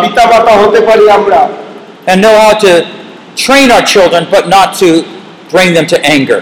পিতা 0.02 0.24
মাতা 0.26 0.54
হতে 0.62 0.80
পারি 0.82 1.06
আমরা 1.10 1.42
and 2.08 2.18
know 2.22 2.36
how 2.46 2.54
to 2.66 2.72
train 3.38 3.68
our 3.72 3.86
children, 3.94 4.22
but 4.36 4.44
not 4.58 4.68
to 4.82 4.90
bring 5.54 5.70
them 5.78 5.86
to 5.94 5.98
anger. 6.16 6.40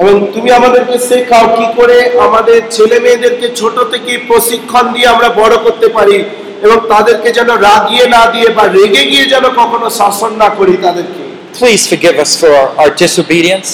এবং 0.00 0.14
তুমি 0.34 0.50
আমাদেরকে 0.58 0.96
শেখাও 1.08 1.46
কি 1.56 1.66
করে 1.78 1.96
আমাদের 2.26 2.58
ছেলে 2.74 2.96
মেয়েদেরকে 3.04 3.46
ছোট 3.60 3.76
থেকে 3.92 4.12
প্রশিক্ষণ 4.28 4.84
দিয়ে 4.94 5.08
আমরা 5.14 5.28
বড় 5.40 5.54
করতে 5.66 5.88
পারি 5.96 6.16
এবং 6.64 6.78
তাদেরকে 6.92 7.28
যেন 7.38 7.50
রাগিয়ে 7.68 8.06
না 8.16 8.22
দিয়ে 8.34 8.48
বা 8.56 8.64
রেগে 8.68 9.04
গিয়ে 9.10 9.26
যেন 9.32 9.44
কখনো 9.60 9.86
শাসন 10.00 10.32
না 10.42 10.48
করি 10.58 10.74
তাদেরকে 10.86 11.22
Please 11.54 11.84
forgive 11.84 12.16
us 12.16 12.32
for 12.36 12.52
our 12.80 12.90
disobedience, 12.96 13.70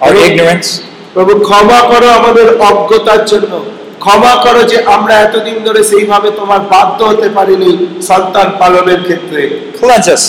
our 0.00 0.14
ignorance. 0.20 0.68
প্রভু 1.14 1.32
ক্ষমা 1.48 1.80
করো 1.90 2.08
আমাদের 2.20 2.46
অজ্ঞতার 2.68 3.22
জন্য 3.30 3.52
ক্ষমা 4.00 4.34
করো 4.44 4.62
যে 4.72 4.78
আমরা 4.96 5.14
এতদিন 5.18 5.56
ধরে 5.66 5.80
সেইভাবে 5.90 6.28
তোমার 6.40 6.60
বাধ্য 6.74 6.98
হতে 7.10 7.28
পারিনি 7.36 7.70
সন্তান 8.10 8.48
পালনের 8.60 9.00
ক্ষেত্রে 9.06 9.40
Cleanse 9.78 10.08
us 10.08 10.22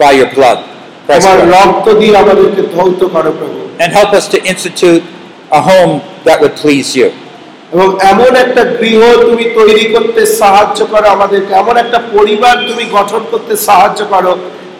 by 0.00 0.10
your 0.12 0.30
blood. 0.36 0.58
তোমার 1.08 1.38
রক্ত 1.54 1.86
দিয়ে 2.00 2.14
আমাদেরকে 2.16 2.62
ধৌত 2.74 3.00
করো 3.14 3.32
প্রভু 3.38 3.60
And 3.81 3.87
help 3.91 4.11
us 4.13 4.25
to 4.33 4.37
institute 4.45 5.03
a 5.51 5.61
home 5.61 5.93
that 6.25 6.37
would 6.41 6.55
please 6.63 6.89
you. 6.99 7.09
এবং 7.73 7.87
এমন 8.11 8.31
একটা 8.43 8.61
গৃহ 8.79 9.01
তুমি 9.23 9.45
তৈরি 9.59 9.85
করতে 9.93 10.21
সাহায্য 10.41 10.79
করো 10.93 11.07
আমাদেরকে 11.17 11.51
এমন 11.61 11.75
একটা 11.83 11.99
পরিবার 12.15 12.55
তুমি 12.69 12.85
গঠন 12.97 13.21
করতে 13.31 13.53
সাহায্য 13.67 13.99
করো 14.13 14.33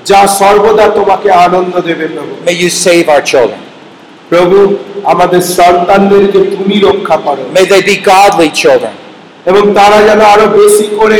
যা 0.10 0.20
সর্বদা 0.40 0.86
তোমাকে 1.00 1.30
আনন্দ 1.46 1.74
দেবে 1.88 2.06
প্রভু 2.16 2.32
May 2.48 2.56
you 2.64 2.70
save 2.86 3.06
our 3.16 3.24
children. 3.32 3.62
প্রভু 4.32 4.58
আমাদের 5.14 5.42
সন্তানদেরকে 5.60 6.40
তুমি 6.56 6.76
রক্ষা 6.88 7.18
করো 7.28 7.44
May 7.58 7.66
they 7.74 7.82
be 7.92 7.96
godly 8.14 8.50
children. 8.62 8.94
এবং 9.50 9.64
তারা 9.80 9.98
যেন 10.08 10.22
আরো 10.34 10.46
বেশি 10.60 10.88
করে 11.00 11.20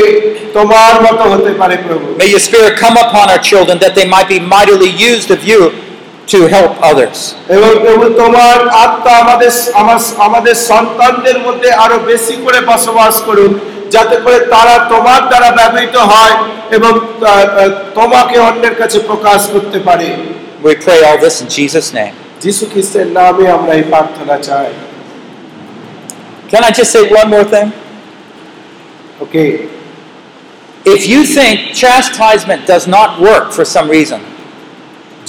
তোমার 0.56 0.94
মতো 1.06 1.24
হতে 1.32 1.52
পারে 1.60 1.76
প্রভু 1.86 2.06
May 2.20 2.28
your 2.34 2.42
spirit 2.48 2.72
come 2.84 2.96
upon 3.06 3.26
our 3.34 3.42
children 3.50 3.76
that 3.84 3.92
they 3.98 4.06
might 4.14 4.28
be 4.34 4.40
mightily 4.56 4.90
used 5.10 5.28
of 5.36 5.40
you 5.50 5.60
to 6.31 6.39
help 6.47 6.71
others. 6.91 7.17
এবং 7.55 7.71
প্রভু 7.83 8.05
তোমার 8.21 8.57
আত্মা 8.85 9.11
আমাদের 9.23 9.51
আমার 9.81 9.99
আমাদের 10.27 10.55
সন্তানদের 10.69 11.37
মধ্যে 11.45 11.69
আরও 11.83 11.97
বেশি 12.11 12.35
করে 12.45 12.59
বসবাস 12.71 13.15
করুক 13.27 13.53
যাতে 13.91 14.15
করে 14.23 14.37
তারা 14.53 14.75
তোমার 14.93 15.21
দ্বারা 15.29 15.49
ব্যবহৃত 15.51 15.95
হয় 16.11 16.35
এবং 16.77 16.91
আহ, 16.99 17.29
আহ, 17.31 17.69
তোমাকে 17.99 18.35
অন্যের 18.39 18.75
কাছে 18.81 18.97
প্রকাশ 19.09 19.41
করতে 19.53 19.79
পারে 19.87 20.07
We 20.63 20.73
pray 20.85 20.99
all 21.07 21.19
this 21.25 21.35
in 21.43 21.47
Jesus' 21.57 21.89
name. 21.99 22.13
যিশু 22.41 22.63
খ্রিস্টের 22.73 23.07
নামে 23.19 23.45
আমরা 23.57 23.71
এই 23.73 23.85
প্রার্থনা 23.93 24.35
চাই 24.49 24.69
Can 26.51 26.61
I 26.63 26.71
just 26.71 26.91
say 26.95 27.03
one 27.21 27.29
more 27.35 27.47
thing? 27.53 27.67
Okay 29.19 29.43
If 30.95 31.01
you 31.13 31.21
think 31.37 31.55
chastisement 31.81 32.61
does 32.73 32.85
not 32.97 33.09
work 33.27 33.45
for 33.57 33.65
some 33.75 33.87
reason, 33.97 34.21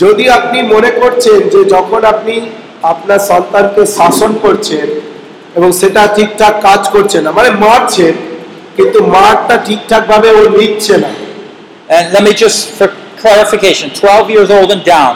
যদি 0.02 0.24
আপনি 0.38 0.58
মনে 0.74 0.90
করছেন 1.00 1.38
যে 1.52 1.60
যখন 1.74 2.00
আপনি 2.04 2.34
আপনার 2.82 3.20
সন্তানকে 3.30 3.82
শাসন 3.98 4.30
করছেন 4.44 4.86
এবং 5.54 5.70
সেটা 5.80 6.02
ঠিকঠাক 6.16 6.54
কাজ 6.68 6.82
করছে 6.94 7.18
না 7.24 7.30
মানে 7.38 7.50
মারছেন 7.64 8.14
কিন্তু 8.76 8.98
মারটা 9.14 9.56
ঠিকঠাক 9.66 10.02
ভাবে 10.12 10.28
ও 10.30 10.42
নিচ্ছে 10.58 10.96
না। 11.04 11.12
And 11.90 12.12
let 12.12 12.22
me 12.22 12.32
just, 12.34 12.58
for 12.68 12.88
clarification, 13.16 13.90
12 13.92 14.30
years 14.30 14.48
old 14.48 14.70
and 14.70 14.84
down, 14.86 15.14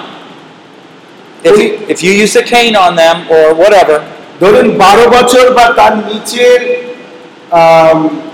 if, 1.44 1.56
if 1.89 2.02
you 2.02 2.11
use 2.15 2.35
a 2.35 2.43
cane 2.44 2.74
on 2.77 2.93
them 2.97 3.16
or 3.31 3.47
whatever, 3.55 3.98
ধরুন 4.40 4.66
বারো 4.82 5.05
বছর 5.16 5.44
বা 5.59 5.66
তার 5.78 5.93
নিচের 6.09 6.61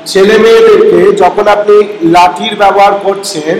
ছেলে 0.07 0.37
মেয়েদেরকে 0.39 1.01
যখন 1.23 1.45
আপনি 1.49 1.77
লাঠির 2.15 2.55
ব্যবহার 2.57 2.95
করছেন 3.05 3.55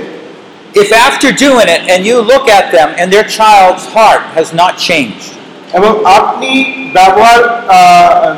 if 0.74 0.90
after 1.08 1.30
doing 1.46 1.68
it 1.68 1.82
and 1.92 2.00
you 2.06 2.18
look 2.22 2.46
at 2.50 2.66
them 2.72 2.90
and 3.00 3.08
their 3.14 3.28
child's 3.40 3.86
heart 3.88 4.24
has 4.38 4.48
not 4.54 4.74
changed, 4.80 5.28
এবং 5.74 5.92
আপনি 6.18 6.52
ব্যবহার 6.94 7.40
আহ, 7.70 8.34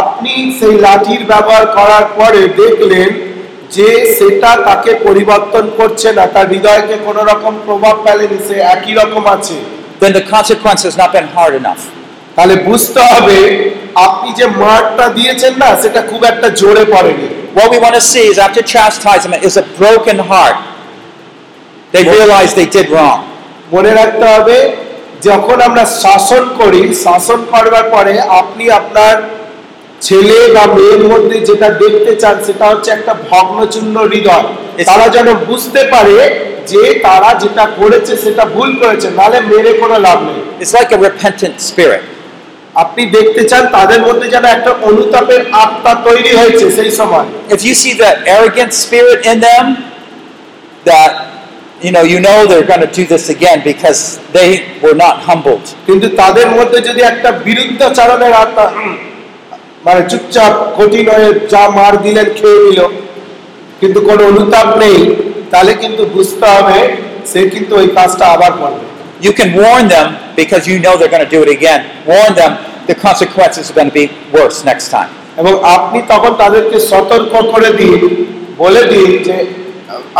আপনি 0.00 0.32
সেই 0.60 0.74
লাঠির 0.78 1.22
ব্যবহার 1.32 1.64
করার 1.78 2.04
পরে 2.18 2.42
দেখলেন 2.60 3.10
যে 3.70 3.88
সেটা 4.18 4.50
তাকে 4.68 4.90
পরিবর্তন 5.06 5.64
করছে 5.78 6.08
না 6.12 6.24
তার 6.26 6.46
হৃদয়কে 6.48 6.96
কোনো 7.06 7.22
রকম 7.30 7.52
প্রভাব 7.66 7.94
ফেলেনি 8.04 8.38
সে 8.48 8.56
একই 8.74 8.92
রকম 9.00 9.24
আছে 9.36 9.56
then 10.00 10.12
the 10.12 10.24
consequence 10.36 10.80
has 10.88 10.96
not 11.02 11.10
been 11.16 11.28
hard 11.36 11.54
enough. 11.62 11.82
তাহলে 12.36 12.54
বুঝতে 12.68 13.00
হবে 13.12 13.38
আপনি 14.06 14.28
যে 14.40 14.46
মারটা 14.62 15.06
দিয়েছেন 15.08 15.52
না 15.62 15.68
সেটা 15.82 16.00
খুব 16.10 16.20
একটা 16.24 16.48
জোরে 16.60 16.84
পড়েনি 16.94 17.28
What 17.58 17.68
we 17.74 17.78
want 17.84 17.96
to 18.00 18.04
see 18.12 18.24
is 18.32 18.36
after 18.46 18.62
chastisement 18.74 19.40
is 19.48 19.54
a 19.56 19.64
broken 19.80 20.18
heart. 20.30 20.56
They 21.93 22.03
realize 22.05 22.49
they 22.53 22.69
did 22.69 22.87
wrong. 22.89 23.19
মনে 23.71 23.91
রাখতে 23.99 24.25
হবে 24.33 24.57
যখন 25.27 25.57
আমরা 25.67 25.83
শাসন 26.03 26.43
করি 26.59 26.81
শাসন 27.05 27.39
করবার 27.53 27.85
পরে 27.95 28.13
আপনি 28.41 28.65
আপনার 28.79 29.15
ছেলে 30.01 30.37
বা 30.55 30.63
মেয়ের 30.75 31.03
মধ্যে 31.11 31.37
যেটা 31.49 31.67
দেখতে 31.81 32.11
চান 32.21 32.35
সেটা 32.47 32.65
হচ্ছে 32.71 32.89
একটা 32.91 33.13
ভগ্নচূর্ণ 33.29 33.95
হৃদয় 34.11 34.45
তারা 34.89 35.05
যেন 35.15 35.27
বুঝতে 35.47 35.81
পারে 35.93 36.17
যে 36.71 36.81
তারা 37.07 37.29
যেটা 37.43 37.65
করেছে 37.79 38.13
সেটা 38.23 38.43
ভুল 38.55 38.69
করেছে 38.81 39.07
নালে 39.19 39.39
মেরে 39.51 39.71
কোনো 39.81 39.97
লাভ 40.07 40.17
নেই 40.27 40.39
It's 40.63 40.73
like 40.77 40.91
a 40.91 40.99
repentant 41.07 41.57
spirit. 41.69 42.03
আপনি 42.75 43.03
দেখতে 43.15 43.41
চান 43.51 43.63
তাদের 43.77 44.01
মধ্যে 44.07 44.27
যেন 44.33 44.45
একটা 44.47 44.71
অনুতাপের 44.89 45.41
আত্মা 45.63 45.91
তৈরি 46.07 46.31
হয়েছে 46.39 46.65
সেই 46.77 46.91
সময় 46.99 47.27
If 47.55 47.61
you 47.67 47.75
see 47.81 47.93
that 48.03 48.15
arrogant 48.33 48.71
spirit 48.83 49.19
in 49.31 49.37
them, 49.47 49.65
that 50.85 51.11
you 51.81 51.91
know, 51.91 52.03
you 52.03 52.19
know 52.19 52.45
they're 52.47 52.65
going 52.65 52.85
to 52.87 52.93
do 52.93 53.05
this 53.05 53.29
again 53.29 53.63
because 53.63 54.19
they 54.31 54.49
were 54.83 54.95
not 54.95 55.15
humbled. 55.27 55.65
কিন্তু 55.87 56.07
তাদের 56.21 56.47
মধ্যে 56.57 56.79
যদি 56.89 57.01
একটা 57.11 57.29
বিরুদ্ধাচরণের 57.47 58.33
আত্মা 58.43 58.65
মানে 59.85 60.01
চুপচাপ 60.11 60.53
কঠিন 60.77 61.05
হয়ে 61.15 61.29
যা 61.53 61.63
মার 61.77 61.93
দিলেন 62.05 62.27
খেয়ে 62.39 62.59
নিল 62.65 62.79
কিন্তু 63.81 63.99
কোনো 64.09 64.21
অনুতাপ 64.31 64.67
নেই 64.83 64.99
তাহলে 65.51 65.71
কিন্তু 65.83 66.03
বুঝতে 66.15 66.45
হবে 66.55 66.77
সে 67.31 67.39
কিন্তু 67.53 67.73
ওই 67.81 67.87
কাজটা 67.97 68.25
আবার 68.35 68.53
করবে 68.61 68.83
You 69.21 69.33
can 69.33 69.49
warn 69.61 69.85
them 69.95 70.07
because 70.35 70.63
you 70.71 70.77
know 70.83 70.93
they're 70.97 71.13
going 71.15 71.27
to 71.29 71.33
do 71.37 71.41
it 71.45 71.51
again. 71.59 71.81
Warn 72.07 72.31
them 72.33 72.51
the 72.89 72.95
consequences 73.07 73.63
are 73.69 73.75
going 73.75 73.91
to 73.93 73.97
be 74.01 74.05
worse 74.37 74.57
next 74.69 74.87
time. 74.95 75.11
এবং 75.41 75.53
আপনি 75.77 75.99
তখন 76.11 76.31
তাদেরকে 76.41 76.77
সতর্ক 76.91 77.33
করে 77.53 77.69
দিন 77.81 77.99
বলে 78.61 78.81
দিন 78.93 79.09
যে 79.27 79.37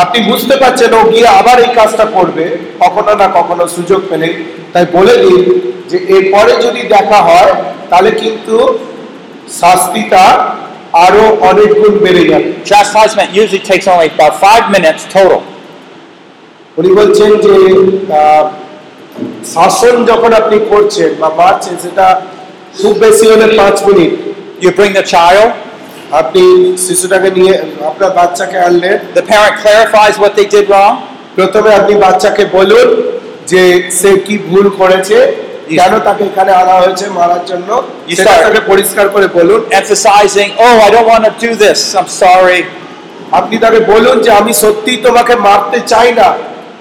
আপনি 0.01 0.19
বুঝতে 0.29 0.55
পারছেন 0.61 0.91
ও 0.99 1.01
গিয়ে 1.11 1.27
আবার 1.39 1.57
এই 1.65 1.71
কাজটা 1.79 2.05
করবে 2.17 2.45
কখনো 2.83 3.13
না 3.21 3.27
কখনো 3.37 3.63
সুযোগ 3.75 4.01
পেলে। 4.11 4.29
তাই 4.73 4.85
বলে 4.95 5.15
দিন 5.23 5.41
যে 5.89 5.97
এরপরে 6.15 6.53
যদি 6.65 6.81
দেখা 6.95 7.19
হয় 7.29 7.51
তাহলে 7.89 8.11
কিন্তু 8.21 8.55
শাস্তিটা 9.61 10.23
আরও 11.05 11.23
অনেক 11.49 11.69
গুণ 11.79 11.93
বেড়ে 12.05 12.23
যাবে। 12.31 12.49
Chastisement 12.69 13.29
usually 13.41 13.63
takes 13.69 13.85
only 13.93 14.09
about 14.15 14.33
five 14.45 14.65
minutes 14.75 15.01
total. 15.13 15.41
উনি 16.79 16.89
বলছেন 16.99 17.29
যে 17.45 17.55
শাসন 19.55 19.95
যখন 20.09 20.31
আপনি 20.41 20.57
করছেন 20.71 21.09
বা 21.21 21.29
মারছেন 21.39 21.75
সেটা 21.83 22.07
খুব 22.81 22.93
বেশি 23.05 23.25
হলে 23.31 23.45
পাঁচ 23.59 23.77
minute. 23.89 24.13
You 24.63 24.71
bring 24.79 24.93
the 24.99 25.05
child, 25.15 25.49
আপনি 26.19 26.43
শিশুটাকে 26.85 27.29
নিয়ে 27.37 27.53
আপনার 27.89 28.11
বাচ্চাকে 28.19 28.57
আনলেন 28.67 28.97
the 29.19 29.23
parent 29.31 29.55
clarifies 29.63 30.15
what 30.21 30.33
they 30.37 30.47
did 30.55 30.65
wrong, 30.71 30.95
প্রথমে 31.37 31.69
আপনি 31.79 31.93
বাচ্চাকে 32.05 32.43
বলুন 32.57 32.87
যে 33.51 33.61
সে 33.99 34.11
কি 34.25 34.35
ভুল 34.49 34.65
করেছে 34.79 35.17
কেন 35.79 35.93
তাকে 36.07 36.23
এখানে 36.31 36.51
আনা 36.61 36.75
হয়েছে 36.81 37.05
মারার 37.17 37.43
জন্য। 37.51 37.69
সেটা 38.17 38.33
তাকে 38.45 38.61
পরিষ্কার 38.71 39.05
করে 39.13 39.27
বলুন। 39.37 39.59
Emphasizing, 39.81 40.49
oh, 40.65 40.75
I 40.87 40.89
don't 40.95 41.07
want 41.11 41.23
to 41.29 41.33
do 41.43 41.51
this, 41.63 41.79
I'm 41.99 42.09
sorry. 42.23 42.61
আপনি 43.39 43.55
তাকে 43.63 43.79
বলুন 43.93 44.15
যে 44.25 44.31
আমি 44.39 44.51
সত্যি 44.63 44.93
তোমাকে 45.07 45.33
মারতে 45.47 45.79
চাই 45.91 46.09
না। 46.19 46.27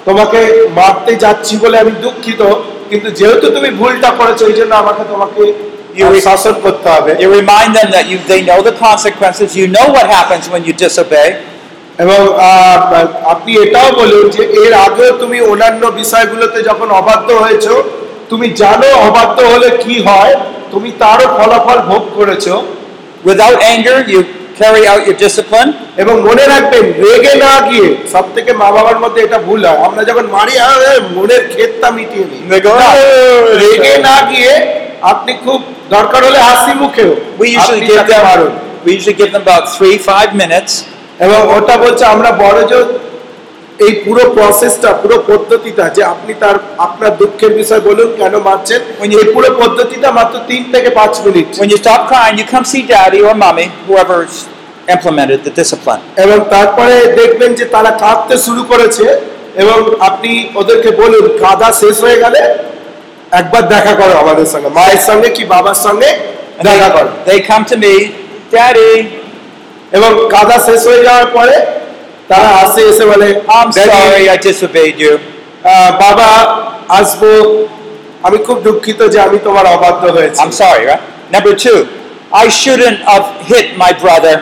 তোমাকে 0.09 0.41
মারতে 0.81 1.13
যাচ্ছি 1.25 1.55
বলে 1.63 1.77
আমি 1.83 1.93
দুঃখিত 2.05 2.41
কিন্তু 2.91 3.09
যেহেতু 3.19 3.47
তুমি 3.57 3.71
ভুলটা 3.81 4.11
করেছ 4.19 4.41
এই 4.51 4.57
জন্য 4.59 4.73
আমাকে 4.83 5.03
তোমাকে 5.13 5.43
You- 5.99 6.21
শাসন 6.21 6.53
করতে 6.63 6.89
হবে 6.89 7.13
You 7.13 7.27
remind 7.27 7.75
them 7.75 7.87
that 7.87 8.05
you, 8.05 8.33
they 8.33 8.43
know 8.47 8.63
the 8.63 8.73
consequences, 8.73 9.59
you 9.59 9.77
know 9.77 9.87
what 9.87 10.05
happens 10.05 10.55
when 10.55 10.71
you 10.71 10.83
disobey, 10.83 11.31
এবং 11.99 12.39
আপনি 13.25 13.57
এটাও 13.57 13.93
বলুন 13.93 14.29
যে 14.31 14.43
এর 14.45 14.75
আগেও 14.75 15.13
তুমি 15.13 15.41
অন্যান্য 15.41 15.87
বিষয়গুলোতে 15.87 16.63
যখন 16.63 16.91
অবাধ্য 16.91 17.33
হয়েছো 17.33 17.85
তুমি 18.29 18.51
জানো 18.51 18.97
অবাধ্য 18.97 19.43
হলে 19.43 19.71
কি 19.71 20.03
হয় 20.03 20.37
তুমি 20.71 20.93
তারও 20.99 21.27
ফলাফল 21.27 21.79
ভোগ 21.79 22.11
করেছ। 22.15 22.49
Without 23.27 23.57
anger, 23.57 24.11
you 24.11 24.23
carry 24.63 24.83
out 24.83 25.09
your 25.09 25.19
discipline. 25.19 25.73
এবং 25.97 26.21
মনে 26.21 26.47
রাখবেন 26.47 26.83
রেগে 26.83 27.35
না 27.35 27.71
গিয়ে 27.71 27.97
সব 28.13 28.25
থেকে 28.35 28.53
মা 28.53 28.71
বাবার 28.71 29.01
মধ্যে 29.01 29.23
এটা 29.23 29.39
ভুল 29.39 29.65
হয়। 29.65 29.79
আমরা 29.79 30.05
যখন 30.05 30.27
মারি 30.27 30.53
মনের 31.15 31.49
ক্ষেতটা 31.49 31.91
মিটিয়ে 31.91 32.25
নিই। 32.25 32.59
They 32.59 32.69
go, 32.69 32.75
না, 32.75 32.85
"Oh, 32.85 33.59
রেগে 33.59 33.99
না 33.99 34.31
গিয়ে 34.31 34.80
আপনি 35.03 35.33
খুব 35.45 35.61
দরকার 35.91 36.21
হলে 36.27 36.41
হাসি 36.49 36.73
মুখেও 36.83 37.11
We 37.41 37.47
usually 37.59 37.83
give 37.83 37.99
তাকে 38.01 38.17
মারুন 38.29 38.53
them, 38.53 38.85
we 38.85 38.91
usually 38.99 39.17
give 39.21 39.31
them 39.33 39.43
about 39.43 39.65
three, 39.77 39.97
five 40.11 40.31
minutes. 40.43 40.73
এবং 41.21 41.41
ওটা 41.57 41.75
বলছে 41.85 42.05
আমরা 42.15 42.31
বড় 42.45 42.61
জোর 42.71 42.87
এই 43.79 43.93
পুরো 44.05 44.23
প্রসেসটা 44.37 44.91
পুরো 45.03 45.17
পদ্ধতিটা 45.31 45.85
যে 45.97 46.03
আপনি 46.13 46.33
তার 46.43 46.57
আপনার 46.87 47.13
দুঃখের 47.21 47.53
বিষয় 47.61 47.83
বলুন 47.89 48.09
কেন 48.21 48.35
মারছেন 48.49 48.81
এই 49.19 49.27
পুরো 49.35 49.49
পদ্ধতিটা 49.61 50.09
মাত্র 50.19 50.35
তিন 50.51 50.63
থেকে 50.75 50.89
পাঁচ 50.99 51.15
minute 51.27 51.49
When 51.63 51.71
you 51.75 51.81
stop 51.85 52.03
crying, 52.11 52.37
you 52.41 52.47
come 52.55 52.67
see 52.73 52.83
daddy 52.85 53.21
or 53.21 53.35
mommy, 53.37 53.67
whoever's 53.87 54.35
implemented 54.89 55.41
the 55.47 55.53
discipline. 55.61 56.01
এবং 56.25 56.39
তারপরে 56.55 56.97
দেখবেন 57.21 57.51
যে 57.59 57.65
তারা 57.75 57.91
কাঁদতে 58.03 58.35
শুরু 58.47 58.63
করেছে 58.71 59.07
এবং 59.63 59.79
আপনি 60.09 60.31
ওদেরকে 60.61 60.91
বলুন 61.01 61.25
কাঁদা 61.43 61.69
শেষ 61.81 61.97
হয়ে 62.05 62.19
গেলে 62.25 62.41
একবার 63.33 63.69
দেখা 63.69 63.95
করো 63.95 64.19
আমাদের 64.19 64.47
সঙ্গে। 64.47 64.69
মায়ের 64.69 64.99
সঙ্গে 64.99 65.29
কি 65.29 65.45
বাবার 65.45 65.75
সঙ্গে? 65.75 66.11
দেখা 66.65 66.89
করো। 66.89 67.09
they, 67.27 67.39
come 67.41 67.65
to 67.73 67.77
me, 67.85 67.95
Daddy, 68.55 69.05
এবং 69.93 70.29
কাদা 70.31 70.59
শেষ 70.67 70.87
হয়ে 70.87 71.05
যাওয়ার 71.05 71.27
পরে 71.27 71.57
তারা 72.29 72.49
আসে 72.49 72.81
এসে 72.83 73.05
বলে 73.05 73.41
I'm 73.49 73.69
"Daddy, 73.71 73.91
sorry 73.91 74.25
I 74.35 74.37
disobeyed 74.47 74.97
you. 75.05 75.19
বাবা 76.01 76.29
আসব। 76.89 77.23
আমি 78.23 78.39
খুব 78.39 78.61
দুঃখিত 78.63 79.03
যে 79.09 79.21
আমি 79.21 79.39
তোমার 79.45 79.67
অবাধ্য 79.67 80.09
হয়েছি। 80.13 80.41
I'm 80.43 80.53
sorry, 80.53 80.85
right? 80.87 81.03
Number 81.35 81.55
two, 81.65 81.79
I 82.33 82.49
shouldn't 82.49 83.01
have 83.11 83.25
hit 83.51 83.67
my 83.79 83.93
brother. 84.05 84.37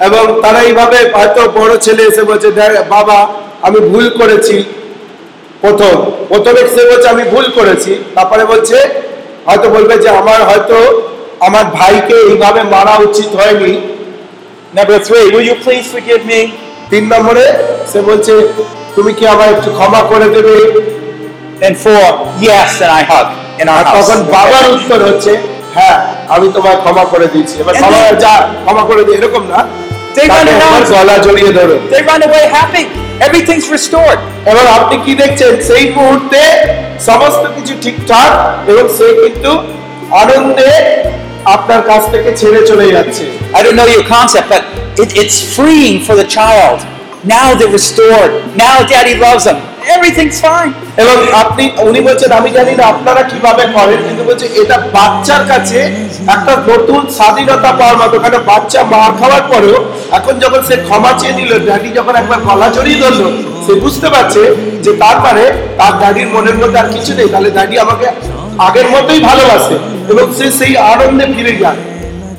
এবং 0.00 0.40
তারা 0.42 0.60
এইভাবে 0.62 0.96
হয়তো 0.96 1.48
বড় 1.60 1.76
ছেলে 1.78 2.02
এসে 2.02 2.22
বলছে 2.22 2.48
বাবা 2.88 3.28
আমি 3.62 3.80
ভুল 3.80 4.08
করেছি। 4.20 4.64
প্রথম। 5.62 5.96
প্রথমে 6.30 6.60
সে 6.74 6.82
বলছে 6.90 7.08
আমি 7.14 7.24
ভুল 7.32 7.46
করেছি। 7.58 7.92
তারপরে 8.16 8.42
বলছে 8.52 8.76
হয়তো 9.48 9.66
বলবে 9.76 9.94
যে 10.04 10.08
আমার 10.20 10.40
হয়তো 10.48 10.76
আমার 11.46 11.64
ভাইকে 11.78 12.16
এইভাবে 12.30 12.60
মারা 12.74 12.94
উচিত 13.06 13.30
হয়নি। 13.40 13.72
Number 14.78 14.98
three, 15.06 15.26
will 15.34 15.46
you 15.50 15.56
please 15.64 15.86
forgive 15.94 16.22
me? 16.32 16.40
তিন 16.90 17.04
নম্বরে 17.12 17.44
সে 17.90 17.98
বলছে 18.08 18.32
তুমি 18.96 19.12
কি 19.18 19.24
আমার 19.34 19.48
একটু 19.54 19.70
ক্ষমা 19.78 20.00
করে 20.10 20.26
দেবে? 20.34 20.56
And 21.66 21.74
four, 21.84 22.06
yes, 22.48 22.70
and 22.84 22.92
I 23.00 23.02
hug 23.10 23.26
in 23.60 23.66
our 23.72 23.80
আর 23.80 23.84
তখন 23.96 24.18
বাবার 24.34 24.64
উত্তর 24.76 24.98
হচ্ছে 25.08 25.32
হ্যাঁ 25.76 25.96
আমি 26.34 26.46
তোমায় 26.56 26.78
ক্ষমা 26.82 27.04
করে 27.12 27.26
দিয়েছি। 27.32 27.54
এবার 27.62 27.74
ক্ষমা 27.80 28.00
যা 28.24 28.34
ক্ষমা 28.64 28.82
করে 28.90 29.02
দিই 29.06 29.14
এরকম 29.18 29.42
না? 29.52 29.60
They 30.16 30.26
run 30.34 30.46
around. 30.54 30.84
They 31.92 32.02
run 32.10 32.22
away 32.28 32.44
happy. 32.58 32.84
Everything's 33.27 33.67
restored. 33.77 34.19
এবার 34.51 34.65
আপনি 34.77 34.95
কি 35.05 35.13
দেখছেন 35.21 35.53
সেই 35.69 35.85
মুহূর্তে 35.97 36.41
সমস্ত 37.09 37.43
কিছু 37.55 37.73
ঠিকঠাক 37.83 38.31
এবং 38.71 38.85
সে 38.97 39.07
কিন্তু 39.21 39.51
আনন্দে 40.23 40.71
আপনার 41.55 41.81
কাছ 41.89 42.03
থেকে 42.13 42.29
ছেড়ে 42.39 42.61
চলে 42.69 42.85
যাচ্ছে 42.95 43.23
I 43.57 43.59
don't 43.63 43.77
know 43.79 43.89
your 43.97 44.05
concept, 44.15 44.47
but 44.53 44.63
it, 45.01 45.09
it's 45.21 45.37
freeing 45.55 45.95
for 46.07 46.15
the 46.21 46.27
child. 46.37 46.79
Now 47.24 47.54
they're 47.54 47.70
restored. 47.70 48.32
Now 48.56 48.82
daddy 48.84 49.14
loves 49.16 49.44
them. 49.44 49.58
Everything's 49.86 50.40
fine. 50.40 50.72
এবং 51.02 51.16
আপনি 51.42 51.64
উনি 51.88 52.00
বলছেন 52.06 52.30
আমি 52.40 52.50
জানি 52.58 52.72
না 52.78 52.84
আপনারা 52.92 53.22
কীভাবে 53.30 53.64
করেন 53.76 54.00
কিন্তু 54.08 54.22
বলছে 54.28 54.46
এটা 54.62 54.76
বাচ্চার 54.96 55.42
কাছে 55.52 55.78
একটা 56.34 56.52
নতুন 56.70 57.02
স্বাধীনতা 57.18 57.70
পাওয়ার 57.80 57.96
মতো 58.02 58.16
কারণ 58.24 58.42
বাচ্চা 58.50 58.80
মার 58.92 59.10
খাওয়ার 59.20 59.44
পরেও 59.52 59.78
এখন 60.18 60.34
যখন 60.42 60.60
সে 60.68 60.74
ক্ষমা 60.86 61.12
চেয়ে 61.20 61.36
নিল 61.38 61.52
ড্যাডি 61.66 61.88
যখন 61.98 62.14
একবার 62.16 62.38
গলা 62.46 62.68
জড়িয়ে 62.76 62.98
ধরলো 63.02 63.26
সে 63.64 63.72
বুঝতে 63.84 64.08
পারছে 64.14 64.42
যে 64.84 64.90
তারপরে 65.02 65.44
তার 65.78 65.92
ড্যাডির 66.00 66.28
মনের 66.34 66.56
মধ্যে 66.60 66.78
আর 66.82 66.88
কিছু 66.94 67.12
নেই 67.18 67.28
তাহলে 67.32 67.50
ড্যাডি 67.56 67.74
আমাকে 67.84 68.06
আগের 68.66 68.86
মতোই 68.94 69.20
ভালোবাসে 69.28 69.76
এবং 70.12 70.24
সে 70.38 70.46
সেই 70.58 70.72
আনন্দে 70.92 71.26
ফিরে 71.34 71.54
যায় 71.62 71.80